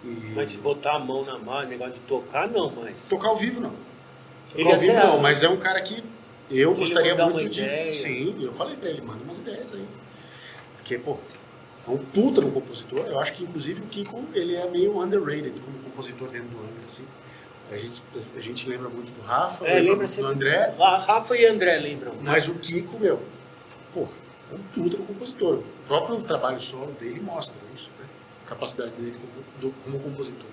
E 0.03 0.33
Mas 0.35 0.51
se 0.51 0.57
botar 0.57 0.93
a 0.95 0.99
mão 0.99 1.23
na 1.23 1.37
mão, 1.37 1.61
negócio 1.67 1.93
de 1.93 1.99
tocar, 2.01 2.47
não, 2.47 2.71
mas. 2.71 3.07
tocar 3.07 3.29
ao 3.29 3.37
vivo 3.37 3.59
não. 3.61 3.69
Tocar 3.69 4.59
Ele 4.59 4.71
ao 4.73 4.79
vivo 4.79 4.93
não, 4.93 5.19
mas 5.19 5.43
é 5.43 5.49
um 5.49 5.57
cara 5.57 5.79
que 5.81 6.03
eu 6.49 6.73
gostaria 6.73 7.15
muito 7.27 7.49
de. 7.49 7.61
ideia. 7.61 7.93
Sim, 7.93 8.35
eu 8.41 8.53
falei 8.53 8.75
pra 8.77 8.89
ele, 8.89 9.01
manda 9.01 9.23
umas 9.23 9.37
ideias 9.37 9.73
aí. 9.73 9.85
Porque, 10.77 10.97
pô, 10.97 11.17
é 11.87 11.91
um 11.91 11.97
puta 11.97 12.41
no 12.41 12.51
compositor. 12.51 13.05
Eu 13.07 13.19
acho 13.19 13.33
que 13.33 13.43
inclusive 13.43 13.81
o 13.81 13.85
Kiko 13.85 14.23
ele 14.33 14.55
é 14.55 14.67
meio 14.69 14.99
underrated 14.99 15.53
como 15.59 15.77
compositor 15.79 16.27
dentro 16.29 16.49
do 16.49 16.57
Angra, 16.57 16.83
assim. 16.85 17.05
A 17.71 17.77
gente, 17.77 18.01
a 18.35 18.41
gente 18.41 18.67
lembra 18.69 18.89
muito 18.89 19.11
do 19.13 19.21
Rafa, 19.21 19.65
É, 19.65 19.75
lembra 19.75 19.91
lembra 19.91 20.07
muito 20.07 20.17
do. 20.21 20.27
André, 20.27 20.73
Ra- 20.77 20.97
Rafa 20.97 21.37
e 21.37 21.45
André 21.45 21.77
lembram. 21.77 22.11
né? 22.15 22.19
mas 22.23 22.49
o 22.49 22.55
Kiko, 22.55 22.99
meu, 22.99 23.21
porra, 23.93 24.09
é 24.51 24.55
um 24.55 24.59
puta 24.73 24.97
compositor. 24.97 25.55
O 25.59 25.63
próprio 25.87 26.19
trabalho 26.21 26.59
solo 26.59 26.91
dele 26.99 27.21
mostra 27.21 27.55
isso, 27.73 27.89
capacidade 28.51 28.91
dele 28.91 29.15
como, 29.19 29.43
do- 29.71 29.77
como 29.83 29.99
compositor. 29.99 30.49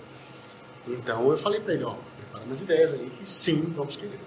Então 0.86 1.30
eu 1.30 1.36
falei 1.36 1.60
pra 1.60 1.74
ele, 1.74 1.84
ó, 1.84 1.94
prepara 2.16 2.44
umas 2.44 2.60
ideias 2.62 2.92
aí 2.92 3.10
que 3.18 3.28
sim, 3.28 3.60
vamos 3.76 3.96
querer. 3.96 4.18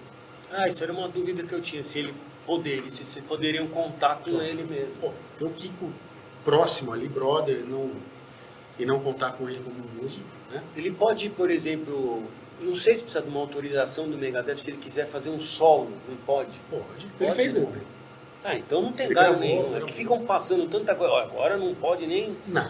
Ah, 0.51 0.67
isso 0.67 0.83
era 0.83 0.91
uma 0.93 1.07
dúvida 1.07 1.43
que 1.43 1.53
eu 1.53 1.61
tinha, 1.61 1.81
se 1.81 1.99
ele 1.99 2.13
poderia, 2.45 2.89
se 2.91 3.03
vocês 3.05 3.25
poderiam 3.25 3.67
contar 3.67 4.15
com 4.17 4.41
ele 4.41 4.63
mesmo. 4.63 5.13
Ter 5.39 5.45
o 5.45 5.49
Kiko 5.49 5.89
próximo 6.43 6.91
ali, 6.93 7.07
brother, 7.07 7.59
e 7.59 7.63
não, 7.63 7.89
e 8.77 8.85
não 8.85 8.99
contar 8.99 9.31
com 9.33 9.49
ele 9.49 9.59
como 9.63 9.75
um 9.77 10.03
músico, 10.03 10.27
né? 10.51 10.61
Ele 10.75 10.91
pode, 10.91 11.29
por 11.29 11.49
exemplo, 11.49 12.23
não 12.59 12.75
sei 12.75 12.95
se 12.95 13.03
precisa 13.03 13.23
de 13.23 13.29
uma 13.29 13.39
autorização 13.39 14.09
do 14.09 14.17
Megadeth, 14.17 14.57
se 14.57 14.71
ele 14.71 14.77
quiser 14.77 15.07
fazer 15.07 15.29
um 15.29 15.39
solo, 15.39 15.89
não 16.09 16.17
pode? 16.17 16.59
Pode. 16.69 16.83
Ele 17.05 17.11
Pode, 17.17 17.31
fez 17.35 17.53
né? 17.53 17.67
Ah, 18.43 18.55
então 18.55 18.81
não 18.81 18.91
tem 18.91 19.07
galho 19.09 19.39
nenhum. 19.39 19.75
É 19.77 19.81
que 19.81 19.93
ficam 19.93 20.25
passando 20.25 20.67
tanta 20.67 20.95
coisa. 20.95 21.13
Ó, 21.13 21.19
Agora 21.19 21.57
não 21.57 21.73
pode 21.75 22.07
nem. 22.07 22.35
Não. 22.47 22.67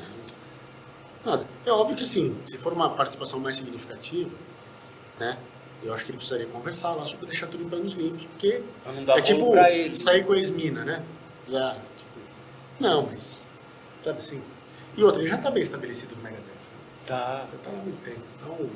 Nada. 1.26 1.45
É 1.65 1.72
óbvio 1.72 1.95
que 1.95 2.07
sim, 2.07 2.35
se 2.48 2.57
for 2.57 2.73
uma 2.73 2.89
participação 2.89 3.39
mais 3.39 3.56
significativa, 3.57 4.31
né? 5.19 5.38
Eu 5.84 5.93
acho 5.93 6.06
que 6.06 6.11
ele 6.11 6.18
precisaria 6.18 6.48
conversar 6.48 6.91
lá 6.93 7.06
sobre 7.07 7.26
deixar 7.26 7.48
tudo 7.48 7.64
em 7.64 7.69
planos 7.69 7.93
limpos, 7.93 8.26
porque 8.26 8.61
é 9.15 9.22
tipo 9.22 9.52
pra 9.52 9.72
ele. 9.72 9.95
sair 9.95 10.23
com 10.23 10.34
a 10.34 10.38
ex-mina, 10.38 10.84
né? 10.84 11.03
Já, 11.49 11.72
tipo, 11.73 12.19
não, 12.80 13.03
mas, 13.07 13.48
sabe 14.03 14.19
assim. 14.19 14.41
E 14.95 15.03
outra, 15.03 15.22
ele 15.22 15.30
já 15.30 15.38
está 15.38 15.49
bem 15.49 15.64
estabelecido 15.64 16.15
no 16.15 16.22
Megadeth. 16.22 16.41
Né? 16.43 16.52
Tá. 17.07 17.48
Já 17.52 17.57
está 17.57 17.72
lá 17.72 17.80
há 17.80 17.84
muito 17.84 18.03
tempo, 18.03 18.22
então 18.38 18.69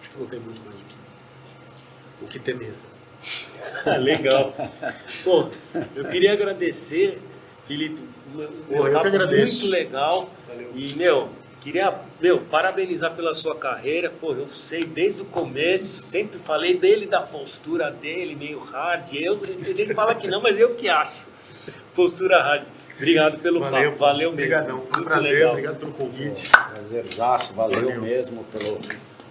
acho 0.00 0.10
que 0.10 0.18
não 0.18 0.26
tem 0.26 0.40
muito 0.40 0.60
mais 0.64 0.74
o 0.74 0.84
que, 0.84 2.24
o 2.24 2.28
que 2.28 2.38
temer. 2.38 2.74
Legal. 4.00 4.54
Pô, 5.24 5.48
eu 5.94 6.04
queria 6.08 6.32
agradecer, 6.32 7.20
Felipe. 7.66 8.00
um- 8.34 8.46
Pô, 8.74 8.88
eu 8.88 9.00
que 9.00 9.06
agradeço. 9.06 9.60
Muito 9.62 9.70
legal. 9.72 10.30
Valeu. 10.48 10.72
E, 10.74 10.94
meu, 10.94 11.28
queria, 11.62 11.94
meu, 12.20 12.40
parabenizar 12.40 13.14
pela 13.14 13.32
sua 13.32 13.54
carreira. 13.56 14.10
Pô, 14.20 14.32
eu 14.34 14.48
sei 14.48 14.84
desde 14.84 15.22
o 15.22 15.24
começo, 15.24 16.04
sempre 16.08 16.38
falei 16.38 16.76
dele, 16.76 17.06
da 17.06 17.20
postura 17.20 17.90
dele, 17.90 18.34
meio 18.34 18.58
hard. 18.58 19.12
Eu, 19.14 19.40
ele 19.44 19.94
fala 19.94 20.14
que 20.14 20.26
não, 20.26 20.40
mas 20.42 20.58
eu 20.58 20.74
que 20.74 20.88
acho. 20.88 21.26
Postura 21.94 22.42
hard. 22.42 22.64
Obrigado 22.96 23.38
pelo 23.38 23.60
Valeu, 23.60 23.90
papo. 23.90 23.98
Valeu 23.98 24.32
mesmo. 24.32 24.32
Obrigadão, 24.32 24.78
foi 24.78 24.86
um 24.86 24.92
Muito 24.92 25.04
prazer, 25.04 25.32
legal. 25.34 25.50
obrigado 25.50 25.76
pelo 25.78 25.92
convite. 25.92 26.50
Prazerzaço, 26.50 27.54
valeu, 27.54 27.80
Valeu. 27.80 28.02
mesmo 28.02 28.44
pelo, 28.44 28.78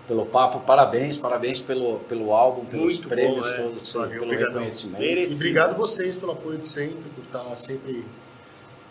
pelo 0.08 0.26
papo. 0.26 0.60
Parabéns, 0.62 1.18
parabéns 1.18 1.60
pelo, 1.60 2.00
pelo 2.00 2.34
álbum, 2.34 2.66
pelos 2.66 2.96
Muito 2.96 3.08
prêmios 3.10 3.48
bom, 3.50 3.54
é. 3.54 3.58
todos, 3.58 3.94
Valeu, 3.94 4.10
pelo 4.10 4.24
obrigadão. 4.26 4.54
reconhecimento. 4.54 5.00
Merecido. 5.00 5.34
E 5.34 5.50
obrigado 5.50 5.78
vocês 5.78 6.18
pelo 6.18 6.32
apoio 6.34 6.58
de 6.58 6.68
sempre, 6.68 7.10
por 7.16 7.24
estar 7.24 7.56
sempre 7.56 8.04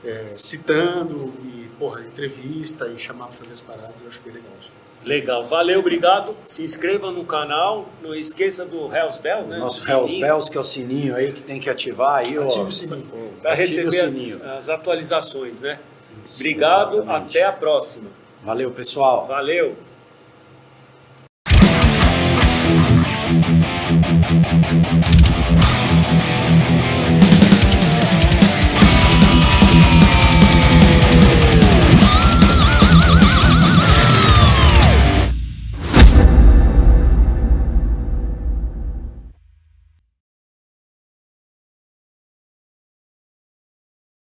é, 0.05 0.35
citando 0.37 1.33
e, 1.45 1.60
porra, 1.81 2.03
entrevista 2.03 2.87
e 2.95 2.99
chamar 2.99 3.27
para 3.29 3.37
fazer 3.39 3.55
as 3.55 3.61
paradas. 3.63 3.95
Eu 4.03 4.09
acho 4.09 4.21
bem 4.21 4.35
legal 4.35 4.53
isso. 4.61 4.71
Legal, 5.03 5.43
valeu, 5.43 5.81
obrigado. 5.81 6.37
Se 6.45 6.63
inscreva 6.63 7.11
no 7.11 7.25
canal. 7.25 7.89
Não 8.03 8.15
esqueça 8.15 8.67
do 8.67 8.95
Hells 8.95 9.19
Bells, 9.19 9.49
né? 9.49 9.57
Nosso 9.57 9.91
Hells. 9.91 10.21
Bells, 10.21 10.51
que 10.51 10.59
é 10.59 10.61
o 10.61 10.65
sininho 10.65 11.17
aí 11.17 11.33
que 11.33 11.43
tem 11.43 11.59
que 11.59 11.71
ativar 11.71 12.17
aí, 12.17 12.39
ó. 12.39 12.45
Ative 12.45 12.65
o 12.65 12.71
sininho. 12.71 13.11
Para 13.41 13.55
Ative 13.55 13.81
o 13.81 13.91
receber 13.91 14.11
sininho. 14.11 14.37
as, 14.45 14.51
as 14.59 14.69
atualizações, 14.69 15.63
né? 15.63 15.81
Isso, 16.23 16.35
Obrigado, 16.35 16.99
exatamente. 16.99 17.39
até 17.39 17.47
a 17.47 17.53
próxima. 17.53 18.11
Valeu, 18.45 18.71
pessoal. 18.71 19.27
Valeu. 19.27 19.75